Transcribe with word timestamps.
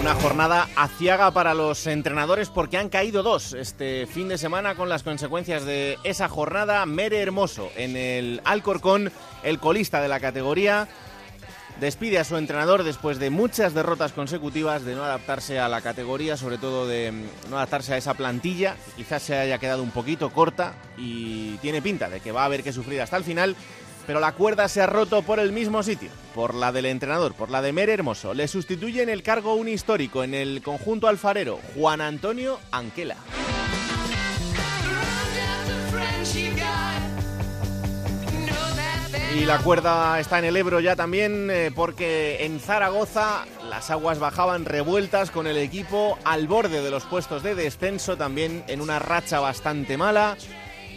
Una 0.00 0.14
jornada 0.14 0.66
aciaga 0.76 1.30
para 1.30 1.52
los 1.52 1.86
entrenadores 1.86 2.48
porque 2.48 2.78
han 2.78 2.88
caído 2.88 3.22
dos 3.22 3.52
este 3.52 4.06
fin 4.06 4.28
de 4.28 4.38
semana 4.38 4.74
con 4.74 4.88
las 4.88 5.02
consecuencias 5.02 5.66
de 5.66 5.98
esa 6.04 6.26
jornada. 6.26 6.86
Mere 6.86 7.20
Hermoso 7.20 7.70
en 7.76 7.96
el 7.96 8.40
Alcorcón, 8.44 9.12
el 9.42 9.58
colista 9.58 10.00
de 10.00 10.08
la 10.08 10.18
categoría, 10.18 10.88
despide 11.80 12.18
a 12.18 12.24
su 12.24 12.38
entrenador 12.38 12.82
después 12.82 13.18
de 13.18 13.28
muchas 13.28 13.74
derrotas 13.74 14.12
consecutivas, 14.12 14.86
de 14.86 14.94
no 14.94 15.04
adaptarse 15.04 15.58
a 15.58 15.68
la 15.68 15.82
categoría, 15.82 16.38
sobre 16.38 16.56
todo 16.56 16.86
de 16.86 17.12
mm, 17.12 17.50
no 17.50 17.56
adaptarse 17.58 17.92
a 17.92 17.98
esa 17.98 18.14
plantilla, 18.14 18.76
quizás 18.96 19.22
se 19.22 19.36
haya 19.36 19.58
quedado 19.58 19.82
un 19.82 19.90
poquito 19.90 20.30
corta 20.30 20.72
y 20.96 21.58
tiene 21.58 21.82
pinta 21.82 22.08
de 22.08 22.20
que 22.20 22.32
va 22.32 22.42
a 22.42 22.46
haber 22.46 22.62
que 22.62 22.72
sufrir 22.72 23.02
hasta 23.02 23.18
el 23.18 23.24
final. 23.24 23.54
Pero 24.10 24.18
la 24.18 24.32
cuerda 24.32 24.66
se 24.66 24.82
ha 24.82 24.86
roto 24.86 25.22
por 25.22 25.38
el 25.38 25.52
mismo 25.52 25.84
sitio, 25.84 26.10
por 26.34 26.52
la 26.52 26.72
del 26.72 26.86
entrenador, 26.86 27.32
por 27.32 27.48
la 27.48 27.62
de 27.62 27.72
Mere 27.72 27.92
Hermoso. 27.92 28.34
Le 28.34 28.48
sustituye 28.48 29.02
en 29.02 29.08
el 29.08 29.22
cargo 29.22 29.54
un 29.54 29.68
histórico 29.68 30.24
en 30.24 30.34
el 30.34 30.62
conjunto 30.62 31.06
alfarero, 31.06 31.60
Juan 31.76 32.00
Antonio 32.00 32.58
Anquela. 32.72 33.14
Y 39.36 39.44
la 39.44 39.58
cuerda 39.58 40.18
está 40.18 40.40
en 40.40 40.46
el 40.46 40.56
Ebro 40.56 40.80
ya 40.80 40.96
también 40.96 41.48
eh, 41.48 41.70
porque 41.72 42.44
en 42.44 42.58
Zaragoza 42.58 43.46
las 43.68 43.92
aguas 43.92 44.18
bajaban 44.18 44.64
revueltas 44.64 45.30
con 45.30 45.46
el 45.46 45.56
equipo 45.56 46.18
al 46.24 46.48
borde 46.48 46.82
de 46.82 46.90
los 46.90 47.04
puestos 47.04 47.44
de 47.44 47.54
descenso 47.54 48.16
también 48.16 48.64
en 48.66 48.80
una 48.80 48.98
racha 48.98 49.38
bastante 49.38 49.96
mala 49.96 50.36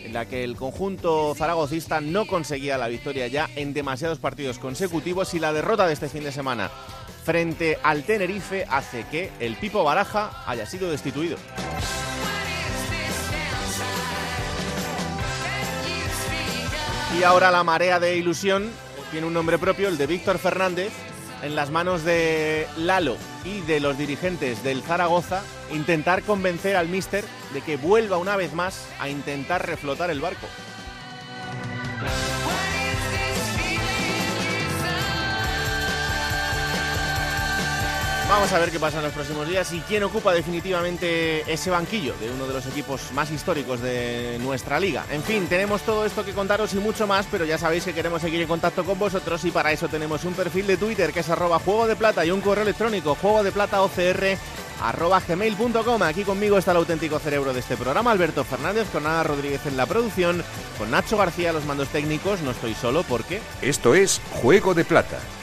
en 0.04 0.14
la 0.14 0.26
que 0.26 0.44
el 0.44 0.56
conjunto 0.56 1.34
zaragocista 1.36 2.02
no 2.02 2.28
conseguía 2.28 2.78
la 2.78 2.88
victoria 2.88 3.28
ya 3.28 3.50
en 3.56 3.74
demasiados 3.74 4.20
partidos 4.20 4.60
consecutivos 4.60 5.34
y 5.34 5.40
la 5.40 5.54
derrota 5.54 5.88
de 5.88 5.94
este 5.94 6.10
fin 6.10 6.24
de 6.24 6.32
semana 6.32 6.70
frente 7.24 7.78
al 7.84 8.04
Tenerife 8.04 8.66
hace 8.70 9.06
que 9.10 9.32
el 9.40 9.56
Pipo 9.56 9.84
Baraja 9.84 10.44
haya 10.46 10.66
sido 10.66 10.92
destituido. 10.92 11.38
Y 17.18 17.24
ahora 17.24 17.52
la 17.52 17.64
marea 17.64 18.00
de 18.00 18.18
ilusión 18.18 18.70
tiene 19.12 19.28
un 19.28 19.34
nombre 19.34 19.58
propio, 19.58 19.88
el 19.88 19.98
de 19.98 20.08
Víctor 20.08 20.40
Fernández, 20.40 20.92
en 21.44 21.56
las 21.56 21.70
manos 21.70 22.04
de 22.04 22.68
Lalo 22.78 23.18
y 23.44 23.60
de 23.62 23.80
los 23.80 23.98
dirigentes 23.98 24.64
del 24.64 24.82
Zaragoza, 24.82 25.44
intentar 25.72 26.24
convencer 26.24 26.76
al 26.76 26.88
míster 26.88 27.26
de 27.54 27.62
que 27.62 27.78
vuelva 27.78 28.18
una 28.18 28.38
vez 28.38 28.54
más 28.54 28.88
a 29.00 29.10
intentar 29.10 29.68
reflotar 29.68 30.10
el 30.10 30.22
barco. 30.22 30.48
Vamos 38.34 38.52
a 38.52 38.58
ver 38.58 38.72
qué 38.72 38.80
pasa 38.80 38.98
en 38.98 39.04
los 39.04 39.14
próximos 39.14 39.48
días 39.48 39.72
y 39.74 39.80
quién 39.82 40.02
ocupa 40.02 40.34
definitivamente 40.34 41.44
ese 41.54 41.70
banquillo 41.70 42.16
de 42.20 42.32
uno 42.32 42.48
de 42.48 42.54
los 42.54 42.66
equipos 42.66 43.12
más 43.14 43.30
históricos 43.30 43.80
de 43.80 44.40
nuestra 44.42 44.80
liga. 44.80 45.06
En 45.12 45.22
fin, 45.22 45.46
tenemos 45.46 45.84
todo 45.84 46.04
esto 46.04 46.26
que 46.26 46.34
contaros 46.34 46.74
y 46.74 46.78
mucho 46.78 47.06
más, 47.06 47.28
pero 47.30 47.46
ya 47.46 47.60
sabéis 47.60 47.86
que 47.86 47.94
queremos 47.94 48.24
seguir 48.24 48.42
en 48.42 48.48
contacto 48.48 48.84
con 48.86 48.98
vosotros 48.98 49.46
y 49.46 49.52
para 49.52 49.72
eso 49.72 49.88
tenemos 49.88 50.24
un 50.26 50.34
perfil 50.34 50.66
de 50.66 50.78
Twitter 50.78 51.14
que 51.14 51.20
es 51.20 51.30
arroba 51.30 51.60
juego 51.60 51.86
de 51.86 51.96
plata 51.96 52.26
y 52.26 52.32
un 52.32 52.42
correo 52.42 52.64
electrónico 52.64 53.14
juego 53.14 53.44
de 53.44 53.52
plata 53.52 53.84
OCR. 53.84 54.36
Aquí 56.02 56.24
conmigo 56.24 56.58
está 56.58 56.72
el 56.72 56.78
auténtico 56.78 57.20
cerebro 57.20 57.54
de 57.54 57.60
este 57.60 57.78
programa, 57.78 58.10
Alberto 58.10 58.44
Fernández, 58.44 58.88
con 58.92 59.06
Ana 59.06 59.22
Rodríguez 59.24 59.62
en 59.68 59.78
la 59.78 59.86
producción, 59.86 60.44
con 60.80 60.90
Nacho 60.90 61.18
García 61.18 61.54
los 61.54 61.66
mandos 61.66 61.90
técnicos. 61.90 62.42
No 62.42 62.50
estoy 62.50 62.74
solo 62.74 63.04
porque... 63.04 63.42
Esto 63.62 63.94
es 63.94 64.20
Juego 64.42 64.74
de 64.74 64.86
Plata, 64.86 65.20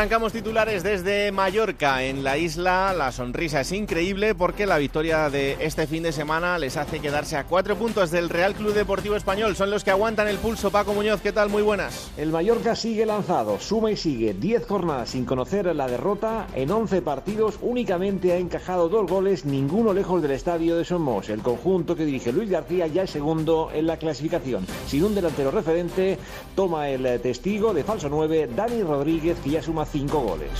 Arrancamos 0.00 0.32
titulares 0.32 0.82
desde 0.82 1.30
Mallorca. 1.30 2.02
En 2.04 2.24
la 2.24 2.38
isla 2.38 2.94
la 2.94 3.12
sonrisa 3.12 3.60
es 3.60 3.70
increíble 3.70 4.34
porque 4.34 4.64
la 4.64 4.78
victoria 4.78 5.28
de 5.28 5.58
este 5.60 5.86
fin 5.86 6.02
de 6.02 6.10
semana 6.10 6.58
les 6.58 6.78
hace 6.78 7.00
quedarse 7.00 7.36
a 7.36 7.44
cuatro 7.44 7.76
puntos 7.76 8.10
del 8.10 8.30
Real 8.30 8.54
Club 8.54 8.72
Deportivo 8.72 9.14
Español. 9.14 9.56
Son 9.56 9.70
los 9.70 9.84
que 9.84 9.90
aguantan 9.90 10.26
el 10.28 10.38
pulso. 10.38 10.70
Paco 10.70 10.94
Muñoz, 10.94 11.20
¿qué 11.20 11.32
tal? 11.32 11.50
Muy 11.50 11.60
buenas. 11.60 12.10
El 12.16 12.30
Mallorca 12.30 12.74
sigue 12.74 13.04
lanzado, 13.04 13.60
suma 13.60 13.90
y 13.90 13.96
sigue. 13.98 14.32
Diez 14.32 14.66
jornadas 14.66 15.10
sin 15.10 15.26
conocer 15.26 15.66
la 15.76 15.86
derrota. 15.86 16.46
En 16.54 16.70
once 16.70 17.02
partidos 17.02 17.58
únicamente 17.60 18.32
ha 18.32 18.38
encajado 18.38 18.88
dos 18.88 19.06
goles, 19.06 19.44
ninguno 19.44 19.92
lejos 19.92 20.22
del 20.22 20.30
estadio 20.30 20.78
de 20.78 20.86
Somos. 20.86 21.28
El 21.28 21.42
conjunto 21.42 21.94
que 21.94 22.06
dirige 22.06 22.32
Luis 22.32 22.48
García 22.48 22.86
ya 22.86 23.02
es 23.02 23.10
segundo 23.10 23.68
en 23.74 23.86
la 23.86 23.98
clasificación. 23.98 24.66
Sin 24.86 25.04
un 25.04 25.14
delantero 25.14 25.50
referente, 25.50 26.16
toma 26.56 26.88
el 26.88 27.20
testigo 27.20 27.74
de 27.74 27.84
falso 27.84 28.08
9, 28.08 28.48
Dani 28.56 28.82
Rodríguez, 28.82 29.36
que 29.44 29.50
ya 29.50 29.62
suma 29.62 29.84
cinco 29.92 30.20
goles. 30.20 30.50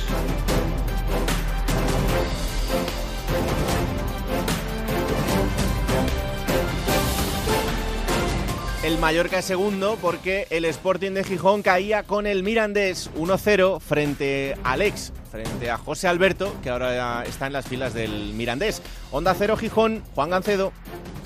El 8.82 8.98
Mallorca 8.98 9.38
es 9.38 9.44
segundo 9.44 9.98
porque 10.00 10.46
el 10.48 10.64
Sporting 10.64 11.12
de 11.12 11.22
Gijón 11.22 11.62
caía 11.62 12.02
con 12.02 12.26
el 12.26 12.42
Mirandés 12.42 13.10
1-0 13.14 13.78
frente 13.78 14.56
al 14.64 14.80
ex, 14.80 15.12
frente 15.30 15.70
a 15.70 15.76
José 15.76 16.08
Alberto, 16.08 16.54
que 16.62 16.70
ahora 16.70 17.22
está 17.24 17.46
en 17.46 17.52
las 17.52 17.66
filas 17.66 17.92
del 17.92 18.32
Mirandés. 18.32 18.80
Onda 19.12 19.34
0 19.38 19.58
Gijón, 19.58 20.02
Juan 20.14 20.30
Gancedo. 20.30 20.72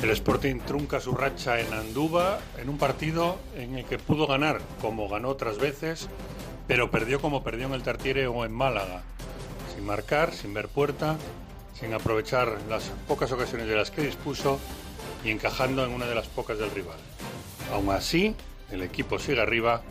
El 0.02 0.10
Sporting 0.10 0.56
trunca 0.66 1.00
su 1.00 1.12
racha 1.14 1.60
en 1.60 1.72
Andúba 1.72 2.40
en 2.60 2.68
un 2.68 2.76
partido 2.76 3.38
en 3.56 3.78
el 3.78 3.84
que 3.84 3.98
pudo 3.98 4.26
ganar, 4.26 4.60
como 4.82 5.08
ganó 5.08 5.28
otras 5.28 5.56
veces, 5.58 6.08
pero 6.66 6.90
perdió 6.90 7.20
como 7.20 7.42
perdió 7.42 7.66
en 7.66 7.74
el 7.74 7.82
Tartiere 7.82 8.26
o 8.26 8.44
en 8.44 8.52
Málaga, 8.52 9.02
sin 9.74 9.84
marcar, 9.84 10.32
sin 10.32 10.54
ver 10.54 10.68
puerta, 10.68 11.16
sin 11.78 11.92
aprovechar 11.92 12.56
las 12.68 12.90
pocas 13.06 13.32
ocasiones 13.32 13.68
de 13.68 13.76
las 13.76 13.90
que 13.90 14.02
dispuso 14.02 14.58
y 15.24 15.30
encajando 15.30 15.84
en 15.84 15.92
una 15.92 16.06
de 16.06 16.14
las 16.14 16.26
pocas 16.26 16.58
del 16.58 16.70
rival. 16.70 16.98
Aún 17.72 17.90
así, 17.90 18.34
el 18.70 18.82
equipo 18.82 19.18
sigue 19.18 19.40
arriba 19.40 19.82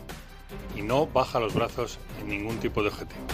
y 0.76 0.82
no 0.82 1.06
baja 1.06 1.40
los 1.40 1.54
brazos 1.54 1.98
en 2.20 2.28
ningún 2.28 2.58
tipo 2.58 2.82
de 2.82 2.88
objetivo. 2.88 3.26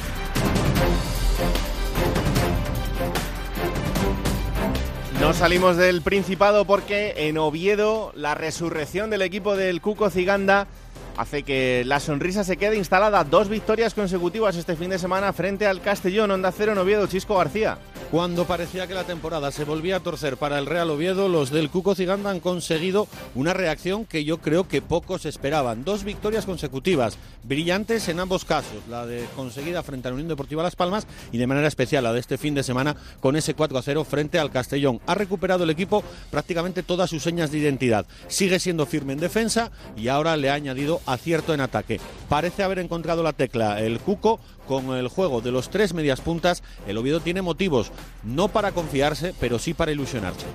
No 5.20 5.34
salimos 5.34 5.76
del 5.76 6.00
Principado 6.00 6.64
porque 6.64 7.28
en 7.28 7.36
Oviedo 7.36 8.10
la 8.14 8.34
resurrección 8.34 9.10
del 9.10 9.20
equipo 9.20 9.54
del 9.54 9.82
Cuco 9.82 10.08
Ciganda 10.08 10.66
hace 11.20 11.42
que 11.42 11.82
la 11.84 12.00
sonrisa 12.00 12.44
se 12.44 12.56
quede 12.56 12.78
instalada. 12.78 13.24
Dos 13.24 13.50
victorias 13.50 13.92
consecutivas 13.92 14.56
este 14.56 14.74
fin 14.74 14.88
de 14.88 14.98
semana 14.98 15.34
frente 15.34 15.66
al 15.66 15.82
Castellón, 15.82 16.30
Onda 16.30 16.50
Cero 16.50 16.72
en 16.72 16.78
Oviedo, 16.78 17.06
Chisco 17.06 17.36
García. 17.36 17.76
Cuando 18.10 18.46
parecía 18.46 18.86
que 18.86 18.94
la 18.94 19.04
temporada 19.04 19.52
se 19.52 19.64
volvía 19.64 19.96
a 19.96 20.00
torcer 20.00 20.38
para 20.38 20.58
el 20.58 20.64
Real 20.64 20.88
Oviedo, 20.90 21.28
los 21.28 21.50
del 21.50 21.68
Cuco 21.68 21.94
Ciganda 21.94 22.30
han 22.30 22.40
conseguido 22.40 23.06
una 23.34 23.52
reacción 23.52 24.06
que 24.06 24.24
yo 24.24 24.38
creo 24.38 24.66
que 24.66 24.80
pocos 24.80 25.26
esperaban. 25.26 25.84
Dos 25.84 26.04
victorias 26.04 26.46
consecutivas, 26.46 27.18
brillantes 27.44 28.08
en 28.08 28.18
ambos 28.18 28.46
casos, 28.46 28.82
la 28.88 29.06
de 29.06 29.26
conseguida 29.36 29.82
frente 29.82 30.08
a 30.08 30.10
la 30.10 30.14
Unión 30.14 30.28
Deportiva 30.28 30.62
Las 30.62 30.74
Palmas 30.74 31.06
y 31.30 31.38
de 31.38 31.46
manera 31.46 31.68
especial 31.68 32.02
la 32.02 32.14
de 32.14 32.20
este 32.20 32.38
fin 32.38 32.54
de 32.54 32.62
semana 32.62 32.96
con 33.20 33.36
ese 33.36 33.54
4 33.54 33.78
a 33.78 33.82
0 33.82 34.04
frente 34.04 34.38
al 34.38 34.50
Castellón. 34.50 35.00
Ha 35.06 35.14
recuperado 35.14 35.64
el 35.64 35.70
equipo 35.70 36.02
prácticamente 36.30 36.82
todas 36.82 37.10
sus 37.10 37.22
señas 37.22 37.52
de 37.52 37.58
identidad. 37.58 38.06
Sigue 38.26 38.58
siendo 38.58 38.86
firme 38.86 39.12
en 39.12 39.20
defensa 39.20 39.70
y 39.96 40.08
ahora 40.08 40.36
le 40.36 40.50
ha 40.50 40.54
añadido 40.54 41.00
acierto 41.12 41.54
en 41.54 41.60
ataque. 41.60 42.00
Parece 42.28 42.62
haber 42.62 42.78
encontrado 42.78 43.22
la 43.22 43.32
tecla 43.32 43.80
el 43.80 44.00
Cuco 44.00 44.40
con 44.66 44.94
el 44.96 45.08
juego 45.08 45.40
de 45.40 45.52
los 45.52 45.70
tres 45.70 45.94
medias 45.94 46.20
puntas. 46.20 46.62
El 46.86 46.98
Oviedo 46.98 47.20
tiene 47.20 47.42
motivos 47.42 47.92
no 48.22 48.48
para 48.48 48.72
confiarse, 48.72 49.34
pero 49.40 49.58
sí 49.58 49.74
para 49.74 49.92
ilusionarse. 49.92 50.46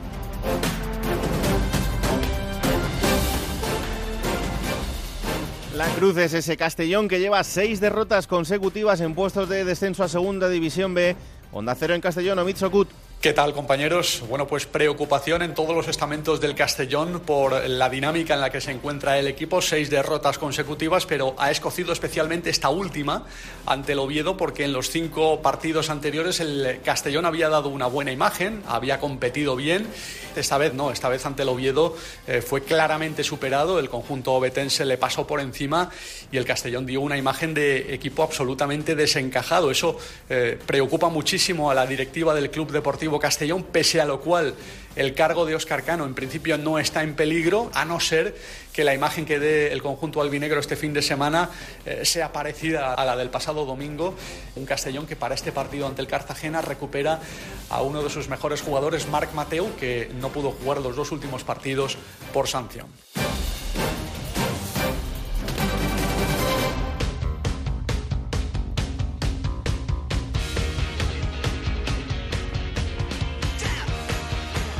La 5.75 5.87
Cruz 5.89 6.15
es 6.15 6.33
ese 6.33 6.55
Castellón 6.55 7.09
que 7.09 7.19
lleva 7.19 7.43
seis 7.43 7.81
derrotas 7.81 8.27
consecutivas 8.27 9.01
en 9.01 9.13
puestos 9.13 9.49
de 9.49 9.65
descenso 9.65 10.05
a 10.05 10.07
Segunda 10.07 10.47
División 10.47 10.93
B. 10.93 11.17
Onda 11.51 11.75
Cero 11.75 11.93
en 11.93 11.99
Castellón, 11.99 12.39
Omitzokut. 12.39 12.87
¿Qué 13.25 13.33
tal, 13.33 13.53
compañeros? 13.53 14.21
Bueno, 14.29 14.45
pues 14.45 14.67
preocupación 14.67 15.41
en 15.41 15.55
todos 15.55 15.75
los 15.75 15.87
estamentos 15.87 16.39
del 16.39 16.53
Castellón 16.53 17.21
por 17.25 17.67
la 17.67 17.89
dinámica 17.89 18.35
en 18.35 18.41
la 18.41 18.51
que 18.51 18.61
se 18.61 18.69
encuentra 18.69 19.17
el 19.17 19.25
equipo. 19.25 19.63
Seis 19.63 19.89
derrotas 19.89 20.37
consecutivas, 20.37 21.07
pero 21.07 21.33
ha 21.39 21.49
escocido 21.49 21.91
especialmente 21.91 22.51
esta 22.51 22.69
última 22.69 23.23
ante 23.65 23.93
el 23.93 23.97
Oviedo 23.97 24.37
porque 24.37 24.63
en 24.63 24.73
los 24.73 24.91
cinco 24.91 25.41
partidos 25.41 25.89
anteriores 25.89 26.39
el 26.39 26.81
Castellón 26.85 27.25
había 27.25 27.49
dado 27.49 27.69
una 27.69 27.87
buena 27.87 28.11
imagen, 28.11 28.61
había 28.67 28.99
competido 28.99 29.55
bien. 29.55 29.87
Esta 30.35 30.59
vez 30.59 30.75
no, 30.75 30.91
esta 30.91 31.09
vez 31.09 31.25
ante 31.25 31.41
el 31.41 31.49
Oviedo 31.49 31.95
eh, 32.27 32.43
fue 32.43 32.61
claramente 32.61 33.23
superado. 33.23 33.79
El 33.79 33.89
conjunto 33.89 34.33
obetense 34.33 34.85
le 34.85 34.99
pasó 34.99 35.25
por 35.25 35.39
encima 35.39 35.89
y 36.31 36.37
el 36.37 36.45
Castellón 36.45 36.85
dio 36.85 37.01
una 37.01 37.17
imagen 37.17 37.55
de 37.55 37.95
equipo 37.95 38.21
absolutamente 38.21 38.93
desencajado. 38.93 39.71
Eso 39.71 39.97
eh, 40.29 40.59
preocupa 40.63 41.09
muchísimo 41.09 41.71
a 41.71 41.73
la 41.73 41.87
directiva 41.87 42.35
del 42.35 42.51
Club 42.51 42.69
Deportivo 42.71 43.14
Castellón, 43.19 43.63
pese 43.63 44.01
a 44.01 44.05
lo 44.05 44.21
cual 44.21 44.55
el 44.95 45.13
cargo 45.13 45.45
de 45.45 45.55
Óscar 45.55 45.83
Cano 45.83 46.05
en 46.05 46.13
principio 46.13 46.57
no 46.57 46.79
está 46.79 47.03
en 47.03 47.15
peligro, 47.15 47.69
a 47.73 47.85
no 47.85 47.99
ser 47.99 48.35
que 48.71 48.83
la 48.83 48.93
imagen 48.93 49.25
que 49.25 49.39
dé 49.39 49.71
el 49.73 49.81
conjunto 49.81 50.21
albinegro 50.21 50.59
este 50.59 50.75
fin 50.75 50.93
de 50.93 51.01
semana 51.01 51.49
eh, 51.85 52.01
sea 52.05 52.31
parecida 52.31 52.93
a 52.93 53.05
la 53.05 53.15
del 53.15 53.29
pasado 53.29 53.65
domingo. 53.65 54.15
Un 54.55 54.65
Castellón 54.65 55.05
que 55.05 55.15
para 55.15 55.35
este 55.35 55.51
partido 55.51 55.87
ante 55.87 56.01
el 56.01 56.07
Cartagena 56.07 56.61
recupera 56.61 57.19
a 57.69 57.81
uno 57.81 58.03
de 58.03 58.09
sus 58.09 58.29
mejores 58.29 58.61
jugadores, 58.61 59.07
Marc 59.07 59.33
Mateu, 59.33 59.75
que 59.75 60.09
no 60.19 60.29
pudo 60.29 60.51
jugar 60.51 60.79
los 60.79 60.95
dos 60.95 61.11
últimos 61.11 61.43
partidos 61.43 61.97
por 62.33 62.47
sanción. 62.47 62.87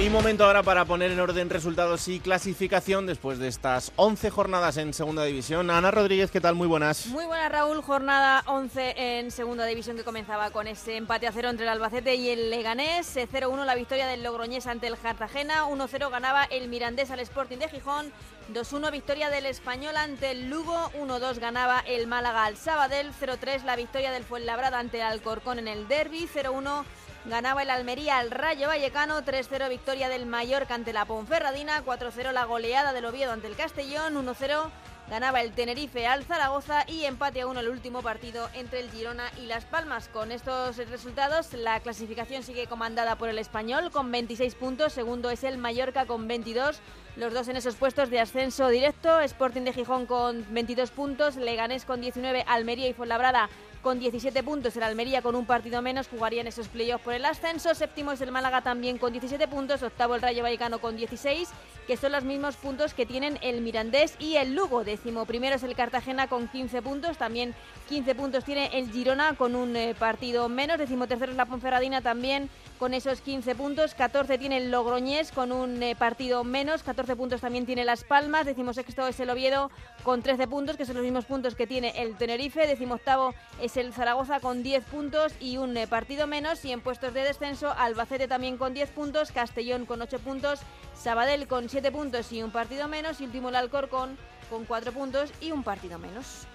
Y 0.05 0.09
momento 0.11 0.45
ahora 0.45 0.61
para 0.61 0.85
poner 0.85 1.09
en 1.09 1.19
orden 1.19 1.49
resultados 1.49 2.07
y 2.09 2.19
clasificación 2.19 3.07
después 3.07 3.39
de 3.39 3.47
estas 3.47 3.91
11 3.95 4.29
jornadas 4.29 4.77
en 4.77 4.93
Segunda 4.93 5.23
División. 5.23 5.71
Ana 5.71 5.89
Rodríguez, 5.89 6.29
¿qué 6.29 6.39
tal? 6.39 6.53
Muy 6.53 6.67
buenas. 6.67 7.07
Muy 7.07 7.25
buenas, 7.25 7.51
Raúl. 7.51 7.81
Jornada 7.81 8.43
11 8.45 8.93
en 8.97 9.31
Segunda 9.31 9.65
División 9.65 9.97
que 9.97 10.03
comenzaba 10.03 10.51
con 10.51 10.67
ese 10.67 10.97
empate 10.97 11.25
a 11.25 11.31
cero 11.31 11.49
entre 11.49 11.65
el 11.65 11.71
Albacete 11.71 12.13
y 12.13 12.29
el 12.29 12.51
Leganés. 12.51 13.17
0-1 13.17 13.63
eh, 13.63 13.65
la 13.65 13.73
victoria 13.73 14.05
del 14.05 14.21
Logroñés 14.21 14.67
ante 14.67 14.85
el 14.85 14.95
Cartagena. 14.95 15.65
1-0 15.65 16.11
ganaba 16.11 16.43
el 16.43 16.67
Mirandés 16.67 17.09
al 17.09 17.19
Sporting 17.21 17.57
de 17.57 17.69
Gijón. 17.69 18.13
2-1 18.53 18.91
victoria 18.91 19.31
del 19.31 19.47
Español 19.47 19.97
ante 19.97 20.29
el 20.29 20.51
Lugo. 20.51 20.91
1-2 20.99 21.39
ganaba 21.39 21.79
el 21.79 22.05
Málaga 22.05 22.45
al 22.45 22.57
Sabadell. 22.57 23.11
0-3 23.11 23.63
la 23.63 23.75
victoria 23.75 24.11
del 24.11 24.23
Fuenlabrada 24.23 24.77
ante 24.77 24.97
el 24.97 25.03
Alcorcón 25.07 25.57
en 25.57 25.67
el 25.67 25.87
Derby. 25.87 26.29
0-1 26.31 26.83
ganaba 27.27 27.63
el 27.63 27.71
Almería 27.71 28.19
al 28.19 28.31
Rayo 28.31 28.67
Vallecano, 28.67 29.21
3-0 29.21 29.69
victoria 29.69 30.09
del 30.09 30.25
Mallorca 30.25 30.75
ante 30.75 30.93
la 30.93 31.05
Ponferradina, 31.05 31.83
4-0 31.83 32.31
la 32.31 32.45
goleada 32.45 32.93
del 32.93 33.05
Oviedo 33.05 33.31
ante 33.31 33.47
el 33.47 33.55
Castellón, 33.55 34.15
1-0 34.15 34.69
ganaba 35.09 35.41
el 35.41 35.51
Tenerife 35.51 36.07
al 36.07 36.23
Zaragoza 36.23 36.83
y 36.87 37.05
empate 37.05 37.41
a 37.41 37.47
uno 37.47 37.59
el 37.59 37.69
último 37.69 38.01
partido 38.01 38.49
entre 38.53 38.79
el 38.79 38.89
Girona 38.89 39.31
y 39.37 39.45
Las 39.45 39.65
Palmas. 39.65 40.07
Con 40.07 40.31
estos 40.31 40.77
resultados, 40.77 41.53
la 41.53 41.79
clasificación 41.79 42.43
sigue 42.43 42.67
comandada 42.67 43.15
por 43.15 43.29
el 43.29 43.37
Español 43.37 43.91
con 43.91 44.11
26 44.11 44.55
puntos, 44.55 44.93
segundo 44.93 45.29
es 45.29 45.43
el 45.43 45.57
Mallorca 45.57 46.05
con 46.05 46.27
22, 46.27 46.79
los 47.17 47.33
dos 47.33 47.47
en 47.47 47.57
esos 47.57 47.75
puestos 47.75 48.09
de 48.09 48.19
ascenso 48.19 48.67
directo, 48.69 49.19
Sporting 49.21 49.61
de 49.61 49.73
Gijón 49.73 50.05
con 50.05 50.45
22 50.53 50.91
puntos, 50.91 51.35
Leganés 51.35 51.85
con 51.85 52.01
19, 52.01 52.43
Almería 52.47 52.87
y 52.87 52.93
Fuenlabrada 52.93 53.49
con 53.85 53.99
17 53.99 54.41
puntos. 54.41 54.75
El 54.75 54.81
Almería 54.81 55.21
con 55.21 55.35
un 55.35 55.45
partido 55.45 55.79
menos 55.79 56.07
jugaría 56.07 56.41
en 56.41 56.47
esos 56.47 56.69
playoffs 56.69 57.03
por 57.03 57.13
el 57.13 57.23
ascenso. 57.23 57.75
Séptimo 57.75 58.11
es 58.13 58.19
el 58.19 58.31
Málaga 58.31 58.61
también 58.61 58.97
con 58.97 59.11
17 59.11 59.47
puntos. 59.47 59.83
Octavo 59.83 60.15
el 60.15 60.23
Rayo 60.23 60.41
Vallecano 60.41 60.79
con 60.79 60.97
16, 60.97 61.49
que 61.85 61.95
son 61.95 62.11
los 62.11 62.23
mismos 62.23 62.55
puntos 62.55 62.95
que 62.95 63.05
tienen 63.05 63.37
el 63.43 63.61
Mirandés 63.61 64.15
y 64.17 64.37
el 64.37 64.55
Lugo. 64.55 64.83
Décimo 64.83 65.27
primero 65.27 65.57
es 65.57 65.61
el 65.61 65.75
Cartagena 65.75 66.25
con 66.25 66.47
15 66.47 66.81
puntos. 66.81 67.19
También 67.19 67.53
15 67.85 68.15
puntos 68.15 68.43
tiene 68.43 68.69
el 68.73 68.91
Girona 68.91 69.35
con 69.35 69.55
un 69.55 69.75
eh, 69.75 69.95
partido 69.97 70.49
menos. 70.49 70.77
Décimo 70.77 71.07
tercero 71.07 71.31
es 71.31 71.37
la 71.37 71.45
Ponferradina 71.45 72.01
también 72.01 72.49
con 72.79 72.93
esos 72.93 73.21
15 73.21 73.55
puntos. 73.55 73.93
14 73.93 74.37
tiene 74.37 74.57
el 74.57 74.71
Logroñés 74.71 75.31
con 75.31 75.51
un 75.51 75.81
eh, 75.83 75.95
partido 75.95 76.43
menos. 76.43 76.83
14 76.83 77.15
puntos 77.15 77.41
también 77.41 77.65
tiene 77.65 77.85
Las 77.85 78.03
Palmas. 78.03 78.45
Décimo 78.45 78.73
sexto 78.73 79.07
es 79.07 79.19
el 79.19 79.29
Oviedo 79.29 79.69
con 80.03 80.21
13 80.21 80.47
puntos, 80.47 80.77
que 80.77 80.85
son 80.85 80.95
los 80.95 81.03
mismos 81.03 81.25
puntos 81.25 81.55
que 81.55 81.67
tiene 81.67 81.93
el 82.01 82.15
Tenerife. 82.15 82.67
Décimo 82.67 82.95
octavo 82.95 83.33
es 83.61 83.77
el 83.77 83.93
Zaragoza 83.93 84.39
con 84.39 84.63
10 84.63 84.83
puntos 84.85 85.33
y 85.39 85.57
un 85.57 85.77
eh, 85.77 85.87
partido 85.87 86.27
menos. 86.27 86.65
Y 86.65 86.71
en 86.71 86.81
puestos 86.81 87.13
de 87.13 87.23
descenso, 87.23 87.71
Albacete 87.71 88.27
también 88.27 88.57
con 88.57 88.73
10 88.73 88.89
puntos, 88.91 89.31
Castellón 89.31 89.85
con 89.85 90.01
8 90.01 90.19
puntos, 90.19 90.59
Sabadell 90.95 91.47
con 91.47 91.69
7 91.69 91.91
puntos 91.91 92.31
y 92.31 92.41
un 92.41 92.51
partido 92.51 92.87
menos. 92.87 93.21
Y 93.21 93.25
último 93.25 93.49
el 93.49 93.55
Alcorcón 93.55 94.17
con 94.49 94.65
4 94.65 94.91
puntos 94.91 95.31
y 95.39 95.51
un 95.51 95.63
partido 95.63 95.99
menos. 95.99 96.47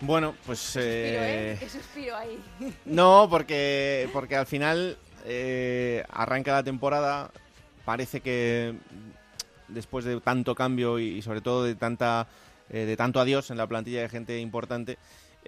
Bueno, 0.00 0.34
pues... 0.46 0.76
¿eh? 0.76 1.56
¿Qué 1.58 1.68
suspiro 1.68 2.16
ahí? 2.16 2.38
No, 2.84 3.26
porque, 3.30 4.08
porque 4.12 4.36
al 4.36 4.46
final 4.46 4.96
eh, 5.24 6.04
arranca 6.10 6.52
la 6.52 6.62
temporada, 6.62 7.30
parece 7.84 8.20
que 8.20 8.74
después 9.68 10.04
de 10.04 10.20
tanto 10.20 10.54
cambio 10.54 10.98
y, 10.98 11.20
sobre 11.22 11.40
todo 11.40 11.64
de 11.64 11.74
tanta 11.74 12.26
de 12.68 12.98
tanto 12.98 13.18
adiós 13.18 13.50
en 13.50 13.56
la 13.56 13.66
plantilla 13.66 14.02
de 14.02 14.10
gente 14.10 14.38
importante, 14.38 14.98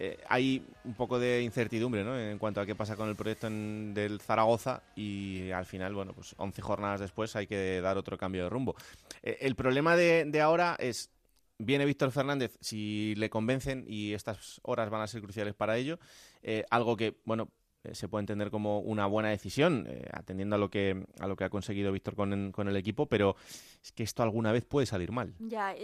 eh, 0.03 0.19
hay 0.31 0.65
un 0.85 0.95
poco 0.95 1.19
de 1.19 1.43
incertidumbre 1.43 2.03
¿no? 2.03 2.19
en 2.19 2.39
cuanto 2.39 2.59
a 2.59 2.65
qué 2.65 2.75
pasa 2.75 2.97
con 2.97 3.11
el 3.11 3.17
proyecto 3.17 3.51
del 3.51 4.19
Zaragoza 4.19 4.83
y 4.97 5.51
al 5.51 5.67
final, 5.67 5.95
bueno, 5.95 6.15
pues 6.15 6.35
11 6.39 6.63
jornadas 6.63 7.01
después 7.01 7.37
hay 7.37 7.47
que 7.47 7.83
dar 7.83 7.99
otro 7.99 8.17
cambio 8.17 8.45
de 8.45 8.49
rumbo. 8.49 8.77
Eh, 9.23 9.37
el 9.43 9.57
problema 9.57 9.97
de, 9.97 10.41
ahora 10.41 10.75
es, 10.79 11.11
viene 11.61 11.85
Víctor 11.85 12.11
Fernández, 12.11 12.57
si 12.61 13.15
le 13.17 13.31
convencen 13.31 13.85
y 13.87 14.15
estas 14.15 14.61
horas 14.63 14.91
van 14.91 15.03
a 15.03 15.07
ser 15.07 15.23
cruciales 15.23 15.55
para 15.55 15.77
ello, 15.77 15.99
eh, 16.43 16.65
algo 16.71 16.97
que, 16.97 17.21
bueno, 17.25 17.49
se 17.93 18.09
puede 18.09 18.23
entender 18.23 18.51
como 18.51 18.81
una 18.81 19.07
buena 19.07 19.31
decisión, 19.31 19.89
atendiendo 20.13 20.57
a 20.57 20.59
lo 20.59 20.69
que 20.69 21.07
a 21.19 21.27
lo 21.27 21.35
que 21.35 21.45
ha 21.45 21.49
conseguido 21.49 21.93
Víctor 21.93 22.15
con, 22.15 22.53
con, 22.53 22.69
el 22.69 22.77
equipo, 22.77 23.07
pero 23.07 23.37
es 23.83 23.91
que 23.93 24.03
esto 24.03 24.23
alguna 24.23 24.53
vez 24.53 24.67
puede 24.67 24.87
salir 24.87 25.13
mal. 25.13 25.35
Ya, 25.39 25.75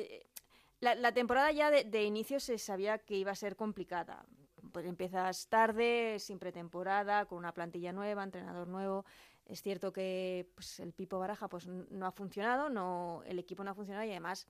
la, 0.81 1.13
temporada 1.13 1.51
ya 1.53 1.71
de, 1.71 2.05
inicio 2.05 2.39
se 2.39 2.59
sabía 2.59 2.99
que 2.99 3.17
iba 3.17 3.33
a 3.33 3.35
ser 3.35 3.57
complicada. 3.57 4.25
Pues 4.73 4.85
empiezas 4.85 5.49
tarde, 5.49 6.19
sin 6.19 6.39
pretemporada, 6.39 7.25
con 7.25 7.39
una 7.39 7.53
plantilla 7.53 7.93
nueva, 7.93 8.23
entrenador 8.23 8.69
nuevo. 8.69 9.05
Es 9.47 9.63
cierto 9.63 9.93
que 9.93 10.51
pues, 10.55 10.81
el 10.81 10.93
Pipo 10.93 11.19
Baraja 11.19 11.49
pues, 11.49 11.67
no 11.67 12.07
ha 12.07 12.13
funcionado, 12.13 12.69
no, 12.69 13.23
el 13.27 13.39
equipo 13.39 13.65
no 13.65 13.71
ha 13.71 13.75
funcionado 13.75 14.05
y 14.05 14.11
además 14.11 14.47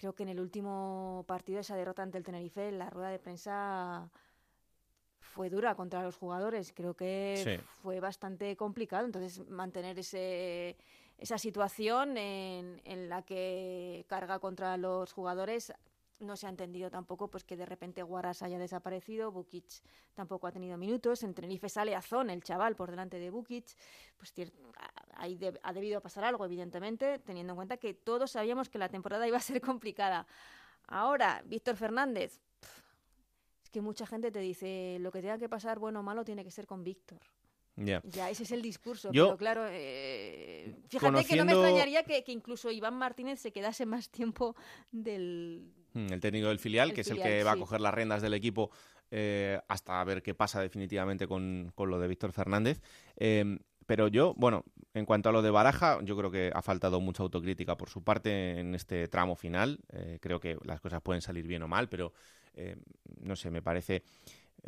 creo 0.00 0.14
que 0.14 0.22
en 0.22 0.30
el 0.30 0.40
último 0.40 1.24
partido, 1.28 1.60
esa 1.60 1.76
derrota 1.76 2.02
ante 2.02 2.16
el 2.16 2.24
Tenerife, 2.24 2.72
la 2.72 2.88
rueda 2.88 3.10
de 3.10 3.18
prensa 3.18 4.10
fue 5.20 5.50
dura 5.50 5.74
contra 5.74 6.02
los 6.02 6.16
jugadores. 6.16 6.72
Creo 6.74 6.94
que 6.94 7.60
fue 7.82 8.00
bastante 8.00 8.56
complicado. 8.56 9.04
Entonces, 9.04 9.46
mantener 9.48 9.98
ese 9.98 10.76
esa 11.18 11.36
situación 11.36 12.16
en, 12.16 12.80
en, 12.86 13.10
la 13.10 13.20
que 13.20 14.06
carga 14.08 14.38
contra 14.38 14.78
los 14.78 15.12
jugadores. 15.12 15.70
No 16.20 16.36
se 16.36 16.46
ha 16.46 16.50
entendido 16.50 16.90
tampoco 16.90 17.28
pues 17.28 17.44
que 17.44 17.56
de 17.56 17.66
repente 17.66 18.02
Guaras 18.02 18.42
haya 18.42 18.58
desaparecido, 18.58 19.32
Bukic 19.32 19.82
tampoco 20.14 20.46
ha 20.46 20.52
tenido 20.52 20.76
minutos, 20.76 21.22
en 21.22 21.34
Tenerife 21.34 21.68
sale 21.68 21.94
Azón, 21.94 22.30
el 22.30 22.42
chaval, 22.42 22.76
por 22.76 22.90
delante 22.90 23.18
de 23.18 23.30
Bukic, 23.30 23.66
pues 24.16 24.34
ahí 25.14 25.38
ha 25.62 25.72
debido 25.72 26.00
pasar 26.00 26.24
algo, 26.24 26.44
evidentemente, 26.44 27.18
teniendo 27.20 27.52
en 27.54 27.56
cuenta 27.56 27.78
que 27.78 27.94
todos 27.94 28.32
sabíamos 28.32 28.68
que 28.68 28.78
la 28.78 28.88
temporada 28.88 29.26
iba 29.28 29.38
a 29.38 29.40
ser 29.40 29.60
complicada. 29.60 30.26
Ahora, 30.86 31.42
Víctor 31.46 31.76
Fernández, 31.76 32.40
es 33.62 33.70
que 33.70 33.80
mucha 33.80 34.06
gente 34.06 34.30
te 34.30 34.40
dice, 34.40 34.98
lo 35.00 35.10
que 35.10 35.22
tenga 35.22 35.38
que 35.38 35.48
pasar, 35.48 35.78
bueno 35.78 36.00
o 36.00 36.02
malo, 36.02 36.24
tiene 36.24 36.44
que 36.44 36.50
ser 36.50 36.66
con 36.66 36.84
Víctor. 36.84 37.20
Ya, 37.76 38.30
ese 38.30 38.42
es 38.42 38.52
el 38.52 38.62
discurso. 38.62 39.10
pero 39.10 39.36
claro, 39.36 39.66
eh, 39.70 40.76
fíjate 40.88 41.24
que 41.24 41.36
no 41.36 41.44
me 41.44 41.52
extrañaría 41.52 42.02
que, 42.04 42.32
incluso 42.32 42.70
Iván 42.70 42.94
Martínez 42.94 43.40
se 43.40 43.52
quedase 43.52 43.86
más 43.86 44.10
tiempo 44.10 44.54
del... 44.90 45.72
Hmm, 45.92 46.12
el 46.12 46.20
técnico 46.20 46.48
del 46.48 46.58
filial, 46.58 46.92
que 46.92 47.02
es 47.02 47.10
el 47.10 47.20
que 47.20 47.44
va 47.44 47.52
a 47.52 47.56
coger 47.56 47.80
las 47.80 47.94
riendas 47.94 48.22
del 48.22 48.34
equipo 48.34 48.70
eh, 49.10 49.60
hasta 49.68 50.02
ver 50.04 50.22
qué 50.22 50.34
pasa 50.34 50.60
definitivamente 50.60 51.26
con, 51.26 51.72
lo 51.76 51.98
de 51.98 52.08
Víctor 52.08 52.32
Fernández. 52.32 52.80
Em, 53.16 53.58
pero 53.86 54.08
yo, 54.08 54.34
bueno, 54.36 54.64
en 54.94 55.04
cuanto 55.04 55.28
a 55.28 55.32
lo 55.32 55.42
de 55.42 55.50
Baraja, 55.50 55.98
yo 56.02 56.16
creo 56.16 56.30
que 56.30 56.52
ha 56.54 56.62
faltado 56.62 57.00
mucha 57.00 57.22
autocrítica 57.22 57.76
por 57.76 57.88
su 57.88 58.04
parte 58.04 58.60
en 58.60 58.74
este 58.74 59.08
tramo 59.08 59.34
final. 59.34 59.80
Eh, 59.92 60.18
creo 60.20 60.38
que 60.38 60.56
las 60.64 60.80
cosas 60.80 61.02
pueden 61.02 61.22
salir 61.22 61.46
bien 61.46 61.62
o 61.62 61.68
mal, 61.68 61.88
pero 61.88 62.12
no 63.22 63.36
sé, 63.36 63.50
me 63.50 63.62
parece 63.62 64.02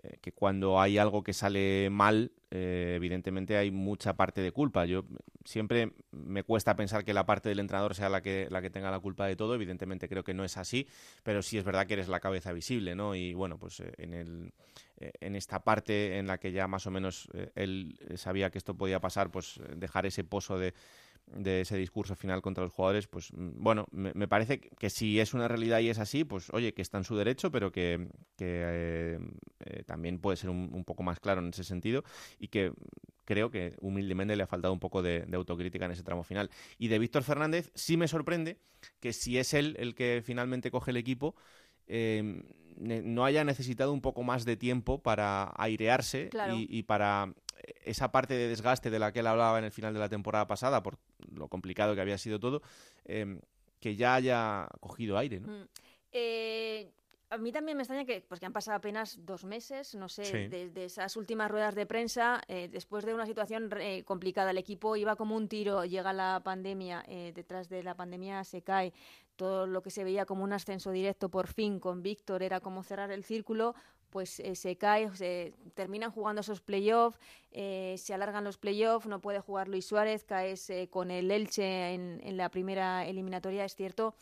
eh, 0.02 0.19
que 0.21 0.33
cuando 0.33 0.81
hay 0.81 0.99
algo 0.99 1.23
que 1.23 1.33
sale 1.33 1.88
mal, 1.91 2.33
eh, 2.54 2.92
evidentemente 2.97 3.56
hay 3.56 3.71
mucha 3.71 4.12
parte 4.12 4.42
de 4.42 4.52
culpa. 4.52 4.85
Yo 4.85 5.06
siempre 5.42 5.92
me 6.11 6.42
cuesta 6.42 6.76
pensar 6.76 7.02
que 7.02 7.14
la 7.14 7.25
parte 7.25 7.49
del 7.49 7.61
entrenador 7.61 7.94
sea 7.94 8.11
la 8.11 8.21
que, 8.21 8.47
la 8.50 8.61
que 8.61 8.68
tenga 8.68 8.90
la 8.90 9.00
culpa 9.00 9.26
de 9.26 9.37
todo. 9.37 9.54
Evidentemente 9.54 10.06
creo 10.06 10.23
que 10.23 10.35
no 10.35 10.44
es 10.44 10.59
así, 10.59 10.87
pero 11.23 11.40
sí 11.40 11.56
es 11.56 11.64
verdad 11.64 11.87
que 11.87 11.94
eres 11.94 12.09
la 12.09 12.21
cabeza 12.21 12.52
visible, 12.52 12.94
¿no? 12.94 13.14
Y 13.14 13.32
bueno, 13.32 13.59
pues 13.59 13.80
eh, 13.80 13.94
en, 13.97 14.12
el, 14.12 14.52
en 14.99 15.35
esta 15.35 15.64
parte 15.64 16.18
en 16.18 16.26
la 16.26 16.37
que 16.37 16.52
ya 16.52 16.68
más 16.68 16.87
o 16.87 16.90
menos 16.90 17.30
él 17.54 17.99
sabía 18.16 18.50
que 18.50 18.59
esto 18.59 18.76
podía 18.76 19.00
pasar, 19.00 19.30
pues 19.30 19.59
dejar 19.75 20.04
ese 20.04 20.23
pozo 20.23 20.59
de 20.59 20.75
de 21.26 21.62
ese 21.62 21.76
discurso 21.76 22.14
final 22.14 22.43
contra 22.43 22.64
los 22.64 22.73
jugadores, 22.73 23.07
pues 23.07 23.33
mm, 23.33 23.62
bueno, 23.62 23.87
me, 23.91 24.29
parece 24.29 24.61
que 24.61 24.91
si 24.91 25.21
es 25.21 25.35
una 25.35 25.49
realidad 25.49 25.81
y 25.81 25.88
es 25.88 25.99
así, 25.99 26.25
pues 26.25 26.50
oye, 26.50 26.75
que 26.75 26.83
está 26.83 26.99
en 26.99 27.05
su 27.05 27.17
derecho, 27.17 27.50
pero 27.50 27.73
que, 27.73 28.09
eh, 28.38 29.19
eh, 29.64 29.83
también 29.87 30.19
puede 30.19 30.37
ser 30.37 30.50
un, 30.50 30.85
poco 30.85 31.02
más 31.02 31.21
claro 31.21 31.41
en 31.41 31.49
ese 31.49 31.64
sentido 31.64 32.05
y 32.38 32.49
que 32.49 32.73
creo 33.25 33.50
que 33.50 33.76
humildemente 33.81 34.37
le 34.37 34.43
ha 34.43 34.47
faltado 34.47 34.75
un 34.75 34.81
poco 34.81 35.02
de, 35.02 35.26
autocrítica 35.33 35.85
en 35.85 35.93
ese 35.93 36.02
tramo 36.02 36.25
final. 36.25 36.50
Y 36.79 36.88
de 36.88 36.99
Víctor 36.99 37.23
Fernández 37.23 37.71
sí 37.75 37.97
me 37.97 38.09
sorprende 38.09 38.59
que 39.00 39.12
si 39.12 39.38
es 39.38 39.55
él 39.55 39.76
el 39.79 39.95
que 39.95 40.23
finalmente 40.25 40.71
coge 40.71 40.91
el 40.91 40.97
equipo, 40.97 41.35
eh, 41.87 42.43
no 42.76 43.25
haya 43.25 43.45
necesitado 43.45 43.93
un 43.93 44.00
poco 44.00 44.23
más 44.23 44.45
de 44.45 44.57
tiempo 44.57 45.02
para 45.02 45.52
airearse 45.57 46.31
y, 46.57 46.83
para 46.83 47.33
esa 47.85 48.11
parte 48.11 48.35
de 48.35 48.49
desgaste 48.49 48.90
de 48.90 48.99
la 48.99 49.12
que 49.12 49.21
él 49.21 49.26
hablaba 49.26 49.59
en 49.59 49.64
el 49.64 49.73
final 49.73 49.95
de 49.95 50.00
la 50.00 50.09
temporada 50.09 50.47
pasada, 50.47 50.83
por 50.83 50.99
lo 51.33 51.49
complicado 51.49 51.95
que 51.95 52.00
había 52.00 52.19
sido 52.19 52.40
todo, 52.40 52.62
em, 53.04 53.40
que 53.81 53.97
ya 53.97 54.14
haya 54.14 54.69
cogido 54.81 55.19
aire, 55.19 55.40
¿no? 55.40 55.49
Mm. 55.49 55.69
Eh, 56.12 56.90
a 57.31 57.38
mí 57.38 57.50
también 57.50 57.78
me 57.78 57.83
extraña 57.83 58.04
que, 58.04 58.21
pues 58.21 58.38
que 58.38 58.47
han 58.47 58.52
pasado 58.52 58.76
apenas 58.76 59.25
dos 59.25 59.45
meses, 59.45 59.95
no 59.95 60.11
sé, 60.11 60.49
desde 60.49 60.85
esas 60.85 61.16
últimas 61.16 61.50
ruedas 61.50 61.75
de 61.75 61.87
prensa, 61.87 62.42
eh, 62.47 62.69
después 62.71 63.07
de 63.07 63.14
una 63.14 63.25
situación 63.25 63.71
eh, 63.81 64.04
complicada. 64.04 64.50
El 64.50 64.59
equipo 64.59 64.97
iba 64.97 65.16
como 65.16 65.35
un 65.35 65.49
tiro, 65.49 65.87
llega 65.87 66.12
la 66.12 66.42
pandemia, 66.45 67.02
detrás 67.35 67.71
de 67.71 67.83
la 67.83 67.95
pandemia 67.95 68.45
se 68.45 68.61
cae. 68.61 68.92
Todo 69.37 69.66
lo 69.66 69.83
que 69.83 69.90
se 69.90 70.04
veía 70.04 70.26
como 70.26 70.45
un 70.45 70.52
ascenso 70.52 70.90
directo 70.90 71.31
por 71.31 71.47
fin 71.47 71.81
con 71.81 72.02
Víctor 72.02 72.42
era 72.42 72.61
como 72.61 72.83
cerrar 72.83 73.11
el 73.11 73.25
círculo 73.25 73.75
pues 74.12 74.40
eh, 74.40 74.54
se 74.54 74.76
cae, 74.76 75.11
se 75.16 75.54
terminan 75.75 76.11
jugando 76.11 76.42
esos 76.42 76.61
playoffs, 76.61 77.19
eh, 77.50 77.97
se 77.97 78.12
alargan 78.12 78.45
los 78.45 78.59
playoffs, 78.59 79.07
no 79.07 79.21
puede 79.21 79.40
jugar 79.40 79.69
Luis 79.69 79.87
Suárez, 79.87 80.23
caes 80.23 80.69
eh, 80.69 80.88
con 80.90 81.11
el 81.11 81.31
Elche 81.31 81.95
en, 81.95 82.37
la 82.37 82.50
primera 82.50 83.07
eliminatoria. 83.07 83.64
Es 83.64 83.75
cierto 83.75 84.14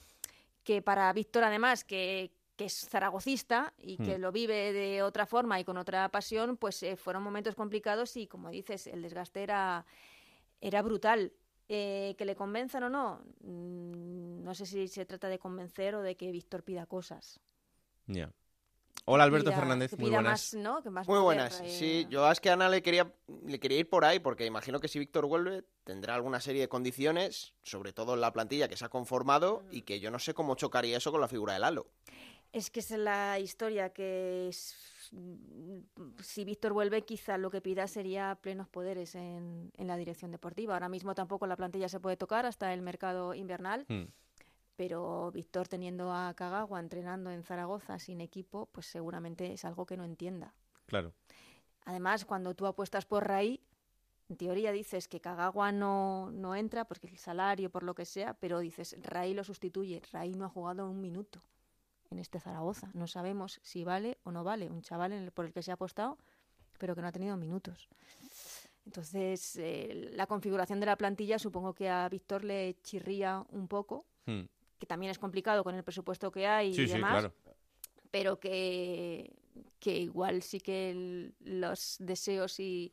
que 0.63 0.81
para 0.81 1.13
Víctor, 1.13 1.43
además, 1.43 1.85
que, 1.85 2.31
es 2.57 2.89
zaragocista 2.91 3.73
y 3.79 3.97
que 3.97 4.19
hmm. 4.19 4.21
lo 4.21 4.33
vive 4.33 4.75
de 4.75 5.03
otra 5.03 5.25
forma 5.25 5.59
y 5.59 5.65
con 5.65 5.79
otra 5.79 6.11
pasión, 6.11 6.59
pues 6.59 6.85
fueron 6.99 7.23
momentos 7.23 7.55
complicados 7.55 8.19
y, 8.19 8.27
como 8.27 8.51
dices, 8.51 8.87
el 8.87 9.01
desgaste 9.01 9.43
era, 9.43 9.87
era 10.61 10.83
brutal. 10.83 11.33
que 11.67 12.17
le 12.19 12.37
convenzan 12.37 12.83
o 12.83 12.91
no, 12.91 13.23
mm, 13.41 14.45
no 14.45 14.55
sé 14.55 14.67
si 14.67 14.89
se 14.89 15.07
trata 15.07 15.29
de 15.29 15.39
convencer 15.39 15.95
o 15.95 16.03
de 16.03 16.17
que 16.17 16.31
Víctor 16.31 16.63
pida 16.63 16.85
cosas. 16.85 17.41
Ya. 18.07 18.31
Hola 19.07 19.25
Alberto 19.25 19.53
Fernández, 19.53 19.99
muy 19.99 20.11
buenas. 20.11 20.55
muy 21.07 21.19
buenas. 21.19 21.63
Sí, 21.67 22.07
yo 22.11 22.31
es 22.31 22.41
que 22.41 22.51
a 22.51 22.55
Ana 22.55 22.69
le 22.69 22.83
quería, 22.83 23.13
le 23.45 23.59
quería 23.59 23.79
ir 23.79 23.89
por 23.89 24.05
ahí 24.05 24.21
porque 24.21 24.47
imagino 24.47 24.81
que 24.81 24.89
si 24.89 24.99
Víctor 24.99 25.27
vuelve 25.27 25.65
tendrá 25.85 26.15
alguna 26.15 26.41
serie 26.41 26.63
de 26.63 26.69
condiciones, 26.69 27.55
sobre 27.63 27.93
todo 27.93 28.15
en 28.15 28.21
la 28.21 28.33
plantilla 28.33 28.69
que 28.69 28.77
se 28.77 28.85
ha 28.85 28.89
conformado 28.89 29.63
y 29.71 29.83
que 29.83 30.01
yo 30.01 30.11
no 30.11 30.19
sé 30.19 30.35
cómo 30.35 30.55
chocaría 30.55 30.97
eso 30.97 31.11
con 31.11 31.21
la 31.21 31.29
figura 31.29 31.55
de 31.55 31.61
Lalo. 31.61 31.87
Es 32.53 32.71
que 32.71 32.81
es 32.81 32.91
la 32.91 33.39
historia 33.39 33.91
que 33.91 34.51
si 34.53 36.45
Víctor 36.45 36.73
vuelve 36.73 37.03
quizá 37.03 37.39
lo 37.39 37.51
que 37.51 37.61
pida 37.61 37.87
sería 37.87 38.37
plenos 38.41 38.69
poderes 38.69 39.15
en, 39.15 39.73
la 39.77 39.97
dirección 39.97 40.31
deportiva. 40.31 40.75
Ahora 40.75 40.89
mismo 40.89 41.15
tampoco 41.15 41.47
la 41.47 41.57
plantilla 41.57 41.89
se 41.89 42.01
puede 42.01 42.17
tocar 42.17 42.47
hasta 42.47 42.73
el 42.75 42.83
mercado 42.83 43.35
invernal. 43.35 43.87
Hmm 43.89 44.07
pero 44.81 45.31
Víctor 45.31 45.69
teniendo 45.69 46.11
a 46.11 46.33
Kagawa 46.33 46.81
entrenando 46.81 47.31
en 47.31 47.43
Zaragoza 47.43 47.99
sin 47.99 48.23
equipo, 48.23 48.65
pues 48.73 48.87
seguramente 48.87 49.53
es 49.53 49.67
algo 49.67 49.85
que 49.85 49.99
no 49.99 50.05
entienda. 50.07 50.55
Claro. 50.87 51.13
Además, 51.85 52.25
cuando 52.25 52.55
tú 52.55 52.65
apuestas 52.65 53.05
por 53.05 53.29
Raí, 53.29 53.61
en 54.31 54.39
teoría 54.39 54.73
dices 54.73 55.07
que 55.07 55.21
Kagawa 55.21 55.71
no, 55.71 56.31
no 56.31 56.57
entra 56.57 56.87
porque 56.87 57.09
el 57.09 57.19
salario, 57.19 57.69
por 57.69 57.83
lo 57.83 57.95
que 57.95 58.07
sea, 58.07 58.33
pero 58.33 58.59
dices, 58.59 58.97
Raí 59.03 59.35
lo 59.35 59.45
sustituye. 59.45 60.01
Raí 60.13 60.33
no 60.33 60.47
ha 60.47 60.49
jugado 60.49 60.89
un 60.89 61.03
minuto 61.03 61.43
en 62.09 62.19
este 62.19 62.41
Zaragoza. 62.41 62.91
No 62.95 63.07
sabemos 63.07 63.61
si 63.63 63.85
vale 63.85 64.17
o 64.23 64.33
no 64.33 64.45
vale. 64.45 64.71
Un 64.71 64.81
chaval 64.81 65.31
por 65.33 65.45
el 65.45 65.53
que 65.53 65.63
se 65.63 65.73
ha 65.73 65.75
apostado, 65.75 66.17
pero 66.79 66.95
que 66.95 67.03
no 67.03 67.09
ha 67.09 67.13
tenido 67.13 67.37
minutos. 67.37 67.91
Entonces, 68.87 69.57
eh, 69.57 70.09
la 70.15 70.27
configuración 70.27 70.81
de 70.81 70.87
la 70.87 70.97
plantilla 70.97 71.39
supongo 71.39 71.75
que 71.75 71.91
a 71.91 72.09
Víctor 72.09 72.45
le 72.45 72.81
chirría 72.81 73.45
un 73.51 73.69
poco. 73.69 74.07
Hmm 74.25 74.47
que 74.81 74.87
también 74.87 75.11
es 75.11 75.19
complicado 75.19 75.63
con 75.63 75.75
el 75.77 75.85
presupuesto 75.85 76.33
que 76.33 76.47
hay 76.47 76.71
y 76.71 76.87
demás. 76.87 77.31
Pero 78.11 78.41
que, 78.41 79.33
que 79.79 79.97
igual 79.99 80.43
sí 80.43 80.59
que 80.59 81.31
los 81.41 81.97
deseos 82.01 82.59
y 82.59 82.93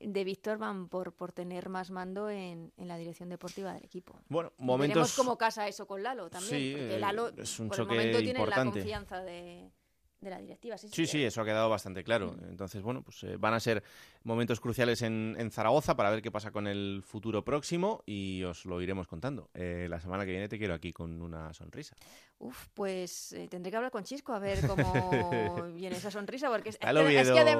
de 0.00 0.24
Víctor 0.24 0.58
van 0.58 0.88
por, 0.88 1.12
por 1.12 1.32
tener 1.32 1.68
más 1.68 1.90
mando 1.90 2.28
en, 2.28 2.72
en, 2.76 2.88
la 2.88 2.96
dirección 2.96 3.28
deportiva 3.28 3.72
del 3.72 3.84
equipo. 3.84 4.20
Bueno, 4.28 4.52
momentos... 4.58 4.94
Veremos 4.94 5.16
cómo 5.16 5.38
casa 5.38 5.66
eso 5.66 5.86
con 5.86 6.02
Lalo 6.02 6.28
también, 6.28 6.60
sí, 6.60 6.76
porque 6.76 6.98
Lalo 6.98 7.28
es 7.36 7.58
un 7.58 7.68
por 7.68 7.76
choque 7.78 7.92
el 7.94 7.98
momento 7.98 8.18
tiene 8.18 8.46
la 8.46 8.64
confianza 8.64 9.22
de, 9.22 9.70
de 10.20 10.30
la 10.30 10.38
directiva. 10.38 10.78
Sí, 10.78 10.88
sí, 10.90 11.06
sí, 11.06 11.22
eso 11.22 11.42
ha 11.42 11.44
quedado 11.44 11.68
bastante 11.68 12.02
claro. 12.02 12.34
Entonces, 12.48 12.82
bueno, 12.82 13.02
pues 13.02 13.22
eh, 13.24 13.36
van 13.36 13.54
a 13.54 13.60
ser 13.60 13.82
momentos 14.22 14.60
cruciales 14.60 15.02
en, 15.02 15.50
Zaragoza 15.50 15.96
para 15.96 16.10
ver 16.10 16.22
qué 16.22 16.30
pasa 16.30 16.50
con 16.50 16.66
el 16.66 17.02
futuro 17.04 17.44
próximo 17.44 18.02
y 18.06 18.42
os 18.44 18.64
lo 18.64 18.80
iremos 18.80 19.06
contando. 19.06 19.50
Eh, 19.54 19.86
la 19.88 20.00
semana 20.00 20.24
que 20.24 20.30
viene 20.30 20.48
te 20.48 20.58
quiero 20.58 20.74
aquí 20.74 20.92
con 20.92 21.20
una 21.20 21.52
sonrisa. 21.52 21.94
Uf, 22.38 22.68
pues 22.74 23.32
eh, 23.32 23.48
tendré 23.48 23.70
que 23.70 23.76
hablar 23.76 23.90
con 23.90 24.04
Chisco 24.04 24.32
a 24.32 24.38
ver 24.38 24.58
cómo 24.66 25.72
viene 25.72 25.96
esa 25.96 26.10
sonrisa, 26.10 26.50
porque 26.50 26.70
es, 26.70 26.78
que, 26.78 26.88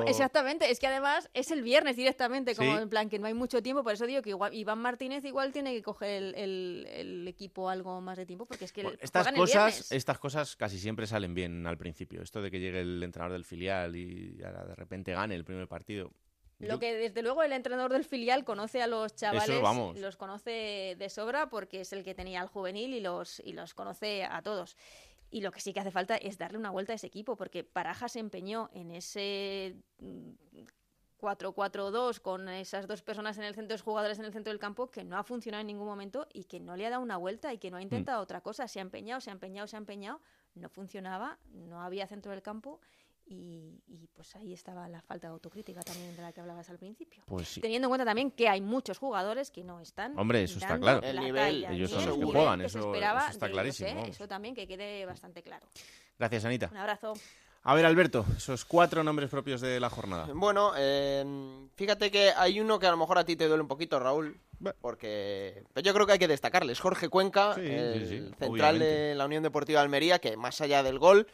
exactamente, 0.07 0.71
es 0.71 0.79
que 0.79 0.87
además 0.87 1.31
es 1.33 1.51
el 1.51 1.63
viernes 1.63 1.97
directamente, 1.97 2.55
como 2.55 2.79
en 2.79 2.89
plan 2.89 3.09
que 3.09 3.19
no 3.19 3.27
hay 3.27 3.35
mucho 3.35 3.63
tiempo, 3.63 3.83
por 3.83 3.95
eso 3.95 4.07
digo 4.07 4.23
que 4.23 4.31
igual, 4.31 4.53
Iván 4.53 4.81
Martínez 4.81 5.25
igual 5.25 5.53
tiene 5.53 5.73
que 5.73 5.83
coger 5.83 6.35
el, 6.37 7.25
equipo 7.29 7.71
algo 7.71 8.01
más 8.01 8.19
de 8.19 8.27
tiempo, 8.27 8.47
porque 8.47 8.67
es 8.67 8.73
que 8.73 8.99
estas 9.01 9.33
cosas, 9.33 9.93
estas 9.93 10.19
cosas 10.19 10.57
casi 10.57 10.79
siempre 10.79 11.07
salen 11.07 11.35
bien 11.35 11.67
al 11.67 11.79
principio. 11.79 12.23
Esto 12.23 12.43
de 12.43 12.51
que 12.51 12.61
llegue 12.61 12.81
el 12.81 13.03
entrenador 13.03 13.33
del 13.33 13.45
filial 13.45 13.97
y 13.97 14.33
de 14.33 14.75
repente 14.75 15.13
gane 15.13 15.35
el 15.35 15.45
primer 15.45 15.67
partido, 15.67 16.13
lo 16.59 16.79
que 16.79 16.95
desde 16.95 17.23
luego 17.23 17.43
el 17.43 17.53
entrenador 17.53 17.93
del 17.93 18.05
filial 18.05 18.45
conoce 18.45 18.83
a 18.83 18.87
los 18.87 19.15
chavales, 19.15 19.61
los 19.97 20.17
conoce 20.17 20.97
de 20.99 21.09
sobra 21.11 21.49
porque 21.49 21.81
es 21.81 21.93
el 21.93 22.05
que 22.05 22.15
tenía 22.15 22.41
al 22.41 22.49
juvenil 22.49 22.95
y 22.95 23.01
los, 23.01 23.41
y 23.41 23.53
los 23.53 23.75
conoce 23.75 24.25
a 24.25 24.43
todos. 24.43 24.77
Y 25.31 25.41
lo 25.41 25.51
que 25.51 25.61
sí 25.61 25.73
que 25.73 25.81
hace 25.81 25.91
falta 25.91 26.17
es 26.17 26.39
darle 26.39 26.59
una 26.59 26.71
vuelta 26.71 26.93
a 26.93 26.97
ese 26.97 27.09
equipo, 27.09 27.37
porque 27.37 27.65
Paraja 27.65 28.09
se 28.09 28.21
empeñó 28.21 28.71
en 28.73 28.93
ese 28.93 29.75
4-4-2 31.19 32.21
con 32.21 32.49
esas 32.49 32.87
dos 32.87 33.03
personas 33.03 33.37
en 33.39 33.45
el 33.45 33.55
centro, 33.55 33.75
dos 33.75 33.83
jugadores 33.83 34.19
en 34.21 34.27
el 34.27 34.33
centro 34.33 34.53
del 34.53 34.61
campo, 34.61 34.91
que 34.91 35.03
no 35.03 35.19
ha 35.19 35.25
funcionado 35.25 35.63
en 35.63 35.67
ningún 35.67 35.87
momento 35.87 36.29
y 36.33 36.45
que 36.45 36.61
no 36.61 36.77
le 36.77 36.87
ha 36.87 36.91
dado 36.91 37.03
una 37.03 37.17
vuelta 37.17 37.53
y 37.53 37.59
que 37.59 37.71
no 37.71 37.79
ha 37.79 37.83
intentado 37.83 38.21
mm. 38.21 38.23
otra 38.23 38.43
cosa. 38.43 38.69
Se 38.69 38.79
ha 38.79 38.83
empeñado, 38.83 39.21
se 39.21 39.31
ha 39.31 39.33
empeñado, 39.33 39.67
se 39.67 39.75
ha 39.75 39.79
empeñado, 39.79 40.21
no 40.55 40.69
funcionaba, 40.69 41.39
no 41.51 41.83
había 41.83 42.07
centro 42.07 42.31
del 42.31 42.43
campo 42.43 42.81
y, 43.27 44.09
pues 44.15 44.37
ahí 44.37 44.53
estaba 44.53 44.89
la 44.89 45.03
falta 45.03 45.27
de 45.27 45.33
autocrítica 45.33 45.81
también 45.83 46.15
de 46.15 46.23
la 46.23 46.33
que 46.33 46.41
hablabas 46.41 46.71
al 46.71 46.79
principio. 46.79 47.23
Pues 47.27 47.59
Teniendo 47.61 47.87
en 47.87 47.91
cuenta 47.91 48.05
también 48.05 48.31
que 48.31 48.49
hay 48.49 48.61
muchos 48.61 48.99
jugadores 48.99 49.51
que 49.51 49.65
no 49.65 49.81
están. 49.81 50.17
Hombre, 50.19 50.43
eso 50.45 50.59
está 50.59 50.79
claro. 50.79 51.03
El 51.03 51.21
nivel, 51.21 51.65
ellos 51.65 51.91
son 51.91 52.07
los 52.07 52.19
que 52.19 52.25
juegan, 52.25 52.61
eso, 52.61 52.95
está 52.95 53.51
clarísimo. 53.51 54.05
eso 54.05 54.29
también 54.29 54.55
que 54.55 54.67
quede 54.67 55.05
bastante 55.07 55.43
claro. 55.43 55.67
Gracias, 56.19 56.45
Anita. 56.45 56.69
Un 56.71 56.77
abrazo. 56.77 57.15
A 57.67 57.75
ver, 57.75 57.87
Alberto, 57.87 58.27
esos 58.37 58.67
cuatro 58.67 59.03
nombres 59.03 59.31
propios 59.31 59.63
de 59.63 59.81
la 59.81 59.89
jornada. 59.89 60.29
Bueno, 60.35 60.73
eh, 60.77 61.25
fíjate 61.75 62.11
que 62.11 62.31
hay 62.31 62.61
uno 62.61 62.79
que 62.79 62.87
a 62.87 62.91
lo 62.91 62.99
mejor 62.99 63.17
a 63.17 63.25
ti 63.25 63.37
te 63.37 63.49
duele 63.49 63.63
un 63.63 63.69
poquito, 63.69 63.99
Raúl, 63.99 64.39
porque 64.83 65.65
pero 65.73 65.83
yo 65.83 65.95
creo 65.95 66.07
que 66.07 66.13
hay 66.13 66.19
que 66.19 66.29
destacarles. 66.29 66.79
Jorge 66.79 67.09
Cuenca, 67.09 67.55
el 67.55 68.35
central 68.39 68.79
de 68.79 69.15
la 69.15 69.25
Unión 69.25 69.43
Deportiva 69.43 69.81
Almería, 69.81 70.19
que 70.19 70.37
más 70.37 70.61
allá 70.61 70.83
del 70.83 70.99
gol, 70.99 71.27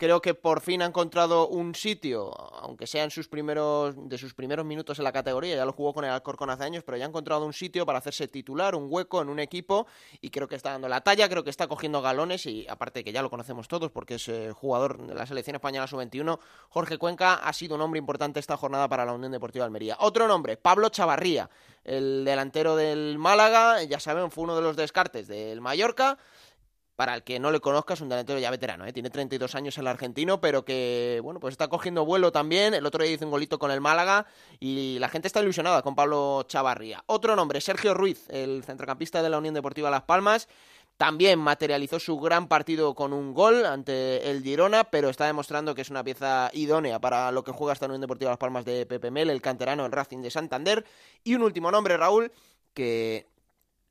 Creo 0.00 0.22
que 0.22 0.32
por 0.32 0.62
fin 0.62 0.80
ha 0.80 0.86
encontrado 0.86 1.46
un 1.48 1.74
sitio, 1.74 2.32
aunque 2.62 2.86
sea 2.86 3.04
en 3.04 3.10
sus 3.10 3.28
primeros, 3.28 3.94
de 4.08 4.16
sus 4.16 4.32
primeros 4.32 4.64
minutos 4.64 4.98
en 4.98 5.04
la 5.04 5.12
categoría, 5.12 5.54
ya 5.56 5.66
lo 5.66 5.74
jugó 5.74 5.92
con 5.92 6.06
el 6.06 6.10
Alcorcón 6.10 6.48
hace 6.48 6.64
años, 6.64 6.82
pero 6.82 6.96
ya 6.96 7.04
ha 7.04 7.08
encontrado 7.08 7.44
un 7.44 7.52
sitio 7.52 7.84
para 7.84 7.98
hacerse 7.98 8.26
titular, 8.26 8.74
un 8.74 8.86
hueco 8.88 9.20
en 9.20 9.28
un 9.28 9.38
equipo 9.38 9.86
y 10.22 10.30
creo 10.30 10.48
que 10.48 10.54
está 10.54 10.70
dando 10.70 10.88
la 10.88 11.02
talla, 11.02 11.28
creo 11.28 11.44
que 11.44 11.50
está 11.50 11.68
cogiendo 11.68 12.00
galones 12.00 12.46
y 12.46 12.66
aparte 12.66 13.04
que 13.04 13.12
ya 13.12 13.20
lo 13.20 13.28
conocemos 13.28 13.68
todos 13.68 13.90
porque 13.90 14.14
es 14.14 14.26
eh, 14.30 14.52
jugador 14.54 15.06
de 15.06 15.14
la 15.14 15.26
selección 15.26 15.56
española 15.56 15.86
sub-21, 15.86 16.38
Jorge 16.70 16.96
Cuenca 16.96 17.34
ha 17.34 17.52
sido 17.52 17.74
un 17.74 17.82
hombre 17.82 17.98
importante 17.98 18.40
esta 18.40 18.56
jornada 18.56 18.88
para 18.88 19.04
la 19.04 19.12
Unión 19.12 19.32
Deportiva 19.32 19.66
Almería. 19.66 19.98
Otro 20.00 20.26
nombre, 20.26 20.56
Pablo 20.56 20.88
Chavarría, 20.88 21.50
el 21.84 22.24
delantero 22.24 22.74
del 22.74 23.18
Málaga, 23.18 23.82
ya 23.82 24.00
saben, 24.00 24.30
fue 24.30 24.44
uno 24.44 24.56
de 24.56 24.62
los 24.62 24.76
descartes 24.76 25.28
del 25.28 25.60
Mallorca 25.60 26.16
para 27.00 27.14
el 27.14 27.22
que 27.22 27.40
no 27.40 27.50
le 27.50 27.60
conozca, 27.60 27.94
es 27.94 28.02
un 28.02 28.10
delantero 28.10 28.38
ya 28.38 28.50
veterano, 28.50 28.84
¿eh? 28.84 28.92
tiene 28.92 29.08
32 29.08 29.54
años 29.54 29.78
el 29.78 29.86
argentino, 29.86 30.38
pero 30.38 30.66
que, 30.66 31.18
bueno, 31.22 31.40
pues 31.40 31.52
está 31.52 31.68
cogiendo 31.68 32.04
vuelo 32.04 32.30
también. 32.30 32.74
El 32.74 32.84
otro 32.84 33.02
día 33.02 33.14
hizo 33.14 33.24
un 33.24 33.30
golito 33.30 33.58
con 33.58 33.70
el 33.70 33.80
Málaga 33.80 34.26
y 34.58 34.98
la 34.98 35.08
gente 35.08 35.26
está 35.26 35.40
ilusionada 35.40 35.80
con 35.80 35.94
Pablo 35.94 36.42
Chavarría. 36.46 37.02
Otro 37.06 37.34
nombre, 37.36 37.62
Sergio 37.62 37.94
Ruiz, 37.94 38.28
el 38.28 38.64
centrocampista 38.64 39.22
de 39.22 39.30
la 39.30 39.38
Unión 39.38 39.54
Deportiva 39.54 39.88
Las 39.88 40.02
Palmas. 40.02 40.46
También 40.98 41.38
materializó 41.38 41.98
su 41.98 42.20
gran 42.20 42.48
partido 42.48 42.94
con 42.94 43.14
un 43.14 43.32
gol 43.32 43.64
ante 43.64 44.30
el 44.30 44.42
Girona, 44.42 44.84
pero 44.84 45.08
está 45.08 45.24
demostrando 45.24 45.74
que 45.74 45.80
es 45.80 45.88
una 45.88 46.04
pieza 46.04 46.50
idónea 46.52 47.00
para 47.00 47.32
lo 47.32 47.42
que 47.44 47.52
juega 47.52 47.72
esta 47.72 47.86
Unión 47.86 48.02
Deportiva 48.02 48.30
Las 48.30 48.38
Palmas 48.38 48.66
de 48.66 48.84
Pepe 48.84 49.10
Mel, 49.10 49.30
el 49.30 49.40
canterano 49.40 49.86
en 49.86 49.92
Racing 49.92 50.20
de 50.20 50.30
Santander. 50.30 50.84
Y 51.24 51.34
un 51.34 51.44
último 51.44 51.70
nombre, 51.70 51.96
Raúl, 51.96 52.30
que 52.74 53.29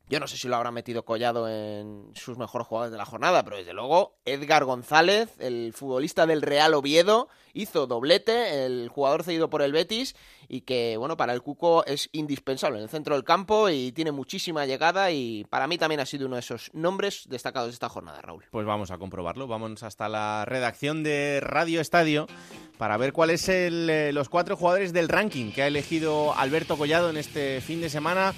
yo 0.09 0.19
no 0.19 0.27
sé 0.27 0.37
si 0.37 0.47
lo 0.47 0.55
habrá 0.55 0.71
metido 0.71 1.05
Collado 1.05 1.47
en 1.47 2.11
sus 2.15 2.37
mejores 2.37 2.67
jugadores 2.67 2.91
de 2.91 2.97
la 2.97 3.05
jornada, 3.05 3.43
pero 3.43 3.57
desde 3.57 3.73
luego 3.73 4.17
Edgar 4.25 4.65
González, 4.65 5.29
el 5.39 5.71
futbolista 5.73 6.25
del 6.25 6.41
Real 6.41 6.73
Oviedo, 6.73 7.29
hizo 7.53 7.85
doblete, 7.85 8.65
el 8.65 8.89
jugador 8.89 9.23
cedido 9.23 9.49
por 9.49 9.61
el 9.61 9.71
Betis 9.71 10.15
y 10.47 10.61
que, 10.61 10.97
bueno, 10.97 11.15
para 11.15 11.33
el 11.33 11.43
Cuco 11.43 11.85
es 11.85 12.09
indispensable 12.11 12.77
en 12.77 12.83
el 12.83 12.89
centro 12.89 13.13
del 13.13 13.23
campo 13.23 13.69
y 13.69 13.91
tiene 13.91 14.11
muchísima 14.11 14.65
llegada 14.65 15.11
y 15.11 15.45
para 15.45 15.67
mí 15.67 15.77
también 15.77 16.01
ha 16.01 16.05
sido 16.07 16.25
uno 16.25 16.37
de 16.37 16.41
esos 16.41 16.71
nombres 16.73 17.25
destacados 17.29 17.69
de 17.69 17.73
esta 17.73 17.89
jornada, 17.89 18.19
Raúl. 18.21 18.45
Pues 18.49 18.65
vamos 18.65 18.89
a 18.89 18.97
comprobarlo, 18.97 19.47
vamos 19.47 19.83
hasta 19.83 20.09
la 20.09 20.43
redacción 20.45 21.03
de 21.03 21.39
Radio 21.39 21.81
Estadio 21.81 22.25
para 22.79 22.97
ver 22.97 23.13
cuáles 23.13 23.41
son 23.41 23.89
eh, 23.89 24.11
los 24.11 24.27
cuatro 24.27 24.55
jugadores 24.55 24.91
del 24.91 25.07
ranking 25.07 25.51
que 25.51 25.61
ha 25.61 25.67
elegido 25.67 26.33
Alberto 26.33 26.77
Collado 26.77 27.11
en 27.11 27.17
este 27.17 27.61
fin 27.61 27.79
de 27.79 27.89
semana 27.89 28.33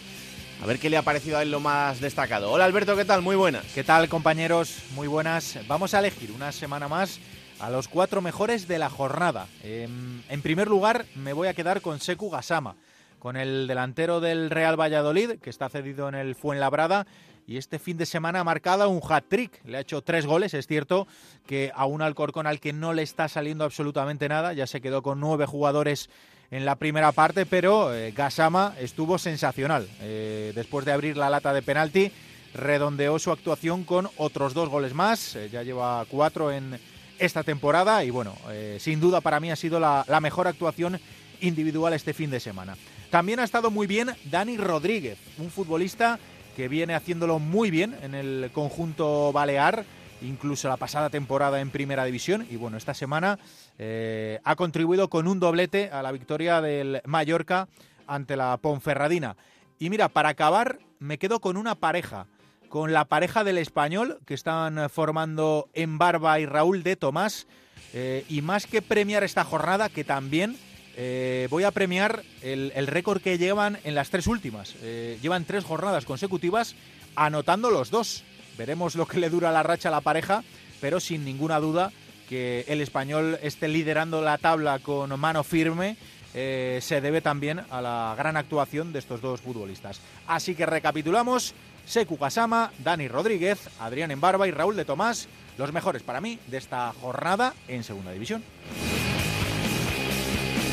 a 0.62 0.66
ver 0.66 0.80
qué 0.80 0.90
le 0.90 0.98
ha 0.98 1.02
parecido 1.02 1.38
a 1.38 1.42
él 1.42 1.50
lo 1.50 1.60
más 1.60 2.00
destacado. 2.00 2.52
Hola 2.52 2.66
Alberto, 2.66 2.96
¿qué 2.96 3.04
tal? 3.04 3.24
Muy 3.24 3.36
buenas. 3.36 3.66
¿Qué 3.74 3.84
tal 3.84 4.08
compañeros? 4.08 4.84
Muy 4.94 5.08
buenas. 5.08 5.58
Vamos 5.68 5.96
a 5.96 6.00
elegir 6.00 6.32
una 6.32 6.52
semana 6.52 6.88
más 6.88 7.20
a 7.60 7.72
los 7.72 7.88
cuatro 7.88 8.22
mejores 8.22 8.68
de 8.68 8.78
la 8.78 8.90
jornada. 8.90 9.48
Em, 9.64 10.22
en 10.30 10.42
primer 10.44 10.68
lugar 10.68 11.06
me 11.16 11.34
voy 11.34 11.48
a 11.48 11.56
quedar 11.56 11.82
con 11.82 12.00
Seku 12.00 12.30
Gasama, 12.30 12.76
con 13.18 13.38
el 13.38 13.66
delantero 13.66 14.20
del 14.20 14.52
Real 14.52 14.80
Valladolid, 14.80 15.40
que 15.40 15.50
está 15.50 15.68
cedido 15.68 16.08
en 16.08 16.14
el 16.14 16.36
Fuenlabrada 16.36 17.08
y 17.48 17.58
este 17.58 17.80
fin 17.80 17.98
de 17.98 18.06
semana 18.06 18.42
ha 18.42 18.44
marcado 18.44 18.88
un 18.88 19.02
hat-trick. 19.04 19.66
Le 19.66 19.78
ha 19.78 19.82
hecho 19.82 20.04
tres 20.04 20.28
goles. 20.28 20.54
Es 20.54 20.68
cierto 20.68 21.08
que 21.48 21.72
a 21.74 21.86
un 21.86 22.04
Alcorcón 22.04 22.46
al 22.46 22.60
que 22.60 22.72
no 22.72 22.94
le 22.94 23.02
está 23.02 23.28
saliendo 23.28 23.64
absolutamente 23.64 24.30
nada, 24.30 24.54
ya 24.54 24.68
se 24.68 24.80
quedó 24.80 25.02
con 25.02 25.20
nueve 25.20 25.48
jugadores 25.48 26.10
en 26.52 26.66
la 26.66 26.76
primera 26.76 27.14
parte, 27.14 27.46
pero 27.46 27.96
eh, 27.96 28.12
Gasama 28.12 28.76
estuvo 28.80 29.18
sensacional. 29.18 29.88
Eh, 30.02 30.52
después 30.54 30.86
de 30.86 30.92
abrir 30.92 31.16
la 31.16 31.30
lata 31.30 31.54
de 31.54 31.62
penalti, 31.62 32.12
redondeó 32.54 33.18
su 33.20 33.32
actuación 33.32 33.86
con 33.86 34.10
otros 34.18 34.54
dos 34.54 34.68
goles 34.68 34.94
más. 34.94 35.38
Eh, 35.38 35.50
ya 35.50 35.64
lleva 35.64 36.06
cuatro 36.10 36.52
en 36.52 36.78
esta 37.18 37.44
temporada 37.44 38.04
y 38.04 38.10
bueno, 38.10 38.36
sin 38.80 39.00
duda 39.00 39.22
para 39.22 39.40
mí 39.40 39.52
ha 39.52 39.56
sido 39.56 39.80
la, 39.80 40.04
la 40.08 40.20
mejor 40.20 40.48
actuación 40.48 41.00
individual 41.40 41.94
este 41.94 42.16
fin 42.16 42.32
de 42.32 42.40
semana. 42.40 42.76
También 43.12 43.40
ha 43.40 43.44
estado 43.44 43.70
muy 43.70 43.86
bien 43.86 44.10
Dani 44.32 44.58
Rodríguez, 44.58 45.20
un 45.38 45.52
futbolista 45.52 46.18
que 46.56 46.68
viene 46.68 46.96
haciéndolo 46.96 47.38
muy 47.38 47.70
bien 47.70 47.96
en 48.02 48.16
el 48.16 48.50
conjunto 48.52 49.32
balear 49.32 49.86
incluso 50.22 50.68
la 50.68 50.78
pasada 50.78 51.10
temporada 51.10 51.62
en 51.62 51.70
Primera 51.70 52.06
División 52.06 52.46
y 52.50 52.56
bueno, 52.56 52.78
esta 52.78 52.94
semana 52.94 53.40
eh, 53.84 54.40
ha 54.44 54.56
contribuido 54.56 55.10
con 55.10 55.28
un 55.28 55.40
doblete 55.40 55.90
a 55.90 56.04
la 56.04 56.12
victoria 56.12 56.62
del 56.62 57.02
Mallorca 57.06 57.68
ante 58.06 58.36
la 58.38 58.56
Ponferradina. 58.58 59.36
Y 59.80 59.90
mira, 59.90 60.08
para 60.08 60.30
acabar 60.30 60.78
me 61.00 61.18
quedo 61.18 61.40
con 61.40 61.58
una 61.58 61.74
pareja, 61.74 62.28
con 62.70 62.94
la 62.94 63.06
pareja 63.06 63.44
del 63.44 63.58
español 63.58 64.20
que 64.28 64.36
están 64.36 64.88
formando 64.92 65.68
en 65.74 65.98
Barba 65.98 66.40
y 66.40 66.46
Raúl 66.46 66.84
de 66.84 66.96
Tomás. 66.96 67.48
Eh, 67.94 68.24
y 68.30 68.44
más 68.44 68.68
que 68.68 68.84
premiar 68.84 69.24
esta 69.24 69.44
jornada, 69.44 69.90
que 69.90 70.04
también 70.04 70.58
eh, 70.96 71.48
voy 71.50 71.64
a 71.64 71.72
premiar 71.72 72.22
el, 72.44 72.72
el 72.76 72.86
récord 72.86 73.20
que 73.20 73.40
llevan 73.40 73.80
en 73.84 73.96
las 73.96 74.12
tres 74.12 74.28
últimas. 74.28 74.76
llevan 75.24 75.46
tres 75.46 75.64
jornadas 75.64 76.06
consecutivas 76.06 76.76
anotando 77.16 77.72
los 77.72 77.90
dos. 77.90 78.24
Veremos 78.60 78.94
lo 78.94 79.08
que 79.08 79.20
le 79.20 79.32
dura 79.32 79.52
la 79.52 79.64
racha 79.64 79.90
a 79.90 79.92
la 79.92 80.02
pareja, 80.02 80.44
pero 80.80 81.00
sin 81.00 81.26
ninguna 81.26 81.60
duda 81.60 81.92
que 82.32 82.64
el 82.70 82.80
español 82.80 83.38
esté 83.44 83.68
liderando 83.68 84.22
la 84.22 84.38
tabla 84.38 84.80
con 84.80 85.20
mano 85.20 85.44
firme 85.44 85.98
eh, 86.34 86.80
se 86.82 87.02
debe 87.02 87.20
también 87.20 87.60
a 87.70 87.82
la 87.82 88.16
gran 88.18 88.38
actuación 88.38 88.94
de 88.94 89.00
estos 89.00 89.20
dos 89.20 89.42
futbolistas. 89.42 90.00
Así 90.28 90.56
que 90.56 90.66
recapitulamos, 90.66 91.54
Seku 91.86 92.18
Kasama, 92.18 92.72
Dani 92.80 93.10
Rodríguez, 93.10 93.70
Adrián 93.82 94.12
Embarba 94.12 94.48
y 94.48 94.52
Raúl 94.52 94.78
de 94.78 94.86
Tomás, 94.86 95.28
los 95.58 95.74
mejores 95.74 96.04
para 96.04 96.22
mí 96.22 96.40
de 96.48 96.56
esta 96.56 96.94
jornada 97.02 97.54
en 97.68 97.84
Segunda 97.84 98.14
División. 98.14 98.42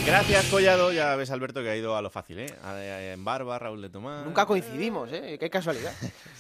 Gracias, 0.09 0.47
Collado. 0.47 0.91
Ya 0.91 1.15
ves, 1.17 1.31
Alberto, 1.31 1.63
que 1.63 1.69
ha 1.69 1.77
ido 1.77 1.95
a 1.95 2.01
lo 2.01 2.09
fácil, 2.09 2.39
¿eh? 2.39 3.13
En 3.13 3.23
Barba, 3.27 3.59
Raúl 3.59 3.83
de 3.83 3.91
Tomás. 3.91 4.25
Nunca 4.25 4.47
coincidimos, 4.47 5.13
¿eh? 5.13 5.37
Qué 5.39 5.51
casualidad. 5.51 5.93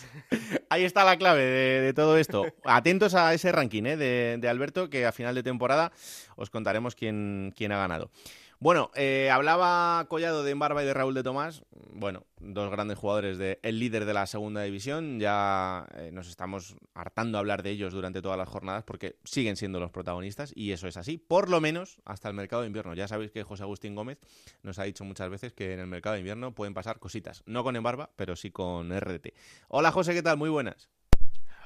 Ahí 0.71 0.85
está 0.85 1.05
la 1.05 1.19
clave 1.19 1.43
de, 1.43 1.93
todo 1.93 2.17
esto. 2.17 2.47
Atentos 2.65 3.15
a 3.15 3.35
ese 3.35 3.53
ranking 3.53 3.85
¿eh? 3.85 3.99
de, 3.99 4.39
de, 4.41 4.49
Alberto, 4.49 4.89
que 4.89 5.05
a 5.05 5.13
final 5.13 5.35
de 5.35 5.43
temporada 5.43 5.93
os 6.37 6.49
contaremos 6.49 6.95
quién, 6.95 7.53
quién 7.55 7.73
ha 7.73 7.77
ganado. 7.77 8.11
Bueno, 8.61 8.91
eh, 8.97 9.31
hablaba 9.31 10.05
Collado 10.09 10.43
de 10.43 10.51
Embarba 10.51 10.83
y 10.83 10.87
de 10.87 10.93
Raúl 10.93 11.15
de 11.15 11.23
Tomás. 11.23 11.63
Bueno, 11.93 12.25
dos 12.41 12.69
grandes 12.73 12.99
jugadores 12.99 13.39
de 13.39 13.61
el 13.63 13.79
líder 13.79 14.05
de 14.05 14.13
la 14.13 14.27
segunda 14.27 14.63
división. 14.63 15.21
Ya 15.21 15.87
eh, 15.95 16.11
nos 16.13 16.29
estamos 16.29 16.75
hartando 16.93 17.39
a 17.39 17.41
hablar 17.41 17.63
de 17.63 17.71
ellos 17.71 17.93
durante 17.93 18.21
todas 18.21 18.37
las 18.37 18.49
jornadas 18.49 18.83
porque 18.83 19.15
siguen 19.23 19.55
siendo 19.57 19.79
los 19.79 19.93
protagonistas 19.93 20.53
y 20.57 20.73
eso 20.73 20.89
es 20.89 20.97
así, 20.97 21.19
por 21.19 21.49
lo 21.49 21.61
menos 21.61 22.01
hasta 22.05 22.29
el 22.29 22.35
mercado 22.35 22.63
de 22.63 22.67
invierno. 22.67 22.95
Ya 22.95 23.07
sabéis 23.07 23.31
que 23.31 23.45
José 23.45 23.63
Agustín 23.63 23.95
Gómez 23.95 24.19
nos 24.65 24.81
ha 24.81 24.83
dicho 24.83 25.05
muchas 25.05 25.31
veces 25.31 25.53
que 25.53 25.75
en 25.75 25.79
el 25.79 25.87
mercado 25.87 26.15
de 26.15 26.21
invierno 26.21 26.53
pueden 26.53 26.75
pasar 26.75 26.99
cositas. 26.99 27.45
No 27.47 27.63
con 27.63 27.77
Embarba, 27.77 28.11
pero 28.17 28.35
sí 28.35 28.51
con 28.51 28.91
RDT. 28.91 29.35
Hola 29.69 29.93
José, 29.93 30.15
¿qué 30.15 30.23
tal? 30.23 30.37
Muy 30.37 30.51
buenas. 30.51 30.89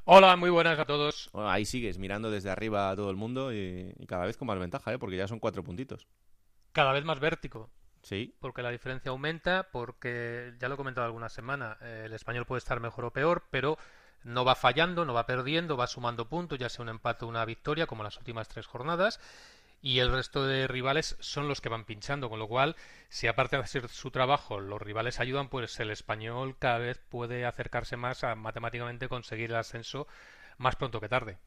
Hola, 0.04 0.36
muy 0.36 0.50
buenas 0.50 0.78
a 0.78 0.84
todos. 0.84 1.30
ahí 1.32 1.64
sigues 1.64 1.96
mirando 1.96 2.30
desde 2.30 2.50
arriba 2.50 2.90
a 2.90 2.96
todo 2.96 3.08
el 3.08 3.16
mundo 3.16 3.50
y, 3.50 3.94
y 3.98 4.06
cada 4.06 4.26
vez 4.26 4.36
con 4.36 4.46
más 4.46 4.58
ventaja, 4.58 4.92
¿eh? 4.92 4.98
porque 4.98 5.16
ya 5.16 5.26
son 5.26 5.38
cuatro 5.38 5.64
puntitos 5.64 6.06
cada 6.72 6.92
vez 6.92 7.04
más 7.04 7.20
vértigo. 7.20 7.70
Sí. 8.02 8.34
Porque 8.40 8.62
la 8.62 8.70
diferencia 8.70 9.10
aumenta, 9.10 9.68
porque 9.70 10.54
ya 10.58 10.68
lo 10.68 10.74
he 10.74 10.76
comentado 10.76 11.06
alguna 11.06 11.28
semana, 11.28 11.78
eh, 11.80 12.04
el 12.06 12.12
español 12.12 12.46
puede 12.46 12.58
estar 12.58 12.80
mejor 12.80 13.04
o 13.04 13.12
peor, 13.12 13.44
pero 13.50 13.78
no 14.24 14.44
va 14.44 14.54
fallando, 14.54 15.04
no 15.04 15.14
va 15.14 15.26
perdiendo, 15.26 15.76
va 15.76 15.86
sumando 15.86 16.28
puntos, 16.28 16.58
ya 16.58 16.68
sea 16.68 16.82
un 16.82 16.88
empate 16.88 17.24
o 17.24 17.28
una 17.28 17.44
victoria, 17.44 17.86
como 17.86 18.02
las 18.02 18.16
últimas 18.16 18.48
tres 18.48 18.66
jornadas, 18.66 19.20
y 19.80 19.98
el 19.98 20.12
resto 20.12 20.46
de 20.46 20.68
rivales 20.68 21.16
son 21.18 21.48
los 21.48 21.60
que 21.60 21.68
van 21.68 21.84
pinchando, 21.84 22.30
con 22.30 22.38
lo 22.38 22.48
cual, 22.48 22.76
si 23.08 23.26
aparte 23.26 23.56
de 23.56 23.62
hacer 23.62 23.88
su 23.88 24.10
trabajo, 24.10 24.60
los 24.60 24.80
rivales 24.80 25.18
ayudan, 25.18 25.48
pues 25.48 25.78
el 25.80 25.90
español 25.90 26.56
cada 26.58 26.78
vez 26.78 26.98
puede 27.08 27.44
acercarse 27.44 27.96
más 27.96 28.22
a 28.22 28.34
matemáticamente 28.36 29.08
conseguir 29.08 29.50
el 29.50 29.56
ascenso 29.56 30.06
más 30.56 30.76
pronto 30.76 31.00
que 31.00 31.08
tarde. 31.08 31.38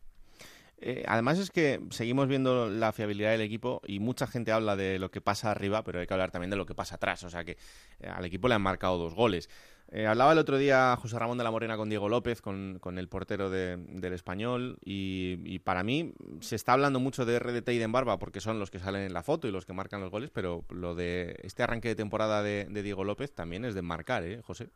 Eh, 0.77 1.03
además 1.07 1.39
es 1.39 1.51
que 1.51 1.81
seguimos 1.89 2.27
viendo 2.27 2.69
la 2.69 2.91
fiabilidad 2.91 3.31
del 3.31 3.41
equipo 3.41 3.81
y 3.87 3.99
mucha 3.99 4.27
gente 4.27 4.51
habla 4.51 4.75
de 4.75 4.99
lo 4.99 5.09
que 5.09 5.21
pasa 5.21 5.51
arriba, 5.51 5.83
pero 5.83 5.99
hay 5.99 6.07
que 6.07 6.13
hablar 6.13 6.31
también 6.31 6.49
de 6.49 6.57
lo 6.57 6.65
que 6.65 6.75
pasa 6.75 6.95
atrás. 6.95 7.23
O 7.23 7.29
sea 7.29 7.43
que 7.43 7.57
eh, 7.99 8.07
al 8.07 8.25
equipo 8.25 8.47
le 8.47 8.55
han 8.55 8.61
marcado 8.61 8.97
dos 8.97 9.13
goles. 9.15 9.49
Eh, 9.91 10.07
hablaba 10.07 10.33
el 10.33 10.39
otro 10.39 10.57
día 10.57 10.95
José 10.99 11.19
Ramón 11.19 11.37
de 11.37 11.43
la 11.43 11.51
Morena 11.51 11.77
con 11.77 11.89
Diego 11.89 12.09
López, 12.09 12.41
con, 12.41 12.79
el 12.97 13.07
portero 13.07 13.49
del 13.49 14.13
español, 14.13 14.77
y, 14.83 15.59
para 15.59 15.83
mí 15.83 16.13
se 16.41 16.55
está 16.55 16.73
hablando 16.73 16.99
mucho 16.99 17.25
de 17.25 17.37
RDT 17.39 17.69
y 17.69 17.77
de 17.77 17.83
Embarba 17.83 18.17
porque 18.17 18.41
son 18.41 18.59
los 18.59 18.71
que 18.71 18.79
salen 18.79 19.03
en 19.03 19.13
la 19.13 19.23
foto 19.23 19.47
y 19.47 19.51
los 19.51 19.65
que 19.65 19.73
marcan 19.73 20.01
los 20.01 20.09
goles, 20.09 20.31
pero 20.31 20.65
lo 20.69 20.95
de 20.95 21.39
este 21.43 21.63
arranque 21.63 21.89
de 21.89 21.95
temporada 21.95 22.41
de, 22.41 22.67
de 22.69 22.83
Diego 22.83 23.03
López 23.03 23.33
también 23.33 23.63
es 23.63 23.75
de 23.75 23.83
marcar, 23.83 24.23
¿eh, 24.23 24.41
José? 24.41 24.69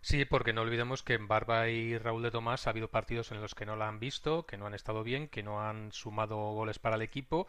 Sí, 0.00 0.24
porque 0.24 0.52
no 0.52 0.62
olvidemos 0.62 1.02
que 1.02 1.14
en 1.14 1.28
Barba 1.28 1.68
y 1.68 1.98
Raúl 1.98 2.22
de 2.22 2.30
Tomás 2.30 2.66
ha 2.66 2.70
habido 2.70 2.88
partidos 2.88 3.32
en 3.32 3.40
los 3.40 3.54
que 3.54 3.66
no 3.66 3.76
la 3.76 3.88
han 3.88 3.98
visto, 3.98 4.46
que 4.46 4.56
no 4.56 4.66
han 4.66 4.74
estado 4.74 5.02
bien, 5.02 5.28
que 5.28 5.42
no 5.42 5.60
han 5.60 5.92
sumado 5.92 6.36
goles 6.36 6.78
para 6.78 6.96
el 6.96 7.02
equipo. 7.02 7.46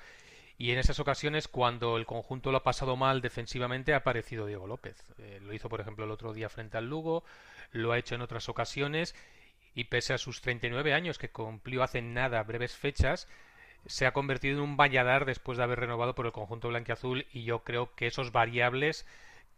Y 0.57 0.71
en 0.71 0.79
esas 0.79 0.99
ocasiones, 0.99 1.47
cuando 1.47 1.95
el 1.95 2.05
conjunto 2.05 2.51
lo 2.51 2.57
ha 2.57 2.63
pasado 2.63 2.97
mal 2.97 3.21
defensivamente, 3.21 3.93
ha 3.93 3.97
aparecido 3.97 4.45
Diego 4.45 4.67
López. 4.67 5.01
Eh, 5.19 5.39
lo 5.41 5.53
hizo, 5.53 5.69
por 5.69 5.79
ejemplo, 5.79 6.03
el 6.03 6.11
otro 6.11 6.33
día 6.33 6.49
frente 6.49 6.77
al 6.77 6.89
Lugo, 6.89 7.23
lo 7.71 7.93
ha 7.93 7.97
hecho 7.97 8.15
en 8.15 8.21
otras 8.21 8.49
ocasiones. 8.49 9.15
Y 9.73 9.85
pese 9.85 10.13
a 10.13 10.17
sus 10.17 10.41
39 10.41 10.93
años, 10.93 11.17
que 11.17 11.29
cumplió 11.29 11.81
hace 11.81 12.01
nada 12.01 12.43
breves 12.43 12.75
fechas, 12.75 13.29
se 13.85 14.05
ha 14.05 14.11
convertido 14.11 14.57
en 14.57 14.63
un 14.63 14.75
valladar 14.75 15.23
después 15.25 15.57
de 15.57 15.63
haber 15.63 15.79
renovado 15.79 16.13
por 16.13 16.25
el 16.25 16.33
conjunto 16.33 16.67
blanquiazul. 16.67 17.25
Y 17.31 17.43
yo 17.43 17.63
creo 17.63 17.95
que 17.95 18.07
esos 18.07 18.33
variables 18.33 19.05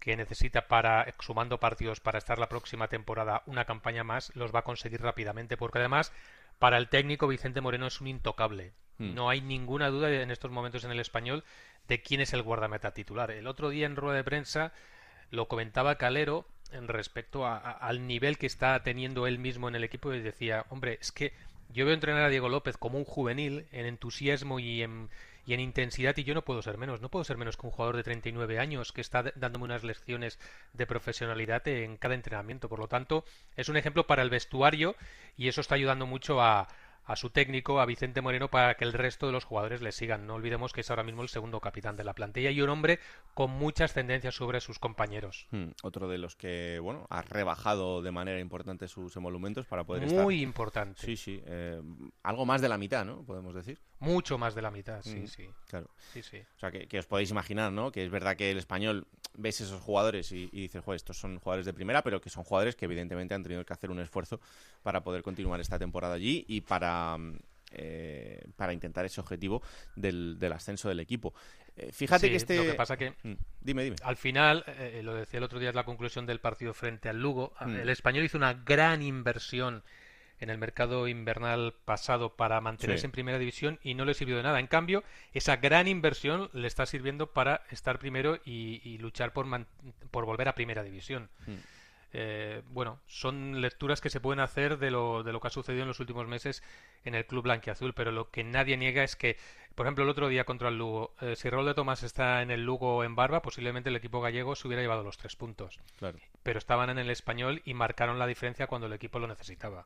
que 0.02 0.18
necesita 0.18 0.68
para, 0.68 1.06
sumando 1.20 1.60
partidos 1.60 2.00
para 2.00 2.18
estar 2.18 2.40
la 2.40 2.50
próxima 2.50 2.88
temporada 2.88 3.44
una 3.46 3.66
campaña 3.66 4.04
más, 4.04 4.36
los 4.36 4.54
va 4.54 4.60
a 4.60 4.64
conseguir 4.64 5.00
rápidamente, 5.00 5.58
porque 5.58 5.78
además 5.78 6.12
para 6.58 6.78
el 6.78 6.90
técnico 6.90 7.28
Vicente 7.28 7.62
Moreno 7.62 7.86
es 7.86 8.02
un 8.02 8.08
intocable. 8.08 8.74
Hmm. 8.98 9.14
No 9.14 9.30
hay 9.30 9.42
ninguna 9.42 9.90
duda 9.90 10.12
en 10.12 10.32
estos 10.32 10.50
momentos 10.50 10.84
en 10.84 10.92
el 10.92 11.00
español 11.00 11.44
de 11.88 12.02
quién 12.02 12.20
es 12.20 12.34
el 12.34 12.42
guardameta 12.42 12.96
titular. 12.96 13.30
El 13.30 13.46
otro 13.46 13.70
día 13.70 13.86
en 13.86 13.96
rueda 13.96 14.18
de 14.18 14.24
prensa 14.24 14.74
lo 15.30 15.48
comentaba 15.48 15.96
Calero 15.96 16.48
en 16.72 16.88
respecto 16.88 17.46
al 17.46 18.08
nivel 18.08 18.40
que 18.40 18.48
está 18.48 18.82
teniendo 18.82 19.28
él 19.28 19.38
mismo 19.38 19.68
en 19.70 19.76
el 19.76 19.84
equipo 19.84 20.14
y 20.14 20.22
decía, 20.22 20.66
hombre, 20.70 20.98
es 21.00 21.12
que 21.12 21.34
Yo 21.70 21.86
veo 21.86 21.94
entrenar 21.94 22.24
a 22.24 22.30
Diego 22.30 22.50
López 22.50 22.76
como 22.76 22.98
un 22.98 23.06
juvenil 23.06 23.68
en 23.72 23.86
entusiasmo 23.86 24.60
y 24.60 24.82
en, 24.82 25.10
y 25.46 25.54
en 25.54 25.60
intensidad 25.60 26.16
y 26.18 26.24
yo 26.24 26.34
no 26.34 26.44
puedo 26.44 26.62
ser 26.62 26.78
menos. 26.78 27.02
No 27.02 27.10
puedo 27.10 27.24
ser 27.24 27.38
menos 27.38 27.58
que 27.58 27.66
un 27.66 27.72
jugador 27.72 27.98
de 27.98 28.04
39 28.04 28.60
años 28.60 28.92
que 28.92 29.02
está 29.02 29.24
dándome 29.36 29.66
unas 29.66 29.84
lecciones 29.84 30.40
de 30.74 30.88
profesionalidad 30.88 31.68
en 31.68 31.98
cada 31.98 32.16
entrenamiento. 32.16 32.70
Por 32.70 32.80
lo 32.80 32.88
tanto, 32.88 33.26
es 33.56 33.70
un 33.70 33.78
ejemplo 33.78 34.08
para 34.08 34.22
el 34.22 34.30
vestuario 34.30 34.96
y 35.38 35.48
eso 35.48 35.62
está 35.62 35.76
ayudando 35.76 36.06
mucho 36.06 36.42
a, 36.42 36.68
a 37.06 37.16
su 37.16 37.30
técnico, 37.30 37.80
a 37.80 37.86
Vicente 37.86 38.22
Moreno, 38.22 38.50
para 38.50 38.76
que 38.76 38.86
el 38.86 38.94
resto 38.94 39.26
de 39.26 39.34
los 39.34 39.44
jugadores 39.44 39.82
le 39.82 39.92
sigan. 39.92 40.28
No 40.28 40.36
olvidemos 40.36 40.74
que 40.74 40.82
es 40.82 40.90
ahora 40.90 41.04
mismo 41.04 41.22
el 41.22 41.30
segundo 41.30 41.60
capitán 41.60 41.98
de 41.98 42.04
la 42.04 42.14
plantilla 42.14 42.52
y 42.52 42.62
un 42.62 42.70
hombre 42.70 43.00
con 43.34 43.52
muchas 43.52 43.94
tendencias 43.94 44.36
sobre 44.36 44.62
sus 44.62 44.80
compañeros. 44.80 45.48
Hmm, 45.52 45.70
otro 45.84 46.08
de 46.08 46.18
los 46.18 46.36
que, 46.36 46.80
bueno, 46.82 47.08
ha 47.10 47.22
rebajado 47.22 48.02
de 48.02 48.12
manera 48.12 48.40
importante 48.40 48.88
sus 48.88 49.16
emolumentos 49.16 49.66
para 49.66 49.84
poder 49.84 50.04
Muy 50.04 50.10
estar. 50.10 50.24
Muy 50.24 50.42
importante. 50.42 51.02
Sí, 51.02 51.18
sí. 51.18 51.42
Eh, 51.46 51.82
algo 52.24 52.46
más 52.46 52.62
de 52.62 52.70
la 52.70 52.78
mitad, 52.78 53.06
¿no? 53.06 53.24
Podemos 53.24 53.56
decir. 53.56 53.80
Mucho 54.02 54.38
más 54.38 54.54
de 54.56 54.62
la 54.62 54.72
mitad, 54.72 55.02
sí, 55.02 55.22
hmm, 55.22 55.28
sí. 55.28 55.50
Claro. 55.70 55.90
Sí, 56.12 56.22
sí. 56.22 56.38
O 56.58 56.60
sea, 56.60 56.72
que, 56.72 57.00
os 57.00 57.06
podéis 57.06 57.32
imaginar, 57.32 57.72
¿no? 57.72 57.92
Que 57.92 58.04
es 58.04 58.12
verdad 58.12 58.36
que 58.36 58.52
el 58.52 58.58
español 58.58 59.08
ves 59.38 59.62
esos 59.62 59.82
jugadores 59.82 60.32
y, 60.32 60.50
y 60.52 60.62
dices, 60.62 60.84
joder, 60.84 60.98
estos 60.98 61.18
son 61.18 61.40
jugadores 61.40 61.66
de 61.66 61.74
primera, 61.74 62.04
pero 62.04 62.20
que 62.20 62.30
son 62.30 62.44
jugadores 62.44 62.76
que 62.76 62.86
evidentemente 62.86 63.34
han 63.34 63.44
tenido 63.44 63.64
que 63.64 63.74
hacer 63.74 63.90
un 63.90 64.00
esfuerzo 64.00 64.42
para 64.84 65.02
poder 65.04 65.22
continuar 65.24 65.62
esta 65.62 65.80
temporada 65.80 66.16
allí 66.16 66.44
y 66.48 66.62
para 66.62 67.18
eh, 67.74 68.44
para 68.58 68.74
intentar 68.74 69.06
ese 69.06 69.22
objetivo 69.22 69.62
del, 69.96 70.38
ascenso 70.54 70.90
del 70.90 71.00
equipo. 71.00 71.34
Eh, 71.78 71.90
fíjate 71.94 72.30
que 72.30 72.36
este. 72.36 72.58
Lo 72.58 72.64
que 72.64 72.74
pasa 72.74 72.98
que. 72.98 73.12
Mm, 73.24 73.34
dime, 73.62 73.84
dime. 73.84 73.96
Al 74.04 74.18
final, 74.18 74.66
eh, 74.68 75.00
lo 75.04 75.14
decía 75.14 75.38
el 75.38 75.46
otro 75.46 75.58
día, 75.58 75.70
es 75.70 75.76
la 75.76 75.86
conclusión 75.86 76.26
del 76.26 76.42
partido 76.42 76.74
frente 76.74 77.08
al 77.08 77.22
Lugo. 77.22 77.54
Mm. 77.62 77.76
El 77.76 77.90
español 77.90 78.26
hizo 78.26 78.38
una 78.38 78.54
gran 78.54 79.02
inversión 79.02 79.84
en 80.42 80.50
el 80.50 80.58
mercado 80.58 81.08
invernal 81.08 81.74
pasado 81.86 82.36
para 82.36 82.60
mantenerse 82.60 83.06
en 83.06 83.12
primera 83.12 83.40
división 83.40 83.80
y 83.84 83.94
no 83.94 84.06
le 84.06 84.16
sirvió 84.16 84.36
de 84.36 84.44
nada. 84.44 84.60
En 84.60 84.68
cambio, 84.68 85.04
esa 85.34 85.58
gran 85.58 85.88
inversión 85.88 86.50
le 86.52 86.68
está 86.68 86.86
sirviendo 86.86 87.28
para 87.28 87.62
estar 87.70 88.00
primero 88.00 88.40
y, 88.44 88.98
luchar 88.98 89.34
por, 89.34 89.46
por 90.10 90.26
volver 90.26 90.50
a 90.50 90.56
primera 90.56 90.84
división. 90.84 91.30
Mm. 91.46 91.56
Eh, 92.14 92.62
bueno, 92.68 93.00
son 93.08 93.62
lecturas 93.62 94.02
que 94.02 94.10
se 94.10 94.20
pueden 94.20 94.42
hacer 94.42 94.80
de 94.80 94.92
lo, 94.92 95.24
de 95.24 95.32
lo 95.32 95.40
que 95.40 95.48
ha 95.48 95.52
sucedido 95.52 95.84
en 95.84 95.88
los 95.88 96.00
últimos 96.00 96.28
meses 96.28 96.62
en 97.06 97.16
el 97.16 97.26
club 97.26 97.44
blanquiazul, 97.44 97.94
pero 97.94 98.12
lo 98.12 98.30
que 98.30 98.44
nadie 98.44 98.76
niega 98.76 99.04
es 99.04 99.16
que, 99.16 99.38
por 99.76 99.86
ejemplo, 99.86 100.04
el 100.04 100.10
otro 100.10 100.28
día 100.28 100.44
contra 100.44 100.70
el 100.70 100.78
Lugo, 100.78 101.14
eh, 101.22 101.36
si 101.38 101.50
Raúl 101.50 101.68
de 101.68 101.74
Tomás 101.74 102.04
está 102.04 102.42
en 102.42 102.52
el 102.52 102.66
Lugo 102.66 103.04
en 103.04 103.16
barba, 103.16 103.42
posiblemente 103.42 103.90
el 103.90 103.96
equipo 103.96 104.20
gallego 104.20 104.56
se 104.56 104.68
hubiera 104.68 104.82
llevado 104.82 105.04
los 105.04 105.18
tres 105.18 105.36
puntos. 105.36 105.80
Claro. 106.00 106.18
Pero 106.44 106.60
estaban 106.60 106.90
en 106.90 107.00
el 107.00 107.10
español 107.10 107.62
y 107.64 107.74
marcaron 107.74 108.20
la 108.20 108.28
diferencia 108.28 108.68
cuando 108.68 108.88
el 108.88 108.94
equipo 108.94 109.20
lo 109.20 109.28
necesitaba. 109.28 109.86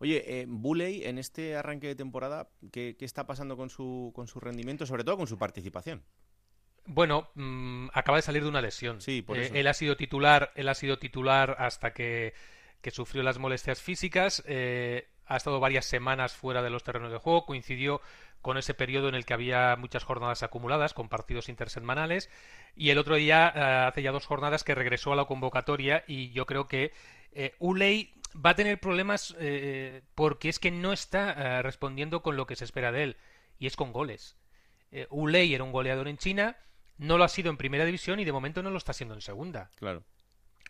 Oye, 0.00 0.40
eh, 0.40 0.46
Buley, 0.48 1.04
en 1.04 1.18
este 1.18 1.56
arranque 1.56 1.86
de 1.86 1.94
temporada, 1.94 2.48
¿qué, 2.72 2.96
¿qué, 2.98 3.04
está 3.04 3.26
pasando 3.26 3.56
con 3.56 3.70
su, 3.70 4.12
con 4.14 4.26
su 4.26 4.40
rendimiento, 4.40 4.86
sobre 4.86 5.04
todo 5.04 5.16
con 5.16 5.26
su 5.26 5.38
participación? 5.38 6.02
Bueno, 6.86 7.30
mm, 7.34 7.88
acaba 7.92 8.18
de 8.18 8.22
salir 8.22 8.42
de 8.42 8.48
una 8.48 8.62
lesión. 8.62 9.00
Sí, 9.00 9.22
por 9.22 9.38
eh, 9.38 9.50
él 9.52 9.66
ha 9.66 9.74
sido 9.74 9.96
titular, 9.96 10.52
él 10.54 10.68
ha 10.68 10.74
sido 10.74 10.98
titular 10.98 11.56
hasta 11.58 11.92
que, 11.92 12.32
sufrió 12.92 13.24
las 13.24 13.38
molestias 13.38 13.82
físicas. 13.82 14.44
Eh, 14.46 15.08
ha 15.26 15.36
estado 15.36 15.58
varias 15.58 15.86
semanas 15.86 16.34
fuera 16.34 16.62
de 16.62 16.70
los 16.70 16.84
terrenos 16.84 17.10
de 17.10 17.18
juego. 17.18 17.44
Coincidió 17.44 18.00
con 18.40 18.58
ese 18.58 18.74
periodo 18.74 19.08
en 19.08 19.16
el 19.16 19.24
que 19.24 19.34
había 19.34 19.74
muchas 19.74 20.04
jornadas 20.04 20.44
acumuladas 20.44 20.94
con 20.94 21.08
partidos 21.08 21.48
intersemanales. 21.48 22.30
Y 22.76 22.90
el 22.90 22.98
otro 22.98 23.16
día, 23.16 23.52
eh, 23.56 23.60
hace 23.88 24.02
ya 24.02 24.12
dos 24.12 24.26
jornadas, 24.26 24.62
que 24.62 24.76
regresó 24.76 25.12
a 25.12 25.16
la 25.16 25.24
convocatoria. 25.24 26.04
Y 26.06 26.30
yo 26.30 26.46
creo 26.46 26.68
que 26.68 26.92
Uley 27.58 28.14
va 28.44 28.50
a 28.50 28.56
tener 28.56 28.80
problemas 28.80 29.36
porque 30.14 30.48
es 30.48 30.58
que 30.58 30.70
no 30.70 30.92
está 30.92 31.62
respondiendo 31.62 32.22
con 32.22 32.36
lo 32.36 32.46
que 32.46 32.56
se 32.56 32.64
espera 32.64 32.92
de 32.92 33.02
él. 33.02 33.16
Y 33.58 33.66
es 33.66 33.76
con 33.76 33.92
goles. 33.92 34.36
Uley 35.10 35.54
era 35.54 35.64
un 35.64 35.72
goleador 35.72 36.08
en 36.08 36.18
China 36.18 36.56
no 36.98 37.18
lo 37.18 37.24
ha 37.24 37.28
sido 37.28 37.50
en 37.50 37.56
primera 37.56 37.84
división 37.84 38.20
y 38.20 38.24
de 38.24 38.32
momento 38.32 38.62
no 38.62 38.70
lo 38.70 38.78
está 38.78 38.92
siendo 38.92 39.14
en 39.14 39.20
segunda. 39.20 39.70
Claro. 39.76 40.02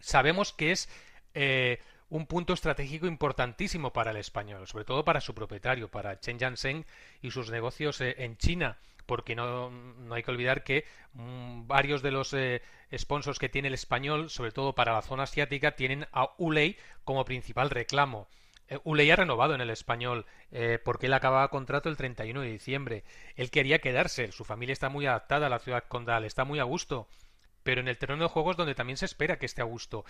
Sabemos 0.01 0.53
que 0.53 0.73
es 0.73 0.89
eh, 1.35 1.81
un 2.09 2.27
punto 2.27 2.53
estratégico 2.53 3.07
importantísimo 3.07 3.93
para 3.93 4.11
el 4.11 4.17
español, 4.17 4.67
sobre 4.67 4.85
todo 4.85 5.05
para 5.05 5.21
su 5.21 5.35
propietario, 5.35 5.89
para 5.89 6.19
Chen 6.21 6.39
Jiansheng 6.39 6.85
y 7.23 7.31
sus 7.31 7.51
negocios 7.51 8.01
eh, 8.01 8.17
en 8.19 8.37
China, 8.37 8.79
porque 9.07 9.35
no, 9.35 9.71
no, 9.71 10.15
hay 10.15 10.23
que 10.23 10.31
olvidar 10.31 10.65
que 10.65 10.85
mm, 11.15 11.67
varios 11.67 12.03
de 12.03 12.11
los 12.11 12.33
eh, 12.35 12.63
sponsors 12.97 13.39
que 13.39 13.49
tiene 13.49 13.69
el 13.69 13.75
español, 13.75 14.31
sobre 14.31 14.53
todo 14.53 14.75
para 14.75 14.93
la 14.93 15.03
zona 15.03 15.23
asiática, 15.25 15.77
tienen 15.77 16.07
a 16.13 16.31
Uley 16.39 16.77
como 17.05 17.25
principal 17.25 17.71
reclamo. 17.71 18.29
Eh, 18.69 18.79
Uley 18.85 19.11
ha 19.11 19.17
renovado 19.17 19.55
en 19.55 19.61
el 19.61 19.71
español 19.71 20.27
eh, 20.51 20.79
porque 20.85 21.07
él 21.07 21.15
acababa 21.15 21.49
contrato 21.49 21.89
el 21.89 21.97
31 21.97 22.41
de 22.41 22.51
diciembre. 22.51 23.05
Él 23.37 23.51
quería 23.51 23.79
quedarse, 23.79 24.33
su 24.33 24.45
familia 24.45 24.73
está 24.73 24.89
muy 24.89 25.07
adaptada 25.07 25.47
a 25.47 25.51
la 25.51 25.61
ciudad 25.61 25.85
condal, 25.89 26.25
está 26.25 26.45
muy 26.45 26.59
a 26.59 26.65
gusto, 26.65 27.09
pero 27.63 27.81
en 27.81 27.89
el 27.89 27.99
terreno 27.99 28.25
de 28.25 28.29
juegos 28.29 28.57
donde 28.57 28.75
también 28.75 28.97
se 28.97 29.07
espera 29.07 29.39
que 29.39 29.47
esté 29.47 29.63
a 29.63 29.67
gusto. 29.67 30.05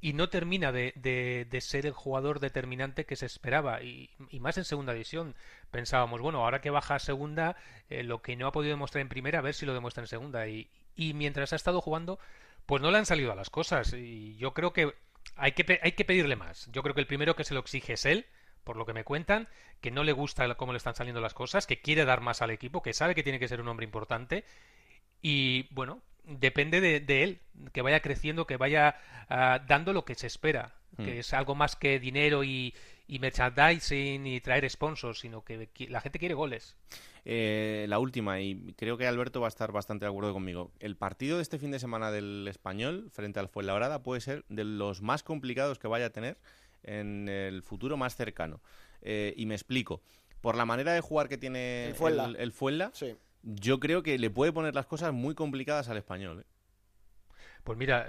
Y 0.00 0.12
no 0.12 0.28
termina 0.28 0.70
de, 0.70 0.92
de, 0.94 1.60
ser 1.60 1.86
el 1.86 1.92
jugador 1.92 2.38
determinante 2.38 3.04
que 3.04 3.16
se 3.16 3.26
esperaba. 3.26 3.82
Y, 3.82 4.10
más 4.38 4.56
en 4.56 4.64
segunda 4.64 4.92
división. 4.92 5.34
Pensábamos, 5.70 6.20
bueno, 6.20 6.44
ahora 6.44 6.60
que 6.60 6.70
baja 6.70 6.94
a 6.94 6.98
segunda, 7.00 7.56
eh, 7.90 8.04
lo 8.04 8.22
que 8.22 8.36
no 8.36 8.46
ha 8.46 8.52
podido 8.52 8.74
demostrar 8.74 9.02
en 9.02 9.08
primera, 9.08 9.40
a 9.40 9.42
ver 9.42 9.54
si 9.54 9.66
lo 9.66 9.74
demuestra 9.74 10.02
en 10.02 10.08
segunda. 10.08 10.46
Y, 10.46 10.70
y 10.94 11.14
mientras 11.14 11.52
ha 11.52 11.56
estado 11.56 11.80
jugando, 11.80 12.18
pues 12.66 12.82
no 12.82 12.90
le 12.90 12.98
han 12.98 13.06
salido 13.06 13.32
a 13.32 13.34
las 13.34 13.50
cosas. 13.50 13.92
Y 13.92 14.36
yo 14.36 14.54
creo 14.54 14.72
que 14.72 14.94
hay 15.36 15.52
que, 15.52 15.80
hay 15.82 15.92
que 15.92 16.04
pedirle 16.04 16.36
más. 16.36 16.68
Yo 16.72 16.82
creo 16.82 16.94
que 16.94 17.00
el 17.00 17.06
primero 17.06 17.34
que 17.34 17.44
se 17.44 17.54
lo 17.54 17.60
exige 17.60 17.94
es 17.94 18.04
él, 18.06 18.26
por 18.64 18.76
lo 18.76 18.86
que 18.86 18.92
me 18.92 19.04
cuentan, 19.04 19.48
que 19.80 19.90
no 19.90 20.04
le 20.04 20.12
gusta 20.12 20.54
cómo 20.56 20.72
le 20.72 20.76
están 20.76 20.94
saliendo 20.94 21.20
las 21.20 21.34
cosas, 21.34 21.66
que 21.66 21.80
quiere 21.80 22.04
dar 22.04 22.20
más 22.20 22.42
al 22.42 22.50
equipo, 22.50 22.82
que 22.82 22.92
sabe 22.92 23.14
que 23.14 23.22
tiene 23.22 23.38
que 23.38 23.48
ser 23.48 23.60
un 23.60 23.68
hombre 23.68 23.84
importante. 23.84 24.44
Y 25.22 25.72
bueno, 25.74 26.02
depende 26.28 26.80
de, 26.80 27.22
él, 27.22 27.40
que 27.72 27.82
vaya 27.82 28.00
creciendo, 28.00 28.46
que 28.46 28.56
vaya 28.56 28.96
ah, 29.28 29.64
dando 29.66 29.92
lo 29.92 30.04
que 30.04 30.14
se 30.14 30.26
espera, 30.26 30.74
que 30.96 31.14
hmm. 31.14 31.18
es 31.18 31.32
algo 31.32 31.54
más 31.54 31.76
que 31.76 31.98
dinero 31.98 32.44
y, 32.44 32.74
y 33.06 33.18
merchandising 33.18 34.26
y 34.26 34.40
traer 34.40 34.68
sponsors, 34.68 35.20
sino 35.20 35.42
que 35.42 35.68
la 35.88 36.00
gente 36.00 36.18
quiere 36.18 36.34
goles. 36.34 36.76
Eh, 37.24 37.86
la 37.88 37.98
última, 37.98 38.40
y 38.40 38.72
creo 38.76 38.96
que 38.96 39.06
Alberto 39.06 39.40
va 39.40 39.48
a 39.48 39.48
estar 39.48 39.72
bastante 39.72 40.04
de 40.04 40.10
acuerdo 40.10 40.32
conmigo. 40.32 40.72
El 40.80 40.96
partido 40.96 41.36
de 41.36 41.42
este 41.42 41.58
fin 41.58 41.70
de 41.70 41.78
semana 41.78 42.10
del 42.10 42.46
español 42.48 43.10
frente 43.10 43.40
al 43.40 43.48
Fuenlabrada 43.48 44.02
puede 44.02 44.20
ser 44.20 44.44
de 44.48 44.64
los 44.64 45.02
más 45.02 45.22
complicados 45.22 45.78
que 45.78 45.88
vaya 45.88 46.06
a 46.06 46.10
tener 46.10 46.38
en 46.82 47.28
el 47.28 47.62
futuro 47.62 47.96
más 47.96 48.16
cercano. 48.16 48.60
Eh, 49.02 49.34
y 49.36 49.46
me 49.46 49.54
explico. 49.54 50.00
Por 50.40 50.56
la 50.56 50.64
manera 50.64 50.92
de 50.92 51.00
jugar 51.00 51.28
que 51.28 51.36
tiene 51.36 51.88
el 51.88 52.52
Fuenla, 52.52 52.92
yo 53.42 53.80
creo 53.80 54.02
que 54.02 54.18
le 54.18 54.30
puede 54.30 54.52
poner 54.52 54.74
las 54.74 54.86
cosas 54.86 55.12
muy 55.12 55.34
complicadas 55.34 55.88
al 55.88 55.96
español. 55.96 56.40
¿eh? 56.40 56.46
Pues 57.64 57.78
mira, 57.78 58.06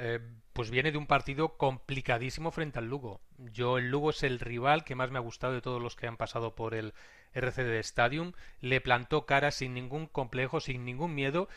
pues 0.53 0.69
viene 0.69 0.91
de 0.91 0.97
un 0.97 1.07
partido 1.07 1.57
complicadísimo 1.57 2.51
frente 2.51 2.79
al 2.79 2.87
Lugo. 2.87 3.21
Yo, 3.37 3.77
el 3.77 3.89
Lugo 3.89 4.09
es 4.11 4.23
el 4.23 4.39
rival 4.39 4.83
que 4.83 4.95
más 4.95 5.11
me 5.11 5.17
ha 5.17 5.21
gustado 5.21 5.53
de 5.53 5.61
todos 5.61 5.81
los 5.81 5.95
que 5.95 6.07
han 6.07 6.17
pasado 6.17 6.55
por 6.55 6.73
el 6.73 6.93
RCD 7.33 7.79
Stadium. 7.79 8.33
Le 8.61 8.81
plantó 8.81 9.25
cara 9.25 9.51
sin 9.51 9.73
ningún 9.73 10.07
complejo, 10.07 10.59
sin 10.59 10.85
ningún 10.85 11.13
miedo. 11.13 11.49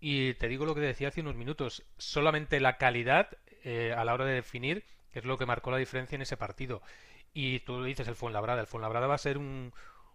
Y 0.00 0.34
te 0.34 0.48
digo 0.48 0.66
lo 0.66 0.74
que 0.74 0.80
decía 0.82 1.08
hace 1.08 1.22
unos 1.22 1.34
minutos, 1.34 1.84
solamente 1.96 2.60
la 2.60 2.76
calidad 2.76 3.38
eh, 3.64 3.94
a 3.96 4.04
la 4.04 4.12
hora 4.12 4.26
de 4.26 4.34
definir 4.34 4.84
es 5.12 5.24
lo 5.24 5.38
que 5.38 5.46
marcó 5.46 5.70
la 5.70 5.78
diferencia 5.78 6.16
en 6.16 6.22
ese 6.22 6.36
partido. 6.36 6.82
Y 7.32 7.60
tú 7.60 7.82
dices 7.82 8.06
el 8.06 8.14
Fuenlabrada, 8.14 8.60
el 8.60 8.66
Fuenlabrada 8.66 9.06
va 9.06 9.14
a 9.14 9.18
ser 9.18 9.38
un, 9.38 9.72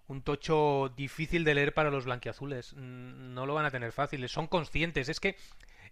un 0.09 0.23
tocho 0.23 0.91
difícil 0.97 1.43
de 1.43 1.53
leer 1.53 1.73
para 1.73 1.91
los 1.91 2.05
blanquiazules. 2.05 2.73
No 2.73 3.45
lo 3.45 3.53
van 3.53 3.65
a 3.65 3.71
tener 3.71 3.91
fácil. 3.91 4.27
Son 4.27 4.47
conscientes. 4.47 5.07
Es 5.07 5.19
que 5.19 5.37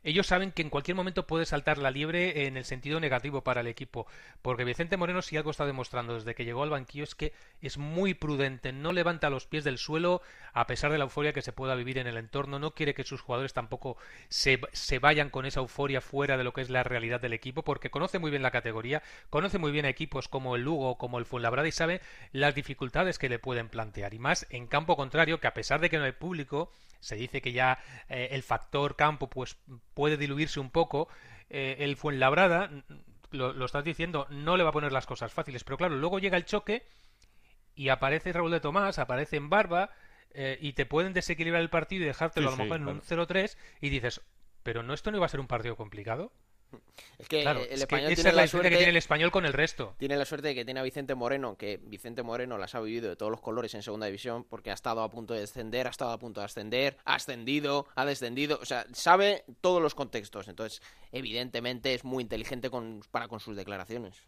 ellos 0.04 0.28
saben 0.28 0.52
que 0.52 0.62
en 0.62 0.70
cualquier 0.70 0.96
momento 0.96 1.28
puede 1.28 1.46
saltar 1.46 1.78
la 1.78 1.92
liebre 1.92 2.48
en 2.48 2.58
el 2.58 2.66
sentido 2.66 3.00
negativo 3.00 3.44
para 3.44 3.62
el 3.62 3.68
equipo, 3.68 4.08
porque 4.42 4.64
Vicente 4.64 4.98
Moreno 4.98 5.22
si 5.22 5.38
algo 5.38 5.52
está 5.52 5.66
demostrando 5.66 6.16
desde 6.16 6.36
que 6.36 6.46
llegó 6.46 6.64
al 6.64 6.70
banquillo 6.70 7.04
es 7.04 7.16
que 7.16 7.34
es 7.62 7.78
muy 7.78 8.14
prudente, 8.14 8.72
no 8.72 8.94
levanta 8.94 9.30
los 9.30 9.48
pies 9.48 9.64
del 9.64 9.78
suelo 9.78 10.22
a 10.54 10.68
pesar 10.68 10.92
de 10.92 10.98
la 10.98 11.06
euforia 11.06 11.34
que 11.34 11.42
se 11.42 11.54
pueda 11.54 11.76
vivir 11.76 11.98
en 11.98 12.08
el 12.08 12.18
entorno, 12.18 12.60
no 12.60 12.72
quiere 12.72 12.94
que 12.94 13.04
sus 13.04 13.22
jugadores 13.22 13.54
tampoco 13.54 13.98
se, 14.30 14.60
se 14.72 15.00
vayan 15.00 15.30
con 15.30 15.46
esa 15.46 15.60
euforia 15.60 16.02
fuera 16.02 16.38
de 16.38 16.44
lo 16.44 16.54
que 16.54 16.62
es 16.62 16.70
la 16.70 16.84
realidad 16.84 17.22
del 17.22 17.34
equipo, 17.34 17.64
porque 17.64 17.90
conoce 17.90 18.20
muy 18.20 18.32
bien 18.32 18.44
la 18.44 18.52
categoría, 18.52 19.04
conoce 19.30 19.58
muy 19.58 19.72
bien 19.72 19.86
a 19.86 19.90
equipos 19.90 20.28
como 20.28 20.56
el 20.56 20.64
Lugo, 20.64 20.98
como 20.98 21.20
el 21.20 21.26
Fuenlabrada 21.26 21.68
y 21.68 21.72
sabe 21.72 22.02
las 22.32 22.56
dificultades 22.56 23.20
que 23.20 23.30
le 23.30 23.40
pueden 23.40 23.70
plantear, 23.70 24.14
y 24.14 24.20
más 24.20 24.48
en 24.50 24.68
campo 24.68 24.96
contrario, 24.96 25.40
que 25.40 25.48
a 25.48 25.54
pesar 25.54 25.80
de 25.80 25.90
que 25.90 25.98
no 25.98 26.06
hay 26.06 26.12
público, 26.12 26.72
se 27.00 27.16
dice 27.16 27.42
que 27.42 27.52
ya 27.52 27.80
eh, 28.10 28.30
el 28.32 28.44
factor 28.44 28.96
campo 28.96 29.30
pues 29.30 29.58
puede 29.94 30.18
diluirse 30.18 30.60
un 30.60 30.70
poco. 30.70 31.08
Eh, 31.50 31.78
el 31.80 31.96
Fuenlabrada, 31.96 32.70
lo, 33.32 33.54
lo 33.54 33.66
estás 33.66 33.84
diciendo, 33.84 34.28
no 34.30 34.58
le 34.58 34.64
va 34.64 34.70
a 34.70 34.74
poner 34.74 34.92
las 34.92 35.06
cosas 35.06 35.34
fáciles, 35.34 35.64
pero 35.64 35.78
claro, 35.78 35.96
luego 35.96 36.20
llega 36.20 36.38
el 36.38 36.46
choque 36.46 36.86
y 37.76 37.90
aparece 37.90 38.34
Raúl 38.34 38.52
de 38.52 38.60
Tomás, 38.60 39.00
aparece 39.00 39.38
en 39.38 39.50
Barba 39.50 39.92
eh, 40.32 40.58
y 40.60 40.74
te 40.74 40.86
pueden 40.86 41.14
desequilibrar 41.14 41.62
el 41.62 41.70
partido 41.70 42.04
y 42.04 42.08
dejártelo 42.08 42.50
a 42.50 42.52
lo 42.52 42.58
mejor 42.58 42.78
en 42.78 42.88
un 42.88 43.02
0-3 43.02 43.56
y 43.82 43.90
dices, 43.90 44.22
pero 44.64 44.84
no 44.84 44.94
esto 44.94 45.12
no 45.12 45.18
iba 45.18 45.26
a 45.26 45.30
ser 45.30 45.40
un 45.40 45.48
partido 45.48 45.76
complicado. 45.76 46.32
Es 47.20 47.28
que 47.28 47.42
Claro, 47.42 47.62
el 47.62 47.66
es 47.66 47.70
que 47.70 47.84
español 47.84 48.12
esa 48.12 48.16
tiene 48.16 48.30
es 48.30 48.36
la 48.36 48.48
suerte 48.48 48.70
que 48.70 48.78
tiene 48.78 48.92
el 48.92 48.98
español 48.98 49.32
con 49.32 49.46
el 49.46 49.54
resto. 49.54 49.96
Tiene 49.98 50.18
la 50.18 50.26
suerte 50.26 50.50
de 50.50 50.56
que 50.56 50.66
tiene 50.66 50.80
a 50.80 50.84
Vicente 50.84 51.16
Moreno, 51.16 51.58
que 51.58 51.80
Vicente 51.82 52.22
Moreno 52.22 52.60
las 52.60 52.76
ha 52.76 52.80
vivido 52.80 53.10
de 53.10 53.16
todos 53.16 53.32
los 53.32 53.42
colores 53.42 53.74
en 53.74 53.82
segunda 53.82 54.06
división, 54.06 54.44
porque 54.44 54.70
ha 54.70 54.74
estado 54.74 55.02
a 55.02 55.10
punto 55.10 55.34
de 55.34 55.40
descender, 55.40 55.88
ha 55.88 55.90
estado 55.90 56.12
a 56.12 56.20
punto 56.20 56.42
de 56.42 56.46
ascender, 56.46 56.98
ha 57.06 57.16
ascendido, 57.16 57.88
ha 57.96 58.06
descendido, 58.06 58.60
o 58.62 58.66
sea, 58.66 58.86
sabe 58.94 59.46
todos 59.62 59.82
los 59.82 59.96
contextos. 59.96 60.48
Entonces, 60.48 60.82
evidentemente 61.12 61.96
es 61.96 62.04
muy 62.04 62.22
inteligente 62.22 62.70
con, 62.70 63.02
para 63.10 63.28
con 63.28 63.40
sus 63.40 63.56
declaraciones. 63.56 64.22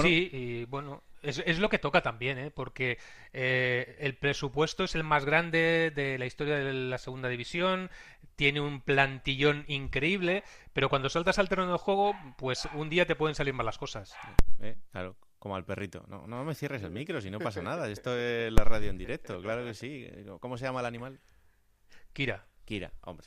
Sí, 0.00 0.30
y 0.32 0.64
bueno, 0.66 1.02
es, 1.22 1.42
es 1.46 1.58
lo 1.58 1.68
que 1.68 1.78
toca 1.78 2.02
también, 2.02 2.38
¿eh? 2.38 2.50
porque 2.50 2.98
eh, 3.32 3.96
el 4.00 4.14
presupuesto 4.16 4.84
es 4.84 4.94
el 4.94 5.04
más 5.04 5.24
grande 5.24 5.92
de 5.94 6.18
la 6.18 6.26
historia 6.26 6.56
de 6.56 6.72
la 6.72 6.98
segunda 6.98 7.28
división, 7.28 7.90
tiene 8.36 8.60
un 8.60 8.80
plantillón 8.80 9.64
increíble, 9.68 10.42
pero 10.72 10.88
cuando 10.88 11.08
saltas 11.08 11.38
al 11.38 11.48
terreno 11.48 11.72
de 11.72 11.78
juego, 11.78 12.14
pues 12.38 12.68
un 12.74 12.88
día 12.90 13.06
te 13.06 13.14
pueden 13.16 13.34
salir 13.34 13.54
mal 13.54 13.66
las 13.66 13.78
cosas. 13.78 14.14
Eh, 14.60 14.76
Claro, 14.90 15.16
como 15.38 15.56
al 15.56 15.64
perrito. 15.64 16.04
No, 16.08 16.26
no 16.26 16.44
me 16.44 16.54
cierres 16.54 16.82
el 16.82 16.90
micro 16.90 17.20
si 17.20 17.30
no 17.30 17.38
pasa 17.38 17.62
nada. 17.62 17.88
Esto 17.88 18.16
es 18.18 18.52
la 18.52 18.64
radio 18.64 18.90
en 18.90 18.98
directo, 18.98 19.40
claro 19.40 19.64
que 19.64 19.74
sí. 19.74 20.06
¿Cómo 20.40 20.56
se 20.58 20.64
llama 20.64 20.80
el 20.80 20.86
animal? 20.86 21.20
Kira. 22.12 22.44
Kira, 22.64 22.92
hombre. 23.02 23.26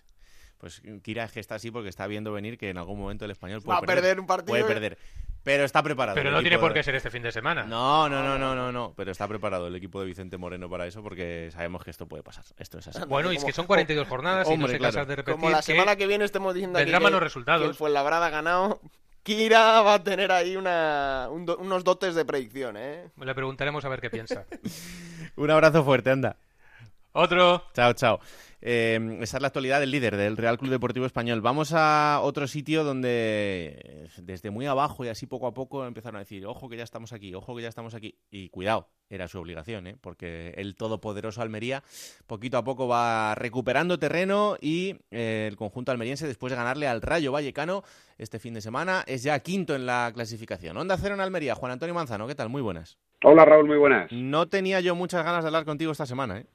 Pues 0.57 0.81
Kira 1.03 1.25
es 1.25 1.31
que 1.33 1.39
está 1.41 1.55
así 1.55 1.69
porque 1.71 1.89
está 1.89 2.07
viendo 2.07 2.31
venir 2.31 2.57
que 2.57 2.69
en 2.69 2.77
algún 2.77 2.97
momento 2.97 3.25
el 3.25 3.31
español 3.31 3.59
Va 3.59 3.79
puede 3.81 3.91
a 3.91 3.95
perder 3.95 4.19
un 4.19 4.25
partido 4.25 4.47
Puede 4.53 4.63
y- 4.63 4.67
perder. 4.67 4.97
Pero 5.45 5.63
está 5.63 5.81
preparado. 5.83 6.15
Pero 6.15 6.31
no 6.31 6.41
tiene 6.41 6.57
por 6.59 6.73
de- 6.73 6.79
qué 6.79 6.83
ser 6.83 6.95
este 6.95 7.09
fin 7.11 7.21
de 7.23 7.31
semana. 7.31 7.63
No, 7.63 8.09
no, 8.09 8.21
no, 8.23 8.37
no, 8.37 8.53
no, 8.55 8.71
no. 8.71 8.93
Pero 8.97 9.11
está 9.11 9.27
preparado 9.27 9.67
el 9.67 9.75
equipo 9.75 10.01
de 10.01 10.07
Vicente 10.07 10.37
Moreno 10.37 10.67
para 10.69 10.87
eso 10.87 11.01
porque 11.03 11.49
sabemos 11.53 11.83
que 11.83 11.91
esto 11.91 12.07
puede 12.07 12.23
pasar. 12.23 12.43
Esto 12.57 12.79
es 12.79 12.87
así. 12.87 12.99
Bueno, 13.07 13.31
y 13.31 13.35
es 13.37 13.45
que 13.45 13.53
son 13.53 13.67
42 13.67 14.07
jornadas 14.07 14.49
y 14.49 14.57
no 14.57 14.67
se 14.67 14.77
claro. 14.79 14.93
cansan 14.95 15.07
de 15.07 15.15
repetir 15.17 15.35
Como 15.39 15.49
la 15.51 15.57
que 15.57 15.63
semana 15.63 15.95
que 15.95 16.07
viene 16.07 16.25
estemos 16.25 16.53
diciendo 16.53 16.79
aquí 16.79 16.91
que, 16.91 16.99
malos 16.99 17.19
que 17.19 17.23
resultados. 17.25 17.69
el 17.69 17.75
Fuenlabrada 17.75 18.25
ha 18.25 18.29
ganado, 18.31 18.81
Kira 19.21 19.81
va 19.81 19.93
a 19.93 20.03
tener 20.03 20.31
ahí 20.31 20.55
una, 20.55 21.27
un 21.31 21.45
do- 21.45 21.57
unos 21.57 21.83
dotes 21.83 22.15
de 22.15 22.25
predicción, 22.25 22.75
¿eh? 22.77 23.09
Le 23.21 23.35
preguntaremos 23.35 23.85
a 23.85 23.89
ver 23.89 24.01
qué 24.01 24.09
piensa. 24.09 24.45
Un 25.37 25.51
abrazo 25.51 25.83
fuerte, 25.83 26.09
anda. 26.11 26.37
Otro. 27.17 27.63
Chao, 27.73 27.93
chao. 27.93 28.19
Eh, 28.61 29.19
esa 29.21 29.37
es 29.37 29.41
la 29.41 29.47
actualidad 29.47 29.79
del 29.79 29.89
líder 29.89 30.17
del 30.17 30.35
Real 30.35 30.57
Club 30.57 30.69
Deportivo 30.69 31.05
Español. 31.05 31.39
Vamos 31.39 31.71
a 31.73 32.19
otro 32.21 32.45
sitio 32.45 32.83
donde 32.83 34.09
desde 34.17 34.49
muy 34.49 34.65
abajo 34.65 35.05
y 35.05 35.07
así 35.07 35.25
poco 35.25 35.47
a 35.47 35.53
poco 35.53 35.85
empezaron 35.85 36.17
a 36.17 36.19
decir, 36.19 36.45
ojo 36.45 36.67
que 36.67 36.75
ya 36.75 36.83
estamos 36.83 37.13
aquí, 37.13 37.33
ojo 37.33 37.55
que 37.55 37.61
ya 37.61 37.69
estamos 37.69 37.93
aquí. 37.93 38.17
Y 38.31 38.49
cuidado, 38.49 38.89
era 39.09 39.29
su 39.29 39.39
obligación, 39.39 39.87
¿eh? 39.87 39.95
porque 40.01 40.53
el 40.57 40.75
todopoderoso 40.75 41.41
Almería 41.41 41.83
poquito 42.27 42.57
a 42.57 42.65
poco 42.65 42.85
va 42.85 43.33
recuperando 43.35 43.97
terreno 43.97 44.57
y 44.59 44.97
eh, 45.09 45.47
el 45.49 45.55
conjunto 45.55 45.93
almeriense, 45.93 46.27
después 46.27 46.51
de 46.51 46.57
ganarle 46.57 46.89
al 46.89 47.01
Rayo 47.01 47.31
Vallecano 47.31 47.83
este 48.17 48.39
fin 48.39 48.55
de 48.55 48.61
semana, 48.61 49.05
es 49.07 49.23
ya 49.23 49.39
quinto 49.39 49.73
en 49.73 49.85
la 49.85 50.11
clasificación. 50.13 50.75
Onda 50.75 50.97
Cero 50.97 51.15
en 51.15 51.21
Almería, 51.21 51.55
Juan 51.55 51.71
Antonio 51.71 51.95
Manzano, 51.95 52.27
¿qué 52.27 52.35
tal? 52.35 52.49
Muy 52.49 52.61
buenas. 52.61 52.97
Hola 53.23 53.45
Raúl, 53.45 53.67
muy 53.67 53.77
buenas. 53.77 54.11
No 54.11 54.49
tenía 54.49 54.81
yo 54.81 54.95
muchas 54.95 55.23
ganas 55.23 55.45
de 55.45 55.47
hablar 55.47 55.63
contigo 55.63 55.93
esta 55.93 56.05
semana, 56.05 56.39
¿eh? 56.39 56.45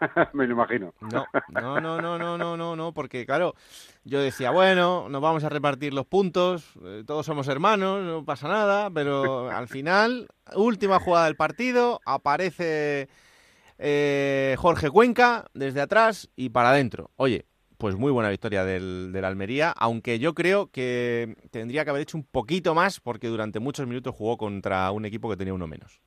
Me 0.32 0.46
lo 0.46 0.52
imagino. 0.52 0.94
No, 1.00 1.26
no, 1.48 1.80
no, 1.80 2.00
no, 2.00 2.18
no, 2.18 2.38
no, 2.38 2.56
no, 2.56 2.76
no, 2.76 2.92
porque 2.92 3.26
claro, 3.26 3.54
yo 4.04 4.20
decía, 4.20 4.50
bueno, 4.50 5.08
nos 5.08 5.20
vamos 5.20 5.44
a 5.44 5.48
repartir 5.48 5.94
los 5.94 6.06
puntos, 6.06 6.72
eh, 6.84 7.04
todos 7.06 7.26
somos 7.26 7.48
hermanos, 7.48 8.04
no 8.04 8.24
pasa 8.24 8.48
nada, 8.48 8.90
pero 8.90 9.50
al 9.50 9.68
final, 9.68 10.28
última 10.54 11.00
jugada 11.00 11.26
del 11.26 11.36
partido, 11.36 12.00
aparece 12.04 13.08
eh, 13.78 14.56
Jorge 14.58 14.90
Cuenca 14.90 15.46
desde 15.54 15.80
atrás 15.80 16.28
y 16.36 16.50
para 16.50 16.70
adentro. 16.70 17.10
Oye, 17.16 17.46
pues 17.78 17.96
muy 17.96 18.12
buena 18.12 18.28
victoria 18.28 18.64
del, 18.64 19.10
del 19.12 19.24
Almería, 19.24 19.70
aunque 19.70 20.18
yo 20.18 20.34
creo 20.34 20.70
que 20.70 21.34
tendría 21.50 21.84
que 21.84 21.90
haber 21.90 22.02
hecho 22.02 22.18
un 22.18 22.24
poquito 22.24 22.74
más 22.74 23.00
porque 23.00 23.28
durante 23.28 23.58
muchos 23.58 23.86
minutos 23.86 24.14
jugó 24.14 24.36
contra 24.36 24.90
un 24.90 25.06
equipo 25.06 25.30
que 25.30 25.36
tenía 25.36 25.54
uno 25.54 25.66
menos. 25.66 26.00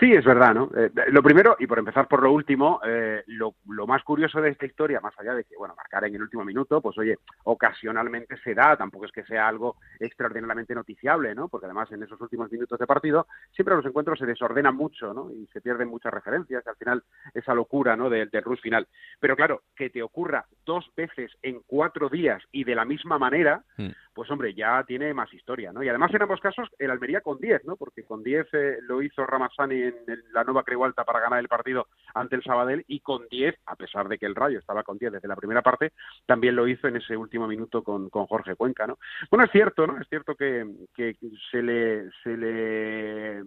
Sí, 0.00 0.12
es 0.12 0.24
verdad, 0.24 0.54
¿no? 0.54 0.70
Eh, 0.76 0.90
lo 1.08 1.22
primero, 1.22 1.56
y 1.60 1.68
por 1.68 1.78
empezar 1.78 2.08
por 2.08 2.22
lo 2.22 2.32
último, 2.32 2.80
eh, 2.84 3.22
lo, 3.28 3.54
lo 3.68 3.86
más 3.86 4.02
curioso 4.02 4.40
de 4.40 4.50
esta 4.50 4.66
historia, 4.66 5.00
más 5.00 5.14
allá 5.18 5.34
de 5.34 5.44
que, 5.44 5.56
bueno, 5.56 5.74
marcar 5.76 6.04
en 6.04 6.16
el 6.16 6.22
último 6.22 6.44
minuto, 6.44 6.80
pues 6.80 6.98
oye, 6.98 7.18
ocasionalmente 7.44 8.36
se 8.38 8.54
da, 8.54 8.76
tampoco 8.76 9.04
es 9.04 9.12
que 9.12 9.22
sea 9.24 9.46
algo 9.46 9.76
extraordinariamente 10.00 10.74
noticiable, 10.74 11.34
¿no? 11.34 11.48
Porque 11.48 11.66
además 11.66 11.92
en 11.92 12.02
esos 12.02 12.20
últimos 12.20 12.50
minutos 12.50 12.78
de 12.78 12.86
partido 12.88 13.28
siempre 13.52 13.76
los 13.76 13.86
encuentros 13.86 14.18
se 14.18 14.26
desordenan 14.26 14.74
mucho, 14.74 15.14
¿no? 15.14 15.30
Y 15.30 15.46
se 15.52 15.60
pierden 15.60 15.88
muchas 15.88 16.12
referencias, 16.12 16.66
al 16.66 16.76
final 16.76 17.04
esa 17.32 17.54
locura, 17.54 17.94
¿no? 17.94 18.10
Del, 18.10 18.30
del 18.30 18.42
rush 18.42 18.62
final. 18.62 18.88
Pero 19.20 19.36
claro, 19.36 19.62
que 19.76 19.90
te 19.90 20.02
ocurra 20.02 20.44
dos 20.66 20.90
veces 20.96 21.30
en 21.42 21.60
cuatro 21.66 22.08
días 22.08 22.42
y 22.50 22.64
de 22.64 22.74
la 22.74 22.84
misma 22.84 23.18
manera, 23.18 23.62
pues 24.14 24.30
hombre, 24.30 24.54
ya 24.54 24.84
tiene 24.84 25.12
más 25.12 25.32
historia, 25.34 25.72
¿no? 25.72 25.82
Y 25.82 25.88
además 25.88 26.14
en 26.14 26.22
ambos 26.22 26.40
casos 26.40 26.68
el 26.78 26.90
Almería 26.90 27.20
con 27.20 27.38
10, 27.38 27.64
¿no? 27.64 27.76
Porque 27.76 28.04
con 28.04 28.22
10 28.22 28.46
eh, 28.52 28.78
lo 28.82 29.02
hizo 29.02 29.26
Ramazzani 29.26 29.82
en 29.82 30.24
la 30.32 30.44
nueva 30.44 30.62
Creu 30.62 30.84
Alta 30.84 31.04
para 31.04 31.20
ganar 31.20 31.40
el 31.40 31.48
partido 31.48 31.88
ante 32.14 32.36
el 32.36 32.44
Sabadell 32.44 32.84
y 32.86 33.00
con 33.00 33.26
10, 33.28 33.56
a 33.66 33.76
pesar 33.76 34.08
de 34.08 34.18
que 34.18 34.26
el 34.26 34.36
Rayo 34.36 34.60
estaba 34.60 34.84
con 34.84 34.98
10 34.98 35.12
desde 35.12 35.28
la 35.28 35.36
primera 35.36 35.62
parte, 35.62 35.92
también 36.26 36.54
lo 36.54 36.68
hizo 36.68 36.86
en 36.86 36.96
ese 36.96 37.16
último 37.16 37.48
minuto 37.48 37.82
con, 37.82 38.08
con 38.08 38.26
Jorge 38.26 38.54
Cuenca, 38.54 38.86
¿no? 38.86 38.98
Bueno, 39.30 39.44
es 39.44 39.50
cierto, 39.50 39.86
¿no? 39.86 40.00
Es 40.00 40.08
cierto 40.08 40.36
que, 40.36 40.64
que 40.94 41.16
se 41.50 41.62
le, 41.62 42.10
se 42.22 42.36
le 42.36 43.38
eh, 43.40 43.44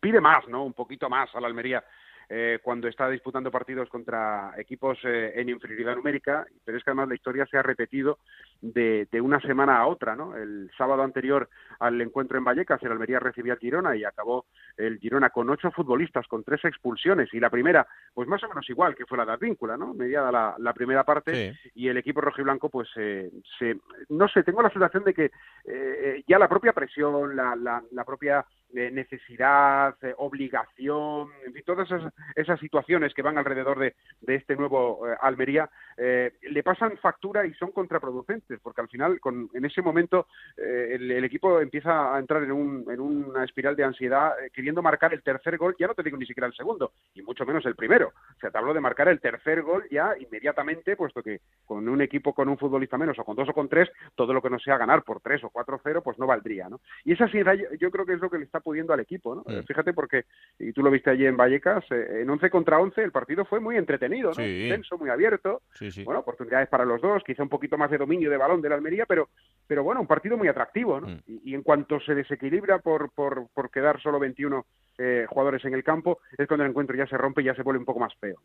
pide 0.00 0.20
más, 0.20 0.48
¿no? 0.48 0.64
Un 0.64 0.74
poquito 0.74 1.08
más 1.08 1.34
a 1.34 1.40
la 1.40 1.46
Almería 1.46 1.84
eh, 2.28 2.58
cuando 2.62 2.88
está 2.88 3.08
disputando 3.08 3.50
partidos 3.50 3.88
contra 3.88 4.52
equipos 4.56 4.98
eh, 5.04 5.32
en 5.36 5.48
inferioridad 5.48 5.96
numérica, 5.96 6.46
pero 6.64 6.78
es 6.78 6.84
que 6.84 6.90
además 6.90 7.08
la 7.08 7.14
historia 7.14 7.46
se 7.46 7.58
ha 7.58 7.62
repetido 7.62 8.18
de, 8.60 9.06
de 9.10 9.20
una 9.20 9.40
semana 9.40 9.78
a 9.78 9.86
otra, 9.86 10.16
¿no? 10.16 10.36
El 10.36 10.70
sábado 10.76 11.02
anterior 11.02 11.48
al 11.78 12.00
encuentro 12.00 12.38
en 12.38 12.44
Vallecas, 12.44 12.82
el 12.82 12.92
Almería 12.92 13.20
recibía 13.20 13.54
al 13.54 13.58
Girona 13.58 13.96
y 13.96 14.04
acabó 14.04 14.46
el 14.76 14.98
Girona 14.98 15.30
con 15.30 15.50
ocho 15.50 15.70
futbolistas, 15.70 16.26
con 16.26 16.44
tres 16.44 16.64
expulsiones, 16.64 17.32
y 17.32 17.40
la 17.40 17.50
primera, 17.50 17.86
pues 18.12 18.28
más 18.28 18.42
o 18.44 18.48
menos 18.48 18.68
igual, 18.70 18.94
que 18.94 19.06
fue 19.06 19.18
la 19.18 19.26
de 19.26 19.32
Advíncula, 19.32 19.76
¿no? 19.76 19.94
Mediada 19.94 20.32
la, 20.32 20.54
la 20.58 20.72
primera 20.72 21.04
parte, 21.04 21.56
y 21.74 21.88
el 21.88 21.96
equipo 21.96 22.20
rojiblanco, 22.20 22.68
pues, 22.68 22.88
eh, 22.96 23.30
se, 23.58 23.76
no 24.08 24.28
sé, 24.28 24.42
tengo 24.42 24.62
la 24.62 24.70
sensación 24.70 25.04
de 25.04 25.14
que 25.14 25.30
eh, 25.64 26.22
ya 26.26 26.38
la 26.38 26.48
propia 26.48 26.72
presión, 26.72 27.36
la, 27.36 27.54
la, 27.56 27.82
la 27.90 28.04
propia 28.04 28.44
eh, 28.74 28.90
necesidad, 28.90 29.96
eh, 30.02 30.14
obligación, 30.18 31.28
en 31.46 31.52
fin, 31.52 31.62
todas 31.64 31.90
esas, 31.90 32.12
esas 32.34 32.60
situaciones 32.60 33.14
que 33.14 33.22
van 33.22 33.38
alrededor 33.38 33.78
de, 33.78 33.94
este 34.26 34.56
nuevo 34.56 35.08
eh, 35.08 35.16
Almería, 35.20 35.70
eh, 35.96 36.32
le 36.42 36.62
pasan 36.62 36.96
factura 36.98 37.46
y 37.46 37.54
son 37.54 37.70
contraproducentes, 37.72 38.60
porque 38.60 38.80
al 38.80 38.88
final, 38.88 39.20
con, 39.20 39.48
en 39.54 39.64
ese 39.64 39.82
momento, 39.82 40.26
eh, 40.56 40.90
el, 40.94 41.10
el 41.10 41.24
equipo 41.24 41.60
empieza 41.60 42.14
a 42.14 42.18
entrar 42.18 42.42
en, 42.42 42.52
un, 42.52 42.84
en 42.90 43.00
una 43.00 43.44
espiral 43.44 43.76
de 43.76 43.84
ansiedad, 43.84 44.32
queriendo 44.52 44.82
marcar 44.82 45.14
el 45.14 45.22
tercer 45.22 45.56
gol, 45.56 45.76
ya 45.78 45.86
no 45.86 45.94
te 45.94 46.02
digo 46.02 46.16
ni 46.16 46.26
siquiera 46.26 46.46
el 46.46 46.54
segundo, 46.54 46.92
y 47.14 47.22
mucho 47.22 47.46
menos 47.46 47.64
el 47.66 47.76
primero. 47.76 48.08
O 48.08 48.40
sea, 48.40 48.50
te 48.50 48.58
hablo 48.58 48.74
de 48.74 48.80
marcar 48.80 49.08
el 49.08 49.20
tercer 49.20 49.62
gol 49.62 49.84
ya 49.90 50.14
inmediatamente, 50.18 50.96
puesto 50.96 51.22
que 51.22 51.40
con 51.64 51.88
un 51.88 52.00
equipo 52.00 52.34
con 52.34 52.48
un 52.48 52.58
futbolista 52.58 52.98
menos, 52.98 53.18
o 53.18 53.24
con 53.24 53.36
dos 53.36 53.48
o 53.48 53.52
con 53.52 53.68
tres, 53.68 53.90
todo 54.14 54.32
lo 54.32 54.42
que 54.42 54.50
no 54.50 54.58
sea 54.58 54.78
ganar 54.78 55.02
por 55.02 55.20
tres 55.20 55.42
o 55.44 55.50
cuatro 55.50 55.80
cero, 55.82 56.02
pues 56.02 56.18
no 56.18 56.26
valdría, 56.26 56.68
¿no? 56.68 56.80
Y 57.04 57.12
esa 57.12 57.24
ansiedad 57.24 57.54
yo 57.78 57.90
creo 57.90 58.06
que 58.06 58.14
es 58.14 58.20
lo 58.20 58.30
que 58.30 58.38
le 58.38 58.44
está 58.44 58.60
pudiendo 58.64 58.92
al 58.92 59.00
equipo, 59.00 59.34
¿no? 59.34 59.42
Mm. 59.46 59.62
Fíjate 59.64 59.92
porque, 59.92 60.24
y 60.58 60.72
tú 60.72 60.82
lo 60.82 60.90
viste 60.90 61.10
allí 61.10 61.26
en 61.26 61.36
Vallecas, 61.36 61.84
eh, 61.90 62.22
en 62.22 62.30
11 62.30 62.50
contra 62.50 62.80
11 62.80 63.02
el 63.02 63.12
partido 63.12 63.44
fue 63.44 63.60
muy 63.60 63.76
entretenido, 63.76 64.30
¿no? 64.30 64.34
Sí. 64.34 64.66
Tenso, 64.68 64.98
muy 64.98 65.10
abierto, 65.10 65.62
Sí, 65.74 66.02
bueno, 66.02 66.20
oportunidades 66.20 66.68
para 66.68 66.84
los 66.84 67.00
dos, 67.00 67.22
quizá 67.24 67.42
un 67.42 67.48
poquito 67.48 67.76
más 67.76 67.90
de 67.90 67.98
dominio 67.98 68.30
de 68.30 68.36
balón 68.36 68.62
de 68.62 68.70
la 68.70 68.74
Almería, 68.74 69.04
pero, 69.06 69.28
pero 69.66 69.84
bueno, 69.84 70.00
un 70.00 70.06
partido 70.06 70.36
muy 70.36 70.48
atractivo, 70.48 71.00
¿no? 71.00 71.10
Y, 71.26 71.50
y 71.50 71.54
en 71.54 71.62
cuanto 71.62 72.00
se 72.00 72.14
desequilibra 72.14 72.78
por, 72.78 73.10
por, 73.10 73.48
por 73.52 73.70
quedar 73.70 74.00
solo 74.00 74.18
21 74.18 74.64
eh, 74.96 75.26
jugadores 75.28 75.64
en 75.64 75.74
el 75.74 75.82
campo, 75.82 76.20
es 76.38 76.46
cuando 76.46 76.62
el 76.62 76.70
encuentro 76.70 76.96
ya 76.96 77.04
se 77.08 77.18
rompe 77.18 77.42
y 77.42 77.46
ya 77.46 77.54
se 77.56 77.62
vuelve 77.62 77.80
un 77.80 77.84
poco 77.84 77.98
más 77.98 78.14
feo. 78.20 78.36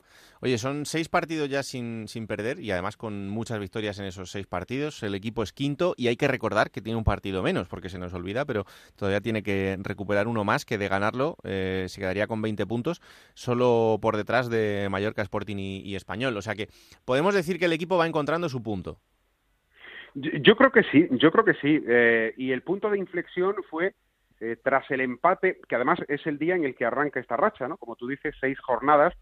Oye, 0.41 0.57
son 0.57 0.87
seis 0.87 1.07
partidos 1.07 1.47
ya 1.47 1.61
sin, 1.61 2.07
sin 2.07 2.25
perder 2.25 2.59
y 2.59 2.71
además 2.71 2.97
con 2.97 3.29
muchas 3.29 3.59
victorias 3.59 3.99
en 3.99 4.05
esos 4.05 4.31
seis 4.31 4.47
partidos. 4.47 5.03
El 5.03 5.13
equipo 5.13 5.43
es 5.43 5.53
quinto 5.53 5.93
y 5.95 6.07
hay 6.07 6.17
que 6.17 6.27
recordar 6.27 6.71
que 6.71 6.81
tiene 6.81 6.97
un 6.97 7.03
partido 7.03 7.43
menos 7.43 7.67
porque 7.67 7.89
se 7.89 7.99
nos 7.99 8.15
olvida, 8.15 8.45
pero 8.45 8.65
todavía 8.95 9.21
tiene 9.21 9.43
que 9.43 9.77
recuperar 9.79 10.08
uno 10.27 10.43
más 10.43 10.65
que 10.65 10.77
de 10.77 10.87
ganarlo 10.87 11.37
eh, 11.43 11.85
se 11.87 11.99
quedaría 12.01 12.27
con 12.27 12.41
20 12.41 12.65
puntos, 12.65 13.01
solo 13.33 13.97
por 14.01 14.17
detrás 14.17 14.49
de 14.49 14.87
Mallorca, 14.89 15.21
Sporting 15.21 15.57
y, 15.57 15.77
y 15.81 15.95
Español. 15.95 16.35
O 16.37 16.41
sea 16.41 16.55
que 16.55 16.67
podemos 17.05 17.33
decir 17.33 17.59
que 17.59 17.65
el 17.65 17.73
equipo 17.73 17.97
va 17.97 18.07
encontrando 18.07 18.49
su 18.49 18.61
punto. 18.63 18.99
Yo, 20.15 20.31
yo 20.41 20.55
creo 20.55 20.71
que 20.71 20.83
sí, 20.83 21.07
yo 21.11 21.31
creo 21.31 21.45
que 21.45 21.53
sí. 21.55 21.83
eh, 21.87 22.33
y 22.37 22.51
el 22.51 22.61
punto 22.63 22.89
de 22.89 22.97
inflexión 22.97 23.55
fue 23.69 23.93
eh, 24.39 24.55
tras 24.63 24.89
el 24.91 25.01
empate, 25.01 25.59
que 25.67 25.75
además 25.75 25.99
es 26.07 26.25
el 26.25 26.37
día 26.39 26.55
en 26.55 26.63
el 26.65 26.75
que 26.75 26.85
arranca 26.85 27.19
esta 27.19 27.37
racha, 27.37 27.67
¿no? 27.67 27.77
Como 27.77 27.95
tú 27.95 28.07
dices, 28.07 28.35
seis 28.39 28.57
jornadas 28.59 29.13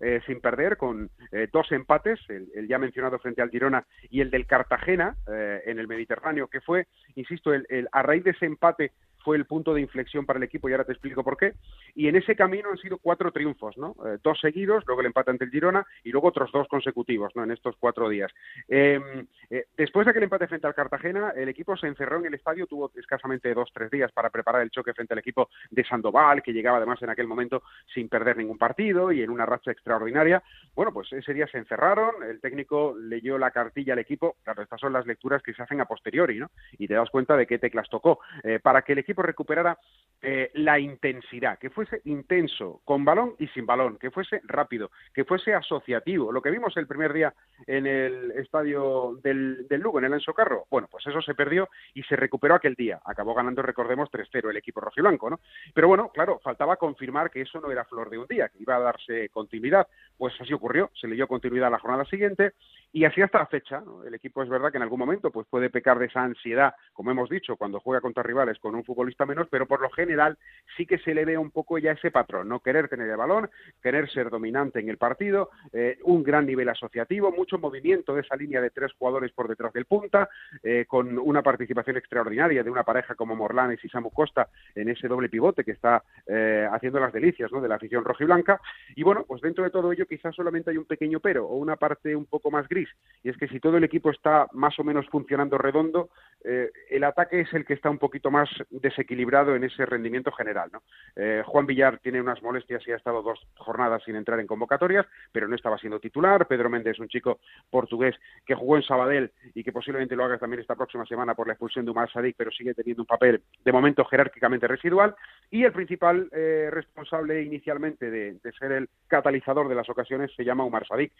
eh, 0.00 0.20
sin 0.26 0.40
perder, 0.40 0.76
con 0.76 1.10
eh, 1.32 1.48
dos 1.50 1.72
empates, 1.72 2.20
el, 2.28 2.48
el 2.54 2.68
ya 2.68 2.78
mencionado 2.78 3.18
frente 3.18 3.40
al 3.40 3.50
Girona 3.50 3.86
y 4.10 4.20
el 4.20 4.30
del 4.30 4.46
Cartagena 4.46 5.16
eh, 5.32 5.62
en 5.66 5.78
el 5.78 5.88
Mediterráneo, 5.88 6.48
que 6.48 6.60
fue, 6.60 6.86
insisto, 7.14 7.54
el, 7.54 7.66
el- 7.70 7.88
a 7.92 8.02
raíz 8.02 8.22
de 8.22 8.32
ese 8.32 8.44
empate 8.44 8.92
fue 9.26 9.36
el 9.36 9.44
punto 9.44 9.74
de 9.74 9.80
inflexión 9.80 10.24
para 10.24 10.36
el 10.36 10.44
equipo 10.44 10.68
y 10.68 10.72
ahora 10.72 10.84
te 10.84 10.92
explico 10.92 11.24
por 11.24 11.36
qué. 11.36 11.54
Y 11.96 12.06
en 12.06 12.14
ese 12.14 12.36
camino 12.36 12.70
han 12.70 12.78
sido 12.78 12.98
cuatro 12.98 13.32
triunfos, 13.32 13.76
¿no? 13.76 13.96
Eh, 14.06 14.18
dos 14.22 14.38
seguidos, 14.38 14.84
luego 14.86 15.00
el 15.00 15.08
empate 15.08 15.32
ante 15.32 15.46
el 15.46 15.50
Girona 15.50 15.84
y 16.04 16.12
luego 16.12 16.28
otros 16.28 16.52
dos 16.52 16.68
consecutivos, 16.68 17.34
¿no? 17.34 17.42
En 17.42 17.50
estos 17.50 17.74
cuatro 17.80 18.08
días. 18.08 18.30
Em, 18.68 19.26
eh, 19.50 19.64
después 19.76 20.04
de 20.04 20.12
aquel 20.12 20.22
empate 20.22 20.46
frente 20.46 20.68
al 20.68 20.76
Cartagena, 20.76 21.32
el 21.34 21.48
equipo 21.48 21.76
se 21.76 21.88
encerró 21.88 22.20
en 22.20 22.26
el 22.26 22.34
estadio, 22.34 22.68
tuvo 22.68 22.92
escasamente 22.94 23.52
dos, 23.52 23.68
tres 23.74 23.90
días 23.90 24.12
para 24.12 24.30
preparar 24.30 24.62
el 24.62 24.70
choque 24.70 24.94
frente 24.94 25.14
al 25.14 25.18
equipo 25.18 25.48
de 25.72 25.82
Sandoval, 25.82 26.40
que 26.40 26.52
llegaba 26.52 26.76
además 26.76 27.02
en 27.02 27.10
aquel 27.10 27.26
momento 27.26 27.64
sin 27.92 28.08
perder 28.08 28.36
ningún 28.36 28.58
partido 28.58 29.10
y 29.10 29.22
en 29.22 29.30
una 29.30 29.44
racha 29.44 29.72
extraordinaria. 29.72 30.40
Bueno, 30.72 30.92
pues 30.92 31.12
ese 31.12 31.34
día 31.34 31.48
se 31.48 31.58
encerraron, 31.58 32.22
el 32.22 32.40
técnico 32.40 32.94
leyó 32.96 33.38
la 33.38 33.50
cartilla 33.50 33.94
al 33.94 33.98
equipo, 33.98 34.36
claro, 34.44 34.62
estas 34.62 34.80
son 34.80 34.92
las 34.92 35.04
lecturas 35.04 35.42
que 35.42 35.52
se 35.52 35.64
hacen 35.64 35.80
a 35.80 35.86
posteriori, 35.86 36.38
¿no? 36.38 36.52
Y 36.78 36.86
te 36.86 36.94
das 36.94 37.10
cuenta 37.10 37.36
de 37.36 37.48
qué 37.48 37.58
teclas 37.58 37.88
tocó, 37.88 38.20
eh, 38.44 38.60
para 38.62 38.82
que 38.82 38.92
el 38.92 39.00
equipo 39.00 39.15
recuperara 39.22 39.78
eh, 40.22 40.50
la 40.54 40.78
intensidad, 40.78 41.58
que 41.58 41.68
fuese 41.68 42.00
intenso, 42.04 42.80
con 42.84 43.04
balón 43.04 43.34
y 43.38 43.46
sin 43.48 43.66
balón, 43.66 43.98
que 43.98 44.10
fuese 44.10 44.40
rápido, 44.44 44.90
que 45.14 45.24
fuese 45.24 45.54
asociativo. 45.54 46.32
Lo 46.32 46.40
que 46.40 46.50
vimos 46.50 46.74
el 46.78 46.86
primer 46.86 47.12
día 47.12 47.34
en 47.66 47.86
el 47.86 48.32
estadio 48.32 49.18
del, 49.22 49.66
Lugo, 49.70 49.98
en 49.98 50.06
el 50.06 50.14
Enso 50.14 50.32
Carro, 50.32 50.66
bueno, 50.70 50.88
pues 50.90 51.06
eso 51.06 51.20
se 51.20 51.34
perdió 51.34 51.68
y 51.92 52.02
se 52.02 52.16
recuperó 52.16 52.54
aquel 52.54 52.74
día. 52.74 52.98
Acabó 53.04 53.34
ganando, 53.34 53.60
recordemos, 53.62 54.10
3-0 54.10 54.50
el 54.50 54.56
equipo 54.56 54.80
rojiblanco, 54.80 55.28
¿no? 55.28 55.38
Pero 55.74 55.86
bueno, 55.86 56.08
claro, 56.08 56.40
faltaba 56.42 56.76
confirmar 56.76 57.30
que 57.30 57.42
eso 57.42 57.60
no 57.60 57.70
era 57.70 57.84
flor 57.84 58.08
de 58.08 58.18
un 58.18 58.26
día, 58.26 58.48
que 58.48 58.62
iba 58.62 58.76
a 58.76 58.80
darse 58.80 59.28
continuidad. 59.28 59.86
Pues 60.16 60.34
así 60.40 60.52
ocurrió, 60.54 60.90
se 60.98 61.08
le 61.08 61.14
dio 61.14 61.28
continuidad 61.28 61.68
a 61.68 61.72
la 61.72 61.78
jornada 61.78 62.04
siguiente 62.06 62.54
y 62.90 63.04
así 63.04 63.20
hasta 63.20 63.38
la 63.38 63.46
fecha. 63.46 63.82
El 64.06 64.14
equipo 64.14 64.42
es 64.42 64.48
verdad 64.48 64.70
que 64.70 64.78
en 64.78 64.82
algún 64.82 64.98
momento 64.98 65.30
pues 65.30 65.46
puede 65.48 65.68
pecar 65.68 65.98
de 65.98 66.06
esa 66.06 66.22
ansiedad, 66.22 66.74
como 66.94 67.10
hemos 67.10 67.28
dicho, 67.28 67.56
cuando 67.56 67.80
juega 67.80 68.00
contra 68.00 68.22
rivales 68.22 68.58
con 68.58 68.74
un 68.74 68.82
futbolista 69.06 69.26
menos, 69.26 69.46
pero 69.50 69.66
por 69.66 69.80
lo 69.80 69.90
general 69.90 70.36
sí 70.76 70.84
que 70.86 70.98
se 70.98 71.14
le 71.14 71.24
ve 71.24 71.38
un 71.38 71.50
poco 71.50 71.78
ya 71.78 71.92
ese 71.92 72.10
patrón, 72.10 72.48
no 72.48 72.60
querer 72.60 72.88
tener 72.88 73.08
el 73.08 73.16
balón, 73.16 73.48
querer 73.80 74.10
ser 74.10 74.30
dominante 74.30 74.80
en 74.80 74.88
el 74.88 74.98
partido, 74.98 75.50
eh, 75.72 75.98
un 76.04 76.22
gran 76.22 76.46
nivel 76.46 76.68
asociativo, 76.68 77.30
mucho 77.30 77.58
movimiento 77.58 78.14
de 78.14 78.22
esa 78.22 78.36
línea 78.36 78.60
de 78.60 78.70
tres 78.70 78.92
jugadores 78.98 79.32
por 79.32 79.48
detrás 79.48 79.72
del 79.72 79.84
punta, 79.84 80.28
eh, 80.62 80.86
con 80.88 81.18
una 81.18 81.42
participación 81.42 81.96
extraordinaria 81.96 82.64
de 82.64 82.70
una 82.70 82.82
pareja 82.82 83.14
como 83.14 83.36
Morlanes 83.36 83.84
y 83.84 83.88
Samu 83.88 84.10
Costa 84.10 84.48
en 84.74 84.88
ese 84.88 85.08
doble 85.08 85.28
pivote 85.28 85.62
que 85.62 85.72
está 85.72 86.02
eh, 86.26 86.66
haciendo 86.70 86.98
las 86.98 87.12
delicias 87.12 87.50
de 87.50 87.68
la 87.68 87.76
afición 87.76 88.04
rojiblanca. 88.04 88.60
Y 88.96 89.02
bueno, 89.02 89.24
pues 89.26 89.40
dentro 89.40 89.62
de 89.64 89.70
todo 89.70 89.92
ello 89.92 90.06
quizás 90.06 90.34
solamente 90.34 90.70
hay 90.70 90.78
un 90.78 90.84
pequeño 90.84 91.20
pero 91.20 91.46
o 91.46 91.56
una 91.56 91.76
parte 91.76 92.16
un 92.16 92.26
poco 92.26 92.50
más 92.50 92.68
gris, 92.68 92.88
y 93.22 93.28
es 93.28 93.36
que 93.36 93.48
si 93.48 93.60
todo 93.60 93.76
el 93.76 93.84
equipo 93.84 94.10
está 94.10 94.48
más 94.52 94.78
o 94.78 94.84
menos 94.84 95.06
funcionando 95.08 95.58
redondo, 95.58 96.10
eh, 96.44 96.70
el 96.90 97.04
ataque 97.04 97.40
es 97.40 97.52
el 97.54 97.64
que 97.64 97.74
está 97.74 97.88
un 97.90 97.98
poquito 97.98 98.30
más 98.30 98.48
desequilibrado 98.86 99.56
en 99.56 99.64
ese 99.64 99.84
rendimiento 99.84 100.30
general. 100.32 100.70
¿no? 100.72 100.82
Eh, 101.16 101.42
Juan 101.44 101.66
Villar 101.66 101.98
tiene 101.98 102.20
unas 102.20 102.42
molestias 102.42 102.86
y 102.86 102.92
ha 102.92 102.96
estado 102.96 103.22
dos 103.22 103.40
jornadas 103.56 104.02
sin 104.04 104.16
entrar 104.16 104.38
en 104.38 104.46
convocatorias, 104.46 105.06
pero 105.32 105.48
no 105.48 105.56
estaba 105.56 105.78
siendo 105.78 105.98
titular. 105.98 106.46
Pedro 106.46 106.70
Méndez, 106.70 106.98
un 107.00 107.08
chico 107.08 107.40
portugués 107.68 108.14
que 108.44 108.54
jugó 108.54 108.76
en 108.76 108.82
Sabadell 108.84 109.32
y 109.54 109.64
que 109.64 109.72
posiblemente 109.72 110.14
lo 110.14 110.24
haga 110.24 110.38
también 110.38 110.60
esta 110.60 110.76
próxima 110.76 111.04
semana 111.04 111.34
por 111.34 111.46
la 111.46 111.54
expulsión 111.54 111.84
de 111.84 111.90
Umar 111.90 112.10
Sadik, 112.12 112.36
pero 112.36 112.50
sigue 112.50 112.74
teniendo 112.74 113.02
un 113.02 113.06
papel 113.06 113.42
de 113.64 113.72
momento 113.72 114.04
jerárquicamente 114.04 114.68
residual. 114.68 115.14
Y 115.50 115.64
el 115.64 115.72
principal 115.72 116.28
eh, 116.32 116.68
responsable 116.70 117.42
inicialmente 117.42 118.10
de, 118.10 118.38
ser 118.58 118.72
el 118.72 118.88
catalizador 119.08 119.68
de 119.68 119.74
las 119.74 119.88
ocasiones 119.88 120.30
se 120.36 120.44
llama 120.44 120.64
Umar 120.64 120.86
Sadik. 120.86 121.12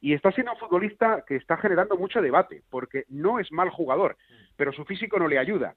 Y 0.00 0.12
está 0.12 0.30
siendo 0.32 0.52
un 0.52 0.58
futbolista 0.58 1.24
que 1.26 1.36
está 1.36 1.56
generando 1.56 1.96
mucho 1.96 2.20
debate, 2.20 2.62
porque 2.70 3.04
no 3.08 3.38
es 3.38 3.50
mal 3.50 3.70
jugador, 3.70 4.16
pero 4.56 4.72
su 4.72 4.84
físico 4.84 5.18
no 5.18 5.26
le 5.26 5.38
ayuda. 5.38 5.74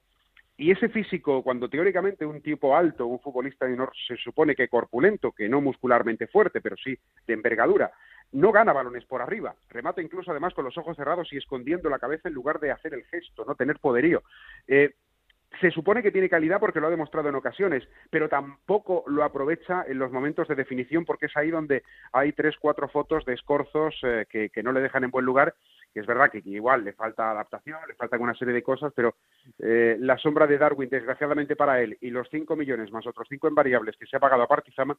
Y 0.60 0.72
ese 0.72 0.88
físico, 0.88 1.44
cuando 1.44 1.68
teóricamente 1.68 2.26
un 2.26 2.42
tipo 2.42 2.76
alto, 2.76 3.06
un 3.06 3.20
futbolista 3.20 3.64
se 4.08 4.16
supone 4.16 4.56
que 4.56 4.68
corpulento, 4.68 5.30
que 5.30 5.48
no 5.48 5.60
muscularmente 5.60 6.26
fuerte, 6.26 6.60
pero 6.60 6.76
sí 6.76 6.98
de 7.28 7.34
envergadura, 7.34 7.92
no 8.32 8.50
gana 8.50 8.72
balones 8.72 9.04
por 9.04 9.22
arriba, 9.22 9.54
remata 9.70 10.02
incluso 10.02 10.32
además 10.32 10.54
con 10.54 10.64
los 10.64 10.76
ojos 10.76 10.96
cerrados 10.96 11.32
y 11.32 11.36
escondiendo 11.36 11.88
la 11.88 12.00
cabeza 12.00 12.28
en 12.28 12.34
lugar 12.34 12.58
de 12.58 12.72
hacer 12.72 12.92
el 12.92 13.04
gesto, 13.04 13.44
no 13.44 13.54
tener 13.54 13.78
poderío. 13.78 14.24
Eh, 14.66 14.94
se 15.60 15.70
supone 15.70 16.02
que 16.02 16.10
tiene 16.10 16.28
calidad 16.28 16.60
porque 16.60 16.80
lo 16.80 16.88
ha 16.88 16.90
demostrado 16.90 17.28
en 17.28 17.34
ocasiones, 17.34 17.88
pero 18.10 18.28
tampoco 18.28 19.04
lo 19.06 19.24
aprovecha 19.24 19.84
en 19.86 19.98
los 19.98 20.12
momentos 20.12 20.46
de 20.48 20.54
definición 20.54 21.04
porque 21.04 21.26
es 21.26 21.36
ahí 21.36 21.50
donde 21.50 21.84
hay 22.12 22.32
tres, 22.32 22.56
cuatro 22.60 22.88
fotos 22.88 23.24
de 23.24 23.34
escorzos 23.34 23.94
eh, 24.02 24.26
que, 24.28 24.62
no 24.62 24.72
le 24.72 24.80
dejan 24.80 25.04
en 25.04 25.10
buen 25.10 25.24
lugar 25.24 25.54
que 25.92 26.00
es 26.00 26.06
verdad 26.06 26.30
que, 26.30 26.42
igual 26.44 26.84
le 26.84 26.92
falta 26.92 27.30
adaptación, 27.30 27.78
le 27.86 27.94
faltan 27.94 28.20
una 28.20 28.34
serie 28.34 28.54
de 28.54 28.62
cosas, 28.62 28.92
pero 28.94 29.16
eh, 29.58 29.96
la 30.00 30.18
sombra 30.18 30.46
de 30.46 30.58
Darwin, 30.58 30.88
desgraciadamente 30.88 31.56
para 31.56 31.80
él, 31.80 31.96
y 32.00 32.10
los 32.10 32.28
cinco 32.30 32.56
millones 32.56 32.90
más 32.92 33.06
otros 33.06 33.26
cinco 33.28 33.48
en 33.48 33.54
variables 33.54 33.96
que 33.96 34.06
se 34.06 34.16
ha 34.16 34.20
pagado 34.20 34.42
a 34.42 34.48
Partizama, 34.48 34.96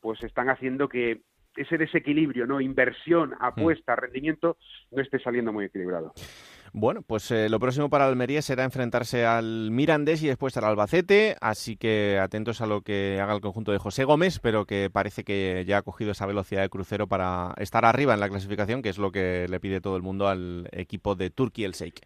pues 0.00 0.22
están 0.22 0.48
haciendo 0.48 0.88
que 0.88 1.22
ese 1.56 1.76
desequilibrio, 1.76 2.46
¿no? 2.46 2.60
Inversión, 2.60 3.34
apuesta, 3.38 3.94
rendimiento, 3.94 4.56
no 4.90 5.02
esté 5.02 5.18
saliendo 5.18 5.52
muy 5.52 5.66
equilibrado. 5.66 6.12
Bueno, 6.74 7.02
pues 7.02 7.30
eh, 7.30 7.50
lo 7.50 7.60
próximo 7.60 7.90
para 7.90 8.06
Almería 8.06 8.40
será 8.40 8.64
enfrentarse 8.64 9.26
al 9.26 9.70
Mirandés 9.70 10.22
y 10.22 10.26
después 10.28 10.56
al 10.56 10.64
Albacete, 10.64 11.36
así 11.42 11.76
que 11.76 12.18
atentos 12.18 12.62
a 12.62 12.66
lo 12.66 12.80
que 12.80 13.20
haga 13.20 13.34
el 13.34 13.42
conjunto 13.42 13.72
de 13.72 13.78
José 13.78 14.04
Gómez, 14.04 14.38
pero 14.38 14.64
que 14.64 14.88
parece 14.90 15.22
que 15.22 15.64
ya 15.66 15.78
ha 15.78 15.82
cogido 15.82 16.12
esa 16.12 16.24
velocidad 16.24 16.62
de 16.62 16.70
crucero 16.70 17.06
para 17.06 17.52
estar 17.58 17.84
arriba 17.84 18.14
en 18.14 18.20
la 18.20 18.30
clasificación, 18.30 18.80
que 18.80 18.88
es 18.88 18.96
lo 18.96 19.12
que 19.12 19.46
le 19.50 19.60
pide 19.60 19.82
todo 19.82 19.96
el 19.96 20.02
mundo 20.02 20.28
al 20.28 20.66
equipo 20.72 21.14
de 21.14 21.28
Turquía 21.28 21.66
el 21.66 21.74
Sheikh. 21.74 22.00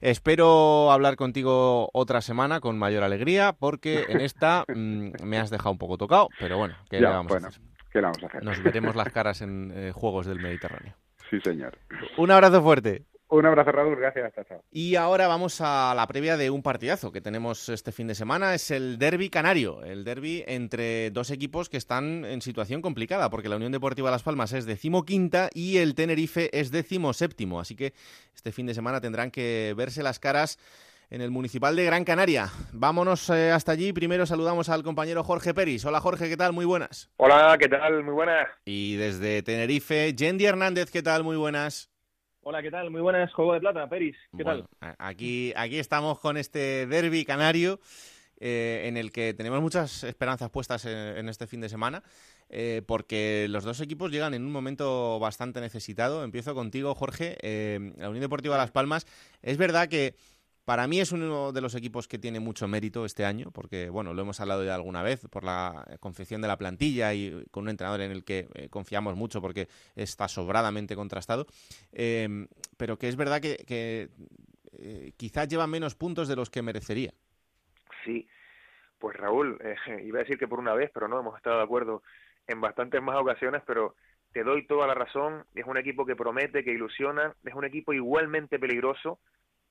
Espero 0.00 0.92
hablar 0.92 1.16
contigo 1.16 1.90
otra 1.92 2.20
semana 2.20 2.60
con 2.60 2.78
mayor 2.78 3.02
alegría, 3.02 3.52
porque 3.52 4.04
en 4.08 4.20
esta 4.20 4.64
mm, 4.68 5.24
me 5.24 5.38
has 5.38 5.50
dejado 5.50 5.72
un 5.72 5.78
poco 5.78 5.98
tocado, 5.98 6.28
pero 6.38 6.56
bueno, 6.56 6.76
¿qué 6.88 7.00
le 7.00 7.08
vamos 7.08 7.32
a 7.32 7.48
hacer? 7.48 7.60
Nos 8.42 8.62
veremos 8.62 8.94
las 8.94 9.08
caras 9.12 9.40
en 9.42 9.72
eh, 9.74 9.92
Juegos 9.92 10.26
del 10.26 10.40
Mediterráneo. 10.40 10.94
Sí, 11.30 11.40
señor. 11.40 11.78
Un 12.16 12.30
abrazo 12.30 12.62
fuerte. 12.62 13.04
Un 13.28 13.46
abrazo, 13.46 13.72
Raúl. 13.72 13.96
Gracias. 13.96 14.32
Chao, 14.34 14.62
Y 14.70 14.96
ahora 14.96 15.26
vamos 15.26 15.60
a 15.60 15.94
la 15.94 16.06
previa 16.06 16.36
de 16.36 16.50
un 16.50 16.62
partidazo 16.62 17.10
que 17.10 17.20
tenemos 17.20 17.68
este 17.68 17.90
fin 17.90 18.06
de 18.06 18.14
semana. 18.14 18.54
Es 18.54 18.70
el 18.70 18.98
derby 18.98 19.30
canario. 19.30 19.82
El 19.82 20.04
derby 20.04 20.44
entre 20.46 21.10
dos 21.10 21.30
equipos 21.30 21.68
que 21.68 21.76
están 21.76 22.24
en 22.24 22.42
situación 22.42 22.82
complicada, 22.82 23.30
porque 23.30 23.48
la 23.48 23.56
Unión 23.56 23.72
Deportiva 23.72 24.10
Las 24.10 24.22
Palmas 24.22 24.52
es 24.52 24.66
decimoquinta 24.66 25.48
y 25.52 25.78
el 25.78 25.94
Tenerife 25.94 26.50
es 26.58 26.70
decimoséptimo. 26.70 27.60
Así 27.60 27.74
que 27.74 27.94
este 28.34 28.52
fin 28.52 28.66
de 28.66 28.74
semana 28.74 29.00
tendrán 29.00 29.30
que 29.30 29.74
verse 29.76 30.02
las 30.02 30.18
caras 30.18 30.58
en 31.10 31.20
el 31.20 31.30
Municipal 31.30 31.76
de 31.76 31.84
Gran 31.84 32.04
Canaria. 32.04 32.50
Vámonos 32.72 33.30
eh, 33.30 33.52
hasta 33.52 33.72
allí. 33.72 33.92
Primero 33.92 34.26
saludamos 34.26 34.68
al 34.68 34.82
compañero 34.82 35.22
Jorge 35.24 35.54
Peris. 35.54 35.84
Hola 35.84 36.00
Jorge, 36.00 36.28
¿qué 36.28 36.36
tal? 36.36 36.52
Muy 36.52 36.64
buenas. 36.64 37.10
Hola, 37.16 37.56
¿qué 37.58 37.68
tal? 37.68 38.02
Muy 38.04 38.14
buenas. 38.14 38.48
Y 38.64 38.96
desde 38.96 39.42
Tenerife, 39.42 40.12
Yendi 40.14 40.44
Hernández, 40.44 40.90
¿qué 40.90 41.02
tal? 41.02 41.24
Muy 41.24 41.36
buenas. 41.36 41.93
Hola, 42.46 42.62
¿qué 42.62 42.70
tal? 42.70 42.90
Muy 42.90 43.00
buenas, 43.00 43.32
Juego 43.32 43.54
de 43.54 43.60
Plata, 43.60 43.88
Peris. 43.88 44.14
¿Qué 44.36 44.44
tal? 44.44 44.66
Aquí, 44.98 45.54
aquí 45.56 45.78
estamos 45.78 46.18
con 46.18 46.36
este 46.36 46.86
derby 46.86 47.24
canario 47.24 47.80
eh, 48.38 48.82
en 48.84 48.98
el 48.98 49.12
que 49.12 49.32
tenemos 49.32 49.62
muchas 49.62 50.04
esperanzas 50.04 50.50
puestas 50.50 50.84
en, 50.84 51.26
este 51.30 51.46
fin 51.46 51.62
de 51.62 51.70
semana. 51.70 52.02
Eh, 52.50 52.82
porque 52.86 53.46
los 53.48 53.64
dos 53.64 53.80
equipos 53.80 54.10
llegan 54.10 54.34
en 54.34 54.44
un 54.44 54.52
momento 54.52 55.18
bastante 55.18 55.62
necesitado. 55.62 56.22
Empiezo 56.22 56.54
contigo, 56.54 56.94
Jorge. 56.94 57.38
Eh, 57.40 57.94
la 57.96 58.10
Unión 58.10 58.20
Deportiva 58.20 58.58
Las 58.58 58.70
Palmas. 58.70 59.06
Es 59.40 59.56
verdad 59.56 59.88
que 59.88 60.14
para 60.64 60.86
mí 60.86 61.00
es 61.00 61.12
uno 61.12 61.52
de 61.52 61.60
los 61.60 61.74
equipos 61.74 62.08
que 62.08 62.18
tiene 62.18 62.40
mucho 62.40 62.66
mérito 62.66 63.04
este 63.04 63.24
año, 63.24 63.50
porque 63.50 63.90
bueno, 63.90 64.14
lo 64.14 64.22
hemos 64.22 64.40
hablado 64.40 64.64
ya 64.64 64.74
alguna 64.74 65.02
vez 65.02 65.26
por 65.30 65.44
la 65.44 65.84
confección 66.00 66.40
de 66.40 66.48
la 66.48 66.56
plantilla 66.56 67.12
y 67.12 67.44
con 67.50 67.64
un 67.64 67.70
entrenador 67.70 68.00
en 68.00 68.10
el 68.10 68.24
que 68.24 68.48
eh, 68.54 68.68
confiamos 68.70 69.14
mucho 69.14 69.42
porque 69.42 69.68
está 69.94 70.26
sobradamente 70.26 70.96
contrastado, 70.96 71.46
em, 71.92 72.48
pero 72.78 72.98
que 72.98 73.08
es 73.08 73.16
verdad 73.16 73.40
que, 73.40 74.08
eh, 74.78 75.12
quizás 75.16 75.48
lleva 75.48 75.66
menos 75.66 75.94
puntos 75.94 76.28
de 76.28 76.36
los 76.36 76.50
que 76.50 76.62
merecería. 76.62 77.12
Sí, 78.04 78.26
pues 78.98 79.16
Raúl, 79.16 79.58
eh, 79.64 80.02
iba 80.04 80.20
a 80.20 80.22
decir 80.22 80.38
que 80.38 80.48
por 80.48 80.58
una 80.58 80.74
vez, 80.74 80.90
pero 80.94 81.08
no, 81.08 81.20
hemos 81.20 81.36
estado 81.36 81.58
de 81.58 81.64
acuerdo 81.64 82.02
en 82.46 82.60
bastantes 82.60 83.02
más 83.02 83.16
ocasiones, 83.16 83.62
pero 83.66 83.96
te 84.32 84.42
doy 84.42 84.66
toda 84.66 84.86
la 84.86 84.94
razón, 84.94 85.44
es 85.54 85.66
un 85.66 85.76
equipo 85.76 86.06
que 86.06 86.16
promete, 86.16 86.64
que 86.64 86.72
ilusiona, 86.72 87.34
es 87.44 87.54
un 87.54 87.64
equipo 87.64 87.92
igualmente 87.92 88.58
peligroso, 88.58 89.20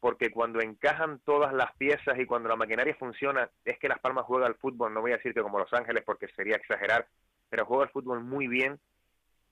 porque 0.04 0.32
cuando 0.32 0.60
encajan 0.60 1.20
todas 1.20 1.54
las 1.54 1.74
piezas 1.78 2.20
y 2.20 2.26
cuando 2.26 2.50
la 2.50 2.58
maquinaria 2.58 2.94
funciona, 2.94 3.50
es 3.64 3.80
que 3.80 3.88
Las 3.88 4.00
Palmas 4.00 4.26
juega 4.26 4.46
al 4.46 4.56
fútbol, 4.56 4.94
no 4.94 5.00
voy 5.00 5.14
a 5.14 5.16
decir 5.16 5.34
que 5.34 5.42
como 5.42 5.60
Los 5.60 5.72
Ángeles 5.72 6.04
porque 6.06 6.28
sería 6.36 6.58
exagerar, 6.58 7.08
pero 7.50 7.66
juega 7.66 7.86
al 7.86 7.90
fútbol 7.90 8.22
muy 8.22 8.50
bien. 8.50 8.78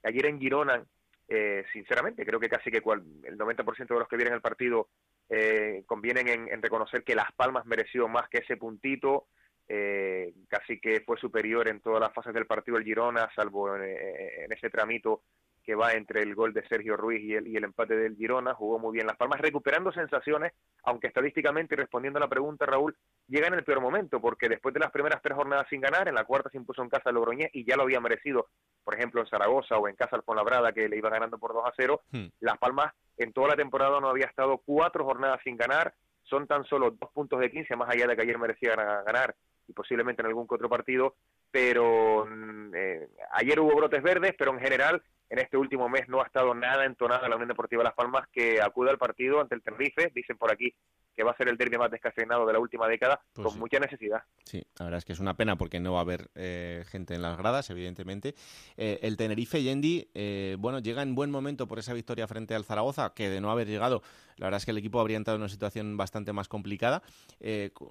Ayer 0.03 0.25
en 0.25 0.41
Girona, 0.41 0.83
eh, 1.29 1.63
sinceramente, 1.71 2.25
creo 2.25 2.37
que 2.37 2.49
casi 2.49 2.69
que 2.69 2.79
el 2.79 3.37
90% 3.37 3.87
de 3.87 3.99
los 3.99 4.09
que 4.09 4.17
vieron 4.17 4.33
el 4.33 4.41
partido 4.41 4.89
eh, 5.29 5.83
convienen 5.85 6.27
en, 6.27 6.61
reconocer 6.61 7.05
que 7.05 7.15
Las 7.15 7.31
Palmas 7.31 7.65
mereció 7.65 8.09
más 8.09 8.27
que 8.27 8.39
ese 8.39 8.57
puntito, 8.57 9.27
eh, 9.69 10.34
casi 10.49 10.82
que 10.82 10.99
fue 11.05 11.15
superior 11.15 11.69
en 11.69 11.80
todas 11.80 12.01
las 12.01 12.13
fases 12.13 12.34
del 12.34 12.45
partido 12.45 12.76
el 12.76 12.84
Girona, 12.84 13.30
salvo 13.34 13.73
en, 13.78 14.51
ese 14.51 14.69
tramito 14.69 15.21
que 15.64 15.76
va 15.76 15.93
entre 15.93 16.22
el 16.22 16.36
gol 16.36 16.53
de 16.53 16.68
Sergio 16.68 16.97
Ruiz 16.97 17.22
y 17.24 17.36
el, 17.36 17.47
y 17.47 17.55
el 17.55 17.64
empate 17.64 17.95
del 17.95 18.16
Girona, 18.16 18.53
jugó 18.53 18.80
muy 18.80 18.93
bien 18.93 19.07
Las 19.07 19.18
Palmas, 19.18 19.39
recuperando 19.39 19.91
sensaciones, 19.91 20.53
aunque 20.84 21.07
estadísticamente, 21.07 21.76
y 21.76 21.78
respondiendo 21.78 22.18
a 22.18 22.22
la 22.22 22.28
pregunta, 22.28 22.66
Raúl, 22.66 22.95
llega 23.28 23.47
en 23.47 23.53
el 23.53 23.64
peor 23.64 23.82
momento, 23.82 24.20
porque 24.20 24.49
después 24.49 24.74
de 24.74 24.80
las 24.80 24.91
primeras 24.91 25.22
tres 25.22 25.36
jornadas 25.36 25.68
sin 25.70 25.82
ganar, 25.82 26.07
en 26.07 26.16
la 26.16 26.26
cuarta 26.26 26.49
se 26.49 26.57
impuso 26.57 26.82
en 26.82 26.89
casa 26.89 27.12
Logroñés 27.12 27.49
y 27.53 27.66
ya 27.66 27.76
lo 27.76 27.84
había 27.84 27.99
merecido, 27.99 28.47
por 28.84 28.95
ejemplo, 28.95 29.22
en 29.22 29.28
Zaragoza 29.28 29.78
o 29.78 29.88
en 29.88 29.95
casa 29.95 30.16
al 30.16 30.36
Labrada, 30.36 30.72
que 30.72 30.89
le 30.89 30.97
iba 30.97 31.09
ganando 31.09 31.38
por 31.38 31.53
2 31.53 31.66
a 31.66 31.74
0. 31.76 32.01
Hmm. 32.12 32.28
Las 32.39 32.57
Palmas 32.57 32.93
en 33.18 33.34
toda 33.34 33.49
la 33.49 33.55
temporada 33.55 33.99
no 33.99 34.09
había 34.09 34.26
estado 34.26 34.62
cuatro 34.66 35.05
jornadas 35.05 35.39
sin 35.43 35.57
ganar, 35.57 35.93
son 36.24 36.47
tan 36.47 36.64
solo 36.66 36.91
dos 36.91 37.12
puntos 37.12 37.39
de 37.39 37.51
15, 37.51 37.76
más 37.76 37.89
allá 37.89 38.07
de 38.07 38.16
que 38.16 38.22
ayer 38.22 38.39
merecía 38.39 38.76
ganar 38.76 39.36
y 39.68 39.74
posiblemente 39.74 40.22
en 40.22 40.28
algún 40.28 40.47
que 40.47 40.55
otro 40.55 40.70
partido, 40.70 41.16
pero 41.51 42.26
mm, 42.26 42.76
eh, 42.76 43.07
ayer 43.34 43.59
hubo 43.59 43.76
brotes 43.76 44.01
verdes, 44.01 44.34
pero 44.38 44.51
en 44.51 44.59
general 44.59 45.03
en 45.32 45.39
este 45.39 45.55
último 45.55 45.88
mes 45.88 46.07
no 46.09 46.21
ha 46.21 46.25
estado 46.25 46.53
nada 46.53 46.86
entonada 46.86 47.29
la 47.29 47.36
Unión 47.36 47.47
Deportiva 47.47 47.84
Las 47.84 47.93
Palmas 47.93 48.27
que 48.34 48.61
acude 48.61 48.89
al 48.89 48.97
partido 48.97 49.39
ante 49.39 49.55
el 49.55 49.63
Tenerife, 49.63 50.11
dicen 50.13 50.38
por 50.38 50.51
aquí 50.51 50.75
que 51.15 51.23
va 51.23 51.32
a 51.32 51.38
ser 51.38 51.47
el 51.47 51.57
derbi 51.57 51.77
más 51.77 51.89
descafeinado 51.89 52.45
de 52.45 52.53
la 52.53 52.59
última 52.59 52.88
década, 52.88 53.21
pues 53.34 53.47
con 53.47 53.59
mucha 53.59 53.79
necesidad. 53.79 54.23
Sí, 54.45 54.63
la 54.77 54.86
verdad 54.86 54.97
es 54.97 55.05
que 55.05 55.13
es 55.13 55.19
una 55.19 55.36
pena 55.36 55.57
porque 55.57 55.79
no 55.79 55.93
va 55.93 55.99
a 55.99 56.01
haber 56.01 56.29
eh, 56.36 56.84
gente 56.88 57.15
en 57.15 57.21
las 57.21 57.38
gradas, 57.38 57.69
evidentemente. 57.69 58.36
Eh, 58.77 58.99
el 59.03 59.17
Tenerife, 59.17 59.61
Yendi, 59.61 60.09
eh, 60.13 60.55
bueno, 60.59 60.79
llega 60.79 61.01
en 61.01 61.15
buen 61.15 61.32
momento 61.32 61.67
por 61.67 61.79
esa 61.79 61.93
victoria 61.93 62.27
frente 62.27 62.55
al 62.55 62.63
Zaragoza, 62.63 63.13
que 63.13 63.29
de 63.29 63.41
no 63.41 63.51
haber 63.51 63.67
llegado, 63.67 64.01
la 64.38 64.47
verdad 64.47 64.57
es 64.57 64.65
que 64.65 64.71
el 64.71 64.77
equipo 64.77 64.99
habría 64.99 65.17
entrado 65.17 65.36
en 65.36 65.41
una 65.41 65.49
situación 65.49 65.97
bastante 65.97 66.34
más 66.34 66.47
complicada. 66.47 67.03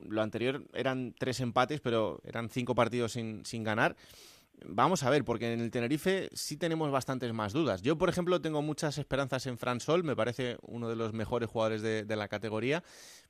lo 0.08 0.22
anterior 0.22 0.64
eran 0.72 1.14
tres 1.18 1.40
empates, 1.40 1.80
pero 1.80 2.20
eran 2.24 2.48
cinco 2.48 2.74
partidos 2.74 3.12
sin, 3.12 3.44
sin 3.44 3.64
ganar. 3.64 3.96
Vamos 4.66 5.02
a 5.04 5.10
ver, 5.10 5.24
porque 5.24 5.52
en 5.52 5.60
el 5.60 5.70
Tenerife 5.70 6.28
sí 6.32 6.56
tenemos 6.56 6.90
bastantes 6.90 7.32
más 7.32 7.52
dudas. 7.52 7.82
Yo, 7.82 7.96
por 7.96 8.08
ejemplo, 8.08 8.40
tengo 8.40 8.62
muchas 8.62 8.98
esperanzas 8.98 9.46
en 9.46 9.58
Fran 9.58 9.80
Sol, 9.80 10.04
me 10.04 10.14
parece 10.14 10.58
uno 10.62 10.88
de 10.88 10.96
los 10.96 11.12
mejores 11.12 11.48
jugadores 11.48 11.82
de, 11.82 12.16
la 12.16 12.28
categoría, 12.28 12.82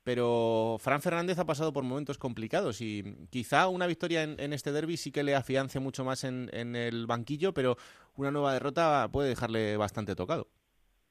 pero 0.02 0.76
Fran 0.80 1.02
Fernández 1.02 1.38
ha 1.38 1.44
pasado 1.44 1.72
por 1.72 1.84
momentos 1.84 2.18
complicados 2.18 2.80
y 2.80 3.26
quizá 3.30 3.68
una 3.68 3.86
victoria 3.86 4.22
en, 4.24 4.52
este 4.52 4.72
derby 4.72 4.96
sí 4.96 5.12
que 5.12 5.22
le 5.22 5.36
afiance 5.36 5.78
mucho 5.78 6.04
más 6.04 6.24
en, 6.24 6.48
el 6.52 7.06
banquillo, 7.06 7.54
pero 7.54 7.76
una 8.16 8.30
nueva 8.30 8.52
derrota 8.52 9.08
puede 9.12 9.28
dejarle 9.28 9.76
bastante 9.76 10.16
tocado. 10.16 10.48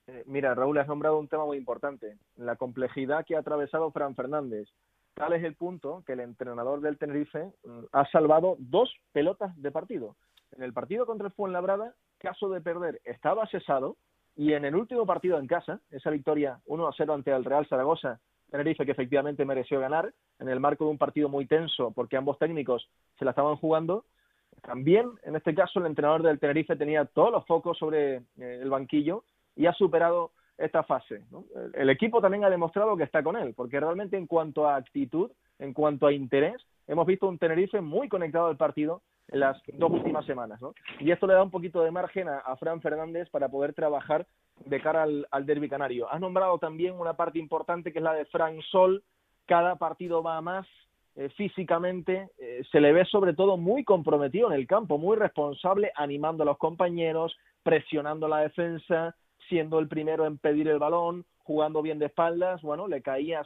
Eh, 0.08 0.24
mira, 0.26 0.56
Raúl, 0.56 0.78
has 0.80 0.88
nombrado 0.88 1.20
un 1.20 1.28
tema 1.28 1.46
muy 1.46 1.58
importante, 1.58 2.18
la 2.36 2.56
complejidad 2.56 3.26
que 3.26 3.36
ha 3.36 3.40
atravesado 3.40 3.92
Fran 3.92 4.16
Fernández. 4.16 4.68
Tal 5.20 5.34
es 5.34 5.44
el 5.44 5.56
punto 5.56 6.02
que 6.08 6.14
el 6.14 6.22
entrenador 6.22 6.80
del 6.80 6.98
Tenerife 6.98 7.52
mm, 7.66 7.88
ha 7.92 8.06
salvado 8.06 8.56
dos 8.58 8.90
pelotas 9.12 9.52
de 9.62 9.70
partido. 9.70 10.16
En 10.56 10.64
el 10.64 10.72
partido 10.72 11.06
contra 11.06 11.28
el 11.28 11.34
Fuenlabrada, 11.34 11.94
caso 12.20 12.48
de 12.48 12.62
perder, 12.62 13.02
estaba 13.04 13.46
cesado 13.48 13.98
y 14.38 14.54
en 14.54 14.64
el 14.64 14.78
último 14.78 15.06
partido 15.06 15.38
en 15.38 15.46
casa, 15.46 15.82
esa 15.92 16.10
victoria 16.10 16.62
1 16.68 16.88
a 16.88 16.94
0 16.96 17.14
ante 17.16 17.32
el 17.32 17.44
Real 17.44 17.68
Zaragoza, 17.68 18.22
Tenerife 18.50 18.86
que 18.86 18.94
efectivamente 18.94 19.44
mereció 19.44 19.82
ganar 19.82 20.14
en 20.40 20.48
el 20.48 20.62
marco 20.62 20.86
de 20.86 20.92
un 20.92 20.98
partido 20.98 21.28
muy 21.28 21.46
tenso 21.48 21.92
porque 21.92 22.16
ambos 22.16 22.40
técnicos 22.40 22.90
se 23.18 23.26
la 23.26 23.32
estaban 23.32 23.58
jugando. 23.58 24.06
También, 24.62 25.10
en 25.24 25.36
este 25.36 25.54
caso, 25.54 25.82
el 25.82 25.88
entrenador 25.88 26.24
del 26.24 26.40
Tenerife 26.40 26.78
tenía 26.78 27.04
todos 27.04 27.34
los 27.34 27.46
focos 27.46 27.78
sobre 27.78 28.16
eh, 28.38 28.60
el 28.62 28.70
banquillo 28.70 29.26
y 29.58 29.66
ha 29.66 29.74
superado 29.74 30.32
esta 30.60 30.84
fase. 30.84 31.24
El 31.74 31.90
equipo 31.90 32.22
también 32.22 32.44
ha 32.44 32.50
demostrado 32.50 32.98
que 32.98 33.04
está 33.04 33.24
con 33.24 33.36
él, 33.38 33.54
porque 33.56 33.80
realmente 33.80 34.18
en 34.18 34.28
cuanto 34.28 34.68
a 34.68 34.76
actitud, 34.76 35.32
en 35.58 35.74
cuanto 35.74 36.06
a 36.06 36.14
interés, 36.14 36.62
hemos 36.88 37.06
visto 37.08 37.28
un 37.28 37.38
Tenerife 37.38 37.82
muy 37.82 38.10
conectado 38.10 38.48
al 38.48 38.58
partido 38.58 39.02
en 39.30 39.40
las 39.42 39.62
dos 39.74 39.92
últimas 39.92 40.26
semanas. 40.26 40.60
Y 41.00 41.12
esto 41.12 41.28
le 41.28 41.34
da 41.34 41.44
un 41.44 41.52
poquito 41.52 41.84
de 41.84 41.92
margen 41.92 42.28
a, 42.28 42.56
Fran 42.58 42.82
Fernández 42.82 43.30
para 43.30 43.48
poder 43.50 43.74
trabajar 43.74 44.28
de 44.66 44.82
cara 44.82 45.04
al, 45.04 45.28
al 45.32 45.46
derby 45.46 45.70
canario. 45.70 46.12
Has 46.12 46.20
nombrado 46.20 46.58
también 46.60 47.00
una 47.00 47.14
parte 47.14 47.40
importante 47.40 47.92
que 47.92 48.00
es 48.00 48.04
la 48.04 48.14
de 48.14 48.26
Fran 48.26 48.62
Sol. 48.72 49.04
Cada 49.46 49.78
partido 49.78 50.22
va 50.22 50.42
más, 50.42 50.68
eh, 51.16 51.30
físicamente, 51.36 52.30
eh, 52.38 52.64
se 52.72 52.80
le 52.80 52.94
ve 52.94 53.04
sobre 53.04 53.34
todo 53.34 53.58
muy 53.58 53.84
comprometido 53.84 54.48
en 54.48 54.54
el 54.54 54.66
campo, 54.66 54.98
muy 54.98 55.18
responsable, 55.18 55.92
animando 55.96 56.44
a 56.44 56.46
los 56.46 56.58
compañeros, 56.58 57.36
presionando 57.62 58.28
la 58.28 58.40
defensa, 58.40 59.16
siendo 59.50 59.80
el 59.80 59.88
primero 59.88 60.26
en 60.26 60.38
pedir 60.38 60.70
el 60.70 60.80
balón, 60.80 61.26
jugando 61.40 61.82
bien 61.82 62.00
de 62.00 62.06
espaldas, 62.06 62.62
bueno, 62.62 62.88
le 62.88 63.02
caía 63.02 63.42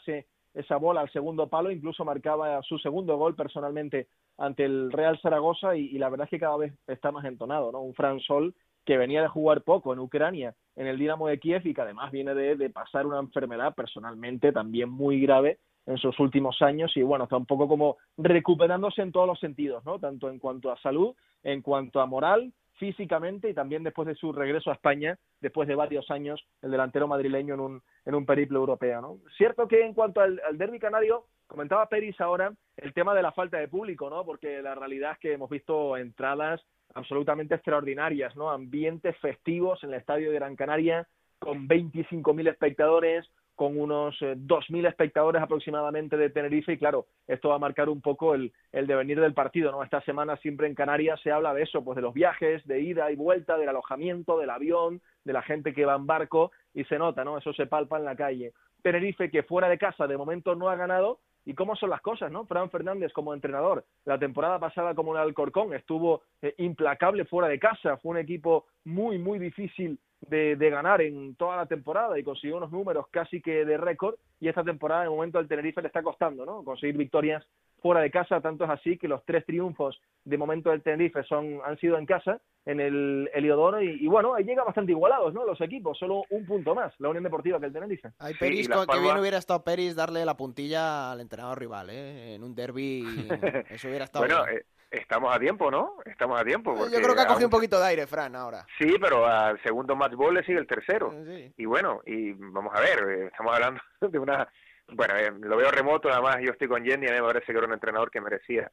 esa 0.54 0.78
bola 0.78 1.02
al 1.02 1.12
segundo 1.12 1.48
palo, 1.48 1.72
incluso 1.72 2.06
marcaba 2.06 2.62
su 2.62 2.78
segundo 2.78 3.18
gol 3.18 3.36
personalmente 3.36 4.08
ante 4.38 4.66
el 4.66 4.92
Real 4.92 5.20
Zaragoza 5.22 5.76
y, 5.76 5.98
la 5.98 6.10
verdad 6.10 6.26
es 6.26 6.32
que 6.32 6.40
cada 6.40 6.58
vez 6.58 6.74
está 6.88 7.12
más 7.12 7.26
entonado, 7.26 7.72
¿no? 7.72 7.82
Un 7.82 7.94
Fran 7.94 8.20
Sol 8.20 8.54
que 8.86 8.98
venía 8.98 9.22
de 9.22 9.30
jugar 9.30 9.62
poco 9.62 9.94
en 9.94 10.00
Ucrania, 10.00 10.54
en 10.76 10.88
el 10.88 11.00
Dinamo 11.00 11.28
de 11.28 11.40
Kiev 11.40 11.66
y 11.66 11.74
que 11.74 11.82
además 11.82 12.12
viene 12.12 12.34
de, 12.34 12.70
pasar 12.70 13.06
una 13.06 13.20
enfermedad 13.20 13.74
personalmente 13.74 14.52
también 14.52 14.90
muy 14.90 15.22
grave 15.22 15.60
en 15.86 15.98
sus 15.98 16.20
últimos 16.20 16.62
años 16.62 16.92
y 16.98 17.02
bueno, 17.02 17.26
está 17.26 17.38
un 17.38 17.46
poco 17.46 17.68
como 17.68 17.98
recuperándose 18.18 19.02
en 19.02 19.12
todos 19.12 19.28
los 19.28 19.40
sentidos, 19.40 19.86
¿no? 19.86 20.00
Tanto 20.00 20.30
en 20.30 20.40
cuanto 20.40 20.72
a 20.72 20.78
salud, 20.80 21.16
en 21.44 21.62
cuanto 21.62 22.02
a 22.02 22.06
moral, 22.06 22.52
físicamente 22.78 23.50
y 23.50 23.54
también 23.54 23.84
después 23.84 24.08
de 24.08 24.16
su 24.16 24.32
regreso 24.32 24.70
a 24.70 24.74
España, 24.74 25.18
después 25.42 25.68
de 25.68 25.76
varios 25.76 26.10
años, 26.12 26.44
el 26.62 26.72
delantero 26.72 27.08
madrileño 27.08 27.54
en 27.54 27.60
un, 27.60 27.82
en 28.06 28.16
un 28.16 28.26
periplo 28.26 28.60
europeo. 28.60 29.02
¿no? 29.02 29.20
Cierto 29.38 29.68
que 29.68 29.86
en 29.86 29.94
cuanto 29.94 30.22
al, 30.22 30.42
al 30.48 30.58
derby 30.58 30.80
canario, 30.80 31.26
comentaba 31.48 31.88
Peris 31.88 32.20
ahora 32.20 32.54
el 32.78 32.94
tema 32.94 33.14
de 33.14 33.22
la 33.22 33.32
falta 33.32 33.58
de 33.58 33.68
público, 33.68 34.10
¿no? 34.10 34.26
porque 34.26 34.62
la 34.62 34.76
realidad 34.76 35.14
es 35.14 35.20
que 35.20 35.34
hemos 35.34 35.50
visto 35.50 35.98
entradas 35.98 36.62
absolutamente 36.96 37.56
extraordinarias, 37.56 38.36
¿no? 38.36 38.50
ambientes 38.50 39.18
festivos 39.18 39.84
en 39.84 39.90
el 39.90 40.00
estadio 40.00 40.30
de 40.30 40.36
Gran 40.36 40.56
Canaria 40.56 41.08
con 41.40 41.68
25.000 41.68 42.50
espectadores, 42.50 43.30
con 43.56 43.78
unos 43.80 44.20
2.000 44.20 44.86
eh, 44.86 44.88
espectadores 44.88 45.42
aproximadamente 45.42 46.18
de 46.18 46.30
Tenerife 46.30 46.74
y 46.74 46.78
claro, 46.78 47.08
esto 47.28 47.50
va 47.50 47.56
a 47.56 47.60
marcar 47.60 47.90
un 47.90 48.02
poco 48.02 48.34
el, 48.34 48.52
el, 48.72 48.88
devenir 48.88 49.20
del 49.20 49.34
partido, 49.34 49.72
¿no? 49.72 49.84
Esta 49.84 50.02
semana 50.02 50.38
siempre 50.38 50.68
en 50.68 50.76
Canarias 50.76 51.20
se 51.22 51.32
habla 51.32 51.54
de 51.54 51.64
eso, 51.64 51.84
pues 51.84 51.96
de 51.96 52.02
los 52.02 52.14
viajes, 52.14 52.66
de 52.66 52.82
ida 52.82 53.12
y 53.12 53.16
vuelta, 53.16 53.58
del 53.58 53.70
alojamiento, 53.70 54.38
del 54.38 54.50
avión, 54.50 55.02
de 55.24 55.34
la 55.34 55.42
gente 55.42 55.74
que 55.74 55.86
va 55.86 55.96
en 55.96 56.08
barco 56.08 56.52
y 56.74 56.84
se 56.86 56.98
nota, 56.98 57.24
¿no? 57.24 57.38
Eso 57.38 57.54
se 57.54 57.68
palpa 57.68 57.98
en 57.98 58.06
la 58.06 58.16
calle. 58.16 58.54
Tenerife 58.82 59.30
que 59.30 59.44
fuera 59.44 59.70
de 59.70 59.78
casa 59.78 60.08
de 60.08 60.18
momento 60.18 60.56
no 60.56 60.70
ha 60.70 60.76
ganado 60.76 61.20
y 61.46 61.54
cómo 61.54 61.76
son 61.76 61.90
las 61.90 62.02
cosas, 62.02 62.32
¿no? 62.32 62.46
Fran 62.46 62.70
Fernández 62.70 63.12
como 63.14 63.34
entrenador, 63.34 63.86
la 64.06 64.18
temporada 64.18 64.60
pasada 64.60 64.96
como 64.96 65.14
el 65.14 65.22
Alcorcón 65.22 65.74
estuvo 65.74 66.22
eh, 66.42 66.54
implacable 66.58 67.26
fuera 67.26 67.48
de 67.48 67.60
casa, 67.60 67.98
fue 67.98 68.12
un 68.12 68.18
equipo 68.18 68.66
muy, 68.86 69.18
muy 69.18 69.40
difícil 69.40 70.00
de, 70.28 70.56
de, 70.56 70.70
ganar 70.70 71.02
en 71.02 71.36
toda 71.36 71.58
la 71.58 71.66
temporada 71.66 72.18
y 72.18 72.24
consiguió 72.24 72.58
unos 72.58 72.72
números 72.72 73.06
casi 73.12 73.42
que 73.42 73.66
de 73.66 73.78
récord 73.78 74.16
y 74.40 74.48
esta 74.48 74.64
temporada 74.64 75.04
de 75.04 75.10
momento 75.10 75.38
al 75.38 75.48
Tenerife 75.48 75.82
le 75.82 75.88
está 75.88 76.04
costando 76.04 76.46
no 76.46 76.64
conseguir 76.64 76.98
victorias 76.98 77.44
fuera 77.82 78.02
de 78.02 78.12
casa 78.12 78.42
tanto 78.42 78.64
es 78.64 78.70
así 78.70 78.98
que 78.98 79.08
los 79.08 79.24
tres 79.26 79.46
triunfos 79.46 80.00
de 80.24 80.38
momento 80.38 80.70
del 80.70 80.82
Tenerife 80.82 81.24
son 81.24 81.60
han 81.66 81.78
sido 81.78 81.98
en 81.98 82.06
casa 82.06 82.42
en 82.66 82.80
el 82.80 83.30
Heliodoro 83.34 83.82
y, 83.82 84.04
y, 84.04 84.08
bueno 84.08 84.36
ahí 84.36 84.44
llega 84.44 84.64
bastante 84.64 84.92
igualados 84.92 85.34
no 85.34 85.46
los 85.46 85.60
equipos 85.62 85.98
solo 85.98 86.24
un 86.30 86.46
punto 86.46 86.74
más 86.74 86.94
la 87.00 87.10
Unión 87.10 87.24
Deportiva 87.24 87.60
que 87.60 87.66
el 87.66 87.74
Tenerife. 87.74 88.12
Ay, 88.20 88.34
Peris, 88.40 88.70
que 88.70 89.00
bien 89.00 89.18
hubiera 89.18 89.38
estado 89.38 89.64
Peris 89.64 89.96
darle 89.96 90.26
la 90.26 90.38
puntilla 90.38 91.12
al 91.12 91.20
entrenador 91.20 91.60
rival 91.60 91.90
¿eh? 91.90 92.36
en 92.36 92.44
un 92.44 92.56
derby 92.56 93.04
eso 93.70 93.88
hubiera 93.88 94.06
estado 94.06 94.26
bueno, 94.26 94.48
eh, 94.48 94.66
estamos 94.94 95.36
a 95.36 95.40
tiempo, 95.40 95.72
¿no? 95.72 95.98
Estamos 96.06 96.40
a 96.40 96.44
tiempo. 96.44 96.76
Yo 96.88 97.02
creo 97.02 97.16
que 97.16 97.22
ha 97.22 97.28
cogido 97.28 97.48
un 97.48 97.52
poquito 97.52 97.80
de 97.80 97.88
aire, 97.88 98.08
Fran, 98.08 98.36
ahora. 98.36 98.66
Sí, 98.78 98.96
pero 99.02 99.26
al 99.26 99.62
segundo 99.64 99.96
match 99.96 100.14
ball 100.14 100.36
le 100.36 100.44
sigue 100.44 100.60
el 100.60 100.68
tercero. 100.68 101.14
Y 101.58 101.66
bueno, 101.66 102.02
y 102.06 102.34
vamos 102.34 102.74
a 102.76 102.80
ver, 102.80 103.10
eh, 103.10 103.26
estamos 103.28 103.54
hablando 103.54 103.82
de 104.02 104.20
una... 104.20 104.48
Bueno, 104.88 105.16
eh, 105.16 105.32
lo 105.40 105.58
veo 105.58 105.72
remoto, 105.72 106.10
además 106.12 106.38
yo 106.42 106.52
estoy 106.52 106.68
con 106.68 106.84
Jenny, 106.84 107.08
a 107.08 107.12
mí 107.12 107.20
me 107.20 107.28
parece 107.28 107.52
que 107.52 107.58
era 107.58 107.68
un 107.68 107.74
entrenador 107.74 108.12
que 108.12 108.22
merecía 108.22 108.72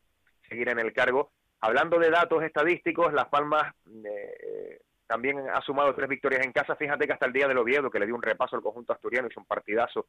seguir 0.49 0.69
en 0.69 0.79
el 0.79 0.93
cargo. 0.93 1.33
Hablando 1.61 1.99
de 1.99 2.11
datos 2.11 2.43
estadísticos, 2.43 3.13
Las 3.13 3.29
Palmas 3.29 3.73
eh, 4.05 4.81
también 5.07 5.39
ha 5.53 5.61
sumado 5.63 5.95
tres 5.95 6.09
victorias 6.09 6.45
en 6.45 6.53
casa. 6.53 6.77
Fíjate 6.77 7.07
que 7.07 7.13
hasta 7.13 7.27
el 7.27 7.33
día 7.33 7.47
del 7.47 7.59
Oviedo, 7.59 7.91
que 7.91 7.99
le 7.99 8.07
dio 8.07 8.15
un 8.15 8.23
repaso 8.23 8.57
al 8.57 8.63
conjunto 8.63 8.93
asturiano, 8.93 9.29
hizo 9.31 9.41
un 9.41 9.47
partidazo. 9.47 10.07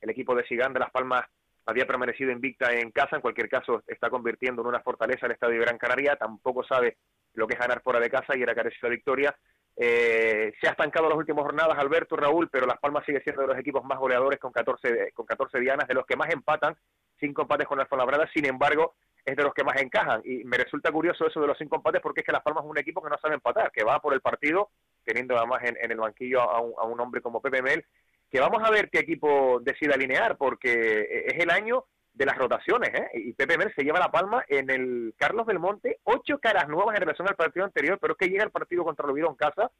El 0.00 0.10
equipo 0.10 0.34
de 0.34 0.46
Sigán 0.46 0.72
de 0.72 0.80
Las 0.80 0.90
Palmas 0.90 1.24
había 1.68 1.86
permanecido 1.86 2.32
invicta 2.32 2.72
en 2.72 2.90
casa, 2.90 3.16
en 3.16 3.22
cualquier 3.22 3.46
caso 3.46 3.82
está 3.86 4.08
convirtiendo 4.08 4.62
en 4.62 4.68
una 4.68 4.80
fortaleza 4.80 5.26
el 5.26 5.32
estadio 5.32 5.58
de 5.58 5.66
Gran 5.66 5.76
Canaria, 5.76 6.16
tampoco 6.16 6.64
sabe 6.64 6.96
lo 7.34 7.46
que 7.46 7.54
es 7.54 7.60
ganar 7.60 7.82
fuera 7.82 8.00
de 8.00 8.08
casa 8.08 8.34
y 8.34 8.42
era 8.42 8.54
carecido 8.54 8.88
la 8.88 8.94
victoria. 8.94 9.36
Eh, 9.76 10.54
se 10.58 10.66
ha 10.66 10.70
estancado 10.70 11.10
las 11.10 11.18
últimas 11.18 11.44
jornadas 11.44 11.76
Alberto 11.78 12.16
Raúl, 12.16 12.48
pero 12.50 12.66
Las 12.66 12.78
Palmas 12.78 13.04
sigue 13.04 13.20
siendo 13.20 13.42
de 13.42 13.48
los 13.48 13.58
equipos 13.58 13.84
más 13.84 13.98
goleadores 13.98 14.40
con 14.40 14.50
14, 14.50 15.12
con 15.12 15.26
14 15.26 15.60
dianas, 15.60 15.86
de 15.86 15.92
los 15.92 16.06
que 16.06 16.16
más 16.16 16.32
empatan, 16.32 16.74
cinco 17.20 17.42
empates 17.42 17.68
con 17.68 17.76
la 17.76 17.84
Fuenlabrada, 17.84 18.26
sin 18.32 18.46
embargo, 18.46 18.94
es 19.26 19.36
de 19.36 19.42
los 19.42 19.52
que 19.52 19.62
más 19.62 19.76
encajan. 19.76 20.22
Y 20.24 20.44
me 20.44 20.56
resulta 20.56 20.90
curioso 20.90 21.26
eso 21.26 21.38
de 21.38 21.48
los 21.48 21.58
cinco 21.58 21.76
empates 21.76 22.00
porque 22.00 22.20
es 22.20 22.26
que 22.26 22.32
Las 22.32 22.42
Palmas 22.42 22.64
es 22.64 22.70
un 22.70 22.78
equipo 22.78 23.02
que 23.02 23.10
no 23.10 23.18
sabe 23.18 23.34
empatar, 23.34 23.70
que 23.72 23.84
va 23.84 24.00
por 24.00 24.14
el 24.14 24.22
partido, 24.22 24.70
teniendo 25.04 25.36
además 25.36 25.62
en, 25.64 25.76
en 25.82 25.92
el 25.92 25.98
banquillo 25.98 26.40
a 26.40 26.62
un, 26.62 26.72
a 26.78 26.84
un 26.84 26.98
hombre 26.98 27.20
como 27.20 27.42
Pepe 27.42 27.60
Mel, 27.60 27.84
que 28.30 28.40
vamos 28.40 28.62
a 28.62 28.70
ver 28.70 28.90
qué 28.90 28.98
equipo 28.98 29.60
decide 29.60 29.94
alinear, 29.94 30.36
porque 30.36 31.24
es 31.26 31.38
el 31.38 31.50
año 31.50 31.84
de 32.12 32.26
las 32.26 32.36
rotaciones, 32.36 32.90
¿eh? 32.94 33.08
Y 33.14 33.32
Pepe 33.32 33.56
Mel 33.56 33.72
se 33.74 33.84
lleva 33.84 34.00
la 34.00 34.10
palma 34.10 34.44
en 34.48 34.70
el 34.70 35.14
Carlos 35.16 35.46
del 35.46 35.60
Monte, 35.60 36.00
ocho 36.04 36.38
caras 36.38 36.68
nuevas 36.68 36.96
en 36.96 37.02
relación 37.02 37.28
al 37.28 37.36
partido 37.36 37.64
anterior, 37.64 37.98
pero 38.00 38.14
es 38.14 38.18
que 38.18 38.28
llega 38.28 38.44
el 38.44 38.50
partido 38.50 38.82
contra 38.82 39.06
Oviedo 39.06 39.28
en 39.28 39.36
casa, 39.36 39.70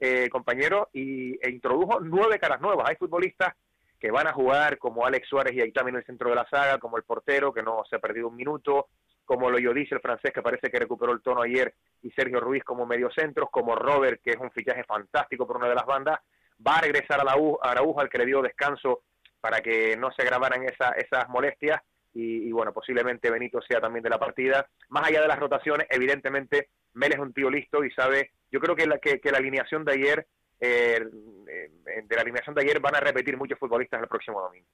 eh, 0.00 0.28
compañero, 0.30 0.88
y, 0.92 1.38
e 1.46 1.50
introdujo 1.50 2.00
nueve 2.00 2.38
caras 2.38 2.60
nuevas. 2.60 2.88
Hay 2.88 2.96
futbolistas 2.96 3.54
que 4.00 4.10
van 4.10 4.26
a 4.26 4.32
jugar 4.32 4.78
como 4.78 5.06
Alex 5.06 5.28
Suárez 5.28 5.54
y 5.54 5.60
ahí 5.60 5.70
también 5.70 5.96
el 5.96 6.04
centro 6.04 6.30
de 6.30 6.36
la 6.36 6.48
saga, 6.48 6.78
como 6.78 6.96
el 6.96 7.04
portero 7.04 7.52
que 7.52 7.62
no 7.62 7.84
se 7.88 7.96
ha 7.96 8.00
perdido 8.00 8.28
un 8.28 8.36
minuto, 8.36 8.88
como 9.24 9.50
lo 9.50 9.58
dice 9.72 9.94
el 9.94 10.00
francés 10.00 10.32
que 10.32 10.42
parece 10.42 10.70
que 10.70 10.78
recuperó 10.78 11.12
el 11.12 11.22
tono 11.22 11.42
ayer 11.42 11.74
y 12.02 12.10
Sergio 12.10 12.40
Ruiz 12.40 12.64
como 12.64 12.86
mediocentros, 12.86 13.48
como 13.50 13.76
Robert 13.76 14.20
que 14.24 14.30
es 14.30 14.38
un 14.38 14.50
fichaje 14.50 14.82
fantástico 14.84 15.46
por 15.46 15.58
una 15.58 15.68
de 15.68 15.74
las 15.74 15.86
bandas, 15.86 16.20
va 16.66 16.76
a 16.76 16.80
regresar 16.82 17.20
a 17.20 17.24
la 17.24 17.36
Araujo 17.62 18.00
al 18.00 18.08
que 18.08 18.18
le 18.18 18.26
dio 18.26 18.42
descanso 18.42 19.02
para 19.40 19.60
que 19.60 19.96
no 19.96 20.10
se 20.12 20.22
agravaran 20.22 20.62
esa, 20.64 20.90
esas 20.90 21.28
molestias 21.28 21.80
y, 22.14 22.52
bueno, 22.52 22.72
posiblemente 22.72 23.30
Benito 23.30 23.60
sea 23.62 23.80
también 23.80 24.02
de 24.02 24.10
la 24.10 24.18
partida. 24.18 24.66
Más 24.90 25.08
allá 25.08 25.22
de 25.22 25.28
las 25.28 25.38
rotaciones, 25.38 25.86
evidentemente 25.90 26.68
Mel 26.94 27.12
es 27.12 27.18
un 27.18 27.32
tío 27.32 27.50
listo 27.50 27.82
y 27.84 27.90
sabe, 27.90 28.32
yo 28.50 28.60
creo 28.60 28.76
que 28.76 28.86
la, 28.86 28.98
que, 28.98 29.18
la 29.30 29.38
alineación 29.38 29.84
de 29.84 29.92
ayer, 29.92 30.26
eh, 30.60 31.00
eh, 31.48 31.70
de 32.04 32.16
la 32.16 32.22
alineación 32.22 32.54
de 32.54 32.62
ayer 32.62 32.80
van 32.80 32.96
a 32.96 33.00
repetir 33.00 33.36
muchos 33.36 33.58
futbolistas 33.58 34.02
el 34.02 34.08
próximo 34.08 34.42
domingo. 34.42 34.66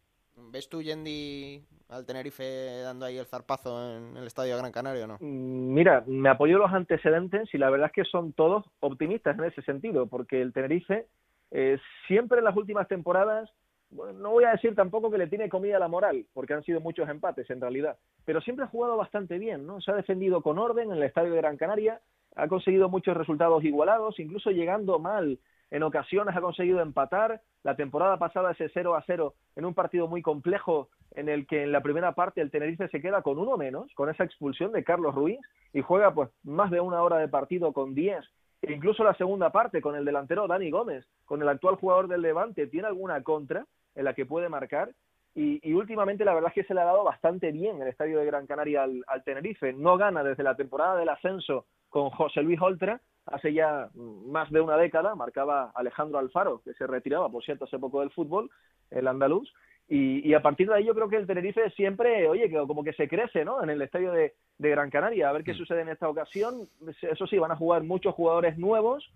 ¿Ves 0.51 0.69
tú, 0.69 0.83
Yendi, 0.83 1.63
al 1.89 2.07
Tenerife 2.07 2.81
dando 2.83 3.07
ahí 3.07 3.19
el 3.19 3.27
zarpazo 3.27 3.97
en 3.97 4.17
el 4.17 4.27
estadio 4.27 4.55
de 4.55 4.61
Gran 4.61 4.73
Canaria 4.73 5.05
o 5.05 5.09
no? 5.09 5.17
Mm, 5.21 5.75
mira, 5.75 6.05
me 6.07 6.29
apoyo 6.29 6.59
los 6.59 6.73
antecedentes 6.73 7.53
y 7.53 7.59
la 7.59 7.71
verdad 7.71 7.87
es 7.89 7.93
que 7.93 8.11
son 8.11 8.33
todos 8.33 8.65
optimistas 8.81 9.39
en 9.39 9.45
ese 9.45 9.63
sentido, 9.63 10.07
porque 10.07 10.41
el 10.41 10.53
Tenerife 10.53 11.07
eh, 11.51 11.79
siempre 12.07 12.39
en 12.39 12.45
las 12.45 12.57
últimas 12.57 12.89
temporadas 12.89 13.51
no 13.91 14.33
voy 14.33 14.45
a 14.45 14.51
decir 14.51 14.75
tampoco 14.75 15.11
que 15.11 15.17
le 15.17 15.29
tiene 15.29 15.49
comida 15.49 15.79
la 15.79 15.89
moral, 15.89 16.27
porque 16.35 16.53
han 16.53 16.63
sido 16.63 16.81
muchos 16.81 17.09
empates 17.09 17.49
en 17.49 17.61
realidad, 17.61 17.97
pero 18.25 18.41
siempre 18.43 18.67
ha 18.67 18.69
jugado 18.69 18.97
bastante 18.97 19.39
bien, 19.39 19.67
¿no? 19.67 19.81
Se 19.81 19.91
ha 19.91 19.95
defendido 19.95 20.43
con 20.43 20.59
orden 20.59 20.91
en 20.91 20.99
el 20.99 21.03
estadio 21.05 21.33
de 21.33 21.39
Gran 21.39 21.57
Canaria, 21.57 22.01
ha 22.37 22.49
conseguido 22.49 22.91
muchos 22.91 23.17
resultados 23.17 23.65
igualados, 23.65 24.21
incluso 24.21 24.51
llegando 24.51 24.99
mal 24.99 25.39
en 25.71 25.83
ocasiones 25.83 26.37
ha 26.37 26.41
conseguido 26.41 26.81
empatar. 26.81 27.41
La 27.63 27.77
temporada 27.77 28.19
pasada 28.19 28.53
ese 28.53 28.71
0 28.73 28.95
a 28.95 29.03
0 29.07 29.35
en 29.57 29.65
un 29.65 29.75
partido 29.75 30.07
muy 30.07 30.23
complejo 30.23 30.89
en 31.15 31.29
el 31.29 31.47
que 31.47 31.65
en 31.65 31.73
la 31.73 31.83
primera 31.83 32.13
parte 32.13 32.41
el 32.41 32.51
Tenerife 32.51 32.89
se 32.89 33.03
queda 33.03 33.23
con 33.23 33.39
uno 33.39 33.57
menos, 33.57 33.93
con 33.95 34.09
esa 34.09 34.25
expulsión 34.25 34.73
de 34.73 34.85
Carlos 34.85 35.15
Ruiz 35.15 35.41
y 35.73 35.83
juega 35.83 36.15
pues 36.15 36.31
más 36.45 36.71
de 36.71 36.81
una 36.81 37.03
hora 37.03 37.19
de 37.19 37.29
partido 37.29 37.73
con 37.73 37.95
10 37.95 38.25
e 38.63 38.73
incluso 38.73 39.05
la 39.05 39.15
segunda 39.15 39.51
parte 39.51 39.81
con 39.81 39.95
el 39.95 40.05
delantero 40.05 40.47
Dani 40.47 40.71
Gómez, 40.71 41.07
con 41.25 41.41
el 41.43 41.49
actual 41.49 41.77
jugador 41.77 42.09
del 42.09 42.23
Levante, 42.23 42.67
tiene 42.67 42.89
alguna 42.89 43.23
contra 43.23 43.65
en 43.95 44.05
la 44.05 44.15
que 44.15 44.27
puede 44.27 44.49
marcar. 44.49 44.91
Y, 45.35 45.73
últimamente 45.73 46.25
la 46.25 46.35
verdad 46.35 46.49
es 46.49 46.55
que 46.55 46.65
se 46.65 46.75
le 46.75 46.81
ha 46.81 46.85
dado 46.85 47.05
bastante 47.05 47.53
bien 47.53 47.81
el 47.81 47.87
estadio 47.87 48.19
de 48.19 48.27
Gran 48.27 48.47
Canaria 48.49 48.83
al, 48.83 49.25
Tenerife. 49.25 49.73
No 49.73 49.97
gana 49.97 50.25
desde 50.25 50.43
la 50.43 50.57
temporada 50.57 50.97
del 50.97 51.09
ascenso 51.09 51.67
con 51.89 52.11
José 52.11 52.43
Luis 52.43 52.61
Oltra, 52.61 53.01
hace 53.27 53.53
ya 53.53 53.89
más 53.95 54.51
de 54.51 54.61
una 54.61 54.77
década, 54.77 55.15
marcaba 55.15 55.71
Alejandro 55.77 56.19
Alfaro, 56.19 56.61
que 56.65 56.75
se 56.75 56.89
retiraba, 56.89 57.29
por 57.29 57.45
cierto, 57.45 57.67
hace 57.67 57.79
poco 57.79 58.01
del 58.01 58.11
fútbol, 58.11 58.51
el 58.91 59.07
andaluz, 59.07 59.49
y, 59.91 60.35
a 60.35 60.43
partir 60.43 60.69
de 60.69 60.75
ahí 60.75 60.85
yo 60.85 60.95
creo 60.95 61.09
que 61.09 61.17
el 61.17 61.27
Tenerife 61.27 61.71
siempre, 61.71 62.29
oye, 62.29 62.51
que 62.51 62.57
como 62.57 62.85
que 62.85 62.93
se 62.93 63.09
crece, 63.09 63.43
¿no? 63.45 63.63
En 63.63 63.71
el 63.71 63.81
estadio 63.81 64.13
de, 64.13 64.35
de 64.59 64.71
Gran 64.71 64.91
Canaria. 64.91 65.31
A 65.31 65.33
ver 65.33 65.45
qué 65.45 65.55
mm. 65.55 65.57
sucede 65.57 65.81
en 65.81 65.89
esta 65.89 66.09
ocasión. 66.09 66.69
Eso 67.01 67.27
sí, 67.27 67.39
van 67.39 67.53
a 67.53 67.57
jugar 67.57 67.85
muchos 67.85 68.15
jugadores 68.15 68.59
nuevos, 68.59 69.11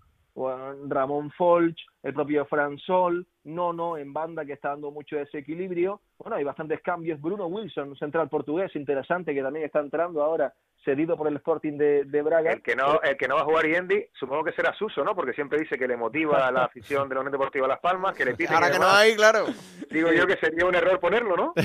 Ramón 0.87 1.29
Folch, 1.31 1.79
el 2.01 2.13
propio 2.15 2.45
Fran 2.45 2.79
Sol, 2.79 3.27
Nono 3.43 3.97
en 3.97 4.13
banda 4.13 4.45
que 4.45 4.53
está 4.53 4.69
dando 4.69 4.89
mucho 4.89 5.15
desequilibrio. 5.15 6.01
Bueno, 6.17 6.37
hay 6.37 6.43
bastantes 6.43 6.81
cambios. 6.81 7.21
Bruno 7.21 7.45
Wilson, 7.45 7.95
central 7.95 8.29
portugués, 8.29 8.75
interesante, 8.75 9.35
que 9.35 9.43
también 9.43 9.65
está 9.65 9.79
entrando 9.79 10.23
ahora 10.23 10.53
cedido 10.83 11.17
por 11.17 11.27
el 11.27 11.35
Sporting 11.37 11.77
de, 11.77 12.21
Braga. 12.21 12.51
El 12.51 12.61
que 12.61 12.75
no 12.75 13.01
el 13.01 13.17
que 13.17 13.27
no 13.27 13.35
va 13.35 13.41
a 13.41 13.45
jugar 13.45 13.65
Yendi, 13.65 14.05
supongo 14.13 14.43
que 14.43 14.53
será 14.53 14.73
Suso, 14.73 15.03
¿no? 15.03 15.15
Porque 15.15 15.33
siempre 15.33 15.59
dice 15.59 15.77
que 15.77 15.87
le 15.87 15.97
motiva 15.97 16.47
a 16.47 16.51
la 16.51 16.63
afición 16.65 17.09
de 17.09 17.15
la 17.15 17.21
Unión 17.21 17.31
Deportiva 17.31 17.67
Las 17.67 17.79
Palmas, 17.79 18.15
que 18.15 18.25
le 18.25 18.35
pide 18.35 18.53
Ahora 18.53 18.71
que, 18.71 18.79
no 18.79 18.89
hay, 18.89 19.15
claro. 19.15 19.45
Digo 19.89 20.11
yo 20.11 20.27
que 20.27 20.37
sería 20.37 20.65
un 20.65 20.75
error 20.75 20.99
ponerlo, 20.99 21.35
¿no? 21.35 21.53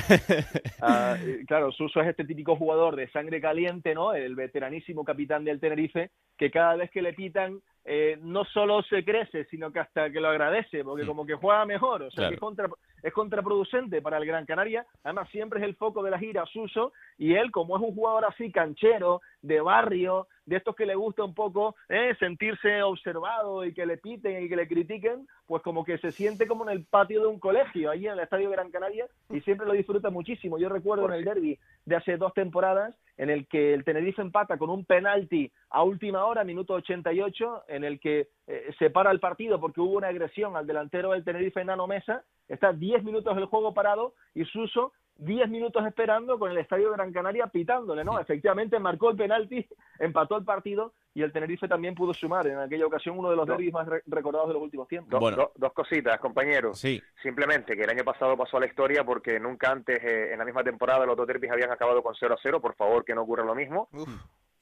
Ah, 0.81 1.17
claro, 1.47 1.73
Suso 1.73 2.01
es 2.01 2.09
este 2.09 2.25
típico 2.25 2.57
jugador 2.57 2.95
de 2.95 3.11
sangre 3.11 3.41
caliente, 3.41 3.95
¿no? 3.95 4.15
El 4.15 4.37
veteranísimo 4.37 5.05
capitán 5.05 5.45
del 5.45 5.59
Tenerife, 5.61 6.11
que 6.37 6.51
cada 6.51 6.77
vez 6.77 6.91
que 6.91 7.03
le 7.03 7.13
pitan 7.13 7.61
eh, 7.91 8.19
no 8.21 8.45
solo 8.45 8.83
se 8.83 9.03
crece, 9.03 9.47
sino 9.47 9.73
que 9.73 9.81
hasta 9.81 10.11
que 10.11 10.21
lo 10.21 10.29
agradece, 10.29 10.85
porque 10.85 11.07
como 11.07 11.25
que 11.25 11.35
juega 11.37 11.65
mejor, 11.65 12.03
o 12.03 12.11
sea, 12.11 12.29
que 12.29 12.35
es, 12.35 12.41
contra, 12.41 12.69
es 13.03 13.13
contraproducente 13.15 14.03
para 14.03 14.19
el 14.19 14.27
Gran 14.27 14.45
Canaria, 14.45 14.85
además 15.03 15.31
siempre 15.31 15.59
es 15.59 15.65
el 15.65 15.75
foco 15.75 16.03
de 16.03 16.11
la 16.11 16.19
gira 16.19 16.45
Suso, 16.45 16.93
y 17.17 17.33
él 17.33 17.51
como 17.51 17.79
es 17.79 17.83
un 17.83 17.95
jugador 17.95 18.27
así 18.27 18.53
canchero, 18.53 19.23
de 19.41 19.63
barrio, 19.63 20.27
de 20.49 20.57
estos 20.57 20.75
que 20.75 20.87
le 20.87 20.95
gusta 20.95 21.25
un 21.25 21.35
poco 21.35 21.77
eh, 21.91 22.15
sentirse 22.19 22.83
observado 22.83 23.65
y 23.65 23.75
que 23.75 23.85
le 23.85 23.99
piten 23.99 24.43
y 24.43 24.49
que 24.49 24.57
le 24.57 24.67
critiquen, 24.67 25.29
pues 25.47 25.63
como 25.63 25.85
que 25.85 25.99
se 25.99 26.11
siente 26.11 26.47
como 26.47 26.65
en 26.65 26.71
el 26.71 26.85
patio 26.85 27.21
de 27.21 27.27
un 27.27 27.39
colegio, 27.39 27.91
ahí 27.91 28.07
en 28.07 28.15
el 28.15 28.21
Estadio 28.21 28.49
Gran 28.49 28.71
Canaria, 28.71 29.07
y 29.29 29.41
siempre 29.43 29.67
lo 29.67 29.75
disfruta 29.75 30.09
muchísimo. 30.09 30.59
Yo 30.59 30.71
recuerdo 30.71 31.07
en 31.07 31.13
el 31.13 31.25
derby 31.25 31.59
de 31.85 31.97
hace 31.97 32.17
dos 32.17 32.33
temporadas, 32.33 32.97
en 33.19 33.29
el 33.29 33.47
que 33.47 33.75
el 33.75 33.85
Tenerife 33.85 34.23
empata 34.23 34.57
con 34.57 34.71
un 34.71 34.87
penalti 34.87 35.53
a 35.69 35.83
última 35.83 36.25
hora, 36.25 36.45
minuto 36.45 36.75
88, 36.75 37.65
en 37.69 37.85
el 37.85 38.01
que 38.01 38.29
eh, 38.47 38.71
se 38.79 38.89
para 38.89 39.11
el 39.11 39.21
partido 39.21 39.61
porque 39.61 39.83
hubo 39.83 39.99
una 39.99 40.09
agresión 40.09 40.57
al 40.57 40.67
delantero 40.67 41.11
del 41.11 41.25
Tenerife, 41.25 41.63
Nano 41.63 41.87
Mesa, 41.87 42.25
está 42.49 42.73
10 42.73 43.05
minutos 43.05 43.37
del 43.37 43.45
juego 43.45 43.75
parado 43.75 44.15
y 44.35 44.47
Suso 44.47 44.93
10 45.19 45.49
minutos 45.49 45.85
esperando 45.85 46.39
con 46.39 46.51
el 46.51 46.59
estadio 46.59 46.91
de 46.91 46.97
Gran 46.97 47.13
Canaria 47.13 47.49
pitándole, 47.49 48.05
¿no? 48.05 48.21
Efectivamente 48.21 48.79
marcó 48.79 49.11
el 49.11 49.17
penalti, 49.17 49.67
empató 49.99 50.37
el 50.37 50.45
partido 50.45 50.95
y 51.13 51.23
el 51.23 51.33
Tenerife 51.33 51.67
también 51.67 51.97
pudo 51.97 52.15
sumar 52.15 52.47
en 52.47 52.59
aquella 52.59 52.87
ocasión 52.87 53.19
uno 53.19 53.31
de 53.31 53.37
los 53.37 53.47
derbis 53.47 53.73
más 53.73 53.89
recordados 54.07 54.49
de 54.49 54.55
los 54.55 54.63
últimos 54.63 54.87
tiempos. 54.87 55.21
dos 55.57 55.73
cositas, 55.73 56.19
compañeros. 56.21 56.79
Sí. 56.79 57.03
Simplemente 57.21 57.77
que 57.77 57.83
el 57.83 57.91
año 57.91 58.05
pasado 58.05 58.37
pasó 58.37 58.59
a 58.59 58.61
la 58.61 58.67
historia 58.67 59.05
porque 59.05 59.41
nunca 59.41 59.73
antes, 59.73 59.99
eh, 60.05 60.33
en 60.33 60.39
la 60.39 60.45
misma 60.45 60.63
temporada, 60.63 61.05
los 61.05 61.17
dos 61.17 61.27
derbis 61.27 61.51
habían 61.51 61.73
acabado 61.73 62.01
con 62.03 62.15
0 62.15 62.35
a 62.35 62.39
0. 62.41 62.61
Por 62.61 62.77
favor, 62.77 63.05
que 63.05 63.15
no 63.15 63.23
ocurra 63.23 63.45
lo 63.45 63.57
mismo. 63.57 63.89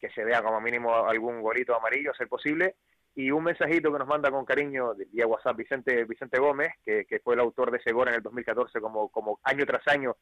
Que 0.01 0.09
se 0.11 0.25
vea 0.25 0.43
como 0.43 0.61
mínimo 0.63 0.95
algún 0.95 1.43
golito 1.43 1.77
amarillo, 1.77 2.13
a 2.13 2.15
ser 2.15 2.29
posible 2.29 2.77
y 3.19 3.31
un 3.31 3.45
mensajito 3.45 3.91
que 3.91 3.99
nos 3.99 4.07
manda 4.07 4.31
con 4.31 4.45
cariño 4.45 4.93
vía 5.11 5.27
WhatsApp 5.27 5.57
Vicente 5.57 6.05
Vicente 6.05 6.39
Gómez, 6.39 6.69
que, 6.85 7.07
que, 7.07 7.19
fue 7.21 7.33
el 7.33 7.41
autor 7.41 7.71
de 7.71 7.79
ese 7.79 7.91
gol 7.91 8.09
en 8.09 8.15
el 8.15 8.23
2014 8.23 8.79
como, 8.79 9.09
como 9.09 9.41
año 9.43 9.65
tras 9.65 9.89
año 9.89 10.17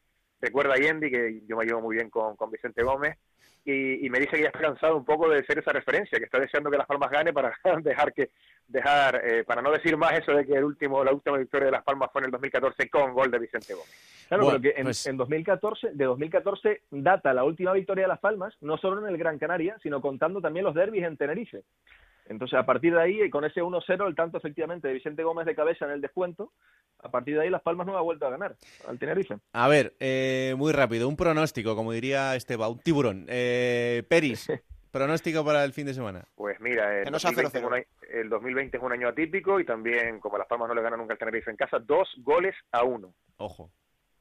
recuerda 0.44 0.74
a 0.74 0.76
Yendi, 0.76 1.10
que 1.10 1.42
yo 1.46 1.56
me 1.56 1.64
llevo 1.64 1.80
muy 1.80 1.96
bien 1.96 2.10
con, 2.10 2.36
con 2.36 2.50
Vicente 2.50 2.82
Gómez, 2.82 3.16
y, 3.66 4.10
me 4.10 4.20
dice 4.20 4.36
que 4.36 4.42
ya 4.42 4.48
está 4.48 4.60
cansado 4.60 4.94
un 4.94 5.06
poco 5.06 5.28
de 5.30 5.42
ser 5.46 5.58
esa 5.58 5.72
referencia, 5.72 6.18
que 6.18 6.26
está 6.26 6.38
deseando 6.38 6.70
que 6.70 6.76
Las 6.76 6.86
Palmas 6.86 7.10
gane 7.10 7.32
para 7.32 7.50
dejar 7.82 8.12
que 8.12 8.30
dejar 8.66 9.22
eh, 9.24 9.44
para 9.44 9.62
no 9.62 9.70
decir 9.70 9.96
más 9.96 10.12
eso 10.18 10.32
de 10.32 10.46
que 10.46 10.54
el 10.54 10.64
último 10.64 11.04
la 11.04 11.12
última 11.12 11.36
victoria 11.36 11.66
de 11.66 11.72
Las 11.72 11.82
Palmas 11.82 12.10
fue 12.12 12.20
en 12.20 12.26
el 12.26 12.30
2014 12.30 12.88
con 12.90 13.14
gol 13.14 13.30
de 13.30 13.38
Vicente 13.38 13.72
Gómez. 13.72 14.26
Claro, 14.28 14.50
porque 14.50 14.74
en, 14.76 14.84
pues 14.84 15.06
en 15.06 15.16
2014 15.16 15.92
de 15.92 16.04
2014 16.04 16.82
data 16.90 17.32
la 17.32 17.44
última 17.44 17.72
victoria 17.72 18.04
de 18.04 18.08
Las 18.08 18.20
Palmas, 18.20 18.54
no 18.60 18.76
solo 18.76 19.00
en 19.00 19.08
el 19.08 19.18
Gran 19.18 19.38
Canaria, 19.38 19.78
sino 19.82 20.02
contando 20.02 20.42
también 20.42 20.64
los 20.64 20.74
derbis 20.74 21.04
en 21.04 21.16
Tenerife. 21.16 21.62
Entonces, 22.26 22.58
a 22.58 22.64
partir 22.64 22.94
de 22.94 23.02
ahí, 23.02 23.30
con 23.30 23.44
ese 23.44 23.62
1-0, 23.62 24.06
el 24.06 24.14
tanto 24.14 24.38
efectivamente 24.38 24.88
de 24.88 24.94
Vicente 24.94 25.22
Gómez 25.22 25.46
de 25.46 25.54
cabeza 25.54 25.84
en 25.84 25.92
el 25.92 26.00
descuento, 26.00 26.52
a 27.00 27.10
partir 27.10 27.34
de 27.34 27.42
ahí 27.42 27.50
Las 27.50 27.62
Palmas 27.62 27.86
no 27.86 27.96
ha 27.96 28.00
vuelto 28.00 28.26
a 28.26 28.30
ganar 28.30 28.56
al 28.88 28.98
Tenerife. 28.98 29.36
A 29.52 29.68
ver, 29.68 29.94
eh, 30.00 30.54
muy 30.56 30.72
rápido, 30.72 31.08
un 31.08 31.16
pronóstico, 31.16 31.76
como 31.76 31.92
diría 31.92 32.34
Esteban, 32.34 32.72
un 32.72 32.78
tiburón. 32.78 33.26
Eh, 33.28 34.04
Peris, 34.08 34.48
pronóstico 34.90 35.44
para 35.44 35.64
el 35.64 35.72
fin 35.72 35.86
de 35.86 35.94
semana. 35.94 36.24
Pues 36.34 36.58
mira, 36.60 37.02
el, 37.02 38.28
2020 38.28 38.76
es 38.76 38.82
un 38.82 38.92
año 38.92 39.08
atípico 39.08 39.60
y 39.60 39.66
también, 39.66 40.18
como 40.20 40.38
Las 40.38 40.46
Palmas 40.46 40.68
no 40.68 40.74
le 40.74 40.82
ganan 40.82 41.00
nunca 41.00 41.12
al 41.12 41.18
Tenerife 41.18 41.50
en 41.50 41.56
casa, 41.56 41.78
dos 41.78 42.08
goles 42.18 42.54
a 42.72 42.84
uno. 42.84 43.14
Ojo. 43.36 43.70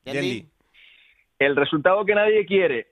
El 0.04 1.56
resultado 1.56 2.06
que 2.06 2.16
nadie 2.16 2.46
quiere, 2.46 2.88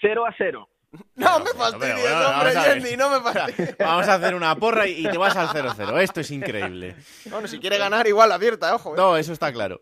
0 0.00 0.26
a 0.26 0.34
0. 0.36 0.68
No 1.16 1.40
me 1.40 1.50
fastidies, 1.50 2.12
hombre, 2.12 2.52
Jenny, 2.52 2.96
no 2.96 3.10
me 3.10 3.20
fastidies. 3.20 3.76
Vamos 3.78 4.08
a 4.08 4.14
hacer 4.14 4.34
una 4.34 4.54
porra 4.56 4.86
y, 4.86 5.02
te 5.02 5.18
vas 5.18 5.36
al 5.36 5.48
0-0. 5.48 6.00
Esto 6.00 6.20
es 6.20 6.30
increíble. 6.30 6.96
Bueno, 7.28 7.46
si 7.46 7.58
quiere 7.58 7.76
ganar, 7.76 8.06
igual 8.06 8.32
abierta, 8.32 8.74
ojo. 8.74 8.94
¿eh? 8.94 8.96
No, 8.96 9.16
eso 9.16 9.32
está 9.32 9.52
claro. 9.52 9.80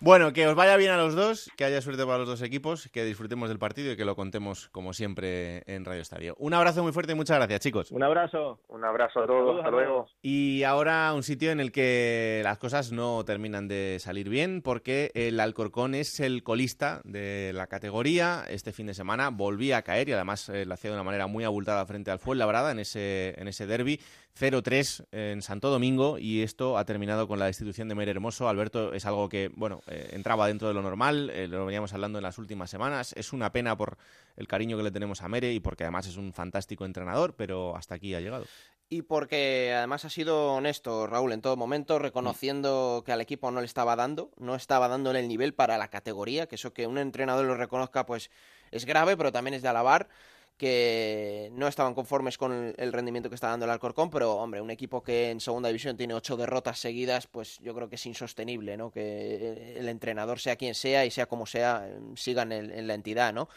Bueno, 0.00 0.32
que 0.32 0.46
os 0.46 0.54
vaya 0.54 0.76
bien 0.76 0.90
a 0.92 0.98
los 0.98 1.14
dos, 1.14 1.50
que 1.56 1.64
haya 1.64 1.80
suerte 1.80 2.04
para 2.04 2.18
los 2.18 2.28
dos 2.28 2.42
equipos, 2.42 2.88
que 2.92 3.04
disfrutemos 3.04 3.48
del 3.48 3.58
partido 3.58 3.92
y 3.92 3.96
que 3.96 4.04
lo 4.04 4.14
contemos 4.14 4.68
como 4.68 4.92
siempre 4.92 5.62
en 5.66 5.84
Radio 5.84 6.02
Estadio. 6.02 6.36
Un 6.38 6.52
abrazo 6.52 6.82
muy 6.82 6.92
fuerte 6.92 7.12
y 7.12 7.14
muchas 7.14 7.38
gracias, 7.38 7.60
chicos. 7.60 7.90
Un 7.90 8.02
abrazo. 8.02 8.60
Un 8.68 8.84
abrazo 8.84 9.20
a 9.20 9.26
todos, 9.26 9.58
hasta 9.58 9.70
luego. 9.70 10.06
Y 10.20 10.62
ahora 10.64 11.12
un 11.14 11.22
sitio 11.22 11.50
en 11.50 11.60
el 11.60 11.72
que 11.72 12.42
las 12.44 12.58
cosas 12.58 12.92
no 12.92 13.24
terminan 13.24 13.68
de 13.68 13.96
salir 13.98 14.28
bien, 14.28 14.60
porque 14.62 15.10
el 15.14 15.40
Alcorcón 15.40 15.94
es 15.94 16.20
el 16.20 16.42
colista 16.42 17.00
de 17.04 17.52
la 17.54 17.66
categoría. 17.66 18.44
Este 18.48 18.72
fin 18.72 18.86
de 18.86 18.94
semana 18.94 19.30
volvía 19.30 19.78
a 19.78 19.82
caer 19.82 20.10
y 20.10 20.12
además 20.12 20.45
eh, 20.48 20.64
lo 20.64 20.74
hacía 20.74 20.90
de 20.90 20.96
una 20.96 21.04
manera 21.04 21.26
muy 21.26 21.44
abultada 21.44 21.84
frente 21.86 22.10
al 22.10 22.18
Fuenlabrada 22.18 22.70
en 22.70 22.78
ese, 22.78 23.34
en 23.38 23.48
ese 23.48 23.66
derby. 23.66 24.00
0-3 24.38 25.06
en 25.12 25.40
Santo 25.40 25.70
Domingo 25.70 26.18
y 26.18 26.42
esto 26.42 26.76
ha 26.76 26.84
terminado 26.84 27.26
con 27.26 27.38
la 27.38 27.46
destitución 27.46 27.88
de 27.88 27.94
Mere 27.94 28.10
Hermoso. 28.10 28.48
Alberto 28.48 28.92
es 28.92 29.06
algo 29.06 29.28
que, 29.30 29.50
bueno, 29.54 29.80
eh, 29.86 30.10
entraba 30.12 30.46
dentro 30.46 30.68
de 30.68 30.74
lo 30.74 30.82
normal, 30.82 31.30
eh, 31.30 31.48
lo 31.48 31.64
veníamos 31.64 31.94
hablando 31.94 32.18
en 32.18 32.22
las 32.22 32.36
últimas 32.36 32.68
semanas. 32.68 33.14
Es 33.16 33.32
una 33.32 33.50
pena 33.50 33.76
por 33.76 33.96
el 34.36 34.46
cariño 34.46 34.76
que 34.76 34.82
le 34.82 34.90
tenemos 34.90 35.22
a 35.22 35.28
Mere 35.28 35.52
y 35.52 35.60
porque 35.60 35.84
además 35.84 36.06
es 36.06 36.18
un 36.18 36.34
fantástico 36.34 36.84
entrenador, 36.84 37.34
pero 37.34 37.76
hasta 37.76 37.94
aquí 37.94 38.14
ha 38.14 38.20
llegado. 38.20 38.44
y 38.88 39.02
porque 39.02 39.72
además 39.74 40.04
ha 40.04 40.10
sido 40.10 40.52
honesto 40.52 41.06
Raúl 41.06 41.32
en 41.32 41.40
todo 41.40 41.56
momento, 41.56 41.98
reconociendo 41.98 43.02
que 43.04 43.12
al 43.12 43.20
equipo 43.20 43.50
no 43.50 43.60
le 43.60 43.66
estaba 43.66 43.96
dando, 43.96 44.30
no 44.36 44.54
estaba 44.54 44.86
dándole 44.86 45.20
el 45.20 45.28
nivel 45.28 45.54
para 45.54 45.78
la 45.78 45.88
categoría, 45.88 46.46
que 46.46 46.54
eso 46.54 46.72
que 46.72 46.86
un 46.86 46.98
entrenador 46.98 47.46
lo 47.46 47.56
reconozca 47.56 48.06
pues 48.06 48.30
es 48.70 48.84
grave, 48.84 49.16
pero 49.16 49.32
también 49.32 49.54
es 49.54 49.62
de 49.62 49.68
alabar 49.68 50.08
que 50.56 51.50
no 51.52 51.68
estaban 51.68 51.94
conformes 51.94 52.38
con 52.38 52.74
el 52.76 52.92
rendimiento 52.92 53.28
que 53.28 53.34
está 53.34 53.48
dando 53.48 53.66
el 53.66 53.70
Alcorcón, 53.70 54.08
pero 54.08 54.36
hombre, 54.36 54.60
un 54.60 54.70
equipo 54.70 55.02
que 55.02 55.30
en 55.30 55.40
segunda 55.40 55.68
división 55.68 55.96
tiene 55.96 56.14
ocho 56.14 56.36
derrotas 56.36 56.78
seguidas, 56.78 57.26
pues 57.26 57.58
yo 57.58 57.74
creo 57.74 57.88
que 57.88 57.96
es 57.96 58.06
insostenible, 58.06 58.76
¿no? 58.76 58.90
Que 58.90 59.76
el 59.78 59.88
entrenador 59.88 60.38
sea 60.38 60.56
quien 60.56 60.74
sea 60.74 61.04
y 61.04 61.10
sea 61.10 61.26
como 61.26 61.44
sea, 61.44 61.86
sigan 62.14 62.52
en, 62.52 62.86
la 62.86 62.94
entidad, 62.94 63.34
¿no? 63.34 63.48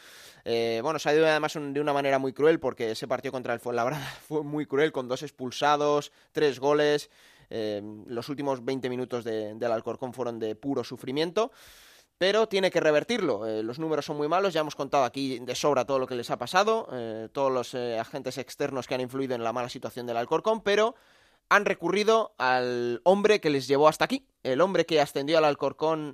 Eh, 0.44 0.82
bueno, 0.84 1.00
se 1.00 1.10
ha 1.10 1.16
ido 1.16 1.26
además 1.26 1.54
de 1.54 1.80
una 1.80 1.94
manera 1.94 2.20
muy 2.20 2.34
cruel 2.34 2.60
porque 2.60 2.92
ese 2.92 3.08
partido 3.08 3.32
contra 3.32 3.54
el 3.54 3.60
Fuenlabrada 3.62 4.06
fue 4.28 4.44
muy 4.44 4.66
cruel, 4.66 4.92
con 4.92 5.08
dos 5.08 5.24
expulsados, 5.24 6.12
tres 6.34 6.60
goles, 6.60 7.10
eh, 7.50 7.82
los 8.08 8.28
últimos 8.30 8.64
20 8.64 8.90
minutos 8.90 9.24
del 9.24 9.72
Alcorcón 9.72 10.14
fueron 10.14 10.38
de 10.38 10.56
puro 10.56 10.84
sufrimiento 10.84 11.52
pero 12.20 12.48
tiene 12.48 12.70
que 12.70 12.82
revertirlo. 12.82 13.48
Eh, 13.48 13.64
los 13.64 13.80
números 13.80 14.06
son 14.06 14.18
muy 14.18 14.28
malos, 14.28 14.54
ya 14.54 14.60
hemos 14.60 14.76
contado 14.76 15.06
aquí 15.06 15.40
de 15.40 15.56
sobra 15.56 15.86
todo 15.86 16.00
lo 16.00 16.06
que 16.06 16.16
les 16.16 16.30
ha 16.30 16.38
pasado, 16.38 16.90
eh, 16.92 17.30
todos 17.32 17.50
los 17.50 17.74
eh, 17.74 17.98
agentes 17.98 18.38
externos 18.38 18.88
que 18.88 18.94
han 18.94 19.02
influido 19.02 19.36
en 19.36 19.44
la 19.44 19.54
mala 19.54 19.70
situación 19.70 20.06
del 20.06 20.18
Alcorcón, 20.18 20.62
pero 20.62 20.96
han 21.48 21.64
recurrido 21.64 22.34
al 22.38 23.00
hombre 23.06 23.40
que 23.40 23.50
les 23.50 23.70
llevó 23.70 23.88
hasta 23.88 24.04
aquí, 24.04 24.28
el 24.44 24.60
hombre 24.60 24.86
que 24.86 25.00
ascendió 25.00 25.38
al 25.38 25.46
Alcorcón 25.46 26.14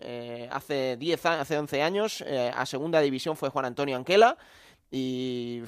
hace 0.49 0.95
10 0.95 1.25
hace 1.25 1.57
11 1.57 1.81
años 1.81 2.23
a 2.53 2.65
segunda 2.65 3.01
división 3.01 3.35
fue 3.35 3.49
Juan 3.49 3.65
Antonio 3.65 3.97
Anquela. 3.97 4.37
Y 4.91 5.61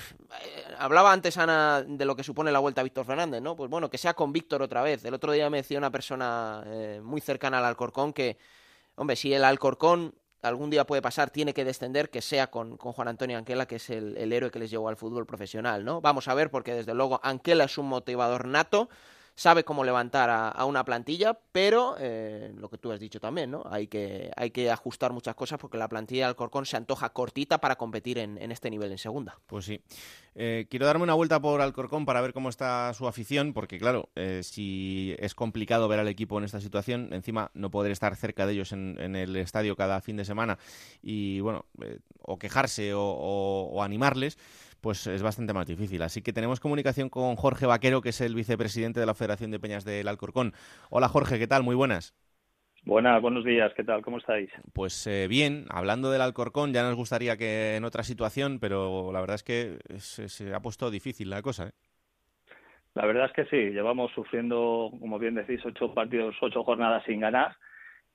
hablaba 0.77 1.11
antes 1.11 1.37
Ana 1.37 1.83
de 1.85 2.05
lo 2.05 2.15
que 2.15 2.23
supone 2.23 2.49
la 2.49 2.59
vuelta 2.59 2.79
a 2.79 2.83
Víctor 2.85 3.05
Fernández, 3.05 3.41
¿no? 3.41 3.57
Pues 3.57 3.69
bueno, 3.69 3.89
que 3.89 3.97
sea 3.97 4.13
con 4.13 4.31
Víctor 4.31 4.61
otra 4.61 4.83
vez. 4.83 5.03
El 5.03 5.13
otro 5.13 5.33
día 5.33 5.49
me 5.49 5.57
decía 5.57 5.77
una 5.77 5.91
persona 5.91 6.63
muy 7.03 7.19
cercana 7.19 7.57
al 7.57 7.65
Alcorcón 7.65 8.13
que, 8.13 8.37
hombre, 8.95 9.17
si 9.17 9.33
el 9.33 9.43
Alcorcón 9.43 10.13
algún 10.41 10.69
día 10.69 10.85
puede 10.85 11.01
pasar, 11.01 11.29
tiene 11.29 11.53
que 11.53 11.65
descender, 11.65 12.09
que 12.09 12.21
sea 12.21 12.47
con, 12.47 12.77
Juan 12.77 13.07
Antonio 13.07 13.37
Anquela, 13.37 13.65
que 13.65 13.77
es 13.77 13.89
el, 13.89 14.17
el, 14.17 14.33
héroe 14.33 14.51
que 14.51 14.59
les 14.59 14.69
llevó 14.69 14.89
al 14.89 14.97
fútbol 14.97 15.25
profesional, 15.25 15.83
¿no? 15.83 16.01
Vamos 16.01 16.27
a 16.27 16.33
ver, 16.33 16.51
porque 16.51 16.73
desde 16.73 16.93
luego 16.93 17.19
Anquela 17.23 17.65
es 17.65 17.77
un 17.77 17.87
motivador 17.87 18.47
nato, 18.47 18.89
sabe 19.37 19.63
cómo 19.63 19.85
levantar 19.85 20.31
a, 20.31 20.65
una 20.65 20.83
plantilla, 20.83 21.39
pero 21.51 21.95
eh, 21.99 22.51
lo 22.57 22.69
que 22.69 22.79
tú 22.79 22.91
has 22.91 22.99
dicho 22.99 23.19
también, 23.19 23.51
¿no? 23.51 23.63
Hay 23.69 23.85
que, 23.87 24.31
hay 24.35 24.49
que 24.49 24.71
ajustar 24.71 25.13
muchas 25.13 25.35
cosas 25.35 25.59
porque 25.59 25.77
la 25.77 25.87
plantilla 25.87 26.23
del 26.23 26.29
Alcorcón 26.29 26.65
se 26.65 26.75
antoja 26.75 27.13
cortita 27.13 27.59
para 27.59 27.75
competir 27.75 28.17
en, 28.17 28.51
este 28.51 28.71
nivel 28.71 28.91
en 28.91 28.97
segunda. 28.97 29.39
Pues 29.45 29.65
sí. 29.65 29.79
Eh, 30.33 30.65
quiero 30.71 30.87
darme 30.87 31.03
una 31.03 31.13
vuelta 31.13 31.39
por 31.39 31.61
Alcorcón 31.61 32.03
para 32.03 32.19
ver 32.19 32.33
cómo 32.33 32.49
está 32.49 32.91
su 32.95 33.07
afición, 33.07 33.53
porque 33.53 33.77
claro, 33.77 34.09
eh, 34.15 34.41
si 34.43 35.15
es 35.19 35.35
complicado 35.35 35.87
ver 35.87 35.99
al 35.99 36.07
equipo 36.07 36.39
en 36.39 36.43
esta 36.43 36.59
situación, 36.59 37.13
encima 37.13 37.51
no 37.53 37.69
poder 37.69 37.91
estar 37.91 38.15
cerca 38.15 38.47
de 38.47 38.53
ellos 38.53 38.71
en, 38.71 38.97
el 39.15 39.35
estadio 39.35 39.75
cada 39.75 40.01
fin 40.01 40.17
de 40.17 40.25
semana 40.25 40.57
y, 41.03 41.41
bueno, 41.41 41.65
o 42.23 42.39
quejarse 42.39 42.93
o 42.95 43.83
animarles 43.83 44.39
pues 44.81 45.07
es 45.07 45.23
bastante 45.23 45.53
más 45.53 45.65
difícil. 45.65 46.01
Así 46.01 46.21
que 46.21 46.33
tenemos 46.33 46.59
comunicación 46.59 47.09
con 47.09 47.35
Jorge 47.35 47.65
Vaquero, 47.65 48.01
que 48.01 48.09
es 48.09 48.21
el 48.21 48.35
vicepresidente 48.35 48.99
de 48.99 49.05
la 49.05 49.13
Federación 49.13 49.51
de 49.51 49.59
Peñas 49.59 49.85
del 49.85 50.07
Alcorcón. 50.07 50.53
Hola 50.89 51.07
Jorge, 51.07 51.39
¿qué 51.39 51.47
tal? 51.47 51.63
Muy 51.63 51.75
buenas. 51.75 52.15
Buenas, 52.83 53.21
buenos 53.21 53.43
días, 53.43 53.73
¿qué 53.75 53.83
tal? 53.83 54.01
¿Cómo 54.01 54.17
estáis? 54.17 54.49
Pues 54.73 55.07
eh, 55.07 55.27
bien, 55.27 55.65
hablando 55.69 56.09
del 56.09 56.21
Alcorcón, 56.21 56.71
ya 56.71 56.83
nos 56.83 56.95
gustaría 56.95 57.35
que 57.35 57.75
en 57.75 57.83
otra 57.83 58.03
situación, 58.03 58.59
pero 58.61 59.11
la 59.11 59.19
verdad 59.19 59.35
es 59.35 59.43
que 59.43 59.77
se, 59.97 60.53
ha 60.53 60.61
puesto 60.61 60.89
difícil 60.89 61.29
la 61.29 61.41
cosa. 61.41 61.67
¿eh? 61.67 61.71
La 62.93 63.05
verdad 63.05 63.25
es 63.25 63.33
que 63.33 63.45
sí, 63.45 63.73
llevamos 63.73 64.11
sufriendo, 64.13 64.89
como 65.01 65.19
bien 65.19 65.35
decís, 65.35 65.59
ocho 65.65 65.93
partidos, 65.93 66.35
ocho 66.41 66.63
jornadas 66.63 67.03
sin 67.05 67.19
ganar 67.19 67.57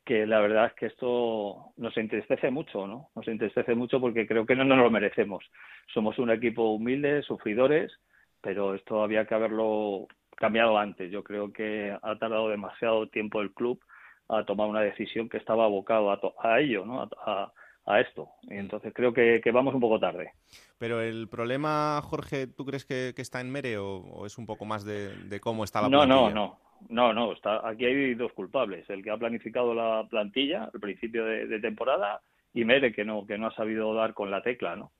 que 0.05 0.27
la 0.27 0.41
verdad 0.41 0.67
es 0.67 0.73
que 0.75 0.87
esto 0.87 1.73
nos 1.77 1.97
entristece 1.97 2.51
mucho, 2.51 2.87
¿no? 2.87 3.11
Nos 3.15 3.27
entristece 3.29 3.75
mucho 3.75 4.01
porque 4.01 4.27
creo 4.27 4.47
que 4.47 4.57
no 4.57 4.65
nos 4.65 4.79
lo 4.79 4.91
merecemos. 4.91 5.45
Somos 5.93 6.19
un 6.19 6.31
equipo 6.31 6.73
humilde, 6.73 7.23
sufridores, 7.23 7.93
pero 8.41 8.75
esto 8.75 9.03
había 9.03 9.27
que 9.27 9.35
haberlo 9.35 10.09
cambiado 10.37 10.77
antes. 10.77 11.11
Yo 11.11 11.23
creo 11.23 11.53
que 11.53 11.97
ha 12.03 12.19
tardado 12.19 12.49
demasiado 12.49 13.09
tiempo 13.09 13.41
el 13.41 13.53
club 13.53 13.81
a 14.29 14.45
tomar 14.45 14.69
una 14.69 14.81
decisión 14.81 15.29
que 15.29 15.37
estaba 15.37 15.65
abocado 15.65 16.11
a, 16.11 16.61
ello, 16.61 16.85
¿no? 16.85 17.09
A, 17.25 17.53
esto. 18.01 18.29
Y 18.43 18.55
entonces 18.55 18.93
creo 18.95 19.13
que, 19.13 19.41
vamos 19.53 19.75
un 19.75 19.81
poco 19.81 20.01
tarde. 20.01 20.33
Pero 20.79 21.01
el 21.01 21.29
problema, 21.29 22.01
Jorge, 22.03 22.47
¿tú 22.47 22.65
crees 22.65 22.85
que, 22.85 23.13
está 23.17 23.41
en 23.41 23.51
Mere 23.51 23.79
o, 23.79 24.25
es 24.25 24.39
un 24.39 24.47
poco 24.47 24.65
más 24.65 24.85
de, 24.85 25.41
cómo 25.41 25.63
está 25.65 25.83
la 25.83 25.89
No, 25.89 26.07
no, 26.07 26.31
no. 26.31 26.33
No, 26.35 26.59
no, 26.89 27.33
está, 27.33 27.67
aquí 27.67 27.85
hay 27.85 28.15
dos 28.15 28.33
culpables. 28.33 28.89
El 28.91 29.03
que 29.03 29.11
ha 29.11 29.17
planificado 29.17 29.75
la 29.75 30.07
plantilla 30.09 30.71
al 30.73 30.81
principio 30.81 31.25
de, 31.25 31.61
temporada 31.61 32.21
y 32.55 32.65
Mere, 32.65 32.93
que 32.93 33.05
no, 33.05 33.27
que 33.27 33.39
no 33.39 33.49
ha 33.49 33.55
sabido 33.55 33.95
dar 33.95 34.15
con 34.15 34.31
la 34.31 34.43
tecla, 34.43 34.77
¿no? 34.77 34.93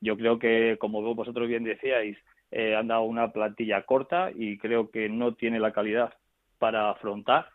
Yo 0.00 0.16
creo 0.16 0.38
que, 0.38 0.76
como 0.78 1.02
vosotros 1.14 1.48
bien 1.48 1.64
decíais, 1.64 2.18
eh, 2.50 2.74
han 2.74 2.88
dado 2.88 3.02
una 3.02 3.32
plantilla 3.32 3.82
corta 3.82 4.30
y 4.34 4.58
creo 4.58 4.90
que 4.90 5.08
no 5.08 5.34
tiene 5.34 5.58
la 5.58 5.72
calidad 5.72 6.14
para 6.58 6.90
afrontar 6.90 7.48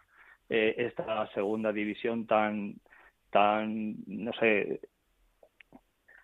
eh, 0.50 0.76
esta 0.78 1.28
segunda 1.34 1.72
división 1.72 2.26
tan, 2.26 2.76
tan, 3.30 3.96
no 4.08 4.34
sé, 4.34 4.82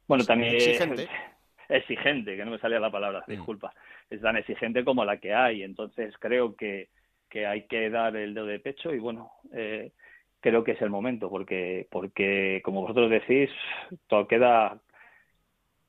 bueno, 0.08 0.24
tan 0.24 0.44
exigente. 0.44 1.08
exigente, 1.70 2.36
que 2.36 2.46
no 2.46 2.52
me 2.52 2.60
salía 2.60 2.80
la 2.80 2.92
palabra, 2.92 3.24
mm. 3.28 3.32
disculpa, 3.32 3.74
es 4.10 4.22
tan 4.22 4.38
exigente 4.38 4.84
como 4.84 5.06
la 5.06 5.18
que 5.18 5.34
hay. 5.34 5.64
Entonces 5.64 6.14
creo 6.20 6.56
que 6.56 6.90
que 7.36 7.46
hay 7.46 7.68
que 7.68 7.90
dar 7.90 8.16
el 8.16 8.34
dedo 8.34 8.46
de 8.46 8.62
pecho 8.62 8.94
y 8.94 9.00
bueno, 9.00 9.30
eh, 9.52 9.92
creo 10.40 10.64
que 10.64 10.72
es 10.72 10.82
el 10.82 10.90
momento 10.90 11.30
porque, 11.30 11.86
porque 11.92 12.62
como 12.64 12.84
vosotros 12.84 13.10
decís, 13.10 13.50
todo 14.08 14.26
queda 14.26 14.80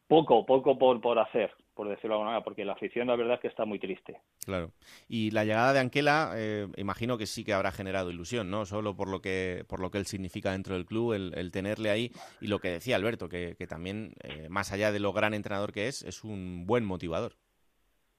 poco, 0.08 0.44
poco 0.44 0.76
por, 0.76 1.00
por 1.00 1.20
hacer, 1.20 1.52
por 1.72 1.88
decirlo 1.88 2.08
de 2.08 2.14
alguna 2.14 2.30
manera, 2.30 2.44
porque 2.44 2.64
la 2.64 2.72
afición 2.72 3.06
la 3.06 3.14
verdad 3.14 3.34
es 3.34 3.42
que 3.42 3.46
está 3.46 3.64
muy 3.64 3.78
triste. 3.78 4.20
Claro. 4.44 4.72
Y 5.06 5.30
la 5.30 5.44
llegada 5.44 5.72
de 5.72 5.78
Anquela, 5.78 6.32
eh, 6.34 6.66
imagino 6.78 7.16
que 7.16 7.26
sí 7.26 7.44
que 7.44 7.52
habrá 7.52 7.70
generado 7.70 8.10
ilusión, 8.10 8.50
¿no? 8.50 8.66
Solo 8.66 8.96
por 8.96 9.08
lo 9.08 9.20
que, 9.22 9.64
por 9.68 9.78
lo 9.78 9.92
que 9.92 9.98
él 9.98 10.06
significa 10.06 10.50
dentro 10.50 10.74
del 10.74 10.84
club, 10.84 11.12
el, 11.12 11.52
tenerle 11.52 11.90
ahí. 11.90 12.10
Y 12.40 12.48
lo 12.48 12.58
que 12.58 12.70
decía 12.70 12.96
Alberto, 12.96 13.28
que, 13.28 13.54
que 13.56 13.68
también, 13.68 14.14
eh, 14.24 14.48
más 14.50 14.72
allá 14.72 14.90
de 14.90 14.98
lo 14.98 15.12
gran 15.12 15.32
entrenador 15.32 15.72
que 15.72 15.86
es, 15.86 16.02
es 16.02 16.24
un 16.24 16.66
buen 16.66 16.84
motivador. 16.84 17.36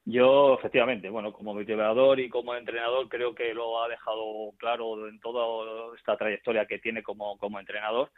Yo, 0.09 0.53
efectivamente, 0.53 1.09
bueno, 1.09 1.33
como 1.33 1.53
motivador 1.53 2.21
y 2.21 2.29
como 2.29 2.55
entrenador, 2.55 3.09
creo 3.09 3.35
que 3.35 3.53
lo 3.53 3.83
ha 3.83 3.89
dejado 3.89 4.53
claro 4.57 5.05
en 5.09 5.19
toda 5.19 5.93
esta 5.97 6.15
trayectoria 6.15 6.65
que 6.65 6.79
tiene 6.79 7.03
como, 7.03 7.37
como 7.37 7.59
entrenador, 7.59 8.09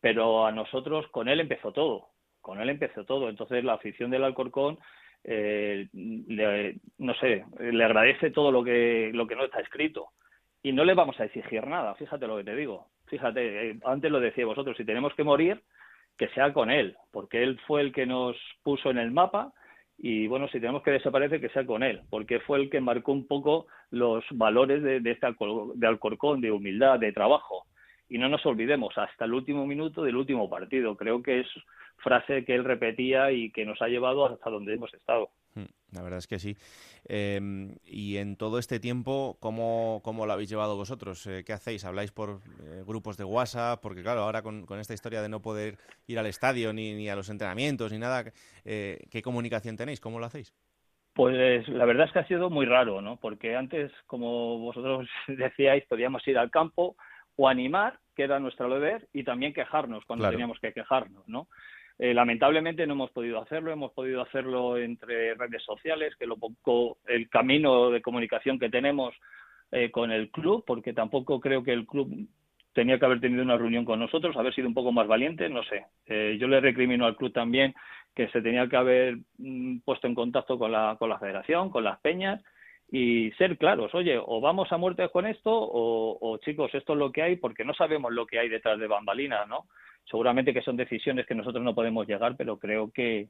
pero 0.00 0.46
a 0.46 0.52
nosotros 0.52 1.06
con 1.08 1.28
él 1.28 1.40
empezó 1.40 1.70
todo, 1.70 2.08
con 2.40 2.62
él 2.62 2.70
empezó 2.70 3.04
todo. 3.04 3.28
Entonces, 3.28 3.62
la 3.62 3.74
afición 3.74 4.10
del 4.10 4.24
Alcorcón, 4.24 4.78
eh, 5.22 5.88
no 5.92 7.14
sé, 7.16 7.44
le 7.60 7.84
agradece 7.84 8.30
todo 8.30 8.50
lo 8.50 8.64
que, 8.64 9.10
lo 9.12 9.26
que 9.26 9.36
no 9.36 9.44
está 9.44 9.60
escrito 9.60 10.12
y 10.62 10.72
no 10.72 10.82
le 10.82 10.94
vamos 10.94 11.20
a 11.20 11.26
exigir 11.26 11.66
nada, 11.66 11.94
fíjate 11.96 12.26
lo 12.26 12.38
que 12.38 12.44
te 12.44 12.56
digo. 12.56 12.86
Fíjate, 13.06 13.70
eh, 13.72 13.78
antes 13.84 14.10
lo 14.10 14.18
decía 14.18 14.46
vosotros, 14.46 14.78
si 14.78 14.84
tenemos 14.86 15.12
que 15.14 15.24
morir, 15.24 15.62
que 16.16 16.28
sea 16.28 16.54
con 16.54 16.70
él, 16.70 16.96
porque 17.12 17.42
él 17.42 17.60
fue 17.66 17.82
el 17.82 17.92
que 17.92 18.06
nos 18.06 18.34
puso 18.62 18.88
en 18.88 18.96
el 18.96 19.10
mapa 19.10 19.52
y 19.98 20.28
bueno, 20.28 20.46
si 20.48 20.60
tenemos 20.60 20.84
que 20.84 20.92
desaparecer, 20.92 21.40
que 21.40 21.48
sea 21.48 21.66
con 21.66 21.82
él, 21.82 22.02
porque 22.08 22.38
fue 22.40 22.60
el 22.60 22.70
que 22.70 22.80
marcó 22.80 23.10
un 23.10 23.26
poco 23.26 23.66
los 23.90 24.24
valores 24.30 24.80
de, 24.82 25.00
de 25.00 25.10
este 25.10 25.26
de 25.74 25.86
Alcorcón, 25.86 26.40
de 26.40 26.52
humildad, 26.52 27.00
de 27.00 27.12
trabajo. 27.12 27.66
Y 28.08 28.16
no 28.16 28.28
nos 28.28 28.46
olvidemos, 28.46 28.96
hasta 28.96 29.24
el 29.24 29.34
último 29.34 29.66
minuto 29.66 30.02
del 30.02 30.16
último 30.16 30.48
partido. 30.48 30.96
Creo 30.96 31.20
que 31.20 31.40
es 31.40 31.48
frase 31.96 32.44
que 32.44 32.54
él 32.54 32.64
repetía 32.64 33.32
y 33.32 33.50
que 33.50 33.66
nos 33.66 33.82
ha 33.82 33.88
llevado 33.88 34.24
hasta 34.26 34.48
donde 34.48 34.74
hemos 34.74 34.94
estado. 34.94 35.30
La 35.92 36.02
verdad 36.02 36.18
es 36.18 36.26
que 36.26 36.38
sí. 36.38 36.56
Em, 37.06 37.76
y 37.84 38.18
en 38.18 38.36
todo 38.36 38.58
este 38.58 38.78
tiempo, 38.78 39.38
¿cómo, 39.40 40.00
cómo 40.04 40.26
lo 40.26 40.32
habéis 40.32 40.50
llevado 40.50 40.76
vosotros? 40.76 41.26
Eh, 41.26 41.44
¿Qué 41.46 41.52
hacéis? 41.52 41.84
¿Habláis 41.84 42.12
por 42.12 42.40
eh, 42.62 42.82
grupos 42.86 43.16
de 43.16 43.24
WhatsApp? 43.24 43.80
Porque 43.80 44.02
claro, 44.02 44.20
ahora 44.20 44.42
con, 44.42 44.66
esta 44.78 44.94
historia 44.94 45.22
de 45.22 45.30
no 45.30 45.40
poder 45.40 45.78
ir 46.06 46.18
al 46.18 46.26
estadio 46.26 46.72
ni, 46.72 46.94
ni 46.94 47.08
a 47.08 47.16
los 47.16 47.30
entrenamientos 47.30 47.90
ni 47.90 47.98
nada, 47.98 48.24
eh, 48.64 48.98
¿qué 49.10 49.22
comunicación 49.22 49.76
tenéis? 49.76 50.00
¿Cómo 50.00 50.18
lo 50.18 50.26
hacéis? 50.26 50.54
Pues 51.14 51.66
la 51.68 51.84
verdad 51.86 52.06
es 52.06 52.12
que 52.12 52.18
ha 52.20 52.28
sido 52.28 52.50
muy 52.50 52.66
raro, 52.66 53.00
¿no? 53.00 53.16
Porque 53.16 53.56
antes, 53.56 53.90
como 54.06 54.58
vosotros 54.58 55.08
decíais, 55.26 55.84
podíamos 55.86 56.26
ir 56.28 56.36
al 56.38 56.50
campo 56.50 56.96
o 57.36 57.48
animar, 57.48 57.98
que 58.14 58.24
era 58.24 58.38
nuestro 58.38 58.68
deber, 58.68 59.08
y 59.12 59.24
también 59.24 59.54
quejarnos 59.54 60.04
cuando 60.04 60.28
teníamos 60.28 60.58
que 60.60 60.72
quejarnos, 60.72 61.26
¿no? 61.28 61.48
Eh, 61.98 62.14
lamentablemente 62.14 62.86
no 62.86 62.94
hemos 62.94 63.10
podido 63.10 63.40
hacerlo, 63.40 63.72
hemos 63.72 63.92
podido 63.92 64.22
hacerlo 64.22 64.78
entre 64.78 65.34
redes 65.34 65.62
sociales, 65.64 66.14
que 66.16 66.26
lo 66.26 66.36
poco 66.36 66.98
el 67.06 67.28
camino 67.28 67.90
de 67.90 68.02
comunicación 68.02 68.58
que 68.58 68.70
tenemos 68.70 69.14
eh, 69.72 69.90
con 69.90 70.12
el 70.12 70.30
club, 70.30 70.64
porque 70.66 70.92
tampoco 70.92 71.40
creo 71.40 71.62
que 71.64 71.72
el 71.72 71.86
club 71.86 72.28
tenía 72.72 72.98
que 72.98 73.04
haber 73.04 73.20
tenido 73.20 73.42
una 73.42 73.58
reunión 73.58 73.84
con 73.84 73.98
nosotros, 73.98 74.36
haber 74.36 74.54
sido 74.54 74.68
un 74.68 74.74
poco 74.74 74.92
más 74.92 75.08
valiente, 75.08 75.48
no 75.48 75.64
sé. 75.64 75.86
Eh, 76.06 76.36
yo 76.40 76.46
le 76.46 76.60
recrimino 76.60 77.06
al 77.06 77.16
club 77.16 77.32
también 77.32 77.74
que 78.14 78.28
se 78.28 78.40
tenía 78.40 78.68
que 78.68 78.76
haber 78.76 79.18
mm, 79.38 79.78
puesto 79.80 80.06
en 80.06 80.14
contacto 80.14 80.58
con 80.58 80.70
la, 80.70 80.96
con 80.98 81.08
la 81.08 81.18
federación, 81.18 81.70
con 81.70 81.82
las 81.82 81.98
peñas, 82.00 82.40
y 82.90 83.30
ser 83.32 83.58
claros, 83.58 83.94
oye, 83.94 84.18
o 84.18 84.40
vamos 84.40 84.72
a 84.72 84.78
muerte 84.78 85.08
con 85.10 85.26
esto 85.26 85.50
o, 85.52 86.38
chicos, 86.38 86.74
esto 86.74 86.94
es 86.94 86.98
lo 86.98 87.12
que 87.12 87.22
hay 87.22 87.36
porque 87.36 87.64
no 87.64 87.74
sabemos 87.74 88.12
lo 88.12 88.26
que 88.26 88.38
hay 88.38 88.48
detrás 88.48 88.78
de 88.78 88.86
bambalinas, 88.86 89.46
¿no? 89.46 89.66
Seguramente 90.10 90.54
que 90.54 90.62
son 90.62 90.76
decisiones 90.76 91.26
que 91.26 91.34
nosotros 91.34 91.62
no 91.62 91.74
podemos 91.74 92.06
llegar, 92.06 92.36
pero 92.36 92.58
creo 92.58 92.90
que, 92.90 93.28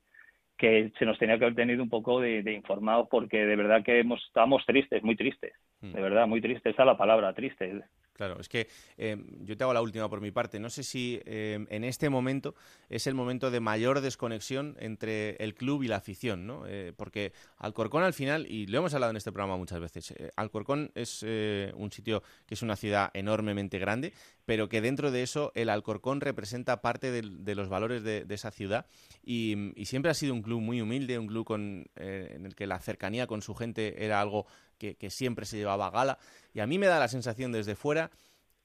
que 0.57 0.93
se 0.99 1.05
nos 1.05 1.19
tenía 1.19 1.39
que 1.39 1.45
haber 1.45 1.57
tenido 1.57 1.83
un 1.83 1.89
poco 1.89 2.21
de, 2.21 2.43
de 2.43 2.53
informado 2.53 3.09
porque 3.09 3.45
de 3.45 3.57
verdad 3.57 3.83
que 3.83 4.01
hemos, 4.01 4.25
estábamos 4.27 4.65
tristes, 4.67 5.03
muy 5.03 5.17
tristes, 5.17 5.53
de 5.81 5.89
mm. 5.89 6.03
verdad, 6.03 6.27
muy 6.27 6.41
tristes, 6.41 6.73
esa 6.73 6.83
es 6.83 6.87
la 6.87 6.97
palabra, 6.97 7.33
triste. 7.33 7.83
Claro, 8.19 8.41
es 8.41 8.49
que 8.49 8.67
eh, 8.97 9.17
yo 9.45 9.57
te 9.57 9.63
hago 9.63 9.73
la 9.73 9.81
última 9.81 10.11
por 10.11 10.21
mi 10.21 10.33
parte. 10.33 10.59
No 10.59 10.71
sé 10.71 10.83
si 10.83 11.21
eh, 11.25 11.65
en 11.71 11.85
este 11.85 12.11
momento 12.11 12.57
es 12.89 13.07
el 13.07 13.15
momento 13.15 13.53
de 13.53 13.61
mayor 13.61 14.01
desconexión 14.01 14.77
entre 14.81 15.37
el 15.37 15.55
club 15.55 15.85
y 15.85 15.87
la 15.87 15.99
afición, 15.99 16.45
¿no? 16.45 16.67
Eh, 16.67 16.93
porque 16.97 17.33
Alcorcón 17.59 18.03
al 18.03 18.15
final, 18.15 18.45
y 18.51 18.67
lo 18.67 18.79
hemos 18.79 18.93
hablado 18.93 19.13
en 19.13 19.19
este 19.19 19.31
programa 19.31 19.57
muchas 19.57 19.79
veces, 19.79 20.13
Alcorcón 20.35 20.91
es 20.97 21.23
un 21.23 21.93
sitio 21.93 22.25
que 22.47 22.55
es 22.55 22.63
una 22.63 22.75
ciudad 22.75 23.13
enormemente 23.15 23.79
grande, 23.79 24.13
pero 24.45 24.69
que 24.69 24.81
dentro 24.81 25.13
de 25.13 25.23
eso 25.23 25.53
el 25.55 25.69
Alcorcón 25.69 26.21
representa 26.21 26.81
parte 26.81 27.13
de, 27.13 27.55
los 27.55 27.69
valores 27.69 28.03
de, 28.03 28.27
esa 28.31 28.51
ciudad 28.51 28.87
y, 29.23 29.55
siempre 29.85 30.11
ha 30.11 30.15
sido 30.15 30.35
un 30.35 30.43
club 30.43 30.61
muy 30.61 30.81
humilde, 30.81 31.21
un 31.21 31.29
club 31.29 31.45
con, 31.45 31.87
en 31.95 32.47
el 32.47 32.57
que 32.57 32.67
la 32.67 32.81
cercanía 32.81 33.29
con 33.29 33.43
su 33.43 33.55
gente 33.55 34.05
era 34.05 34.21
algo 34.21 34.47
que, 34.79 35.11
siempre 35.11 35.45
se 35.45 35.57
llevaba 35.57 35.87
a 35.87 35.91
gala. 35.91 36.19
Y 36.55 36.61
a 36.61 36.67
mí 36.67 36.79
me 36.79 36.87
da 36.87 36.99
la 36.99 37.09
sensación 37.09 37.53
desde 37.53 37.75
fuera, 37.75 38.11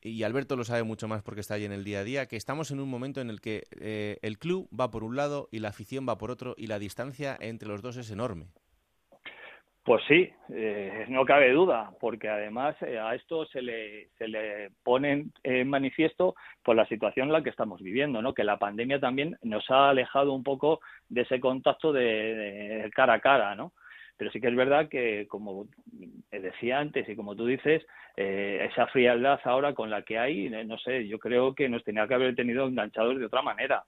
y 0.02 0.24
Alberto 0.24 0.56
lo 0.56 0.66
sabe 0.66 0.84
mucho 0.84 1.08
más 1.08 1.24
porque 1.24 1.42
está 1.42 1.56
ahí 1.56 1.66
en 1.66 1.72
el 1.72 1.84
día 1.84 2.00
a 2.00 2.04
día, 2.04 2.26
que 2.26 2.36
estamos 2.36 2.72
en 2.72 2.80
un 2.80 2.90
momento 2.90 3.22
en 3.22 3.30
el 3.30 3.40
que 3.40 3.64
eh, 3.80 4.18
el 4.22 4.38
club 4.38 4.68
va 4.78 4.92
por 4.92 5.04
un 5.04 5.16
lado 5.16 5.48
y 5.52 5.60
la 5.60 5.70
afición 5.70 6.06
va 6.08 6.18
por 6.18 6.30
otro 6.30 6.56
y 6.58 6.68
la 6.68 6.78
distancia 6.78 7.38
entre 7.40 7.70
los 7.70 7.82
dos 7.82 7.96
es 7.98 8.12
enorme. 8.12 8.48
Pues 9.86 10.02
sí, 10.08 10.30
eh, 10.50 11.06
no 11.10 11.26
cabe 11.26 11.52
duda, 11.52 11.92
porque 12.00 12.30
además 12.30 12.76
eh, 12.82 12.98
a 12.98 13.16
esto 13.16 13.46
se 13.48 13.62
le, 13.62 14.08
se 14.18 14.30
le 14.30 14.72
pone 14.82 15.26
en 15.44 15.70
manifiesto 15.70 16.36
por 16.64 16.78
la 16.78 16.88
situación 16.88 17.28
en 17.28 17.34
la 17.34 17.44
que 17.44 17.50
estamos 17.50 17.82
viviendo, 17.82 18.22
¿no? 18.22 18.34
que 18.34 18.46
la 18.46 18.58
pandemia 18.58 19.02
también 19.02 19.38
nos 19.42 19.70
ha 19.70 19.90
alejado 19.90 20.32
un 20.32 20.44
poco 20.44 20.80
de 21.10 21.22
ese 21.22 21.42
contacto 21.42 21.92
de 21.92 22.90
cara 22.96 23.16
a 23.16 23.20
cara, 23.20 23.56
¿no? 23.56 23.74
Pero 24.18 24.32
sí 24.32 24.40
que 24.40 24.48
es 24.48 24.56
verdad 24.56 24.90
que, 24.90 25.28
como 25.28 25.68
decía 26.32 26.80
antes 26.80 27.08
y 27.10 27.16
como 27.16 27.36
tú 27.36 27.46
dices, 27.46 27.84
eh, 28.16 28.68
esa 28.70 28.88
frialdad 28.88 29.40
ahora 29.44 29.74
con 29.74 29.90
la 29.90 30.04
que 30.04 30.20
hay, 30.20 30.48
eh, 30.48 30.64
no 30.66 30.78
sé, 30.78 31.08
yo 31.08 31.18
creo 31.18 31.56
que 31.56 31.68
nos 31.68 31.84
tenía 31.84 32.08
que 32.08 32.14
haber 32.14 32.36
tenido 32.36 32.68
enganchados 32.68 33.18
de 33.18 33.26
otra 33.26 33.42
manera. 33.42 33.84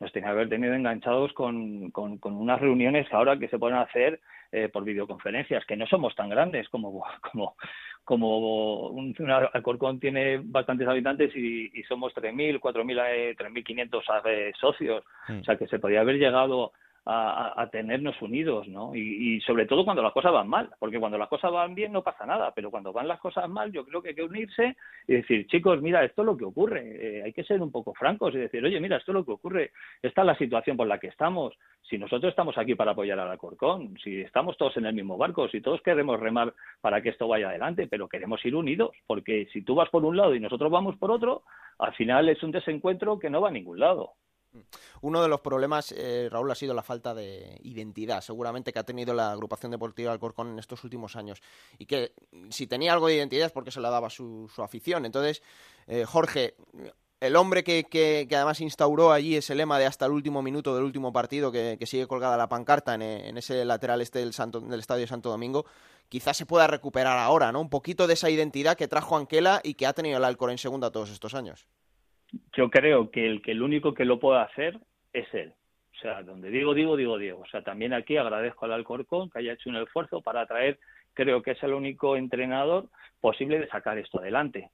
Nos 0.00 0.12
tenía 0.12 0.28
que 0.28 0.32
haber 0.32 0.48
tenido 0.48 0.74
enganchados 0.74 1.32
con, 1.32 1.90
con, 1.90 2.18
unas 2.22 2.60
reuniones 2.60 3.06
ahora 3.12 3.38
que 3.38 3.48
se 3.48 3.58
pueden 3.58 3.78
hacer 3.78 4.20
eh, 4.52 4.68
por 4.68 4.84
videoconferencias, 4.84 5.64
que 5.64 5.76
no 5.76 5.86
somos 5.86 6.14
tan 6.14 6.28
grandes 6.28 6.68
como, 6.68 7.04
como, 7.32 7.56
como 8.04 8.88
un, 8.88 9.14
Alcorcón 9.52 10.00
tiene 10.00 10.40
bastantes 10.42 10.88
habitantes 10.88 11.34
y, 11.34 11.70
y 11.78 11.82
somos 11.84 12.14
3.000, 12.14 12.60
4.000, 12.60 13.36
3.500 13.36 14.56
socios. 14.58 15.04
Mm. 15.28 15.40
O 15.40 15.44
sea, 15.44 15.56
que 15.56 15.66
se 15.66 15.78
podía 15.78 16.00
haber 16.00 16.16
llegado 16.16 16.72
a, 17.08 17.68
tenernos 17.70 18.20
unidos, 18.20 18.66
¿no? 18.68 18.94
Y, 18.94 19.40
sobre 19.42 19.66
todo 19.66 19.84
cuando 19.84 20.02
las 20.02 20.12
cosas 20.12 20.32
van 20.32 20.48
mal, 20.48 20.70
porque 20.78 20.98
cuando 20.98 21.18
las 21.18 21.28
cosas 21.28 21.52
van 21.52 21.74
bien 21.74 21.92
no 21.92 22.02
pasa 22.02 22.26
nada, 22.26 22.52
pero 22.54 22.70
cuando 22.70 22.92
van 22.92 23.06
las 23.06 23.20
cosas 23.20 23.48
mal 23.48 23.70
yo 23.70 23.84
creo 23.84 24.02
que 24.02 24.08
hay 24.08 24.14
que 24.14 24.24
unirse 24.24 24.76
y 25.06 25.14
decir, 25.14 25.46
chicos, 25.46 25.80
mira, 25.80 26.04
esto 26.04 26.22
es 26.22 26.26
lo 26.26 26.36
que 26.36 26.44
ocurre, 26.44 26.82
eh, 27.18 27.22
hay 27.22 27.32
que 27.32 27.44
ser 27.44 27.62
un 27.62 27.70
poco 27.70 27.94
francos 27.94 28.34
y 28.34 28.38
decir, 28.38 28.64
oye, 28.64 28.80
mira, 28.80 28.96
esto 28.96 29.12
es 29.12 29.14
lo 29.14 29.24
que 29.24 29.32
ocurre, 29.32 29.70
esta 30.02 30.22
es 30.22 30.26
la 30.26 30.36
situación 30.36 30.76
por 30.76 30.88
la 30.88 30.98
que 30.98 31.08
estamos, 31.08 31.54
si 31.82 31.96
nosotros 31.98 32.30
estamos 32.30 32.58
aquí 32.58 32.74
para 32.74 32.92
apoyar 32.92 33.20
a 33.20 33.26
la 33.26 33.36
Corcón, 33.36 33.96
si 34.02 34.20
estamos 34.20 34.56
todos 34.56 34.76
en 34.76 34.86
el 34.86 34.94
mismo 34.94 35.16
barco, 35.16 35.48
si 35.48 35.60
todos 35.60 35.80
queremos 35.82 36.18
remar 36.18 36.52
para 36.80 37.00
que 37.02 37.10
esto 37.10 37.28
vaya 37.28 37.48
adelante, 37.48 37.86
pero 37.86 38.08
queremos 38.08 38.44
ir 38.44 38.56
unidos, 38.56 38.90
porque 39.06 39.46
si 39.52 39.62
tú 39.62 39.76
vas 39.76 39.88
por 39.90 40.04
un 40.04 40.16
lado 40.16 40.34
y 40.34 40.40
nosotros 40.40 40.70
vamos 40.70 40.96
por 40.96 41.12
otro, 41.12 41.42
al 41.78 41.94
final 41.94 42.28
es 42.28 42.42
un 42.42 42.50
desencuentro 42.50 43.18
que 43.18 43.30
no 43.30 43.40
va 43.40 43.48
a 43.48 43.52
ningún 43.52 43.78
lado. 43.78 44.14
Uno 45.00 45.22
de 45.22 45.28
los 45.28 45.40
problemas, 45.40 45.92
eh, 45.92 46.28
Raúl, 46.30 46.50
ha 46.50 46.54
sido 46.54 46.74
la 46.74 46.82
falta 46.82 47.14
de 47.14 47.58
identidad, 47.62 48.20
seguramente 48.20 48.72
que 48.72 48.78
ha 48.78 48.84
tenido 48.84 49.14
la 49.14 49.32
agrupación 49.32 49.72
deportiva 49.72 50.12
Alcorcón 50.12 50.52
en 50.52 50.58
estos 50.58 50.82
últimos 50.84 51.16
años. 51.16 51.42
Y 51.78 51.86
que 51.86 52.12
si 52.50 52.66
tenía 52.66 52.92
algo 52.92 53.08
de 53.08 53.16
identidad 53.16 53.46
es 53.46 53.52
porque 53.52 53.70
se 53.70 53.80
la 53.80 53.90
daba 53.90 54.10
su, 54.10 54.50
afición. 54.58 55.04
Entonces, 55.04 55.42
eh, 55.86 56.04
Jorge, 56.04 56.54
el 57.20 57.36
hombre 57.36 57.64
que, 57.64 57.84
que, 57.84 58.28
además 58.32 58.60
instauró 58.60 59.12
allí 59.12 59.36
ese 59.36 59.54
lema 59.54 59.78
de 59.78 59.86
hasta 59.86 60.06
el 60.06 60.12
último 60.12 60.42
minuto 60.42 60.74
del 60.74 60.84
último 60.84 61.12
partido, 61.12 61.50
que, 61.50 61.78
sigue 61.86 62.06
colgada 62.06 62.36
la 62.36 62.48
pancarta 62.48 62.94
en, 62.94 63.36
ese 63.38 63.64
lateral 63.64 64.00
este 64.00 64.18
del, 64.18 64.34
Santo, 64.34 64.60
del 64.60 64.80
Estadio 64.80 65.06
Santo 65.06 65.30
Domingo, 65.30 65.64
quizás 66.08 66.36
se 66.36 66.46
pueda 66.46 66.66
recuperar 66.66 67.18
ahora, 67.18 67.52
¿no? 67.52 67.60
Un 67.60 67.70
poquito 67.70 68.06
de 68.06 68.14
esa 68.14 68.28
identidad 68.28 68.76
que 68.76 68.88
trajo 68.88 69.16
Anquela 69.16 69.60
y 69.64 69.74
que 69.74 69.86
ha 69.86 69.92
tenido 69.92 70.18
el 70.18 70.24
Alcor 70.24 70.50
en 70.50 70.58
segunda 70.58 70.90
todos 70.90 71.10
estos 71.10 71.34
años 71.34 71.66
yo 72.56 72.70
creo 72.70 73.10
que 73.10 73.26
el, 73.26 73.42
que 73.42 73.52
el 73.52 73.62
único 73.62 73.94
que 73.94 74.04
lo 74.04 74.18
puede 74.18 74.40
hacer 74.40 74.78
es 75.12 75.32
él. 75.34 75.52
O 75.96 75.98
sea, 75.98 76.22
donde 76.22 76.50
digo, 76.50 76.74
digo, 76.74 76.96
digo, 76.96 77.16
digo. 77.18 77.40
O 77.40 77.46
sea, 77.46 77.62
también 77.62 77.94
aquí 77.94 78.16
agradezco 78.16 78.64
al 78.64 78.72
Alcorcón 78.72 79.30
que 79.30 79.38
haya 79.38 79.54
hecho 79.54 79.70
un 79.70 79.76
esfuerzo 79.76 80.20
para 80.20 80.46
traer, 80.46 80.78
creo 81.14 81.42
que 81.42 81.52
es 81.52 81.62
el 81.62 81.72
único 81.72 82.16
entrenador 82.16 82.88
posible 83.20 83.58
de 83.58 83.68
sacar 83.68 83.98
esto 83.98 84.20
adelante. 84.20 84.70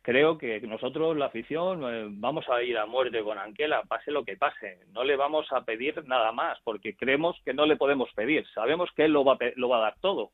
Creo 0.00 0.38
que 0.38 0.60
nosotros, 0.60 1.16
la 1.16 1.26
afición, 1.26 1.82
eh, 1.82 2.06
vamos 2.08 2.48
a 2.48 2.62
ir 2.62 2.78
a 2.78 2.86
muerte 2.86 3.22
con 3.22 3.38
Anquela, 3.38 3.82
pase 3.82 4.12
lo 4.12 4.24
que 4.24 4.36
pase. 4.36 4.78
No 4.92 5.02
le 5.02 5.16
vamos 5.16 5.46
a 5.50 5.64
pedir 5.64 6.02
nada 6.06 6.30
más, 6.32 6.58
porque 6.62 6.96
creemos 6.96 7.36
que 7.44 7.52
no 7.52 7.66
le 7.66 7.76
podemos 7.76 8.08
pedir. 8.14 8.46
Sabemos 8.54 8.88
que 8.94 9.04
él 9.06 9.12
lo 9.12 9.24
va, 9.24 9.36
lo 9.56 9.68
va 9.68 9.78
a 9.78 9.80
dar 9.80 9.96
todo, 10.00 10.30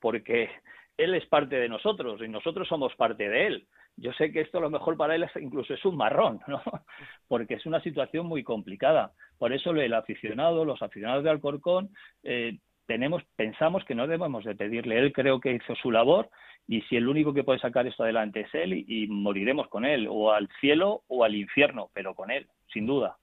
porque 0.00 0.50
él 0.96 1.14
es 1.14 1.26
parte 1.26 1.56
de 1.56 1.68
nosotros 1.68 2.20
y 2.22 2.28
nosotros 2.28 2.66
somos 2.66 2.94
parte 2.96 3.28
de 3.28 3.46
él 3.46 3.66
yo 3.96 4.12
sé 4.12 4.32
que 4.32 4.40
esto 4.40 4.58
a 4.58 4.62
lo 4.62 4.70
mejor 4.70 4.96
para 4.96 5.14
él 5.14 5.26
incluso 5.40 5.74
es 5.74 5.84
un 5.84 5.96
marrón, 5.96 6.40
¿no? 6.46 6.62
Porque 7.28 7.54
es 7.54 7.66
una 7.66 7.80
situación 7.82 8.26
muy 8.26 8.42
complicada. 8.42 9.12
Por 9.38 9.52
eso 9.52 9.70
el 9.70 9.94
aficionado, 9.94 10.64
los 10.64 10.82
aficionados 10.82 11.24
de 11.24 11.30
Alcorcón, 11.30 11.90
eh, 12.22 12.58
tenemos, 12.86 13.22
pensamos 13.36 13.84
que 13.84 13.94
no 13.94 14.06
debemos 14.06 14.44
de 14.44 14.54
pedirle. 14.54 14.98
Él 14.98 15.12
creo 15.12 15.40
que 15.40 15.52
hizo 15.52 15.74
su 15.76 15.90
labor 15.90 16.30
y 16.66 16.82
si 16.82 16.96
el 16.96 17.08
único 17.08 17.32
que 17.32 17.44
puede 17.44 17.58
sacar 17.58 17.86
esto 17.86 18.02
adelante 18.02 18.40
es 18.40 18.54
él 18.54 18.72
y 18.72 19.06
moriremos 19.08 19.68
con 19.68 19.84
él, 19.84 20.06
o 20.08 20.32
al 20.32 20.48
cielo 20.60 21.02
o 21.08 21.24
al 21.24 21.34
infierno, 21.34 21.90
pero 21.92 22.14
con 22.14 22.30
él, 22.30 22.46
sin 22.72 22.86
duda. 22.86 23.16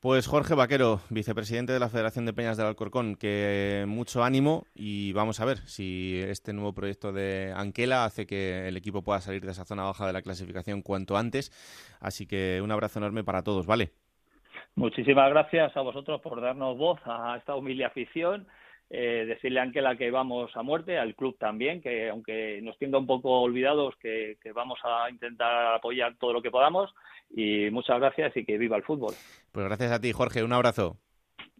Pues 0.00 0.28
Jorge 0.28 0.54
Vaquero, 0.54 1.00
vicepresidente 1.10 1.72
de 1.72 1.80
la 1.80 1.88
Federación 1.88 2.24
de 2.24 2.32
Peñas 2.32 2.56
del 2.56 2.68
Alcorcón, 2.68 3.16
que 3.16 3.84
mucho 3.88 4.22
ánimo 4.22 4.64
y 4.72 5.12
vamos 5.12 5.40
a 5.40 5.44
ver 5.44 5.58
si 5.66 6.20
este 6.22 6.52
nuevo 6.52 6.72
proyecto 6.72 7.12
de 7.12 7.52
Anquela 7.56 8.04
hace 8.04 8.24
que 8.24 8.68
el 8.68 8.76
equipo 8.76 9.02
pueda 9.02 9.20
salir 9.20 9.44
de 9.44 9.50
esa 9.50 9.64
zona 9.64 9.82
baja 9.82 10.06
de 10.06 10.12
la 10.12 10.22
clasificación 10.22 10.82
cuanto 10.82 11.16
antes. 11.16 11.50
Así 12.00 12.28
que 12.28 12.60
un 12.62 12.70
abrazo 12.70 13.00
enorme 13.00 13.24
para 13.24 13.42
todos, 13.42 13.66
¿vale? 13.66 13.90
Muchísimas 14.76 15.30
gracias 15.30 15.76
a 15.76 15.80
vosotros 15.80 16.20
por 16.20 16.40
darnos 16.40 16.78
voz 16.78 17.00
a 17.04 17.36
esta 17.36 17.56
humilde 17.56 17.84
afición 17.84 18.46
eh, 18.90 19.24
decirle 19.26 19.60
a 19.60 19.64
Anquela 19.64 19.96
que 19.96 20.10
vamos 20.10 20.50
a 20.56 20.62
muerte, 20.62 20.98
al 20.98 21.14
club 21.14 21.36
también, 21.38 21.80
que 21.82 22.08
aunque 22.08 22.60
nos 22.62 22.78
tenga 22.78 22.98
un 22.98 23.06
poco 23.06 23.40
olvidados, 23.40 23.94
que, 24.00 24.36
vamos 24.54 24.78
a 24.84 25.10
intentar 25.10 25.74
apoyar 25.74 26.16
todo 26.18 26.32
lo 26.32 26.42
que 26.42 26.50
podamos. 26.50 26.94
Y 27.30 27.68
muchas 27.70 27.98
gracias 28.00 28.36
y 28.36 28.44
que 28.44 28.56
viva 28.56 28.76
el 28.76 28.84
fútbol. 28.84 29.14
Pues 29.52 29.66
gracias 29.66 29.92
a 29.92 30.00
ti, 30.00 30.12
Jorge. 30.12 30.42
Un 30.42 30.52
abrazo. 30.54 30.96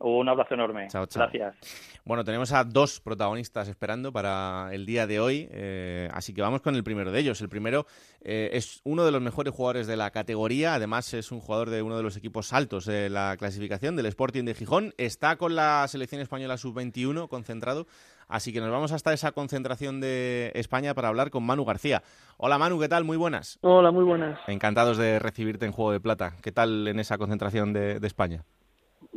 Un 0.01 0.29
abrazo 0.29 0.55
enorme. 0.55 0.87
Chao, 0.89 1.07
chao. 1.07 1.29
Gracias. 1.29 1.57
Bueno, 2.05 2.25
tenemos 2.25 2.53
a 2.53 2.65
dos 2.65 3.01
protagonistas 3.01 3.69
esperando 3.69 4.13
para 4.13 4.71
el 4.73 4.87
día 4.87 5.07
de 5.07 5.21
hoy, 5.21 5.49
eh, 5.51 6.09
así 6.13 6.33
que 6.33 6.41
vamos 6.41 6.63
con 6.63 6.75
el 6.75 6.85
primero 6.85 7.11
de 7.13 7.21
ellos. 7.21 7.41
El 7.43 7.49
primero 7.49 7.87
eh, 8.23 8.51
es 8.53 8.81
uno 8.85 9.05
de 9.05 9.13
los 9.13 9.21
mejores 9.21 9.53
jugadores 9.53 9.87
de 9.87 9.97
la 9.97 10.11
categoría, 10.11 10.75
además 10.75 11.13
es 11.15 11.33
un 11.33 11.41
jugador 11.41 11.71
de 11.71 11.83
uno 11.83 11.97
de 11.97 12.03
los 12.03 12.17
equipos 12.17 12.53
altos 12.53 12.87
de 12.87 13.11
la 13.11 13.37
clasificación 13.37 13.97
del 13.97 14.07
Sporting 14.07 14.45
de 14.45 14.55
Gijón. 14.55 14.95
Está 14.97 15.37
con 15.37 15.55
la 15.55 15.87
selección 15.89 16.23
española 16.23 16.57
sub-21 16.57 17.29
concentrado, 17.29 17.87
así 18.29 18.53
que 18.53 18.61
nos 18.61 18.71
vamos 18.71 18.93
hasta 18.93 19.13
esa 19.13 19.33
concentración 19.33 20.01
de 20.01 20.53
España 20.55 20.95
para 20.95 21.09
hablar 21.09 21.31
con 21.31 21.45
Manu 21.45 21.65
García. 21.65 22.03
Hola 22.37 22.57
Manu, 22.57 22.79
¿qué 22.81 22.89
tal? 22.89 23.05
Muy 23.05 23.17
buenas. 23.17 23.59
Hola, 23.63 23.91
muy 23.91 24.05
buenas. 24.05 24.41
Encantados 24.47 24.97
de 24.97 25.19
recibirte 25.19 25.67
en 25.67 25.73
Juego 25.73 25.93
de 25.93 26.01
Plata. 26.01 26.37
¿Qué 26.41 26.53
tal 26.53 26.89
en 26.89 27.01
esa 27.01 27.19
concentración 27.19 27.73
de 27.73 27.99
España? 28.03 28.45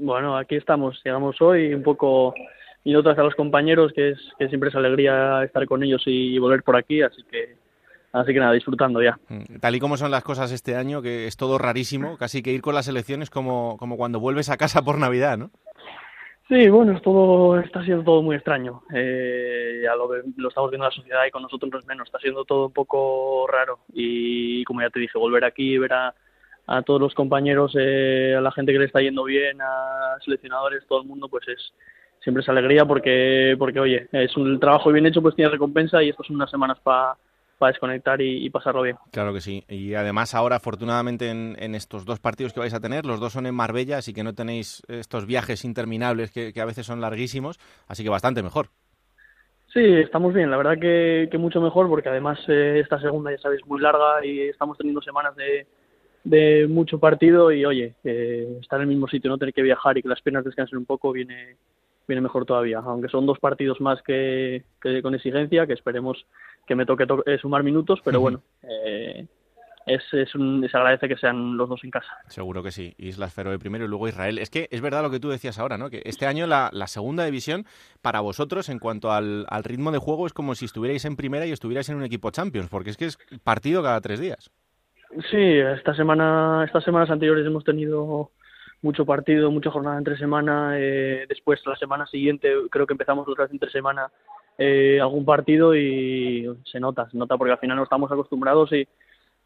Bueno, 0.02 0.36
aquí 0.36 0.56
estamos, 0.56 1.00
llegamos 1.06 1.40
hoy 1.42 1.76
un 1.76 1.84
poco 1.84 2.34
y 2.84 2.96
otras 2.96 3.20
a 3.20 3.24
los 3.24 3.36
compañeros, 3.36 3.94
que 3.94 4.10
es 4.10 4.20
que 4.40 4.48
siempre 4.48 4.70
es 4.70 4.76
alegría 4.76 5.44
estar 5.44 5.64
con 5.68 5.84
ellos 5.84 6.02
y 6.08 6.40
volver 6.40 6.64
por 6.64 6.76
aquí, 6.76 7.04
así 7.04 7.22
que 7.30 7.56
así 8.12 8.34
que 8.34 8.40
nada, 8.40 8.54
disfrutando 8.54 9.02
ya. 9.04 9.20
Mm, 9.30 9.60
tal 9.60 9.76
y 9.76 9.80
como 9.80 9.98
son 9.98 10.10
las 10.10 10.24
cosas 10.24 10.52
este 10.52 10.76
año, 10.76 11.04
que 11.04 11.28
es 11.28 11.38
todo 11.38 11.60
rarísimo, 11.60 12.18
casi 12.18 12.42
que 12.42 12.52
ir 12.52 12.62
con 12.62 12.74
las 12.74 12.88
elecciones 12.88 13.30
como, 13.30 13.78
como 13.78 13.96
cuando 13.96 14.20
vuelves 14.20 14.50
a 14.50 14.58
casa 14.58 14.82
por 14.82 14.98
Navidad, 14.98 15.38
¿no? 15.38 15.52
Sí, 16.50 16.68
bueno, 16.70 16.94
es 16.94 17.02
todo, 17.04 17.60
está 17.60 17.84
siendo 17.84 18.04
todo 18.04 18.24
muy 18.24 18.36
extraño. 18.36 18.82
Eh, 18.94 19.82
ya 19.84 19.96
lo, 19.96 20.10
lo, 20.36 20.50
estamos 20.50 20.72
viendo 20.72 20.86
en 20.86 20.90
la 20.90 20.96
sociedad 20.96 21.26
y 21.28 21.32
con 21.32 21.44
nosotros 21.44 21.72
no 21.72 21.80
es 21.80 21.86
menos. 21.86 22.08
Está 22.08 22.20
siendo 22.20 22.44
todo 22.44 22.66
un 22.66 22.74
poco 22.74 23.48
raro. 23.48 23.80
Y 23.94 24.66
como 24.66 24.82
ya 24.82 24.90
te 24.90 25.00
dije, 25.00 25.18
volver 25.18 25.46
aquí, 25.46 25.78
ver 25.78 25.94
a, 25.94 26.14
a 26.68 26.82
todos 26.82 27.02
los 27.02 27.14
compañeros, 27.14 27.74
eh, 27.78 28.36
a 28.38 28.42
la 28.42 28.52
gente 28.52 28.72
que 28.72 28.80
le 28.80 28.86
está 28.86 29.02
yendo 29.02 29.24
bien, 29.24 29.62
a 29.62 30.18
seleccionadores, 30.24 30.86
todo 30.88 31.02
el 31.02 31.08
mundo, 31.08 31.28
pues 31.28 31.48
es, 31.48 31.74
siempre 32.24 32.42
es 32.42 32.50
alegría 32.50 32.86
porque, 32.86 33.56
porque 33.58 33.80
oye, 33.80 34.08
es 34.12 34.36
un 34.38 34.60
trabajo 34.60 34.92
bien 34.92 35.06
hecho, 35.06 35.22
pues 35.22 35.36
tiene 35.36 35.52
recompensa 35.52 36.02
y 36.04 36.10
estas 36.10 36.28
son 36.28 36.38
unas 36.38 36.52
semanas 36.52 36.80
para 36.82 37.16
desconectar 37.68 38.20
y, 38.22 38.50
pasarlo 38.50 38.82
bien. 38.82 38.98
Claro 39.12 39.34
que 39.34 39.42
sí. 39.42 39.64
Y 39.68 39.94
además 39.94 40.34
ahora, 40.34 40.56
afortunadamente, 40.56 41.30
en, 41.30 41.76
estos 41.76 42.06
dos 42.06 42.20
partidos 42.20 42.54
que 42.54 42.60
vais 42.60 42.74
a 42.74 42.80
tener, 42.80 43.06
los 43.06 43.20
dos 43.20 43.34
son 43.34 43.46
en 43.46 43.54
Marbella, 43.54 43.98
así 43.98 44.14
que 44.14 44.24
no 44.24 44.34
tenéis 44.34 44.82
estos 44.88 45.28
viajes 45.28 45.64
interminables 45.64 46.32
que, 46.32 46.54
a 46.60 46.66
veces 46.66 46.88
son 46.88 47.02
larguísimos, 47.02 47.60
así 47.88 48.04
que 48.04 48.10
bastante 48.10 48.42
mejor. 48.42 48.70
Sí, 49.72 49.80
estamos 49.80 50.34
bien, 50.34 50.50
la 50.50 50.58
verdad 50.58 50.80
que, 50.80 51.30
mucho 51.38 51.62
mejor 51.62 51.88
porque 51.88 52.10
además 52.10 52.40
eh, 52.48 52.80
esta 52.84 53.00
segunda 53.00 53.32
ya 53.32 53.38
sabéis 53.38 53.66
muy 53.68 53.80
larga 53.80 54.26
y 54.26 54.50
estamos 54.50 54.78
teniendo 54.78 55.02
semanas 55.02 55.36
de, 55.36 55.68
de 56.24 56.68
mucho 56.68 57.00
partido 57.00 57.52
y 57.52 57.66
oye, 57.66 57.96
eh, 58.04 58.58
estar 58.62 58.80
en 58.80 58.84
el 58.84 58.90
mismo 58.90 59.08
sitio, 59.08 59.30
no 59.30 59.38
tener 59.38 59.54
que 59.54 59.62
viajar 59.62 59.98
y 59.98 60.02
que 60.02 60.10
las 60.10 60.22
piernas 60.22 60.46
descansen 60.46 60.78
un 60.78 60.86
poco 60.86 61.12
viene, 61.12 61.56
viene 62.08 62.22
mejor 62.22 62.46
todavía, 62.46 62.80
aunque 62.80 63.10
son 63.10 63.26
dos 63.26 63.40
partidos 63.40 63.82
más 63.82 64.02
que, 64.04 64.64
con 65.02 65.16
exigencia, 65.16 65.66
que 65.66 65.74
esperemos 65.74 66.26
que 66.68 66.76
me 66.76 66.86
toque 66.86 67.06
eh, 67.26 67.38
sumar 67.40 67.64
minutos, 67.64 68.00
pero 68.04 68.20
bueno, 68.20 68.42
eh, 68.64 69.26
es, 69.88 70.02
es 70.14 70.36
un, 70.36 70.68
se 70.70 70.78
agradece 70.78 71.08
que 71.08 71.18
sean 71.18 71.58
los 71.58 71.68
dos 71.68 71.84
en 71.84 71.90
casa. 71.90 72.10
Seguro 72.28 72.62
que 72.62 72.72
sí, 72.72 72.94
Islas 72.98 73.34
Feroe 73.34 73.58
primero 73.58 73.86
y 73.86 73.88
luego 73.88 74.08
Israel. 74.08 74.38
Es 74.38 74.52
que 74.52 74.68
es 74.72 74.80
verdad 74.80 75.02
lo 75.02 75.10
que 75.10 75.20
tú 75.20 75.30
decías 75.30 75.58
ahora, 75.58 75.78
¿no? 75.78 75.90
Que 75.90 76.04
este 76.06 76.28
año 76.28 76.46
la, 76.46 76.70
la 76.72 76.86
segunda 76.86 77.26
división 77.26 77.66
para 78.02 78.20
vosotros 78.20 78.70
en 78.70 78.78
cuanto 78.78 79.12
al, 79.12 79.46
al, 79.50 79.64
ritmo 79.64 79.92
de 79.92 79.98
juego 79.98 80.28
es 80.28 80.34
como 80.34 80.54
si 80.54 80.66
estuvierais 80.66 81.04
en 81.06 81.16
primera 81.16 81.48
y 81.48 81.52
estuvierais 81.52 81.90
en 81.90 81.96
un 81.96 82.04
equipo 82.04 82.30
Champions, 82.30 82.70
porque 82.70 82.92
es 82.92 82.98
que 82.98 83.06
es 83.06 83.18
partido 83.44 83.82
cada 83.82 84.00
tres 84.02 84.20
días. 84.20 84.52
Sí, 85.30 85.38
esta 85.38 85.94
semana, 85.94 86.64
estas 86.66 86.84
semanas 86.86 87.10
anteriores 87.10 87.46
hemos 87.46 87.66
tenido 87.66 88.32
mucho 88.82 89.06
partido, 89.06 89.52
mucha 89.52 89.70
jornada 89.70 89.98
entre 89.98 90.18
semana. 90.18 90.74
Eh, 90.78 91.26
después, 91.28 91.60
la 91.66 91.76
semana 91.76 92.06
siguiente, 92.08 92.54
creo 92.70 92.88
que 92.88 92.94
empezamos 92.94 93.28
otra 93.28 93.44
vez 93.44 93.52
entre 93.52 93.70
semana 93.72 94.10
eh, 94.58 95.00
algún 95.02 95.26
partido 95.26 95.76
y 95.76 96.48
se 96.64 96.80
nota, 96.80 97.10
se 97.10 97.18
nota 97.18 97.38
porque 97.38 97.52
al 97.52 97.60
final 97.60 97.78
no 97.78 97.84
estamos 97.84 98.12
acostumbrados 98.12 98.72
y, 98.72 98.88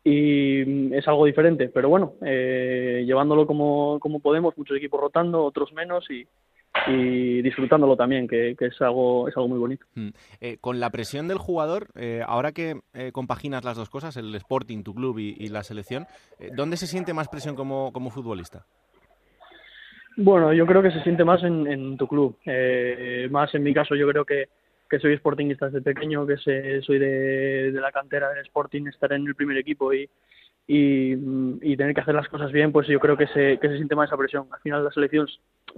y 0.03 0.93
es 0.93 1.07
algo 1.07 1.25
diferente. 1.25 1.69
Pero 1.69 1.89
bueno, 1.89 2.13
eh, 2.21 3.03
llevándolo 3.05 3.47
como, 3.47 3.99
como 3.99 4.19
podemos, 4.19 4.55
muchos 4.57 4.77
equipos 4.77 5.01
rotando, 5.01 5.43
otros 5.43 5.73
menos 5.73 6.09
y, 6.11 6.27
y 6.87 7.41
disfrutándolo 7.41 7.95
también, 7.95 8.27
que, 8.27 8.55
es, 8.57 8.81
algo, 8.81 9.27
es 9.27 9.35
algo 9.35 9.49
muy 9.49 9.59
bonito. 9.59 9.85
Mm. 9.95 10.09
Eh, 10.41 10.57
con 10.59 10.79
la 10.79 10.89
presión 10.89 11.27
del 11.27 11.37
jugador, 11.37 11.87
eh, 11.95 12.21
ahora 12.25 12.51
que 12.51 12.81
eh, 12.93 13.11
compaginas 13.11 13.63
las 13.63 13.77
dos 13.77 13.89
cosas, 13.89 14.17
el 14.17 14.33
Sporting, 14.35 14.83
tu 14.83 14.93
club 14.93 15.19
y, 15.19 15.47
la 15.49 15.63
selección, 15.63 16.05
¿dónde 16.55 16.77
se 16.77 16.87
siente 16.87 17.13
más 17.13 17.29
presión 17.29 17.55
como, 17.55 17.91
como 17.93 18.09
futbolista? 18.09 18.65
Bueno, 20.17 20.53
yo 20.53 20.65
creo 20.65 20.81
que 20.81 20.91
se 20.91 21.01
siente 21.01 21.23
más 21.23 21.43
en, 21.43 21.97
tu 21.97 22.07
club. 22.07 22.37
más 23.29 23.53
en 23.53 23.63
mi 23.63 23.73
caso, 23.73 23.95
yo 23.95 24.07
creo 24.07 24.25
que, 24.25 24.49
que 24.89 24.99
soy 24.99 25.15
sportingista 25.17 25.67
desde 25.67 25.81
pequeño, 25.81 26.25
que 26.25 26.37
soy 26.37 26.99
de, 26.99 27.71
de, 27.71 27.81
la 27.81 27.91
cantera 27.91 28.29
del 28.29 28.45
Sporting, 28.45 28.87
estar 28.87 29.13
en 29.13 29.27
el 29.27 29.35
primer 29.35 29.57
equipo 29.57 29.93
y, 29.93 30.09
y, 30.67 31.77
tener 31.77 31.93
que 31.93 32.01
hacer 32.01 32.15
las 32.15 32.27
cosas 32.29 32.51
bien, 32.51 32.71
pues 32.71 32.87
yo 32.87 32.99
creo 32.99 33.17
que 33.17 33.27
se, 33.27 33.59
que 33.59 33.67
se 33.67 33.75
siente 33.75 33.95
más 33.95 34.09
esa 34.09 34.17
presión. 34.17 34.47
Al 34.51 34.59
final 34.61 34.83
la 34.83 34.91
selección, 34.91 35.27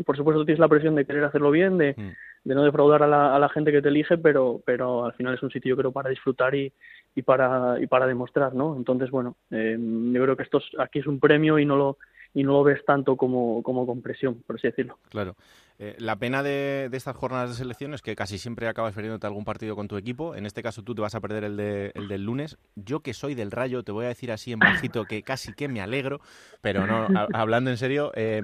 por 0.06 0.16
supuesto 0.16 0.46
tienes 0.46 0.60
la 0.60 0.68
presión 0.68 0.96
de 0.96 1.06
querer 1.06 1.24
hacerlo 1.24 1.52
bien, 1.52 1.78
de, 1.78 1.94
mm. 1.98 2.48
de 2.48 2.56
no 2.56 2.64
defraudar 2.64 3.04
a 3.04 3.08
la, 3.08 3.36
a 3.36 3.40
la, 3.40 3.50
gente 3.50 3.72
que 3.72 3.82
te 3.82 3.90
elige, 3.90 4.18
pero, 4.18 4.62
pero 4.66 5.06
al 5.06 5.14
final 5.14 5.34
es 5.34 5.44
un 5.44 5.52
sitio 5.52 5.72
yo 5.72 5.78
creo 5.78 5.92
para 5.92 6.10
disfrutar 6.10 6.56
y, 6.56 6.72
y 7.16 7.22
para, 7.22 7.82
y 7.82 7.88
para 7.88 8.08
demostrar, 8.08 8.54
¿no? 8.54 8.76
Entonces, 8.78 9.10
bueno, 9.12 9.36
eh, 9.52 9.78
yo 9.78 10.24
creo 10.24 10.38
que 10.38 10.44
esto 10.44 10.62
aquí 10.80 11.00
es 11.00 11.08
un 11.08 11.20
premio 11.20 11.60
y 11.60 11.66
no 11.66 11.76
lo 11.76 11.98
y 12.34 12.44
no 12.44 12.54
lo 12.54 12.64
ves 12.64 12.86
tanto 12.86 13.16
como, 13.16 13.64
como 13.64 13.88
con 13.88 14.02
presión, 14.02 14.44
por 14.46 14.58
así 14.58 14.68
decirlo. 14.68 15.00
Claro. 15.10 15.36
Eh, 15.80 15.96
la 16.00 16.16
pena 16.16 16.42
de, 16.42 16.90
estas 16.92 17.16
jornadas 17.16 17.50
de 17.50 17.56
selección 17.56 17.94
es 17.94 18.02
que 18.02 18.16
casi 18.16 18.40
siempre 18.40 18.68
acabas 18.68 18.96
perdiéndote 18.96 19.28
algún 19.28 19.46
partido 19.46 19.76
con 19.76 19.88
tu 19.88 19.98
equipo. 19.98 20.36
En 20.36 20.46
este 20.46 20.64
caso 20.64 20.82
tú 20.82 20.96
te 20.96 21.02
vas 21.02 21.14
a 21.14 21.22
perder 21.22 21.44
el, 21.44 21.58
de, 21.58 21.92
el 21.94 22.08
del 22.08 22.24
lunes. 22.24 22.58
Yo 22.76 23.02
que 23.02 23.14
soy 23.14 23.36
del 23.36 23.52
Rayo, 23.52 23.84
te 23.84 23.92
voy 23.92 24.06
a 24.06 24.10
decir 24.10 24.32
así 24.32 24.52
en 24.52 24.60
bajito 24.60 25.06
que 25.06 25.22
casi 25.24 25.54
que 25.54 25.68
me 25.68 25.82
alegro, 25.82 26.20
pero 26.62 26.88
no, 26.88 27.08
hablando 27.34 27.70
en 27.70 27.78
serio, 27.78 28.12
eh, 28.16 28.44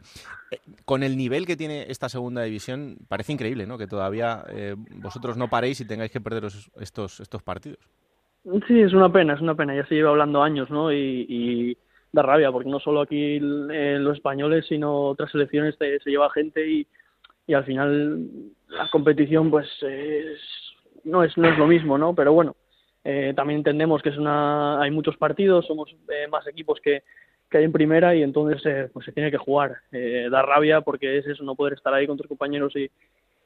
eh, 0.52 0.58
con 0.86 1.02
el 1.02 1.18
nivel 1.18 1.46
que 1.48 1.58
tiene 1.58 1.86
esta 1.90 2.08
segunda 2.08 2.44
división, 2.44 2.98
parece 3.08 3.34
increíble, 3.34 3.66
¿no? 3.66 3.78
Que 3.78 3.88
todavía 3.88 4.44
vosotros 4.98 5.38
no 5.38 5.50
paréis 5.50 5.82
y 5.82 5.88
tengáis 5.88 6.12
que 6.12 6.22
perderos 6.22 6.72
estos, 6.80 7.20
estos 7.20 7.42
partidos. 7.42 7.80
Sí, 8.68 8.80
es 8.80 8.94
una 8.94 9.12
pena, 9.12 9.34
es 9.34 9.42
una 9.42 9.56
pena. 9.56 9.76
Ya 9.76 9.86
se 9.88 9.96
lleva 9.96 10.10
hablando 10.10 10.44
años, 10.44 10.70
¿no? 10.70 10.92
y 10.92 11.78
da 12.14 12.22
rabia, 12.22 12.52
porque 12.52 12.70
no 12.70 12.80
solo 12.80 13.02
aquí 13.02 13.38
eh, 13.38 13.98
los 14.00 14.16
españoles, 14.16 14.66
sino 14.70 15.08
otras 15.08 15.32
selecciones 15.32 15.76
se, 15.78 16.00
lleva 16.06 16.30
gente 16.30 16.66
y, 16.66 16.88
y, 17.48 17.54
al 17.54 17.66
final 17.66 18.20
la 18.68 18.90
competición 18.92 19.52
pues 19.52 19.68
no, 21.04 21.24
es, 21.24 21.38
no 21.38 21.50
es 21.50 21.58
lo 21.58 21.68
mismo, 21.68 21.98
¿no? 21.98 22.16
Pero 22.16 22.34
bueno, 22.34 22.56
eh, 23.04 23.34
también 23.36 23.60
entendemos 23.60 24.02
que 24.02 24.10
es 24.10 24.18
una 24.18 24.82
hay 24.82 24.92
muchos 24.92 25.18
partidos, 25.18 25.66
somos 25.66 25.94
eh, 26.10 26.28
más 26.30 26.48
equipos 26.48 26.80
que, 26.82 27.04
que 27.50 27.58
hay 27.58 27.64
en 27.66 27.72
primera 27.72 28.16
y 28.16 28.24
entonces 28.24 28.90
pues 28.92 29.06
se 29.06 29.12
tiene 29.12 29.32
que 29.32 29.38
jugar. 29.38 29.78
da 29.92 30.42
rabia 30.42 30.82
porque 30.82 31.18
es 31.18 31.28
eso, 31.28 31.44
no 31.44 31.56
poder 31.56 31.74
estar 31.74 31.94
ahí 31.94 32.08
con 32.08 32.18
tus 32.18 32.28
compañeros 32.28 32.76
y, 32.76 32.90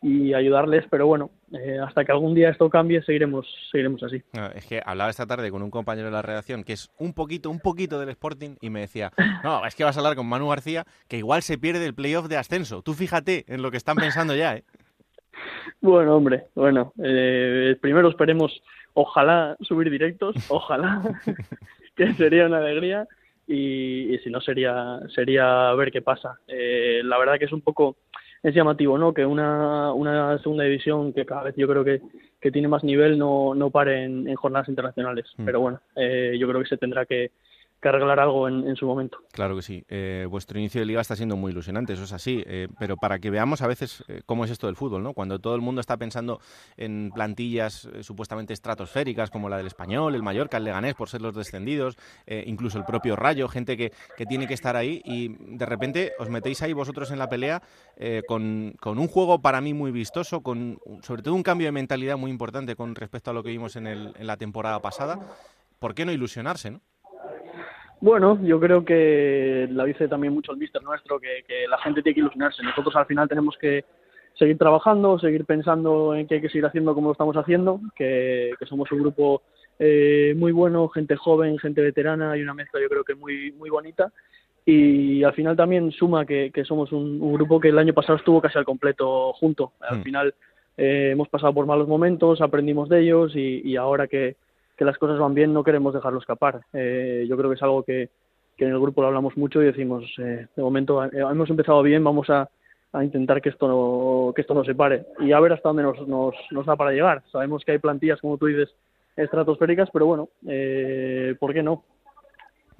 y 0.01 0.33
ayudarles, 0.33 0.85
pero 0.89 1.07
bueno, 1.07 1.31
eh, 1.53 1.79
hasta 1.79 2.05
que 2.05 2.11
algún 2.11 2.35
día 2.35 2.49
esto 2.49 2.69
cambie 2.69 3.01
seguiremos 3.03 3.47
seguiremos 3.71 4.03
así. 4.03 4.21
Es 4.55 4.65
que 4.65 4.81
hablaba 4.85 5.09
esta 5.09 5.25
tarde 5.25 5.49
con 5.49 5.63
un 5.63 5.71
compañero 5.71 6.07
de 6.07 6.13
la 6.13 6.21
redacción 6.21 6.63
que 6.63 6.73
es 6.73 6.91
un 6.99 7.13
poquito 7.13 7.49
un 7.49 7.59
poquito 7.59 7.99
del 7.99 8.09
Sporting 8.09 8.55
y 8.61 8.69
me 8.69 8.81
decía, 8.81 9.11
"No, 9.43 9.65
es 9.65 9.75
que 9.75 9.83
vas 9.83 9.97
a 9.97 9.99
hablar 9.99 10.15
con 10.15 10.27
Manu 10.27 10.49
García 10.49 10.85
que 11.07 11.17
igual 11.17 11.41
se 11.41 11.57
pierde 11.57 11.85
el 11.85 11.95
playoff 11.95 12.27
de 12.27 12.37
ascenso. 12.37 12.81
Tú 12.81 12.93
fíjate 12.93 13.45
en 13.47 13.61
lo 13.61 13.71
que 13.71 13.77
están 13.77 13.95
pensando 13.95 14.35
ya, 14.35 14.55
¿eh?" 14.55 14.63
Bueno, 15.81 16.15
hombre, 16.15 16.45
bueno, 16.55 16.93
eh, 17.03 17.75
primero 17.81 18.09
esperemos 18.09 18.61
ojalá 18.93 19.55
subir 19.61 19.91
directos, 19.91 20.35
ojalá 20.49 21.01
que 21.95 22.13
sería 22.13 22.47
una 22.47 22.57
alegría 22.57 23.07
y, 23.47 24.13
y, 24.13 24.19
si 24.19 24.29
no 24.29 24.41
sería 24.41 24.99
sería 25.13 25.71
ver 25.73 25.91
qué 25.91 26.01
pasa. 26.01 26.39
Eh, 26.47 27.01
la 27.03 27.17
verdad 27.17 27.37
que 27.39 27.45
es 27.45 27.51
un 27.51 27.61
poco 27.61 27.97
es 28.49 28.55
llamativo, 28.55 28.97
¿no? 28.97 29.13
Que 29.13 29.25
una, 29.25 29.91
una 29.93 30.37
segunda 30.39 30.63
división 30.63 31.11
que 31.13 31.25
cada 31.25 31.43
vez 31.43 31.55
yo 31.57 31.67
creo 31.67 31.83
que, 31.83 32.01
que 32.39 32.51
tiene 32.51 32.67
más 32.67 32.83
nivel 32.83 33.17
no, 33.17 33.53
no 33.53 33.69
pare 33.69 34.05
en, 34.05 34.33
jornadas 34.35 34.69
internacionales. 34.69 35.25
Mm. 35.37 35.45
Pero 35.45 35.59
bueno, 35.59 35.81
eh, 35.95 36.37
yo 36.39 36.47
creo 36.47 36.61
que 36.61 36.69
se 36.69 36.77
tendrá 36.77 37.05
que, 37.05 37.31
que 37.81 37.89
arreglar 37.89 38.19
algo 38.19 38.47
en, 38.47 38.75
su 38.75 38.87
momento. 38.87 39.19
Claro 39.31 39.55
que 39.55 39.61
sí. 39.61 39.83
Eh, 39.87 40.25
vuestro 40.29 40.57
inicio 40.57 40.81
de 40.81 40.85
liga 40.85 41.01
está 41.01 41.15
siendo 41.15 41.35
muy 41.35 41.51
ilusionante, 41.51 41.93
eso 41.93 42.05
es 42.05 42.13
así. 42.13 42.43
Eh, 42.47 42.67
pero 42.79 42.97
para 42.97 43.19
que 43.19 43.29
veamos 43.29 43.61
a 43.61 43.67
veces 43.67 44.03
eh, 44.07 44.21
cómo 44.25 44.45
es 44.45 44.51
esto 44.51 44.65
del 44.67 44.75
fútbol, 44.75 45.03
¿no? 45.03 45.13
Cuando 45.13 45.39
todo 45.39 45.53
el 45.53 45.61
mundo 45.61 45.79
está 45.79 45.95
pensando 45.97 46.39
en 46.75 47.11
plantillas 47.13 47.87
supuestamente 48.01 48.53
estratosféricas 48.53 49.29
como 49.29 49.47
la 49.47 49.57
del 49.57 49.67
Español, 49.67 50.15
el 50.15 50.23
Mallorca, 50.23 50.57
el 50.57 50.63
Leganés 50.63 50.95
por 50.95 51.09
ser 51.09 51.21
los 51.21 51.35
descendidos, 51.35 51.97
incluso 52.27 52.77
el 52.77 52.85
propio 52.85 53.15
Rayo, 53.15 53.47
gente 53.47 53.77
que, 53.77 53.91
que, 54.15 54.25
tiene 54.25 54.47
que 54.47 54.53
estar 54.53 54.75
ahí 54.75 55.01
y 55.05 55.35
de 55.39 55.65
repente 55.65 56.13
os 56.19 56.29
metéis 56.29 56.61
ahí 56.61 56.73
vosotros 56.73 57.11
en 57.11 57.19
la 57.19 57.29
pelea 57.29 57.61
con, 58.27 58.75
con, 58.79 58.99
un 58.99 59.07
juego 59.07 59.41
para 59.41 59.61
mí 59.61 59.73
muy 59.73 59.91
vistoso, 59.91 60.41
con 60.41 60.79
sobre 61.01 61.21
todo 61.21 61.33
un 61.33 61.43
cambio 61.43 61.67
de 61.67 61.71
mentalidad 61.71 62.17
muy 62.17 62.31
importante 62.31 62.75
con 62.75 62.95
respecto 62.95 63.31
a 63.31 63.33
lo 63.33 63.43
que 63.43 63.49
vimos 63.49 63.75
en, 63.75 63.87
el, 63.87 64.13
en 64.17 64.27
la 64.27 64.37
temporada 64.37 64.81
pasada. 64.81 65.19
¿Por 65.79 65.93
qué 65.93 66.05
no 66.05 66.11
ilusionarse, 66.11 66.71
no? 66.71 66.81
Bueno, 67.99 68.39
yo 68.43 68.59
creo 68.59 68.85
que 68.85 69.67
la 69.71 69.85
dice 69.85 70.07
también 70.07 70.33
mucho 70.33 70.51
el 70.51 70.59
mister 70.59 70.83
nuestro, 70.83 71.19
que, 71.19 71.43
la 71.67 71.79
gente 71.79 72.03
tiene 72.03 72.13
que 72.13 72.21
ilusionarse. 72.21 72.61
Nosotros 72.63 72.95
al 72.95 73.07
final 73.07 73.27
tenemos 73.27 73.57
que 73.57 73.85
seguir 74.35 74.57
trabajando, 74.57 75.17
seguir 75.17 75.45
pensando 75.45 76.13
en 76.13 76.27
que 76.27 76.35
hay 76.35 76.41
que 76.41 76.49
seguir 76.49 76.67
haciendo 76.67 76.93
como 76.93 77.07
lo 77.07 77.11
estamos 77.13 77.35
haciendo, 77.35 77.79
que, 77.95 78.53
somos 78.67 78.91
un 78.91 78.99
grupo 78.99 79.41
eh, 79.79 80.35
muy 80.37 80.51
bueno, 80.51 80.87
gente 80.89 81.15
joven, 81.15 81.57
gente 81.57 81.81
veterana, 81.81 82.31
hay 82.31 82.41
una 82.43 82.53
mezcla 82.53 82.79
yo 82.79 82.89
creo 82.89 83.03
que 83.03 83.15
muy, 83.15 83.51
muy 83.53 83.69
bonita. 83.69 84.11
Y 84.63 85.23
al 85.23 85.33
final 85.33 85.55
también 85.55 85.91
suma 85.91 86.25
que, 86.25 86.51
somos 86.67 86.91
un, 86.91 87.33
grupo 87.33 87.59
que 87.59 87.69
el 87.69 87.79
año 87.79 87.93
pasado 87.93 88.17
estuvo 88.17 88.41
casi 88.41 88.59
al 88.59 88.65
completo 88.65 89.33
junto. 89.33 89.73
Al 89.79 89.99
hmm. 89.99 90.03
final 90.03 90.35
eh, 90.75 91.09
hemos 91.13 91.29
pasado 91.29 91.53
por 91.53 91.65
malos 91.65 91.87
momentos, 91.87 92.41
aprendimos 92.41 92.89
de 92.89 92.99
ellos 92.99 93.31
y 93.35 93.75
ahora 93.75 94.07
que, 94.07 94.35
que 94.77 94.85
las 94.85 94.97
cosas 94.97 95.19
van 95.19 95.33
bien 95.33 95.53
no 95.53 95.63
queremos 95.63 95.93
dejarlo 95.93 96.19
escapar. 96.19 96.61
Eh, 96.71 97.25
yo 97.27 97.35
creo 97.35 97.49
que 97.49 97.55
es 97.55 97.63
algo 97.63 97.83
que, 97.83 98.09
en 98.59 98.69
el 98.69 98.79
grupo 98.79 99.01
lo 99.01 99.07
hablamos 99.07 99.35
mucho 99.35 99.61
y 99.61 99.65
decimos, 99.65 100.03
eh, 100.19 100.47
de 100.55 100.61
momento 100.61 101.03
eh, 101.03 101.09
hemos 101.13 101.49
empezado 101.49 101.81
bien, 101.81 102.03
vamos 102.03 102.29
a, 102.29 102.49
intentar 103.03 103.43
que 103.43 103.49
esto 103.49 103.67
no 103.67 104.33
que 104.33 104.41
esto 104.41 104.55
no 104.55 104.63
se 104.63 104.73
pare 104.73 105.05
y 105.19 105.31
a 105.31 105.39
ver 105.39 105.53
hasta 105.53 105.69
dónde 105.69 105.83
nos, 105.83 106.07
nos, 106.07 106.65
da 106.65 106.75
para 106.75 106.91
llegar. 106.91 107.21
Sabemos 107.31 107.63
que 107.63 107.73
hay 107.73 107.77
plantillas, 107.77 108.19
como 108.19 108.39
tú 108.39 108.47
dices, 108.47 108.73
estratosféricas, 109.15 109.89
pero 109.93 110.07
bueno, 110.07 110.29
¿por 111.39 111.53
qué 111.53 111.61
no? 111.61 111.83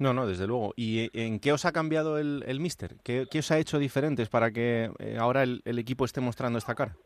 No, 0.00 0.12
no, 0.14 0.26
desde 0.26 0.48
luego. 0.48 0.72
¿Y 0.76 1.08
en 1.12 1.38
qué 1.38 1.52
os 1.52 1.64
ha 1.66 1.72
cambiado 1.72 2.18
el, 2.18 2.42
el 2.48 2.58
Mister? 2.58 2.96
¿Qué, 3.04 3.28
os 3.38 3.50
ha 3.52 3.58
hecho 3.58 3.78
diferentes 3.78 4.28
para 4.28 4.50
que 4.50 4.90
ahora 5.20 5.44
el, 5.44 5.62
el 5.64 5.78
equipo 5.78 6.04
esté 6.04 6.20
mostrando 6.20 6.58
esta 6.58 6.74
cara? 6.74 6.96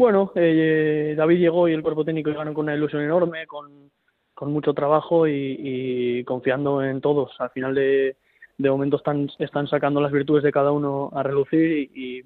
Bueno, 0.00 0.32
eh, 0.34 1.12
David 1.14 1.40
llegó 1.40 1.68
y 1.68 1.74
el 1.74 1.82
cuerpo 1.82 2.06
técnico 2.06 2.30
llegaron 2.30 2.54
con 2.54 2.64
una 2.64 2.74
ilusión 2.74 3.02
enorme, 3.02 3.46
con, 3.46 3.90
con 4.32 4.50
mucho 4.50 4.72
trabajo 4.72 5.28
y, 5.28 6.24
confiando 6.24 6.82
en 6.82 7.02
todos. 7.02 7.38
Al 7.38 7.50
final 7.50 7.74
de, 7.74 8.16
de 8.56 8.70
momento 8.70 8.96
están, 8.96 9.28
están 9.38 9.66
sacando 9.68 10.00
las 10.00 10.10
virtudes 10.10 10.42
de 10.42 10.52
cada 10.52 10.72
uno 10.72 11.10
a 11.12 11.22
relucir 11.22 11.90
y, 11.94 12.22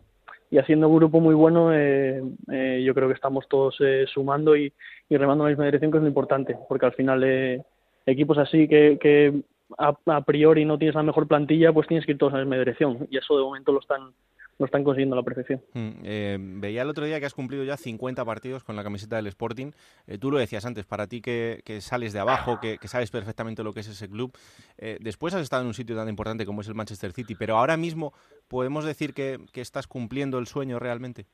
y 0.53 0.59
haciendo 0.59 0.89
un 0.89 0.99
grupo 0.99 1.19
muy 1.19 1.35
bueno, 1.35 1.75
eh, 1.75 2.23
eh, 2.53 2.81
yo 2.87 2.95
creo 2.95 3.09
que 3.09 3.15
estamos 3.15 3.49
todos 3.49 3.75
eh, 3.81 4.05
sumando 4.07 4.57
y, 4.57 4.73
y, 5.09 5.17
remando 5.17 5.43
en 5.43 5.47
la 5.47 5.57
misma 5.57 5.65
dirección, 5.65 5.91
que 5.91 5.99
es 5.99 6.03
lo 6.03 6.09
importante, 6.09 6.57
porque 6.69 6.87
al 6.87 6.93
final 6.93 7.65
equipos 8.07 8.39
así 8.39 8.69
que, 8.69 8.99
que 9.01 9.43
a, 9.79 9.97
a, 10.07 10.21
priori 10.21 10.65
no 10.65 10.79
tienes 10.79 10.95
la 10.95 11.03
mejor 11.03 11.27
plantilla, 11.27 11.73
pues 11.73 11.89
tienes 11.89 12.07
que 12.07 12.13
ir 12.13 12.19
todos 12.19 12.35
en 12.35 12.39
la 12.39 12.45
misma 12.45 12.59
dirección 12.59 13.09
y 13.11 13.19
eso 13.19 13.37
de 13.37 13.43
momento 13.43 13.73
lo 13.73 13.81
están 13.81 14.13
lo 14.59 14.67
están 14.67 14.85
consiguiendo 14.85 15.15
a 15.15 15.19
la 15.19 15.23
perfección. 15.23 15.61
Mm, 15.73 15.91
eh, 16.05 16.39
veía 16.41 16.83
el 16.83 16.89
otro 16.89 17.05
día 17.05 17.19
que 17.21 17.27
has 17.27 17.35
cumplido 17.35 17.65
ya 17.65 17.77
50 17.77 18.25
partidos 18.25 18.63
con 18.63 18.77
la 18.77 18.85
camiseta 18.85 19.17
del 19.17 19.27
Sporting. 19.27 19.73
Eh, 20.07 20.19
tú 20.19 20.31
lo 20.31 20.39
decías 20.39 20.65
antes, 20.65 20.85
para 20.87 21.07
ti 21.07 21.21
que, 21.21 21.63
sales 21.81 22.13
de 22.13 22.21
abajo, 22.21 22.61
que, 22.61 22.79
sabes 22.85 23.11
perfectamente 23.11 23.65
lo 23.65 23.73
que 23.73 23.81
es 23.81 23.89
ese 23.89 24.09
club, 24.09 24.33
eh, 24.79 24.99
después 25.01 25.35
has 25.35 25.43
estado 25.43 25.63
en 25.63 25.69
un 25.69 25.75
sitio 25.75 25.97
tan 25.97 26.09
importante 26.09 26.47
como 26.47 26.61
es 26.61 26.69
el 26.69 26.75
Manchester 26.75 27.13
City, 27.13 27.35
pero 27.35 27.57
ahora 27.57 27.77
mismo 27.77 28.13
podemos 28.49 28.85
decir 28.85 29.15
que, 29.15 29.39
estás 29.55 29.87
cumpliendo 29.87 30.39
el 30.39 30.47
sueño 30.47 30.79
realmente. 30.79 31.27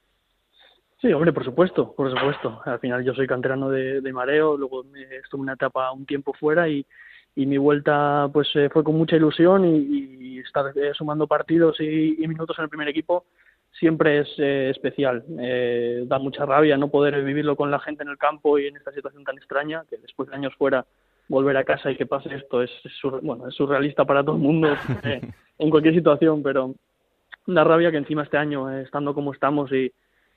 Sí, 1.00 1.12
hombre, 1.12 1.32
por 1.32 1.44
supuesto, 1.44 1.94
por 1.96 2.10
supuesto. 2.10 2.60
Al 2.64 2.78
final 2.78 3.02
yo 3.02 3.12
soy 3.12 3.26
canterano 3.26 3.70
de, 3.70 4.00
de 4.00 4.12
Mareo, 4.12 4.56
luego 4.56 4.84
estuve 5.22 5.40
una 5.40 5.54
etapa 5.54 5.90
un 5.90 6.06
tiempo 6.06 6.32
fuera 6.32 6.68
y, 6.68 6.86
y 7.34 7.46
mi 7.46 7.58
vuelta 7.58 8.28
pues 8.32 8.48
eh, 8.54 8.68
fue 8.72 8.84
con 8.84 8.96
mucha 8.96 9.16
ilusión 9.16 9.64
y, 9.64 10.20
estar 10.40 10.72
eh, 10.74 10.92
sumando 10.94 11.26
partidos 11.26 11.78
y, 11.80 12.16
minutos 12.26 12.58
en 12.58 12.64
el 12.64 12.70
primer 12.70 12.88
equipo 12.88 13.26
siempre 13.72 14.20
es 14.20 14.28
eh, 14.38 14.70
especial. 14.70 15.22
da 16.08 16.18
mucha 16.18 16.46
rabia 16.46 16.78
no 16.78 16.88
poder 16.88 17.22
vivirlo 17.22 17.56
con 17.56 17.70
la 17.70 17.78
gente 17.78 18.02
en 18.02 18.08
el 18.08 18.16
campo 18.16 18.58
y 18.58 18.66
en 18.66 18.76
esta 18.76 18.90
situación 18.90 19.22
tan 19.22 19.36
extraña, 19.36 19.84
que 19.88 19.98
después 19.98 20.28
de 20.28 20.36
años 20.36 20.54
fuera 20.56 20.86
volver 21.28 21.56
a 21.58 21.64
casa 21.64 21.90
y 21.90 21.96
que 21.96 22.06
pase 22.06 22.34
esto 22.34 22.62
es, 22.62 22.70
bueno, 23.22 23.46
es 23.48 23.54
surrealista 23.54 24.04
para 24.04 24.24
todo 24.24 24.36
el 24.36 24.42
mundo 24.42 24.68
en 25.58 25.70
cualquier 25.70 25.94
situación, 25.94 26.42
pero 26.42 26.74
da 27.46 27.62
rabia 27.62 27.90
que 27.90 27.98
encima 27.98 28.22
este 28.22 28.38
año, 28.38 28.70
estando 28.78 29.14
como 29.14 29.32
estamos 29.32 29.70
y, 29.70 29.92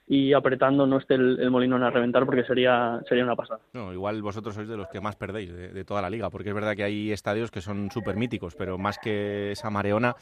y 0.06 0.34
apretando 0.34 0.86
no 0.86 0.98
esté 0.98 1.16
el, 1.16 1.50
molino 1.50 1.78
a 1.78 1.90
reventar 1.90 2.26
porque 2.26 2.44
sería 2.44 3.00
sería 3.08 3.24
una 3.24 3.36
pasada. 3.36 3.62
No, 3.74 3.94
igual 3.94 4.22
vosotros 4.22 4.54
sois 4.54 4.68
de 4.68 4.76
los 4.76 4.90
que 4.90 5.00
más 5.00 5.16
perdéis 5.16 5.54
de, 5.54 5.86
toda 5.86 6.02
la 6.02 6.10
liga, 6.10 6.30
porque 6.30 6.50
es 6.50 6.56
verdad 6.56 6.76
que 6.76 6.84
hay 6.84 7.12
estadios 7.12 7.52
que 7.52 7.62
son 7.62 7.90
súper 7.90 8.18
míticos, 8.18 8.56
pero 8.56 8.78
más 8.78 8.98
que 8.98 9.52
esa 9.52 9.70
mareona 9.70 10.16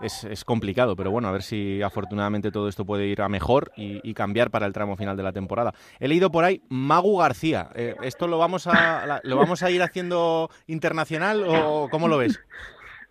es, 0.00 0.24
es, 0.24 0.44
complicado. 0.44 0.94
Pero 0.94 1.10
bueno, 1.10 1.28
a 1.28 1.32
ver 1.32 1.42
si 1.42 1.82
afortunadamente 1.82 2.52
todo 2.52 2.68
esto 2.68 2.84
puede 2.84 3.06
ir 3.06 3.22
a 3.22 3.28
mejor 3.28 3.72
y, 3.76 4.14
cambiar 4.14 4.50
para 4.50 4.66
el 4.66 4.72
tramo 4.72 4.96
final 4.96 5.16
de 5.16 5.24
la 5.24 5.32
temporada. 5.32 5.72
He 5.98 6.06
leído 6.06 6.30
por 6.30 6.44
ahí 6.44 6.62
Magu 6.68 7.18
García. 7.18 7.68
Eh, 7.74 7.96
¿Esto 8.02 8.28
lo 8.28 8.38
vamos, 8.38 8.68
a, 8.68 9.20
lo 9.24 9.36
vamos 9.36 9.64
a 9.64 9.70
ir 9.72 9.82
haciendo 9.82 10.50
internacional 10.68 11.44
o 11.48 11.88
cómo 11.90 12.06
lo 12.06 12.18
ves? 12.18 12.40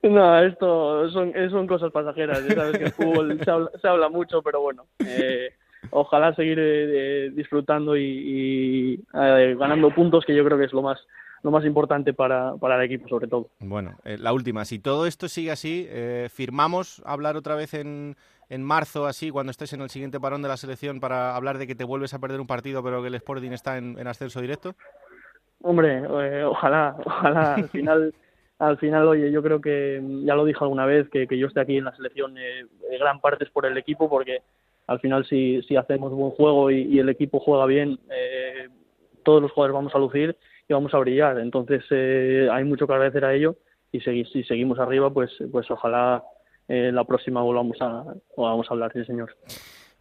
No, 0.03 0.37
esto 0.37 1.09
son, 1.11 1.31
son 1.49 1.65
cosas 1.65 1.89
pasajeras. 1.89 2.45
Ya 2.45 2.55
sabes 2.55 2.77
que 2.77 2.83
el 2.83 2.91
fútbol 2.91 3.39
se 3.41 3.49
habla, 3.49 3.71
se 3.81 3.87
habla 3.87 4.09
mucho, 4.09 4.41
pero 4.41 4.59
bueno. 4.59 4.85
Eh, 4.99 5.53
ojalá 5.91 6.33
seguir 6.35 6.57
eh, 6.59 7.31
disfrutando 7.33 7.97
y, 7.97 8.99
eh, 9.13 9.55
ganando 9.57 9.89
puntos, 9.91 10.25
que 10.25 10.35
yo 10.35 10.43
creo 10.43 10.57
que 10.57 10.65
es 10.65 10.73
lo 10.73 10.81
más 10.81 10.99
lo 11.41 11.51
más 11.51 11.65
importante 11.65 12.13
para, 12.13 12.55
para 12.55 12.77
el 12.77 12.83
equipo, 12.83 13.09
sobre 13.09 13.27
todo. 13.27 13.49
Bueno, 13.59 13.97
eh, 14.05 14.17
la 14.17 14.31
última, 14.31 14.63
si 14.63 14.79
todo 14.79 15.05
esto 15.05 15.27
sigue 15.27 15.51
así, 15.51 15.89
¿firmamos 16.29 17.03
hablar 17.05 17.35
otra 17.35 17.55
vez 17.55 17.73
en, 17.73 18.15
en 18.47 18.63
marzo, 18.63 19.07
así, 19.07 19.29
cuando 19.29 19.51
estés 19.51 19.73
en 19.73 19.81
el 19.81 19.89
siguiente 19.89 20.21
parón 20.21 20.41
de 20.41 20.47
la 20.47 20.55
selección, 20.55 21.01
para 21.01 21.35
hablar 21.35 21.57
de 21.57 21.67
que 21.67 21.75
te 21.75 21.83
vuelves 21.83 22.13
a 22.13 22.19
perder 22.19 22.39
un 22.39 22.47
partido, 22.47 22.81
pero 22.81 23.01
que 23.01 23.09
el 23.09 23.15
Sporting 23.15 23.51
está 23.51 23.77
en, 23.77 24.07
ascenso 24.07 24.39
directo? 24.39 24.73
Hombre, 25.61 26.07
ojalá, 26.45 26.95
ojalá, 27.03 27.55
al 27.55 27.67
final... 27.67 28.13
al 28.59 28.77
final, 28.77 29.05
oye, 29.09 29.29
yo 29.29 29.43
creo 29.43 29.59
que 29.59 30.01
ya 30.23 30.35
lo 30.35 30.45
dije 30.45 30.59
alguna 30.61 30.85
vez, 30.85 31.09
que, 31.09 31.27
que 31.27 31.37
yo 31.37 31.47
esté 31.47 31.59
aquí 31.59 31.75
en 31.75 31.83
la 31.83 31.95
selección, 31.97 32.35
gran 32.97 33.19
parte 33.19 33.43
es 33.43 33.49
por 33.49 33.65
el 33.65 33.77
equipo, 33.77 34.09
porque 34.09 34.43
al 34.87 34.99
final 34.99 35.25
si, 35.25 35.61
si 35.63 35.75
hacemos 35.75 36.11
buen 36.11 36.31
juego 36.31 36.71
y, 36.71 36.99
el 36.99 37.09
equipo 37.09 37.39
juega 37.39 37.65
bien, 37.65 37.99
eh, 38.11 38.69
todos 39.23 39.41
los 39.41 39.51
jugadores 39.51 39.73
vamos 39.73 39.95
a 39.95 39.99
lucir 39.99 40.35
y 40.67 40.73
vamos 40.73 40.93
a 40.93 40.99
brillar. 40.99 41.39
Entonces 41.39 41.83
eh, 41.89 42.47
hay 42.51 42.63
mucho 42.63 42.87
que 42.87 42.93
agradecer 42.93 43.25
a 43.25 43.33
ello 43.33 43.55
y 43.91 43.99
si 44.01 44.43
seguimos 44.43 44.79
arriba, 44.79 45.13
pues, 45.13 45.31
pues 45.51 45.69
ojalá 45.69 46.23
eh, 46.67 46.91
la 46.91 47.03
próxima 47.03 47.41
volvamos 47.41 47.77
a, 47.81 48.03
volvamos 48.35 48.67
a 48.69 48.73
hablar, 48.73 48.91
sí 48.93 49.05
señor. 49.05 49.35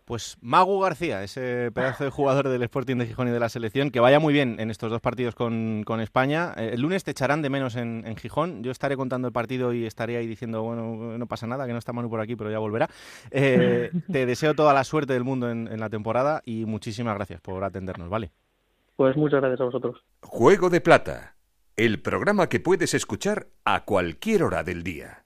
Pues 0.04 0.36
Magu 0.40 0.80
García, 0.80 1.22
ese 1.22 1.70
pedazo 1.72 2.04
de 2.04 2.10
jugador 2.10 2.48
del 2.48 2.62
Sporting 2.62 2.96
de 2.96 3.06
Gijón 3.06 3.28
y 3.28 3.30
de 3.30 3.38
la 3.38 3.48
selección, 3.48 3.90
que 3.90 4.00
vaya 4.00 4.18
muy 4.18 4.34
bien 4.34 4.58
en 4.58 4.70
estos 4.70 4.90
dos 4.90 5.00
partidos 5.00 5.34
con, 5.34 5.84
España. 6.00 6.52
Eh, 6.56 6.70
el 6.74 6.80
lunes 6.80 7.04
te 7.04 7.12
echarán 7.12 7.42
de 7.42 7.50
menos 7.50 7.76
en, 7.76 8.04
Gijón. 8.16 8.62
Yo 8.62 8.72
estaré 8.72 8.96
contando 8.96 9.28
el 9.28 9.32
partido 9.32 9.72
y 9.72 9.86
estaré 9.86 10.16
ahí 10.16 10.26
diciendo, 10.26 10.62
bueno, 10.62 11.16
no 11.16 11.26
pasa 11.26 11.46
nada, 11.46 11.66
que 11.66 11.72
no 11.72 11.78
está 11.78 11.92
Manu 11.92 12.10
por 12.10 12.20
aquí, 12.20 12.34
pero 12.34 12.50
ya 12.50 12.58
volverá. 12.58 12.88
Eh, 13.30 13.90
te 14.12 14.26
deseo 14.26 14.54
toda 14.54 14.74
la 14.74 14.84
suerte 14.84 15.12
del 15.12 15.24
mundo 15.24 15.50
en, 15.50 15.68
en 15.68 15.78
la 15.78 15.88
temporada 15.88 16.42
y 16.44 16.64
muchísimas 16.64 17.14
gracias 17.14 17.40
por 17.40 17.62
atendernos, 17.62 18.08
¿vale? 18.08 18.32
Pues 18.96 19.16
muchas 19.16 19.40
gracias 19.40 19.60
a 19.60 19.64
vosotros. 19.64 20.04
Juego 20.20 20.70
de 20.70 20.80
Plata, 20.80 21.36
el 21.76 22.02
programa 22.02 22.48
que 22.48 22.60
puedes 22.60 22.94
escuchar 22.94 23.48
a 23.64 23.84
cualquier 23.84 24.42
hora 24.42 24.62
del 24.62 24.82
día. 24.82 25.21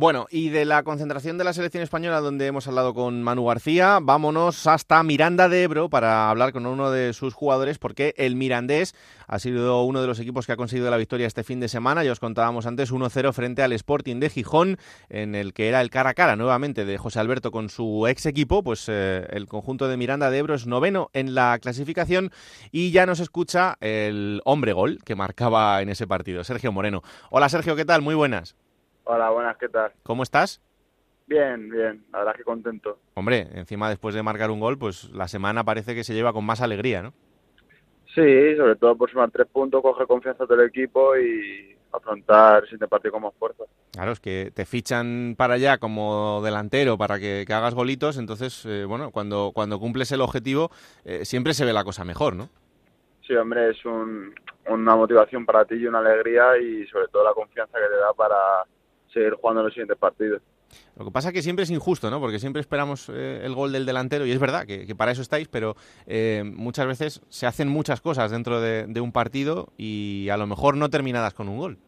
Bueno, 0.00 0.28
y 0.30 0.50
de 0.50 0.64
la 0.64 0.84
concentración 0.84 1.38
de 1.38 1.44
la 1.44 1.52
selección 1.52 1.82
española, 1.82 2.20
donde 2.20 2.46
hemos 2.46 2.68
hablado 2.68 2.94
con 2.94 3.20
Manu 3.20 3.46
García, 3.46 3.98
vámonos 4.00 4.68
hasta 4.68 5.02
Miranda 5.02 5.48
de 5.48 5.64
Ebro 5.64 5.90
para 5.90 6.30
hablar 6.30 6.52
con 6.52 6.66
uno 6.66 6.92
de 6.92 7.12
sus 7.12 7.34
jugadores, 7.34 7.80
porque 7.80 8.14
el 8.16 8.36
Mirandés 8.36 8.94
ha 9.26 9.40
sido 9.40 9.82
uno 9.82 10.00
de 10.00 10.06
los 10.06 10.20
equipos 10.20 10.46
que 10.46 10.52
ha 10.52 10.56
conseguido 10.56 10.88
la 10.88 10.98
victoria 10.98 11.26
este 11.26 11.42
fin 11.42 11.58
de 11.58 11.66
semana. 11.66 12.04
Ya 12.04 12.12
os 12.12 12.20
contábamos 12.20 12.66
antes 12.66 12.92
1-0 12.92 13.32
frente 13.32 13.64
al 13.64 13.72
Sporting 13.72 14.20
de 14.20 14.30
Gijón, 14.30 14.78
en 15.08 15.34
el 15.34 15.52
que 15.52 15.68
era 15.68 15.80
el 15.80 15.90
cara 15.90 16.10
a 16.10 16.14
cara 16.14 16.36
nuevamente 16.36 16.84
de 16.84 16.96
José 16.96 17.18
Alberto 17.18 17.50
con 17.50 17.68
su 17.68 18.06
ex 18.06 18.24
equipo. 18.26 18.62
Pues 18.62 18.84
eh, 18.86 19.26
el 19.30 19.48
conjunto 19.48 19.88
de 19.88 19.96
Miranda 19.96 20.30
de 20.30 20.38
Ebro 20.38 20.54
es 20.54 20.68
noveno 20.68 21.10
en 21.12 21.34
la 21.34 21.58
clasificación 21.58 22.30
y 22.70 22.92
ya 22.92 23.04
nos 23.04 23.18
escucha 23.18 23.76
el 23.80 24.42
hombre 24.44 24.74
gol 24.74 25.00
que 25.04 25.16
marcaba 25.16 25.82
en 25.82 25.88
ese 25.88 26.06
partido, 26.06 26.44
Sergio 26.44 26.70
Moreno. 26.70 27.02
Hola 27.30 27.48
Sergio, 27.48 27.74
¿qué 27.74 27.84
tal? 27.84 28.00
Muy 28.00 28.14
buenas. 28.14 28.54
Hola, 29.10 29.30
buenas, 29.30 29.56
¿qué 29.56 29.70
tal? 29.70 29.90
¿Cómo 30.02 30.22
estás? 30.22 30.60
Bien, 31.26 31.70
bien, 31.70 32.04
la 32.12 32.18
verdad 32.18 32.34
que 32.34 32.44
contento. 32.44 32.98
Hombre, 33.14 33.48
encima 33.54 33.88
después 33.88 34.14
de 34.14 34.22
marcar 34.22 34.50
un 34.50 34.60
gol, 34.60 34.76
pues 34.76 35.08
la 35.14 35.28
semana 35.28 35.64
parece 35.64 35.94
que 35.94 36.04
se 36.04 36.12
lleva 36.12 36.34
con 36.34 36.44
más 36.44 36.60
alegría, 36.60 37.00
¿no? 37.00 37.14
Sí, 38.14 38.54
sobre 38.54 38.76
todo 38.76 38.98
por 38.98 39.10
sumar 39.10 39.30
tres 39.30 39.46
puntos, 39.50 39.80
coge 39.80 40.06
confianza 40.06 40.44
del 40.44 40.60
equipo 40.60 41.16
y 41.16 41.74
afrontar 41.90 42.64
siguiente 42.64 42.86
partido 42.86 43.12
con 43.12 43.22
más 43.22 43.32
fuerza. 43.38 43.64
Claro, 43.92 44.12
es 44.12 44.20
que 44.20 44.52
te 44.54 44.66
fichan 44.66 45.36
para 45.38 45.54
allá 45.54 45.78
como 45.78 46.42
delantero 46.44 46.98
para 46.98 47.18
que, 47.18 47.46
hagas 47.48 47.74
golitos, 47.74 48.18
entonces, 48.18 48.66
eh, 48.66 48.84
bueno, 48.84 49.10
cuando, 49.10 49.52
cuando 49.54 49.78
cumples 49.78 50.12
el 50.12 50.20
objetivo 50.20 50.70
eh, 51.06 51.24
siempre 51.24 51.54
se 51.54 51.64
ve 51.64 51.72
la 51.72 51.84
cosa 51.84 52.04
mejor, 52.04 52.36
¿no? 52.36 52.50
Sí, 53.26 53.34
hombre, 53.34 53.70
es 53.70 53.78
una 53.86 54.96
motivación 54.96 55.46
para 55.46 55.64
ti 55.64 55.76
y 55.76 55.86
una 55.86 56.00
alegría 56.00 56.58
y 56.58 56.86
sobre 56.88 57.08
todo 57.08 57.24
la 57.24 57.32
confianza 57.32 57.78
que 57.78 57.88
te 57.88 57.96
da 57.96 58.12
para 58.12 58.36
seguir 59.12 59.34
jugando 59.34 59.62
los 59.62 59.72
siguientes 59.72 59.98
partidos. 59.98 60.42
Lo 60.96 61.04
que 61.04 61.10
pasa 61.10 61.28
es 61.28 61.34
que 61.34 61.42
siempre 61.42 61.62
es 61.62 61.70
injusto, 61.70 62.10
¿no? 62.10 62.20
Porque 62.20 62.38
siempre 62.38 62.60
esperamos 62.60 63.08
eh, 63.08 63.40
el 63.44 63.54
gol 63.54 63.72
del 63.72 63.86
delantero 63.86 64.26
y 64.26 64.32
es 64.32 64.40
verdad 64.40 64.66
que, 64.66 64.94
para 64.94 65.12
eso 65.12 65.22
estáis, 65.22 65.48
pero 65.48 65.76
eh, 66.06 66.42
muchas 66.44 66.86
veces 66.86 67.22
se 67.28 67.46
hacen 67.46 67.68
muchas 67.68 68.00
cosas 68.00 68.30
dentro 68.30 68.60
de, 68.60 69.00
un 69.00 69.12
partido 69.12 69.68
y 69.76 70.28
a 70.28 70.36
lo 70.36 70.46
mejor 70.46 70.76
no 70.76 70.90
terminadas 70.90 71.34
con 71.34 71.48
un 71.48 71.58
gol. 71.58 71.78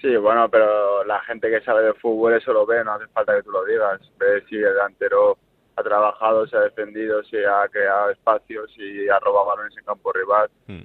Sí, 0.00 0.16
bueno, 0.16 0.48
pero 0.48 1.04
la 1.04 1.20
gente 1.20 1.50
que 1.50 1.60
sabe 1.60 1.84
de 1.84 1.92
fútbol 1.94 2.32
eso 2.32 2.52
lo 2.54 2.64
ve, 2.64 2.82
no 2.82 2.94
hace 2.94 3.06
falta 3.08 3.36
que 3.36 3.42
tú 3.42 3.50
lo 3.50 3.64
digas. 3.66 4.00
Ve 4.18 4.42
si 4.48 4.56
el 4.56 4.62
delantero 4.62 5.36
ha 5.76 5.82
trabajado, 5.82 6.46
se 6.46 6.56
ha 6.56 6.60
defendido, 6.60 7.22
si 7.24 7.36
ha 7.36 7.68
creado 7.68 8.10
espacios, 8.10 8.72
si 8.74 9.06
ha 9.08 9.18
robado 9.18 9.46
balones 9.46 9.76
en 9.76 9.84
campo 9.84 10.10
rival. 10.12 10.48
Hmm. 10.66 10.84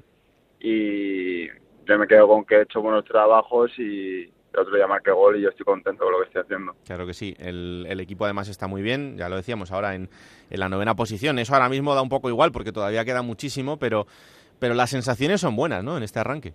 Y 0.60 1.48
yo 1.48 1.98
me 1.98 2.08
quedo 2.08 2.28
con 2.28 2.44
que 2.44 2.56
he 2.56 2.62
hecho 2.64 2.82
buenos 2.82 3.06
trabajos 3.06 3.72
y, 3.80 4.30
otro 4.60 4.76
día 4.76 4.88
marqué 4.88 5.12
gol 5.12 5.38
y 5.38 5.42
yo 5.42 5.50
estoy 5.50 5.66
contento 5.66 6.04
con 6.04 6.14
lo 6.14 6.20
que 6.20 6.26
estoy 6.26 6.42
haciendo. 6.42 6.76
Claro 6.86 7.06
que 7.06 7.14
sí, 7.14 7.36
el, 7.40 8.00
equipo 8.00 8.26
además 8.26 8.50
está 8.50 8.68
muy 8.68 8.82
bien, 8.82 9.18
ya 9.18 9.30
lo 9.30 9.36
decíamos 9.36 9.72
ahora 9.72 9.96
en, 9.96 10.10
la 10.50 10.70
novena 10.70 10.96
posición, 10.96 11.40
eso 11.40 11.54
ahora 11.54 11.70
mismo 11.70 11.96
da 11.96 12.02
un 12.02 12.10
poco 12.10 12.30
igual 12.30 12.52
porque 12.52 12.72
todavía 12.72 13.06
queda 13.06 13.22
muchísimo, 13.22 13.78
pero, 13.78 14.08
pero 14.60 14.74
las 14.74 14.90
sensaciones 14.90 15.42
son 15.42 15.56
buenas, 15.56 15.84
¿no? 15.84 15.98
En 15.98 16.04
este 16.04 16.20
arranque. 16.20 16.54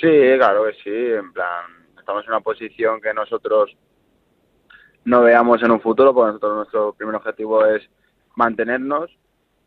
Sí, 0.00 0.08
claro 0.36 0.64
que 0.64 0.72
sí, 0.82 1.12
en 1.14 1.32
plan, 1.32 1.66
estamos 1.98 2.24
en 2.24 2.30
una 2.30 2.40
posición 2.40 3.00
que 3.00 3.12
nosotros 3.12 3.76
no 5.04 5.22
veamos 5.22 5.62
en 5.62 5.70
un 5.70 5.80
futuro, 5.80 6.14
porque 6.14 6.28
nosotros 6.28 6.56
nuestro 6.56 6.92
primer 6.92 7.16
objetivo 7.16 7.64
es 7.66 7.82
mantenernos, 8.36 9.10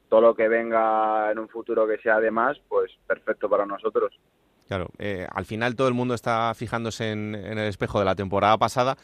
todo 0.09 0.21
lo 0.21 0.35
que 0.35 0.47
venga 0.47 1.31
en 1.31 1.39
un 1.39 1.49
futuro 1.49 1.87
que 1.87 1.97
sea 1.97 2.19
de 2.19 2.31
más, 2.31 2.57
pues 2.67 2.91
perfecto 3.07 3.49
para 3.49 3.65
nosotros. 3.65 4.13
Claro, 4.67 4.87
eh, 4.97 5.27
al 5.29 5.45
final 5.45 5.75
todo 5.75 5.87
el 5.87 5.93
mundo 5.93 6.13
está 6.13 6.53
fijándose 6.53 7.11
en, 7.11 7.35
el 7.35 7.57
espejo 7.59 7.99
de 7.99 8.05
la 8.05 8.15
temporada 8.15 8.57
pasada, 8.57 8.95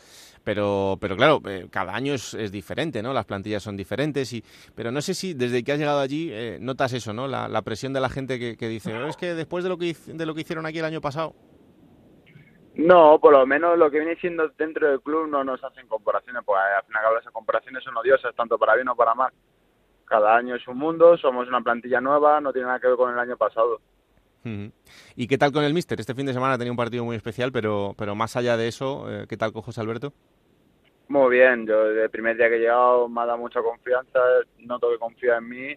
pero, 0.44 0.98
pero 1.02 1.18
claro, 1.18 1.42
eh, 1.48 1.68
cada 1.70 1.94
año 1.94 2.14
es, 2.14 2.52
diferente, 2.52 3.04
¿no? 3.04 3.14
Las 3.14 3.26
plantillas 3.26 3.62
son 3.62 3.76
diferentes, 3.76 4.32
y, 4.32 4.44
pero 4.74 4.92
no 4.92 5.02
sé 5.02 5.14
si 5.14 5.34
desde 5.34 5.64
que 5.64 5.74
has 5.74 5.80
llegado 5.80 6.00
allí 6.00 6.30
eh, 6.32 6.58
notas 6.62 6.94
eso, 6.94 7.14
¿no? 7.14 7.28
La, 7.28 7.62
presión 7.62 7.92
de 7.92 8.00
la 8.00 8.10
gente 8.10 8.40
que, 8.58 8.68
dice, 8.68 8.92
es 9.08 9.18
que 9.18 9.36
después 9.36 9.64
de 9.64 9.70
lo 9.70 9.78
que, 9.78 9.94
de 10.06 10.26
lo 10.26 10.34
que 10.34 10.42
hicieron 10.42 10.66
aquí 10.66 10.80
el 10.80 10.86
año 10.86 11.02
pasado. 11.02 11.36
No, 12.76 13.20
por 13.20 13.34
lo 13.34 13.46
menos 13.46 13.78
lo 13.78 13.92
que 13.92 14.00
viene 14.00 14.16
siendo 14.16 14.48
dentro 14.58 14.90
del 14.90 15.02
club 15.02 15.28
no 15.28 15.44
nos 15.44 15.62
hacen 15.62 15.88
comparaciones, 15.88 16.42
porque 16.46 16.62
al 16.78 16.86
final 16.86 17.04
esas 17.20 17.34
comparaciones 17.34 17.84
son 17.84 17.98
odiosas, 17.98 18.34
tanto 18.34 18.58
para 18.58 18.76
bien 18.76 18.88
o 18.88 18.96
para 18.96 19.14
mal. 19.14 19.34
cada 20.06 20.38
año 20.38 20.56
es 20.56 20.66
un 20.68 20.78
mundo, 20.78 21.18
somos 21.18 21.48
una 21.50 21.60
plantilla 21.60 22.00
nueva, 22.00 22.40
no 22.40 22.54
tiene 22.54 22.68
nada 22.68 22.80
que 22.80 22.88
ver 22.88 22.96
con 22.96 23.12
el 23.12 23.20
año 23.20 23.36
pasado. 23.36 23.82
¿Y 25.16 25.28
qué 25.28 25.38
tal 25.38 25.52
con 25.52 25.64
el 25.64 25.74
Mister? 25.74 26.00
Este 26.00 26.16
fin 26.16 26.26
de 26.26 26.34
semana 26.34 26.58
tenía 26.58 26.72
un 26.72 26.78
partido 26.78 27.04
muy 27.06 27.16
especial, 27.16 27.52
pero, 27.52 27.94
pero 27.98 28.16
más 28.16 28.36
allá 28.36 28.58
de 28.58 28.68
eso, 28.68 29.06
eh, 29.10 29.26
¿qué 29.28 29.38
tal 29.38 29.52
con 29.52 29.62
José 29.62 29.82
Alberto? 29.82 30.14
Muy 31.08 31.38
bien, 31.38 31.66
yo 31.66 31.86
desde 31.86 32.04
el 32.04 32.10
primer 32.10 32.38
día 32.38 32.50
que 32.50 32.56
he 32.56 32.60
llegado 32.60 33.10
me 33.10 33.22
ha 33.22 33.26
dado 33.26 33.40
mucha 33.40 33.62
confianza, 33.62 34.20
noto 34.60 34.90
que 34.92 34.98
confía 34.98 35.38
en 35.38 35.50
mí 35.50 35.76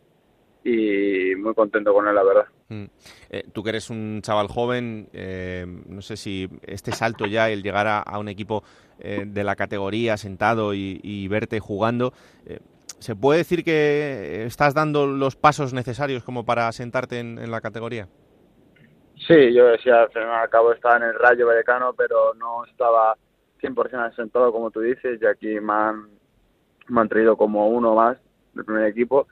y 0.64 1.34
muy 1.36 1.54
contento 1.54 1.92
con 1.92 2.06
él, 2.06 2.14
la 2.14 2.22
verdad. 2.22 2.46
Mm. 2.68 2.84
Eh, 3.30 3.44
tú 3.52 3.62
que 3.62 3.70
eres 3.70 3.90
un 3.90 4.20
chaval 4.22 4.48
joven, 4.48 5.08
eh, 5.12 5.66
no 5.86 6.02
sé 6.02 6.16
si 6.16 6.48
este 6.62 6.92
salto 6.92 7.26
ya, 7.26 7.50
el 7.50 7.62
llegar 7.62 7.86
a, 7.86 8.18
un 8.18 8.28
equipo 8.28 8.62
eh, 8.98 9.24
de 9.26 9.44
la 9.44 9.56
categoría 9.56 10.16
sentado 10.16 10.74
y, 10.74 11.28
verte 11.28 11.60
jugando, 11.60 12.12
¿se 12.98 13.16
puede 13.16 13.38
decir 13.38 13.64
que 13.64 14.44
estás 14.46 14.74
dando 14.74 15.06
los 15.06 15.36
pasos 15.36 15.72
necesarios 15.72 16.22
como 16.24 16.44
para 16.44 16.70
sentarte 16.72 17.18
en, 17.18 17.50
la 17.50 17.60
categoría? 17.60 18.08
Sí, 19.26 19.52
yo 19.54 19.66
decía, 19.66 20.02
al 20.02 20.10
fin 20.10 20.22
y 20.22 20.24
al 20.24 20.50
cabo 20.50 20.72
estaba 20.72 20.96
en 20.96 21.04
el 21.04 21.14
Rayo 21.14 21.46
Vallecano, 21.46 21.92
pero 21.94 22.34
no 22.34 22.64
estaba 22.64 23.16
100% 23.60 24.10
asentado 24.10 24.52
como 24.52 24.70
tú 24.70 24.80
dices, 24.80 25.20
y 25.20 25.26
aquí 25.26 25.60
me 25.60 25.72
han, 25.72 26.08
me 26.88 27.08
traído 27.08 27.36
como 27.36 27.68
uno 27.68 27.94
más 27.94 28.18
del 28.54 28.64
primer 28.64 28.86
equipo 28.86 29.28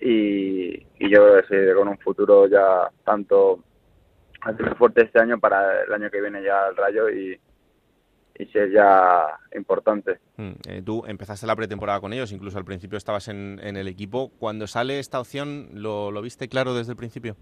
y, 0.00 0.78
yo 0.98 1.22
creo 1.22 1.42
que 1.42 1.48
sí, 1.48 1.74
con 1.74 1.88
un 1.88 1.98
futuro 1.98 2.46
ya 2.46 2.90
tanto 3.04 3.60
fuerte 4.76 5.04
este 5.04 5.20
año 5.20 5.38
para 5.38 5.84
el 5.84 5.92
año 5.92 6.10
que 6.10 6.20
viene 6.20 6.42
ya 6.42 6.68
el 6.68 6.76
Rayo 6.76 7.08
y, 7.08 7.38
y 8.38 8.46
ser 8.46 8.70
ya 8.70 9.26
importante. 9.56 10.18
Mm, 10.36 10.52
eh, 10.68 10.82
tú 10.84 11.04
empezaste 11.06 11.46
la 11.46 11.56
pretemporada 11.56 12.00
con 12.00 12.12
ellos, 12.12 12.32
incluso 12.32 12.58
al 12.58 12.64
principio 12.64 12.98
estabas 12.98 13.28
en, 13.28 13.58
el 13.60 13.88
equipo. 13.88 14.30
Cuando 14.38 14.66
sale 14.66 14.98
esta 14.98 15.20
opción, 15.20 15.68
¿lo, 15.72 16.10
¿lo, 16.10 16.20
viste 16.22 16.48
claro 16.48 16.74
desde 16.74 16.92
el 16.92 16.96
principio? 16.96 17.36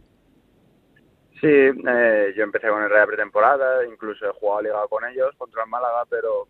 Sí, 1.43 1.49
eh, 1.49 2.32
yo 2.36 2.45
empecé 2.45 2.68
con 2.68 2.84
el 2.84 2.88
Rayo 2.88 3.09
pretemporada, 3.09 3.84
incluso 3.84 4.24
he 4.24 4.32
jugado 4.32 4.62
liga 4.62 4.86
con 4.88 5.05
ellos 5.05 5.34
contra 5.36 5.64
el 5.64 5.68
Málaga, 5.68 6.05
pero 6.09 6.47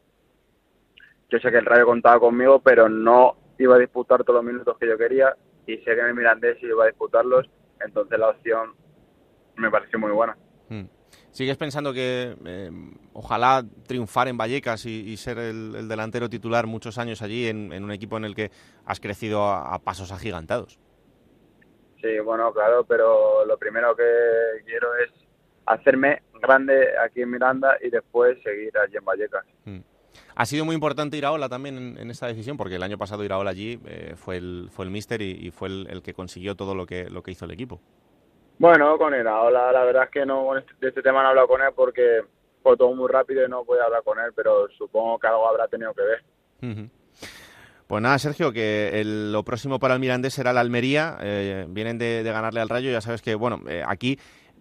yo 1.30 1.38
sé 1.38 1.50
que 1.50 1.56
el 1.56 1.64
Rayo 1.64 1.86
contaba 1.86 2.20
conmigo, 2.20 2.60
pero 2.60 2.90
no 2.90 3.36
iba 3.58 3.76
a 3.76 3.78
disputar 3.78 4.22
todos 4.22 4.44
los 4.44 4.52
minutos 4.52 4.76
que 4.78 4.86
yo 4.86 4.98
quería 4.98 5.34
y 5.66 5.78
sé 5.78 5.84
que 5.84 6.00
en 6.00 6.08
el 6.08 6.14
Mirandés 6.14 6.62
iba 6.62 6.84
a 6.84 6.88
disputarlos, 6.88 7.48
entonces 7.80 8.18
la 8.18 8.28
opción 8.28 8.74
me 9.56 9.70
pareció 9.70 9.98
muy 9.98 10.10
buena. 10.10 10.36
Mm. 10.68 10.84
¿Sigues 11.30 11.56
pensando 11.56 11.94
que 11.94 12.36
eh, 12.44 12.70
ojalá 13.14 13.64
triunfar 13.86 14.28
en 14.28 14.36
Vallecas 14.36 14.84
y, 14.84 15.16
ser 15.16 15.38
el, 15.38 15.88
delantero 15.88 16.28
titular 16.28 16.66
muchos 16.66 16.98
años 16.98 17.22
allí 17.22 17.46
en, 17.46 17.82
un 17.82 17.92
equipo 17.92 18.18
en 18.18 18.26
el 18.26 18.34
que 18.34 18.50
has 18.84 19.00
crecido 19.00 19.48
a, 19.48 19.78
pasos 19.78 20.12
agigantados? 20.12 20.78
Sí, 22.02 22.18
bueno, 22.18 22.52
claro, 22.52 22.84
pero 22.84 23.44
lo 23.46 23.56
primero 23.56 23.94
que 23.94 24.02
quiero 24.66 24.94
es 24.96 25.10
hacerme 25.66 26.22
grande 26.40 26.88
aquí 26.98 27.22
en 27.22 27.30
Miranda 27.30 27.78
y 27.80 27.90
después 27.90 28.42
seguir 28.42 28.76
allí 28.76 28.96
en 28.96 29.04
Vallecas. 29.04 29.44
Mm. 29.64 29.78
Ha 30.34 30.44
sido 30.46 30.64
muy 30.64 30.74
importante 30.74 31.16
Iraola 31.16 31.48
también 31.48 31.96
en, 31.96 32.10
esta 32.10 32.26
decisión, 32.26 32.56
porque 32.56 32.74
el 32.74 32.82
año 32.82 32.98
pasado 32.98 33.24
Iraola 33.24 33.50
allí 33.50 33.80
eh, 33.86 34.14
fue 34.16 34.38
el 34.38 34.68
fue 34.70 34.84
el 34.84 34.90
míster 34.90 35.22
y, 35.22 35.50
fue 35.50 35.68
el, 35.68 36.02
que 36.02 36.12
consiguió 36.12 36.54
todo 36.56 36.74
lo 36.74 36.86
que 36.86 37.08
lo 37.08 37.22
que 37.22 37.30
hizo 37.30 37.44
el 37.44 37.52
equipo. 37.52 37.80
Bueno, 38.58 38.98
con 38.98 39.14
Iraola 39.14 39.72
la 39.72 39.84
verdad 39.84 40.04
es 40.04 40.10
que 40.10 40.26
no 40.26 40.56
este, 40.58 40.72
de 40.80 40.88
este 40.88 41.02
tema 41.02 41.22
no 41.22 41.28
he 41.28 41.30
hablado 41.30 41.48
con 41.48 41.62
él 41.62 41.70
porque 41.74 42.22
fue 42.62 42.76
todo 42.76 42.94
muy 42.94 43.08
rápido 43.08 43.44
y 43.44 43.48
no 43.48 43.64
pude 43.64 43.80
hablar 43.80 44.02
con 44.02 44.18
él, 44.18 44.32
pero 44.34 44.68
supongo 44.76 45.18
que 45.18 45.28
algo 45.28 45.48
habrá 45.48 45.68
tenido 45.68 45.94
que 45.94 46.02
ver. 46.02 46.90
Pues 47.92 48.02
nada, 48.02 48.18
Sergio, 48.18 48.54
que 48.54 49.02
lo 49.04 49.42
próximo 49.42 49.78
para 49.78 49.92
el 49.92 50.00
Mirandés 50.00 50.32
será 50.32 50.54
la 50.54 50.62
Almería. 50.62 51.18
Eh, 51.20 51.66
vienen 51.68 51.98
de, 51.98 52.22
ganarle 52.22 52.62
al 52.62 52.70
Rayo. 52.70 52.90
Ya 52.90 53.02
sabes 53.02 53.20
que, 53.20 53.34
bueno, 53.34 53.60
eh, 53.68 53.84
aquí 53.86 54.18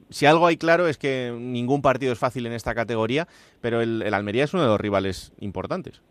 si 0.10 0.26
algo 0.26 0.48
hay 0.48 0.58
claro 0.58 0.86
es 0.86 0.98
que 0.98 1.34
ningún 1.34 1.82
partido 1.82 2.12
es 2.12 2.20
fácil 2.20 2.46
en 2.46 2.52
esta 2.52 2.76
categoría, 2.76 3.30
pero 3.62 3.80
el, 3.80 4.14
Almería 4.14 4.44
es 4.44 4.54
uno 4.54 4.64
de 4.64 4.68
los 4.68 4.82
rivales 4.82 5.32
importantes. 5.40 6.02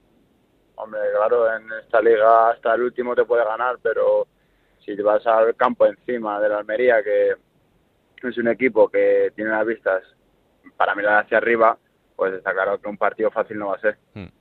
Hombre, 0.77 1.01
claro, 1.15 1.55
en 1.55 1.65
esta 1.85 2.01
liga 2.01 2.53
hasta 2.53 2.75
el 2.75 2.85
último 2.85 3.15
te 3.15 3.27
puede 3.27 3.45
ganar, 3.45 3.77
pero 3.83 4.27
si 4.83 4.97
te 4.97 5.03
vas 5.03 5.27
al 5.27 5.55
campo 5.57 5.85
encima 5.85 6.41
de 6.41 6.49
la 6.49 6.61
Almería, 6.61 7.03
que 7.03 7.33
es 8.27 8.39
un 8.39 8.49
equipo 8.49 8.89
que 8.89 9.31
tiene 9.37 9.51
las 9.51 9.67
vistas 9.67 10.05
para 10.75 10.95
mirar 10.95 11.23
hacia 11.23 11.37
arriba, 11.37 11.77
pues 12.17 12.33
está 12.33 12.55
claro 12.55 12.81
que 12.81 12.89
un 12.89 12.97
partido 12.97 13.31
fácil 13.31 13.59
no 13.59 13.67
va 13.67 13.77
a 13.77 13.81
ser. 13.81 13.99
Hmm. 14.15 14.40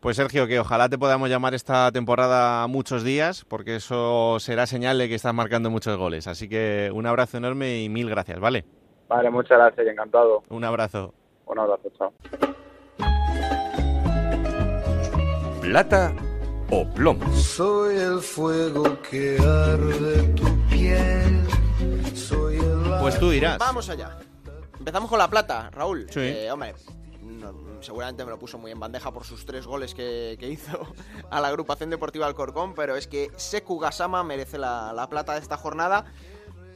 Pues 0.00 0.16
Sergio, 0.16 0.46
que 0.46 0.60
ojalá 0.60 0.88
te 0.88 0.96
podamos 0.96 1.28
llamar 1.28 1.54
esta 1.54 1.90
temporada 1.90 2.66
muchos 2.68 3.02
días, 3.02 3.44
porque 3.44 3.76
eso 3.76 4.38
será 4.38 4.66
señal 4.66 4.96
de 4.98 5.08
que 5.08 5.16
estás 5.16 5.34
marcando 5.34 5.70
muchos 5.70 5.96
goles. 5.96 6.28
Así 6.28 6.48
que 6.48 6.90
un 6.94 7.06
abrazo 7.06 7.38
enorme 7.38 7.82
y 7.82 7.88
mil 7.88 8.08
gracias, 8.08 8.38
¿vale? 8.38 8.64
Vale, 9.08 9.30
muchas 9.30 9.58
gracias 9.58 9.86
y 9.86 9.90
encantado. 9.90 10.42
Un 10.50 10.64
abrazo. 10.64 11.14
Un 11.46 11.58
abrazo, 11.58 11.90
chao. 11.98 12.12
Plata 15.62 16.14
o 16.70 16.88
plomo. 16.90 17.32
Soy 17.34 17.96
el 17.96 18.20
fuego 18.20 19.00
que 19.02 19.36
arde 19.40 20.22
tu 20.34 20.68
piel. 20.68 21.38
Pues 23.00 23.18
tú 23.18 23.30
dirás. 23.30 23.58
Vamos 23.58 23.88
allá. 23.88 24.18
Empezamos 24.78 25.08
con 25.08 25.18
la 25.18 25.28
plata, 25.28 25.70
Raúl. 25.70 26.06
Sí. 26.10 26.20
Eh, 26.20 26.50
hombre, 26.50 26.74
seguramente 27.80 28.24
me 28.24 28.30
lo 28.30 28.38
puso 28.38 28.58
muy 28.58 28.70
en 28.70 28.80
bandeja 28.80 29.12
por 29.12 29.24
sus 29.24 29.44
tres 29.44 29.66
goles 29.66 29.94
que, 29.94 30.36
hizo 30.40 30.94
a 31.30 31.40
la 31.40 31.48
agrupación 31.48 31.90
deportiva 31.90 32.26
Alcorcón, 32.26 32.74
pero 32.74 32.96
es 32.96 33.06
que 33.06 33.30
Seku 33.36 33.78
Gasama 33.78 34.24
merece 34.24 34.58
la, 34.58 35.06
plata 35.08 35.34
de 35.34 35.40
esta 35.40 35.56
jornada 35.56 36.06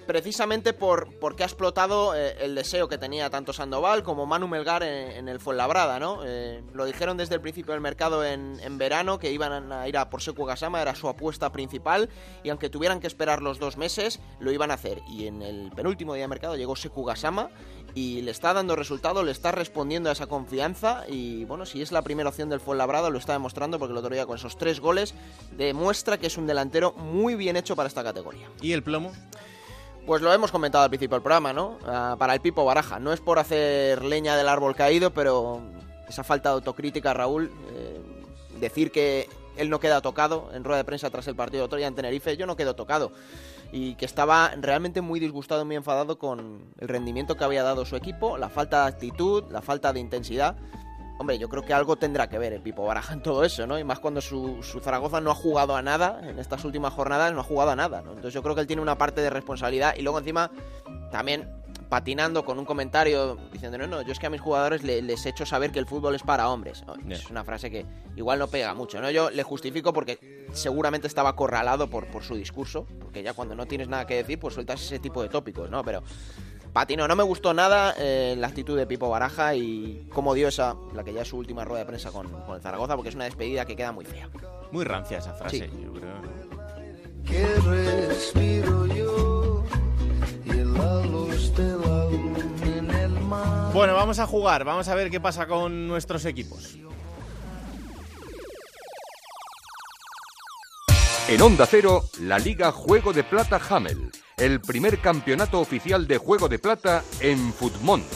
precisamente 0.07 0.72
por 0.72 1.18
porque 1.18 1.42
ha 1.42 1.46
explotado 1.46 2.14
eh, 2.14 2.36
el 2.40 2.55
deseo 2.55 2.88
que 2.88 2.98
tenía 2.98 3.30
tanto 3.30 3.53
Sandoval 3.53 4.03
como 4.03 4.26
Manu 4.26 4.48
Melgar 4.48 4.82
en, 4.82 5.28
el 5.28 5.40
Fuenlabrada, 5.40 5.98
¿no? 5.98 6.20
Eh, 6.24 6.62
lo 6.72 6.84
dijeron 6.84 7.16
desde 7.16 7.34
el 7.36 7.40
principio 7.40 7.72
del 7.72 7.80
mercado 7.80 8.24
en, 8.24 8.61
verano 8.78 9.18
que 9.18 9.30
iban 9.30 9.72
a 9.72 9.86
ir 9.88 9.96
a 9.96 10.11
por 10.11 10.22
Seku 10.22 10.44
Gasama, 10.44 10.80
era 10.80 10.94
su 10.94 11.09
apuesta 11.09 11.53
principal 11.53 12.09
y 12.42 12.48
aunque 12.48 12.70
tuvieran 12.70 13.00
que 13.00 13.07
esperar 13.07 13.42
los 13.42 13.59
dos 13.59 13.76
meses, 13.76 14.20
lo 14.40 14.50
iban 14.50 14.70
a 14.70 14.74
hacer. 14.74 15.03
Y 15.09 15.26
en 15.26 15.42
el 15.42 15.70
penúltimo 15.72 16.14
día 16.14 16.24
de 16.24 16.28
mercado 16.28 16.57
llegó 16.57 16.74
Seku 16.74 17.05
Gasama 17.05 17.50
y 17.94 18.22
le 18.22 18.30
está 18.30 18.53
dando 18.55 18.76
resultado, 18.76 19.22
le 19.22 19.32
está 19.32 19.53
respondiendo 19.53 20.09
a 20.09 20.12
esa 20.12 20.26
confianza 20.26 21.05
y 21.09 21.44
bueno, 21.44 21.66
si 21.66 21.82
es 21.82 21.92
la 21.92 22.03
primera 22.03 22.30
opción 22.30 22.48
del 22.48 22.61
Fuenlabrada 22.61 23.11
lo 23.11 23.18
está 23.18 23.34
demostrando 23.34 23.78
porque 23.78 23.92
el 23.92 23.98
otro 23.98 24.14
día 24.14 24.26
con 24.26 24.36
esos 24.36 24.57
tres 24.57 24.80
goles 24.80 25.14
demuestra 25.57 26.18
que 26.18 26.26
es 26.26 26.38
un 26.38 26.46
delantero 26.46 26.92
muy 26.92 27.34
bien 27.34 27.57
hecho 27.57 27.76
para 27.76 27.88
esta 27.88 28.03
categoría. 28.03 28.48
¿Y 28.61 28.72
el 28.72 28.82
plomo? 28.82 29.12
Pues 30.07 30.20
lo 30.20 30.32
hemos 30.32 30.50
comentado 30.50 30.84
al 30.84 30.90
principio 30.90 31.16
del 31.16 31.22
programa, 31.22 31.53
¿no? 31.53 31.78
Ah, 31.86 32.16
para 32.18 32.34
el 32.34 32.40
Pipo 32.40 32.64
Baraja. 32.64 32.98
No 32.98 33.12
es 33.12 33.20
por 33.20 33.38
hacer 33.38 34.05
leña 34.05 34.36
del 34.36 34.48
árbol 34.48 34.74
caído, 34.74 35.12
pero 35.12 35.61
esa 36.09 36.24
falta 36.24 36.48
de 36.48 36.57
autocrítica, 36.57 37.14
Raúl, 37.14 37.53
eh, 37.72 38.00
decir 38.59 38.90
que 38.90 39.28
él 39.57 39.70
no 39.70 39.80
queda 39.80 40.00
tocado 40.00 40.50
en 40.55 40.64
rueda 40.64 40.78
de 40.78 40.84
prensa 40.84 41.11
tras 41.11 41.28
el 41.28 41.36
partido 41.36 41.62
de 41.62 41.66
otro 41.66 41.78
día 41.78 41.86
en 41.86 41.94
Tenerife, 41.94 42.36
yo 42.36 42.46
no 42.46 42.57
quedo 42.57 42.74
tocado 42.74 43.12
y 43.72 43.94
que 43.94 44.05
estaba 44.05 44.53
realmente 44.61 45.00
muy 45.00 45.18
disgustado 45.18 45.64
muy 45.64 45.76
enfadado 45.76 46.18
con 46.18 46.61
el 46.78 46.88
rendimiento 46.88 47.36
que 47.36 47.44
había 47.44 47.62
dado 47.62 47.86
su 47.86 47.96
equipo, 47.96 48.36
la 48.36 48.50
falta 48.50 48.82
de 48.82 48.88
actitud, 48.88 49.44
la 49.50 49.62
falta 49.62 49.92
de 49.94 50.00
intensidad. 50.00 50.57
Hombre, 51.22 51.38
yo 51.38 51.48
creo 51.48 51.62
que 51.62 51.72
algo 51.72 51.94
tendrá 51.94 52.28
que 52.28 52.36
ver 52.36 52.52
el 52.52 52.62
Pipo 52.62 52.84
Baraja 52.84 53.14
en 53.14 53.22
todo 53.22 53.44
eso, 53.44 53.64
¿no? 53.64 53.78
Y 53.78 53.84
más 53.84 54.00
cuando 54.00 54.20
su, 54.20 54.60
su 54.64 54.80
Zaragoza 54.80 55.20
no 55.20 55.30
ha 55.30 55.36
jugado 55.36 55.76
a 55.76 55.80
nada, 55.80 56.20
en 56.28 56.40
estas 56.40 56.64
últimas 56.64 56.92
jornadas 56.92 57.32
no 57.32 57.38
ha 57.38 57.44
jugado 57.44 57.70
a 57.70 57.76
nada, 57.76 58.02
¿no? 58.02 58.10
Entonces 58.10 58.34
yo 58.34 58.42
creo 58.42 58.56
que 58.56 58.62
él 58.62 58.66
tiene 58.66 58.82
una 58.82 58.98
parte 58.98 59.20
de 59.20 59.30
responsabilidad 59.30 59.94
y 59.96 60.02
luego 60.02 60.18
encima 60.18 60.50
también 61.12 61.48
patinando 61.88 62.44
con 62.44 62.58
un 62.58 62.64
comentario 62.64 63.36
diciendo, 63.52 63.78
no, 63.78 63.86
no, 63.86 64.02
yo 64.02 64.10
es 64.10 64.18
que 64.18 64.26
a 64.26 64.30
mis 64.30 64.40
jugadores 64.40 64.82
les 64.82 65.24
he 65.24 65.28
hecho 65.28 65.46
saber 65.46 65.70
que 65.70 65.78
el 65.78 65.86
fútbol 65.86 66.16
es 66.16 66.24
para 66.24 66.48
hombres. 66.48 66.82
Es 67.08 67.30
una 67.30 67.44
frase 67.44 67.70
que 67.70 67.86
igual 68.16 68.40
no 68.40 68.48
pega 68.48 68.74
mucho, 68.74 69.01
¿no? 69.01 69.09
Yo 69.09 69.30
le 69.30 69.44
justifico 69.44 69.92
porque 69.92 70.18
seguramente 70.52 71.06
estaba 71.06 71.28
acorralado 71.28 71.88
por, 71.88 72.09
por 72.09 72.24
su 72.24 72.34
discurso, 72.34 72.84
porque 73.01 73.22
ya 73.22 73.32
cuando 73.32 73.55
no 73.55 73.66
tienes 73.66 73.86
nada 73.86 74.09
que 74.09 74.16
decir, 74.16 74.40
pues 74.40 74.55
sueltas 74.55 74.82
ese 74.82 74.98
tipo 74.98 75.22
de 75.22 75.28
tópicos, 75.28 75.70
¿no? 75.70 75.84
Pero 75.84 76.02
patino, 76.73 77.07
no 77.07 77.16
me 77.16 77.23
gustó 77.23 77.55
nada 77.55 77.94
eh, 77.99 78.35
la 78.39 78.47
actitud 78.47 78.77
de 78.77 78.86
Pipo 78.86 79.09
Baraja 79.09 79.55
y 79.55 80.07
cómo 80.12 80.35
dio 80.35 80.49
esa, 80.49 80.74
la 80.94 81.05
que 81.05 81.12
ya 81.12 81.23
es 81.23 81.28
su 81.28 81.36
última 81.36 81.65
rueda 81.65 81.81
de 81.81 81.86
prensa 81.86 82.11
con, 82.11 82.28
con 82.28 82.57
el 82.57 82.62
Zaragoza, 82.62 82.97
porque 82.97 83.11
es 83.11 83.15
una 83.15 83.24
despedida 83.24 83.65
que 83.65 83.77
queda 83.77 83.93
muy 83.93 84.05
fea. 84.05 84.28
Muy 84.70 84.85
rancia 84.85 85.19
esa 85.19 85.35
frase, 85.35 85.70
yo 85.82 85.93
creo. 85.93 87.62
respiro 87.62 88.86
yo 88.86 89.32
bueno, 93.73 93.94
vamos 93.94 94.19
a 94.19 94.27
jugar, 94.27 94.65
vamos 94.65 94.89
a 94.89 94.94
ver 94.94 95.11
qué 95.11 95.20
pasa 95.20 95.47
con 95.47 95.89
nuestros 95.89 96.24
equipos. 96.27 96.77
En 101.28 101.40
Onda 101.40 101.66
Cero, 101.66 102.05
la 102.20 102.39
Liga 102.39 102.70
Juego 102.70 103.12
de 103.15 103.24
Plata 103.24 103.61
Hamel, 103.70 104.11
el 104.36 104.60
primer 104.60 104.98
campeonato 104.98 105.60
oficial 105.60 106.06
de 106.06 106.18
Juego 106.18 106.48
de 106.48 106.59
Plata 106.59 107.04
en 107.20 107.52
Futmundo. 107.52 108.06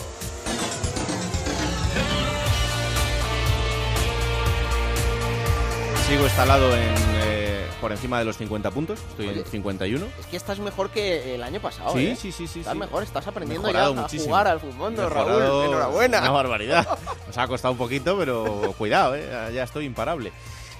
Sigo 6.08 6.24
instalado 6.24 6.76
en 6.76 7.16
por 7.80 7.92
encima 7.92 8.18
de 8.18 8.24
los 8.24 8.36
50 8.36 8.70
puntos, 8.70 8.98
estoy 9.10 9.28
en 9.28 9.44
51. 9.44 10.06
Es 10.18 10.26
que 10.26 10.36
estás 10.36 10.58
mejor 10.58 10.90
que 10.90 11.34
el 11.34 11.42
año 11.42 11.60
pasado. 11.60 11.92
Sí, 11.92 12.06
¿eh? 12.06 12.16
sí, 12.16 12.32
sí, 12.32 12.46
sí. 12.46 12.60
Estás 12.60 12.74
sí. 12.74 12.78
mejor, 12.80 13.02
estás 13.02 13.26
aprendiendo 13.26 13.66
Mejorado 13.66 13.94
ya 13.94 14.00
muchísimo. 14.00 14.34
a 14.34 14.38
jugar 14.40 14.48
al 14.48 14.60
fútbol, 14.60 14.96
Raúl. 14.96 15.64
Enhorabuena. 15.66 16.20
Una 16.20 16.30
barbaridad. 16.30 16.98
Nos 17.26 17.38
ha 17.38 17.46
costado 17.46 17.72
un 17.72 17.78
poquito, 17.78 18.16
pero 18.18 18.74
cuidado, 18.78 19.14
¿eh? 19.14 19.52
ya 19.54 19.62
estoy 19.62 19.84
imparable. 19.84 20.32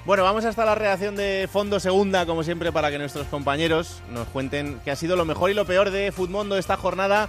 Bueno, 0.06 0.22
vamos 0.22 0.44
hasta 0.44 0.64
la 0.64 0.76
reacción 0.76 1.16
de 1.16 1.48
Fondo 1.50 1.80
Segunda, 1.80 2.26
como 2.26 2.44
siempre, 2.44 2.70
para 2.70 2.92
que 2.92 2.98
nuestros 2.98 3.26
compañeros 3.26 4.02
nos 4.12 4.28
cuenten 4.28 4.80
qué 4.84 4.92
ha 4.92 4.96
sido 4.96 5.16
lo 5.16 5.24
mejor 5.24 5.50
y 5.50 5.54
lo 5.54 5.66
peor 5.66 5.90
de 5.90 6.12
Futmundo 6.12 6.56
esta 6.56 6.76
jornada. 6.76 7.28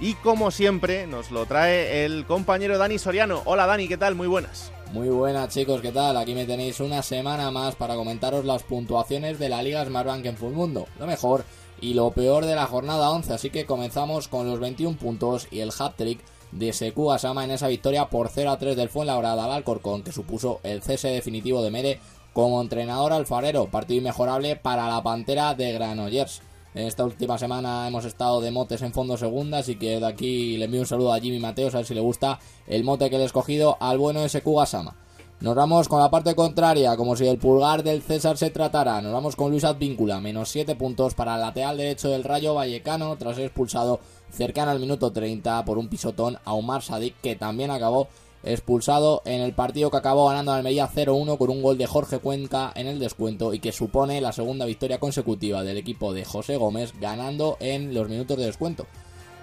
Y 0.00 0.14
como 0.14 0.50
siempre, 0.50 1.06
nos 1.06 1.30
lo 1.30 1.46
trae 1.46 2.04
el 2.04 2.26
compañero 2.26 2.78
Dani 2.78 2.98
Soriano. 2.98 3.42
Hola 3.44 3.66
Dani, 3.66 3.86
¿qué 3.86 3.96
tal? 3.96 4.16
Muy 4.16 4.26
buenas. 4.26 4.72
Muy 4.92 5.08
buenas 5.08 5.54
chicos, 5.54 5.80
¿qué 5.80 5.92
tal? 5.92 6.16
Aquí 6.16 6.34
me 6.34 6.46
tenéis 6.46 6.80
una 6.80 7.00
semana 7.00 7.52
más 7.52 7.76
para 7.76 7.94
comentaros 7.94 8.44
las 8.44 8.64
puntuaciones 8.64 9.38
de 9.38 9.48
la 9.48 9.62
Liga 9.62 9.84
Smartbank 9.84 10.26
en 10.26 10.36
Fullmundo. 10.36 10.88
Lo 10.98 11.06
mejor 11.06 11.44
y 11.80 11.94
lo 11.94 12.10
peor 12.10 12.44
de 12.44 12.56
la 12.56 12.66
jornada 12.66 13.08
11, 13.10 13.34
así 13.34 13.50
que 13.50 13.66
comenzamos 13.66 14.26
con 14.26 14.48
los 14.48 14.58
21 14.58 14.96
puntos 14.96 15.46
y 15.52 15.60
el 15.60 15.70
hat-trick 15.78 16.18
de 16.52 16.72
Seku 16.72 17.12
Asama 17.12 17.44
en 17.44 17.50
esa 17.50 17.68
victoria 17.68 18.06
por 18.06 18.28
0 18.28 18.50
a 18.50 18.58
3 18.58 18.76
del 18.76 18.88
Fuenlabrada 18.88 19.44
al 19.44 19.52
Alcorcón, 19.52 20.02
que 20.02 20.12
supuso 20.12 20.60
el 20.62 20.82
cese 20.82 21.08
definitivo 21.08 21.62
de 21.62 21.70
Mere 21.70 22.00
como 22.36 22.60
entrenador 22.60 23.14
alfarero, 23.14 23.70
partido 23.70 24.00
inmejorable 24.00 24.56
para 24.56 24.90
la 24.90 25.02
Pantera 25.02 25.54
de 25.54 25.72
Granollers. 25.72 26.42
En 26.74 26.86
esta 26.86 27.02
última 27.02 27.38
semana 27.38 27.88
hemos 27.88 28.04
estado 28.04 28.42
de 28.42 28.50
motes 28.50 28.82
en 28.82 28.92
fondo 28.92 29.16
segunda, 29.16 29.60
así 29.60 29.76
que 29.76 29.98
de 29.98 30.06
aquí 30.06 30.58
le 30.58 30.66
envío 30.66 30.80
un 30.80 30.86
saludo 30.86 31.14
a 31.14 31.18
Jimmy 31.18 31.38
Mateos, 31.38 31.74
a 31.74 31.78
ver 31.78 31.86
si 31.86 31.94
le 31.94 32.02
gusta 32.02 32.38
el 32.66 32.84
mote 32.84 33.08
que 33.08 33.16
le 33.16 33.22
he 33.22 33.26
escogido 33.26 33.78
al 33.80 33.96
bueno 33.96 34.28
SQ 34.28 34.44
Gasama. 34.54 34.96
Nos 35.40 35.54
vamos 35.54 35.88
con 35.88 35.98
la 35.98 36.10
parte 36.10 36.34
contraria, 36.34 36.94
como 36.98 37.16
si 37.16 37.26
el 37.26 37.38
pulgar 37.38 37.82
del 37.82 38.02
César 38.02 38.36
se 38.36 38.50
tratara. 38.50 39.00
Nos 39.00 39.14
vamos 39.14 39.34
con 39.34 39.50
Luis 39.50 39.64
Advíncula, 39.64 40.20
menos 40.20 40.50
7 40.50 40.76
puntos 40.76 41.14
para 41.14 41.36
el 41.36 41.40
lateral 41.40 41.78
derecho 41.78 42.10
del 42.10 42.22
Rayo 42.22 42.52
Vallecano, 42.52 43.16
tras 43.16 43.36
ser 43.36 43.46
expulsado 43.46 43.98
cercano 44.30 44.72
al 44.72 44.80
minuto 44.80 45.10
30 45.10 45.64
por 45.64 45.78
un 45.78 45.88
pisotón 45.88 46.36
a 46.44 46.52
Omar 46.52 46.82
Sadik, 46.82 47.18
que 47.22 47.34
también 47.34 47.70
acabó 47.70 48.08
expulsado 48.46 49.22
en 49.24 49.40
el 49.40 49.52
partido 49.52 49.90
que 49.90 49.96
acabó 49.96 50.28
ganando 50.28 50.52
Almería 50.52 50.88
0-1 50.88 51.36
con 51.36 51.50
un 51.50 51.62
gol 51.62 51.76
de 51.76 51.86
Jorge 51.86 52.18
Cuenca 52.18 52.72
en 52.74 52.86
el 52.86 52.98
descuento 52.98 53.52
y 53.52 53.58
que 53.58 53.72
supone 53.72 54.20
la 54.20 54.32
segunda 54.32 54.64
victoria 54.64 54.98
consecutiva 54.98 55.62
del 55.62 55.76
equipo 55.76 56.14
de 56.14 56.24
José 56.24 56.56
Gómez 56.56 56.92
ganando 57.00 57.56
en 57.60 57.92
los 57.92 58.08
minutos 58.08 58.38
de 58.38 58.46
descuento. 58.46 58.86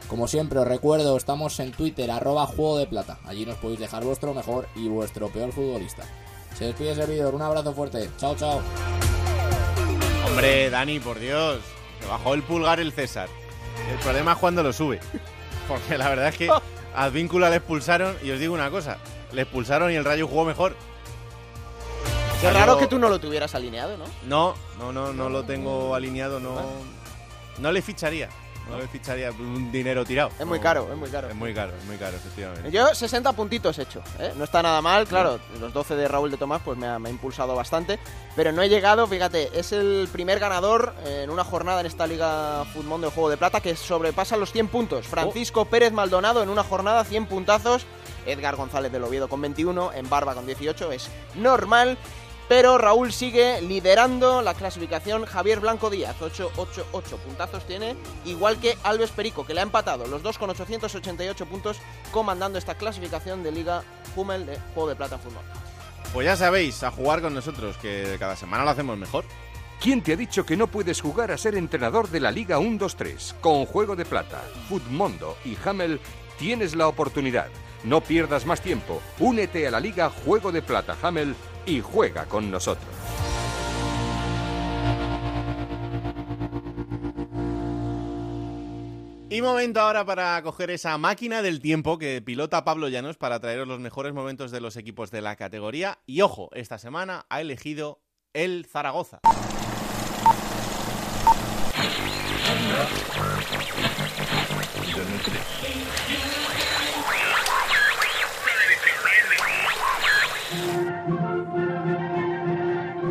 Como 0.07 0.27
siempre 0.27 0.59
os 0.59 0.67
recuerdo, 0.67 1.17
estamos 1.17 1.59
en 1.59 1.71
Twitter 1.71 2.11
arroba 2.11 2.45
juego 2.45 2.77
de 2.77 2.87
plata. 2.87 3.19
Allí 3.25 3.45
nos 3.45 3.57
podéis 3.57 3.79
dejar 3.79 4.03
vuestro 4.03 4.33
mejor 4.33 4.67
y 4.75 4.87
vuestro 4.87 5.29
peor 5.29 5.51
futbolista. 5.51 6.03
Se 6.55 6.65
despide 6.65 6.91
el 6.91 6.95
servidor, 6.95 7.33
un 7.35 7.41
abrazo 7.41 7.73
fuerte. 7.73 8.09
Chao, 8.17 8.35
chao. 8.35 8.61
Hombre, 10.27 10.69
Dani, 10.69 10.99
por 10.99 11.19
Dios. 11.19 11.59
Se 11.99 12.07
bajó 12.07 12.33
el 12.33 12.43
pulgar 12.43 12.79
el 12.79 12.91
César. 12.91 13.27
El 13.91 13.97
problema 13.99 14.33
es 14.33 14.37
cuando 14.37 14.61
lo 14.63 14.71
sube. 14.71 14.99
Porque 15.67 15.97
la 15.97 16.09
verdad 16.09 16.27
es 16.27 16.37
que 16.37 16.47
a 16.95 17.03
Advíncula 17.05 17.49
le 17.49 17.57
expulsaron 17.57 18.15
y 18.23 18.31
os 18.31 18.39
digo 18.39 18.53
una 18.53 18.69
cosa. 18.69 18.97
Le 19.31 19.41
expulsaron 19.43 19.91
y 19.91 19.95
el 19.95 20.05
Rayo 20.05 20.27
jugó 20.27 20.45
mejor. 20.45 20.75
Qué 22.39 22.47
Salió- 22.47 22.59
raro 22.59 22.77
que 22.77 22.87
tú 22.87 22.99
no 22.99 23.09
lo 23.09 23.19
tuvieras 23.19 23.55
alineado, 23.55 23.97
¿no? 23.97 24.05
No, 24.27 24.55
no, 24.77 24.91
no, 24.91 25.13
no 25.13 25.29
lo 25.29 25.43
tengo 25.43 25.95
alineado, 25.95 26.39
no. 26.39 26.55
No 27.59 27.71
le 27.71 27.81
ficharía. 27.81 28.29
No 28.69 28.77
le 28.77 28.87
ficharía 28.87 29.31
un 29.31 29.71
dinero 29.71 30.05
tirado. 30.05 30.31
Es 30.39 30.45
muy 30.45 30.59
caro, 30.59 30.87
es 30.91 30.97
muy 30.97 31.09
caro. 31.09 31.29
Es 31.29 31.35
muy 31.35 31.53
caro, 31.53 31.73
es 31.77 31.85
muy 31.85 31.97
caro, 31.97 32.15
efectivamente. 32.15 32.71
Yo 32.71 32.93
60 32.93 33.33
puntitos 33.33 33.77
he 33.77 33.83
hecho, 33.83 34.01
¿eh? 34.19 34.33
no 34.35 34.43
está 34.43 34.61
nada 34.63 34.81
mal, 34.81 35.07
claro, 35.07 35.39
los 35.59 35.73
12 35.73 35.95
de 35.95 36.07
Raúl 36.07 36.31
de 36.31 36.37
Tomás 36.37 36.61
pues 36.63 36.77
me 36.77 36.87
ha, 36.87 36.97
me 36.97 37.09
ha 37.09 37.11
impulsado 37.11 37.55
bastante, 37.55 37.99
pero 38.35 38.51
no 38.51 38.61
he 38.61 38.69
llegado, 38.69 39.05
fíjate, 39.07 39.49
es 39.57 39.71
el 39.73 40.07
primer 40.11 40.39
ganador 40.39 40.93
en 41.05 41.29
una 41.29 41.43
jornada 41.43 41.81
en 41.81 41.87
esta 41.87 42.07
Liga 42.07 42.65
Fútbol 42.73 43.01
de 43.01 43.09
Juego 43.09 43.29
de 43.29 43.37
Plata 43.37 43.61
que 43.61 43.75
sobrepasa 43.75 44.37
los 44.37 44.51
100 44.51 44.67
puntos. 44.69 45.07
Francisco 45.07 45.65
Pérez 45.65 45.91
Maldonado 45.91 46.41
en 46.41 46.49
una 46.49 46.63
jornada 46.63 47.03
100 47.03 47.25
puntazos, 47.27 47.85
Edgar 48.25 48.55
González 48.55 48.91
del 48.91 49.03
Oviedo 49.03 49.27
con 49.27 49.41
21, 49.41 49.93
en 49.93 50.09
Barba 50.09 50.33
con 50.33 50.45
18, 50.45 50.91
es 50.91 51.09
normal. 51.35 51.97
Pero 52.55 52.77
Raúl 52.77 53.11
sigue 53.11 53.63
liderando 53.63 54.43
la 54.43 54.53
clasificación. 54.53 55.25
Javier 55.25 55.59
Blanco 55.59 55.89
Díaz, 55.89 56.15
8, 56.21 56.51
8, 56.55 56.85
8 56.91 57.17
puntazos 57.17 57.65
tiene. 57.65 57.95
Igual 58.25 58.59
que 58.59 58.77
Alves 58.83 59.09
Perico, 59.09 59.43
que 59.43 59.55
le 59.55 59.61
ha 59.61 59.63
empatado. 59.63 60.05
Los 60.05 60.21
dos 60.21 60.37
con 60.37 60.51
888 60.51 61.47
puntos, 61.47 61.79
comandando 62.11 62.59
esta 62.59 62.75
clasificación 62.75 63.41
de 63.41 63.51
Liga 63.51 63.81
Hummel 64.15 64.45
de 64.45 64.59
Juego 64.75 64.89
de 64.89 64.95
Plata 64.95 65.15
en 65.15 65.21
Fútbol. 65.21 65.41
Pues 66.13 66.25
ya 66.25 66.37
sabéis, 66.37 66.83
a 66.83 66.91
jugar 66.91 67.23
con 67.23 67.33
nosotros, 67.33 67.75
que 67.77 68.17
cada 68.19 68.35
semana 68.35 68.63
lo 68.63 68.69
hacemos 68.69 68.99
mejor. 68.99 69.25
¿Quién 69.81 70.03
te 70.03 70.13
ha 70.13 70.15
dicho 70.15 70.45
que 70.45 70.55
no 70.55 70.67
puedes 70.67 71.01
jugar 71.01 71.31
a 71.31 71.39
ser 71.39 71.55
entrenador 71.55 72.07
de 72.11 72.19
la 72.19 72.29
Liga 72.29 72.59
1-2-3? 72.59 73.33
Con 73.41 73.65
Juego 73.65 73.95
de 73.95 74.05
Plata, 74.05 74.43
Futmundo 74.69 75.37
y 75.43 75.57
Hamel 75.65 75.99
tienes 76.37 76.75
la 76.75 76.87
oportunidad. 76.87 77.47
No 77.83 78.01
pierdas 78.01 78.45
más 78.45 78.61
tiempo. 78.61 79.01
Únete 79.17 79.67
a 79.67 79.71
la 79.71 79.79
Liga 79.79 80.11
Juego 80.11 80.51
de 80.51 80.61
Plata 80.61 80.95
Hamel 81.01 81.35
y 81.65 81.81
juega 81.81 82.25
con 82.25 82.49
nosotros. 82.51 82.93
Y 89.33 89.41
momento 89.41 89.81
ahora 89.81 90.05
para 90.05 90.39
coger 90.43 90.69
esa 90.69 90.95
máquina 90.99 91.41
del 91.41 91.59
tiempo 91.59 91.97
que 91.97 92.21
pilota 92.21 92.63
Pablo 92.63 92.87
Llanos 92.87 93.17
para 93.17 93.39
traeros 93.39 93.67
los 93.67 93.79
mejores 93.79 94.13
momentos 94.13 94.51
de 94.51 94.61
los 94.61 94.77
equipos 94.77 95.09
de 95.09 95.21
la 95.21 95.35
categoría. 95.35 95.97
Y 96.05 96.21
ojo, 96.21 96.49
esta 96.53 96.77
semana 96.77 97.25
ha 97.29 97.41
elegido 97.41 98.03
el 98.33 98.67
Zaragoza. 98.67 99.21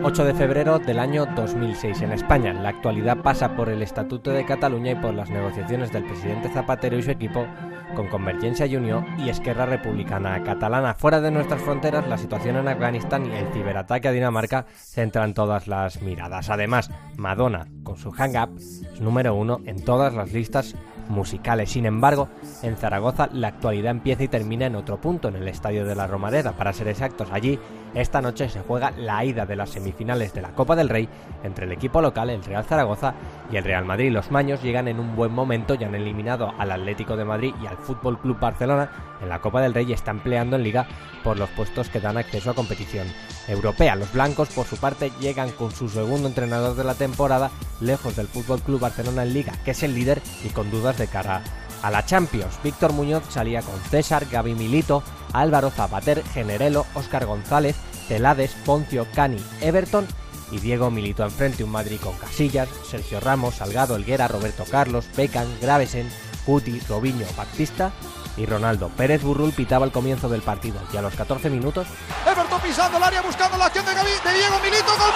8 0.05 0.25
de 0.25 0.35
febrero 0.35 0.81
del 0.81 0.99
año 0.99 1.27
2006 1.27 2.03
en 2.03 2.11
España. 2.11 2.53
La 2.53 2.71
actualidad 2.71 3.19
pasa 3.19 3.55
por 3.55 3.69
el 3.69 3.83
Estatuto 3.83 4.33
de 4.33 4.45
Cataluña 4.45 4.93
y 4.93 4.95
por 4.97 5.15
las 5.15 5.31
negociaciones 5.31 5.93
del 5.93 6.05
presidente 6.05 6.49
Zapatero 6.49 6.99
y 6.99 7.03
su 7.05 7.13
equipo 7.13 7.47
con 7.95 8.09
Convergencia 8.09 8.67
y 8.67 8.77
y 9.19 9.29
Esquerra 9.29 9.65
Republicana 9.65 10.43
Catalana. 10.43 10.95
Fuera 10.95 11.21
de 11.21 11.31
nuestras 11.31 11.63
fronteras, 11.63 12.09
la 12.09 12.19
situación 12.19 12.57
en 12.57 12.67
Afganistán 12.67 13.27
y 13.27 13.37
el 13.37 13.47
ciberataque 13.53 14.09
a 14.09 14.13
Dinamarca 14.13 14.67
centran 14.75 15.35
todas 15.35 15.69
las 15.69 16.03
miradas. 16.03 16.51
Además, 16.51 16.91
Madonna, 17.17 17.69
con 17.85 17.97
su 17.97 18.11
Hang 18.11 18.37
Up, 18.43 18.57
es 18.57 19.01
número 19.01 19.37
uno 19.37 19.61
en 19.67 19.85
todas 19.85 20.15
las 20.15 20.33
listas 20.33 20.75
musicales. 21.13 21.71
Sin 21.71 21.87
embargo, 21.87 22.29
en 22.63 22.77
Zaragoza 22.77 23.29
la 23.33 23.49
actualidad 23.49 23.93
empieza 23.93 24.25
y 24.25 24.29
termina 24.29 24.67
en 24.67 24.75
otro 24.75 25.01
punto, 25.01 25.29
en 25.29 25.37
el 25.37 25.47
Estadio 25.47 25.85
de 25.85 25.95
la 25.95 26.09
Romareda, 26.09 26.53
para 26.53 26.73
ser 26.73 26.89
exactos. 26.89 27.29
Allí, 27.31 27.59
esta 27.95 28.21
noche 28.21 28.49
se 28.49 28.61
juega 28.61 28.91
la 28.91 29.25
ida 29.25 29.47
de 29.47 29.55
las 29.55 29.71
semifinales 29.71 30.33
de 30.35 30.43
la 30.43 30.55
Copa 30.55 30.75
del 30.75 30.89
Rey 30.89 31.09
entre 31.45 31.67
el 31.67 31.73
equipo 31.73 32.01
local, 32.01 32.31
el 32.31 32.43
Real 32.43 32.65
Zaragoza, 32.65 33.15
y 33.51 33.57
el 33.57 33.65
Real 33.65 33.85
Madrid. 33.85 34.11
Los 34.11 34.31
maños 34.31 34.63
llegan 34.63 34.89
en 34.89 34.99
un 34.99 35.15
buen 35.15 35.33
momento, 35.33 35.75
ya 35.75 35.87
han 35.87 35.95
eliminado 35.95 36.53
al 36.59 36.73
Atlético 36.73 37.17
de 37.17 37.25
Madrid 37.25 37.55
y 37.63 37.67
al 37.67 37.77
Fútbol 37.77 38.19
Club 38.19 38.41
Barcelona 38.41 38.91
en 39.21 39.29
la 39.29 39.41
Copa 39.41 39.61
del 39.61 39.75
Rey 39.75 39.87
y 39.89 39.93
están 39.93 40.21
peleando 40.21 40.57
en 40.57 40.63
liga 40.63 40.87
por 41.23 41.39
los 41.39 41.51
puestos 41.51 41.89
que 41.89 42.01
dan 42.01 42.17
acceso 42.17 42.51
a 42.51 42.55
competición 42.55 43.07
europea. 43.53 43.95
Los 43.95 44.13
blancos, 44.13 44.49
por 44.49 44.67
su 44.67 44.77
parte, 44.77 45.13
llegan 45.21 45.51
con 45.51 45.71
su 45.73 45.89
segundo 45.89 46.29
entrenador 46.29 46.75
de 46.77 46.85
la 46.85 46.95
temporada, 46.95 47.51
lejos 47.81 48.17
del 48.17 48.29
Fútbol 48.29 48.61
Club 48.61 48.81
Barcelona 48.81 49.23
en 49.23 49.35
liga, 49.35 49.53
que 49.65 49.73
es 49.73 49.83
el 49.83 49.95
líder 49.95 50.21
y 50.45 50.49
con 50.49 50.71
dudas 50.71 50.99
de 50.99 51.07
cara 51.07 51.43
a 51.83 51.91
la 51.91 52.05
Champions. 52.05 52.59
Víctor 52.63 52.93
Muñoz 52.93 53.25
salía 53.29 53.63
con 53.63 53.79
César, 53.91 54.27
Gaby 54.31 54.55
Milito, 54.55 55.03
Álvaro 55.33 55.71
Zapater, 55.71 56.23
Generelo, 56.33 56.87
Óscar 56.95 57.27
González, 57.27 57.77
Celades, 58.09 58.55
Poncio, 58.65 59.07
Cani, 59.15 59.43
Everton 59.61 60.07
y 60.51 60.59
Diego 60.59 60.91
Milito 60.91 61.25
enfrente. 61.25 61.65
Un 61.65 61.71
Madrid 61.71 62.01
con 62.03 62.17
Casillas, 62.17 62.69
Sergio 62.89 63.21
Ramos, 63.21 63.57
Salgado, 63.57 63.97
Helguera, 63.97 64.29
Roberto 64.29 64.65
Carlos, 64.71 65.07
Beckham, 65.17 65.47
Gravesen, 65.61 66.09
Cuti, 66.47 66.81
Robinho, 66.89 67.27
Baptista 67.37 67.93
y 68.37 68.47
Ronaldo. 68.47 68.89
Pérez 68.97 69.23
Burrul 69.23 69.53
pitaba 69.53 69.85
el 69.85 69.93
comienzo 69.93 70.29
del 70.29 70.43
partido 70.43 70.81
y 70.93 70.97
a 70.97 71.03
los 71.03 71.15
14 71.15 71.51
minutos 71.51 71.87
Everton 72.27 72.61
pisando 72.61 72.97
el 72.99 73.05
área 73.05 73.23
buscando 73.23 73.57
la 73.59 73.67
acción 73.67 73.85
de, 73.85 73.95
Gavi, 73.95 74.11
de 74.11 74.33
Diego 74.33 74.59
Milito. 74.61 74.93
¡Gol! 74.97 75.13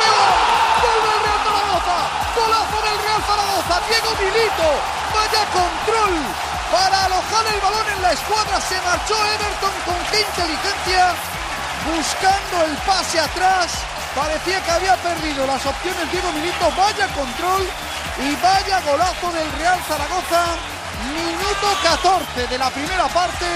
¡Gol 0.82 1.00
del 1.06 1.20
Real 1.24 1.40
Zaragoza! 1.46 1.98
¡Golazo 2.36 2.78
del 2.82 2.98
Real 3.06 3.22
Zaragoza! 3.22 3.74
Diego 3.88 4.10
Milito. 4.20 4.68
¡Vaya 5.14 5.42
control! 5.54 6.14
Para 6.72 7.04
alojar 7.04 7.46
el 7.46 7.60
balón 7.60 7.86
en 7.94 8.02
la 8.02 8.12
escuadra 8.12 8.60
se 8.60 8.74
marchó 8.82 9.14
Everton 9.14 9.74
con 9.86 9.98
qué 10.10 10.20
inteligencia. 10.20 11.14
Buscando 11.86 12.56
el 12.66 12.76
pase 12.82 13.20
atrás. 13.20 13.70
Parecía 14.14 14.62
que 14.64 14.70
había 14.70 14.96
perdido 14.96 15.46
las 15.46 15.64
opciones 15.64 16.10
Diego 16.10 16.32
Milito. 16.32 16.66
Vaya 16.76 17.06
control 17.14 17.62
y 18.18 18.34
vaya 18.42 18.80
golazo 18.80 19.30
del 19.32 19.50
Real 19.52 19.80
Zaragoza. 19.86 20.75
Minuto 21.04 21.68
14 21.82 22.46
de 22.48 22.58
la 22.58 22.70
primera 22.70 23.06
parte. 23.08 23.46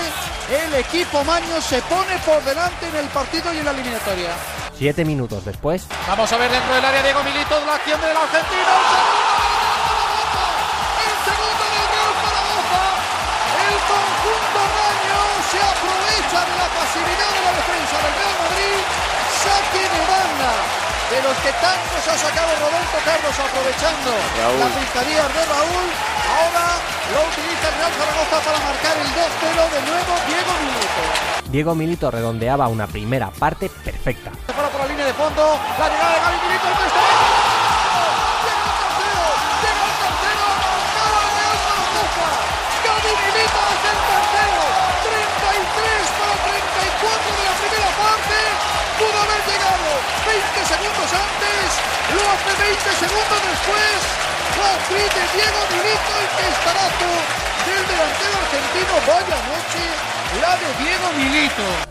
El 0.50 0.74
equipo 0.74 1.24
Maño 1.24 1.60
se 1.60 1.80
pone 1.82 2.18
por 2.26 2.42
delante 2.44 2.88
en 2.88 2.96
el 2.96 3.06
partido 3.06 3.52
y 3.54 3.58
en 3.58 3.64
la 3.64 3.70
eliminatoria. 3.70 4.30
Siete 4.76 5.04
minutos 5.04 5.44
después. 5.44 5.86
Vamos 6.08 6.32
a 6.32 6.36
ver 6.36 6.50
dentro 6.50 6.74
del 6.74 6.84
área 6.84 7.02
Diego 7.02 7.22
Milito, 7.22 7.54
la 7.66 7.74
acción 7.74 8.00
del 8.00 8.16
argentino. 8.16 8.74
El 11.00 11.16
segundo 11.22 11.64
del 11.70 11.86
Real 11.92 12.14
Zaragoza. 12.18 12.84
El 13.60 13.76
conjunto 13.86 14.60
raño 14.74 15.20
se 15.52 15.58
aprovecha 15.60 16.40
de 16.48 16.54
la 16.58 16.68
pasividad 16.76 17.30
de 17.30 17.40
la 17.46 17.52
defensa 17.60 17.96
del 18.00 18.14
Real 18.18 18.36
Madrid. 18.40 18.80
Saque 19.40 19.82
de 19.84 20.02
banda 20.10 20.52
de 21.10 21.18
los 21.26 21.36
que 21.42 21.52
tanto 21.60 21.94
se 22.04 22.10
ha 22.10 22.18
sacado 22.18 22.50
Roberto 22.58 22.98
Carlos 23.04 23.34
aprovechando 23.38 24.10
Raúl. 24.38 24.60
las 24.60 24.72
picadillas 24.82 25.30
de 25.34 25.42
Raúl. 25.46 25.86
Ahora 26.30 26.66
lo 27.12 27.20
utiliza 27.26 27.68
el 27.68 27.74
Real 27.74 27.92
Zaragoza 27.92 28.38
para 28.44 28.58
marcar 28.60 28.96
el 28.96 29.10
2-0 29.10 29.70
de 29.74 29.80
nuevo 29.90 30.12
Diego 30.26 30.52
Milito. 30.62 31.02
Diego 31.50 31.74
Milito 31.74 32.10
redondeaba 32.10 32.68
una 32.68 32.86
primera 32.86 33.30
parte 33.30 33.68
perfecta. 33.68 34.30
Se 34.46 34.52
para 34.52 34.68
por 34.68 34.80
la 34.82 34.86
línea 34.86 35.06
de 35.06 35.14
fondo. 35.14 35.58
La 35.78 35.88
llegada 35.90 36.14
de 36.14 36.20
Gaby 36.20 36.38
Milito. 36.46 36.66
El 36.70 36.76
tercero. 36.78 37.10
Llega 38.46 38.62
el 38.62 38.74
tercero. 38.78 39.26
Llega 39.58 39.82
el 39.90 39.94
tercero. 39.98 40.46
El 41.10 41.30
Real 41.34 41.58
Zaragoza. 41.66 42.26
Gaby 42.86 43.12
Milito 43.18 43.60
es 43.74 43.82
el 43.90 43.98
tercero. 44.10 44.62
33 45.02 46.14
para 46.14 46.34
34 46.46 47.30
de 47.34 47.42
la 47.42 47.54
primera 47.58 47.90
parte. 47.98 48.38
Pudo 49.02 49.18
haber 49.18 49.42
llegado 49.50 49.88
20 50.30 50.62
segundos 50.62 51.10
antes. 51.10 51.66
Lo 52.14 52.22
hace 52.30 52.52
20 52.54 52.78
segundos 53.02 53.40
después. 53.50 53.98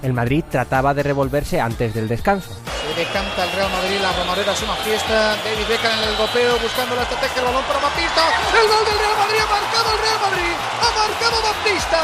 El 0.01 0.13
Madrid 0.13 0.43
trataba 0.49 0.93
de 0.93 1.03
revolverse 1.03 1.59
antes 1.59 1.93
del 1.93 2.07
descanso. 2.07 2.49
Se 2.89 2.95
decanta 2.95 3.43
el 3.43 3.51
Real 3.51 3.69
Madrid, 3.69 4.01
la 4.01 4.11
Romareda 4.13 4.51
es 4.51 4.63
una 4.63 4.73
fiesta. 4.77 5.37
David 5.45 5.67
Beckham 5.69 5.93
en 6.01 6.09
el 6.09 6.17
golpeo, 6.17 6.57
buscando 6.57 6.95
la 6.95 7.03
estrategia, 7.03 7.37
el 7.37 7.45
balón 7.45 7.63
para 7.65 7.79
Baptista. 7.79 8.21
El 8.49 8.67
gol 8.67 8.83
del 8.83 8.97
Real 8.97 9.17
Madrid, 9.19 9.39
ha 9.45 9.49
marcado 9.53 9.87
el 9.93 9.99
Real 10.01 10.19
Madrid. 10.25 10.53
Ha 10.57 10.89
marcado 10.97 11.35
Baptista. 11.43 11.99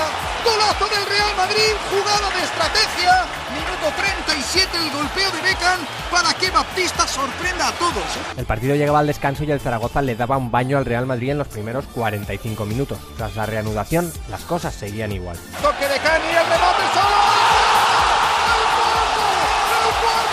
Golazo 0.45 0.85
del 0.85 1.05
Real 1.09 1.33
Madrid, 1.37 1.73
jugada 1.89 2.29
de 2.29 2.43
estrategia. 2.45 3.25
Minuto 3.49 3.85
37, 3.97 4.77
el 4.77 4.91
golpeo 4.91 5.31
de 5.31 5.41
Beckham 5.41 5.79
para 6.11 6.33
que 6.35 6.51
Baptista 6.51 7.07
sorprenda 7.07 7.67
a 7.69 7.71
todos. 7.71 8.05
¿eh? 8.05 8.37
El 8.37 8.45
partido 8.45 8.75
llegaba 8.75 8.99
al 8.99 9.07
descanso 9.07 9.43
y 9.43 9.49
el 9.49 9.59
Zaragoza 9.59 10.03
le 10.03 10.15
daba 10.15 10.37
un 10.37 10.51
baño 10.51 10.77
al 10.77 10.85
Real 10.85 11.07
Madrid 11.07 11.31
en 11.31 11.39
los 11.39 11.47
primeros 11.47 11.85
45 11.95 12.63
minutos. 12.65 12.99
Tras 13.17 13.35
la 13.35 13.47
reanudación, 13.47 14.13
las 14.29 14.43
cosas 14.43 14.75
seguían 14.75 15.11
igual. 15.11 15.37
Toque 15.63 15.87
de 15.87 15.97
Cani, 15.97 16.29
el 16.29 16.45
remate 16.45 16.83
solo. 16.93 17.24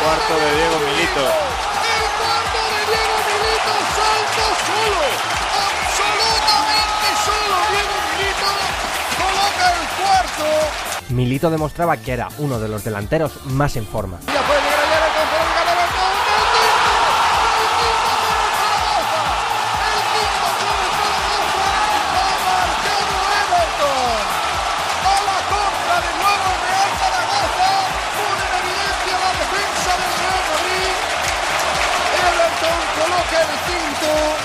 Cuarto 0.03 0.35
de 0.35 0.57
Diego 0.57 0.79
Milito. 0.81 1.21
El 1.21 2.05
cuarto 2.19 2.59
de 2.73 2.81
Diego 2.91 3.17
Milito, 3.29 3.73
salto 3.95 4.45
solo, 4.67 5.05
absolutamente 5.71 7.09
solo 7.25 7.55
Diego 7.71 7.95
Milito, 8.11 8.51
coloca 9.23 9.65
el 9.71 9.83
cuarto. 10.03 10.47
Milito 11.11 11.47
demostraba 11.51 11.97
que 11.99 12.13
era 12.13 12.29
uno 12.39 12.59
de 12.59 12.69
los 12.69 12.83
delanteros 12.83 13.47
más 13.47 13.77
en 13.77 13.87
forma. 13.87 14.19
Ya 14.27 14.43
puede 14.43 14.62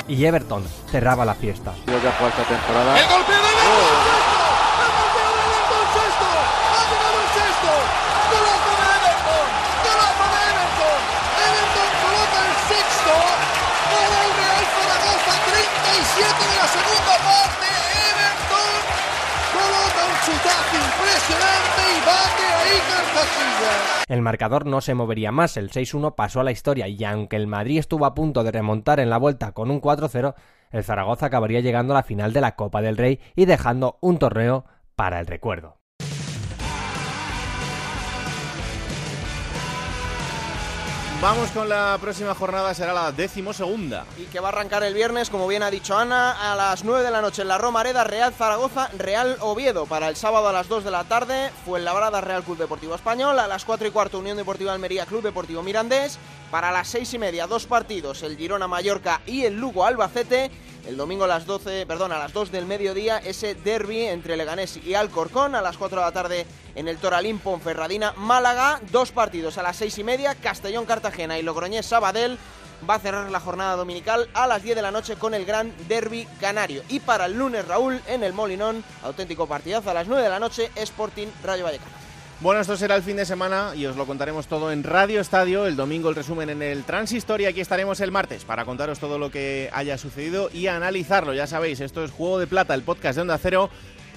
Y 0.07 0.23
Everton 0.25 0.63
cerraba 0.89 1.25
la 1.25 1.35
fiesta. 1.35 1.73
Esta 1.85 2.43
temporada. 2.43 2.99
El 2.99 3.07
golpeo 3.07 3.35
de 3.35 3.41
Everton, 3.41 4.26
El 24.07 24.21
marcador 24.21 24.65
no 24.65 24.79
se 24.79 24.93
movería 24.93 25.33
más, 25.33 25.57
el 25.57 25.69
6-1 25.69 26.15
pasó 26.15 26.39
a 26.39 26.43
la 26.43 26.51
historia 26.51 26.87
y 26.87 27.03
aunque 27.03 27.35
el 27.35 27.47
Madrid 27.47 27.79
estuvo 27.79 28.05
a 28.05 28.13
punto 28.13 28.43
de 28.43 28.51
remontar 28.51 29.01
en 29.01 29.09
la 29.09 29.17
vuelta 29.17 29.51
con 29.51 29.69
un 29.69 29.81
4-0, 29.81 30.33
el 30.71 30.83
Zaragoza 30.83 31.25
acabaría 31.25 31.59
llegando 31.59 31.93
a 31.93 31.97
la 31.97 32.03
final 32.03 32.31
de 32.31 32.41
la 32.41 32.55
Copa 32.55 32.81
del 32.81 32.97
Rey 32.97 33.19
y 33.35 33.45
dejando 33.45 33.97
un 34.01 34.17
torneo 34.17 34.65
para 34.95 35.19
el 35.19 35.27
recuerdo. 35.27 35.77
Vamos 41.19 41.49
con 41.49 41.67
la 41.67 41.97
próxima 41.99 42.35
jornada, 42.35 42.75
será 42.75 42.93
la 42.93 43.11
decimosegunda. 43.11 44.05
Y 44.19 44.25
que 44.25 44.39
va 44.39 44.49
a 44.49 44.51
arrancar 44.51 44.83
el 44.83 44.93
viernes, 44.93 45.31
como 45.31 45.47
bien 45.47 45.63
ha 45.63 45.71
dicho 45.71 45.97
Ana, 45.97 46.51
a 46.51 46.55
las 46.55 46.83
9 46.83 47.03
de 47.03 47.09
la 47.09 47.21
noche 47.21 47.41
en 47.41 47.47
la 47.47 47.57
Romareda, 47.57 48.03
Real 48.03 48.31
Zaragoza, 48.33 48.91
Real 48.95 49.35
Oviedo. 49.41 49.87
Para 49.87 50.09
el 50.09 50.15
sábado 50.15 50.47
a 50.47 50.53
las 50.53 50.67
2 50.67 50.83
de 50.83 50.91
la 50.91 51.05
tarde, 51.05 51.49
Fuenlabrada, 51.65 52.21
Real 52.21 52.43
Club 52.43 52.59
Deportivo 52.59 52.93
Español. 52.93 53.39
A 53.39 53.47
las 53.47 53.65
4 53.65 53.87
y 53.87 53.91
cuarto, 53.91 54.19
Unión 54.19 54.37
Deportiva 54.37 54.73
Almería, 54.73 55.07
Club 55.07 55.23
Deportivo 55.23 55.63
Mirandés. 55.63 56.19
Para 56.51 56.71
las 56.71 56.87
6 56.89 57.15
y 57.15 57.17
media, 57.19 57.47
dos 57.47 57.65
partidos, 57.65 58.21
el 58.21 58.37
Girona 58.37 58.67
Mallorca 58.67 59.21
y 59.25 59.43
el 59.43 59.59
Lugo 59.59 59.85
Albacete. 59.85 60.51
El 60.87 60.95
domingo 60.95 61.25
a 61.25 61.27
las 61.27 61.45
12, 61.45 61.85
perdón, 61.85 62.13
a 62.13 62.17
las 62.17 62.31
2 62.31 62.49
del 62.49 62.65
mediodía, 62.65 63.17
ese 63.17 63.55
derby 63.55 64.03
entre 64.05 64.37
Leganés 64.37 64.77
y 64.77 64.93
Alcorcón. 64.93 65.53
A 65.53 65.61
las 65.61 65.75
4 65.75 65.99
de 65.99 66.05
la 66.05 66.13
tarde 66.13 66.45
en 66.75 66.87
el 66.87 66.97
Toralín 66.97 67.39
Ponferradina 67.39 68.13
Málaga. 68.13 68.79
Dos 68.89 69.11
partidos 69.11 69.57
a 69.57 69.63
las 69.63 69.75
6 69.75 69.97
y 69.97 70.03
media, 70.05 70.33
Castellón 70.35 70.85
Cartagena 70.85 71.37
y 71.37 71.41
Logroñés 71.41 71.87
Sabadell. 71.87 72.37
Va 72.89 72.95
a 72.95 72.99
cerrar 72.99 73.29
la 73.29 73.41
jornada 73.41 73.75
dominical 73.75 74.29
a 74.33 74.47
las 74.47 74.63
10 74.63 74.77
de 74.77 74.81
la 74.81 74.91
noche 74.91 75.17
con 75.17 75.33
el 75.33 75.43
gran 75.43 75.73
derby 75.89 76.25
canario. 76.39 76.83
Y 76.87 77.01
para 77.01 77.25
el 77.25 77.37
lunes, 77.37 77.67
Raúl, 77.67 78.01
en 78.07 78.23
el 78.23 78.31
Molinón, 78.31 78.81
auténtico 79.03 79.45
partidazo 79.45 79.89
a 79.89 79.93
las 79.93 80.07
9 80.07 80.23
de 80.23 80.29
la 80.29 80.39
noche, 80.39 80.71
Sporting 80.73 81.27
Rayo 81.43 81.65
Vallecano. 81.65 82.06
Bueno, 82.39 82.61
esto 82.61 82.77
será 82.77 82.95
el 82.95 83.01
fin 83.01 83.17
de 83.17 83.25
semana 83.25 83.73
y 83.75 83.87
os 83.87 83.95
lo 83.95 84.05
contaremos 84.05 84.45
todo 84.45 84.71
en 84.71 84.83
Radio 84.83 85.19
Estadio. 85.19 85.65
El 85.65 85.75
domingo 85.75 86.09
el 86.09 86.15
resumen 86.15 86.51
en 86.51 86.61
el 86.61 86.83
Transistor 86.83 87.41
y 87.41 87.45
aquí 87.45 87.61
estaremos 87.61 87.99
el 87.99 88.11
martes 88.11 88.45
para 88.45 88.63
contaros 88.63 88.99
todo 88.99 89.17
lo 89.17 89.31
que 89.31 89.71
haya 89.73 89.97
sucedido 89.97 90.51
y 90.53 90.67
analizarlo. 90.67 91.33
Ya 91.33 91.47
sabéis, 91.47 91.79
esto 91.79 92.03
es 92.03 92.11
Juego 92.11 92.37
de 92.37 92.45
Plata, 92.45 92.75
el 92.75 92.83
podcast 92.83 93.15
de 93.15 93.23
Onda 93.23 93.39
Cero, 93.39 93.71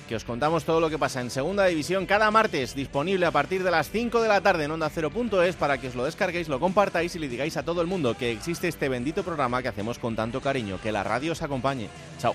que 0.07 0.17
os 0.17 0.25
contamos 0.25 0.65
todo 0.65 0.81
lo 0.81 0.91
que 0.91 0.99
pasa 0.99 1.23
en 1.23 1.31
Segunda 1.31 1.65
División 1.65 2.05
cada 2.05 2.31
martes, 2.31 2.75
disponible 2.75 3.25
a 3.25 3.31
partir 3.31 3.65
de 3.65 3.71
las 3.71 3.89
5 3.89 4.21
de 4.21 4.29
la 4.29 4.43
tarde 4.43 4.65
en 4.65 4.73
Onda 4.73 4.91
Cero.es 4.91 5.57
para 5.57 5.79
que 5.79 5.89
os 5.89 5.95
lo 5.95 6.05
descarguéis, 6.05 6.49
lo 6.49 6.61
compartáis 6.61 7.17
y 7.17 7.21
le 7.21 7.29
digáis 7.29 7.57
a 7.57 7.63
todo 7.63 7.81
el 7.81 7.87
mundo 7.87 8.15
que 8.19 8.33
existe 8.33 8.69
este 8.69 8.91
bendito 8.91 9.23
programa 9.23 9.63
que 9.63 9.69
hacemos 9.69 9.99
con 9.99 10.15
tanto 10.15 10.43
cariño. 10.43 10.79
Que 10.83 10.93
la 10.93 11.03
radio 11.03 11.33
os 11.33 11.41
acompañe. 11.41 11.89
Chao. 12.19 12.35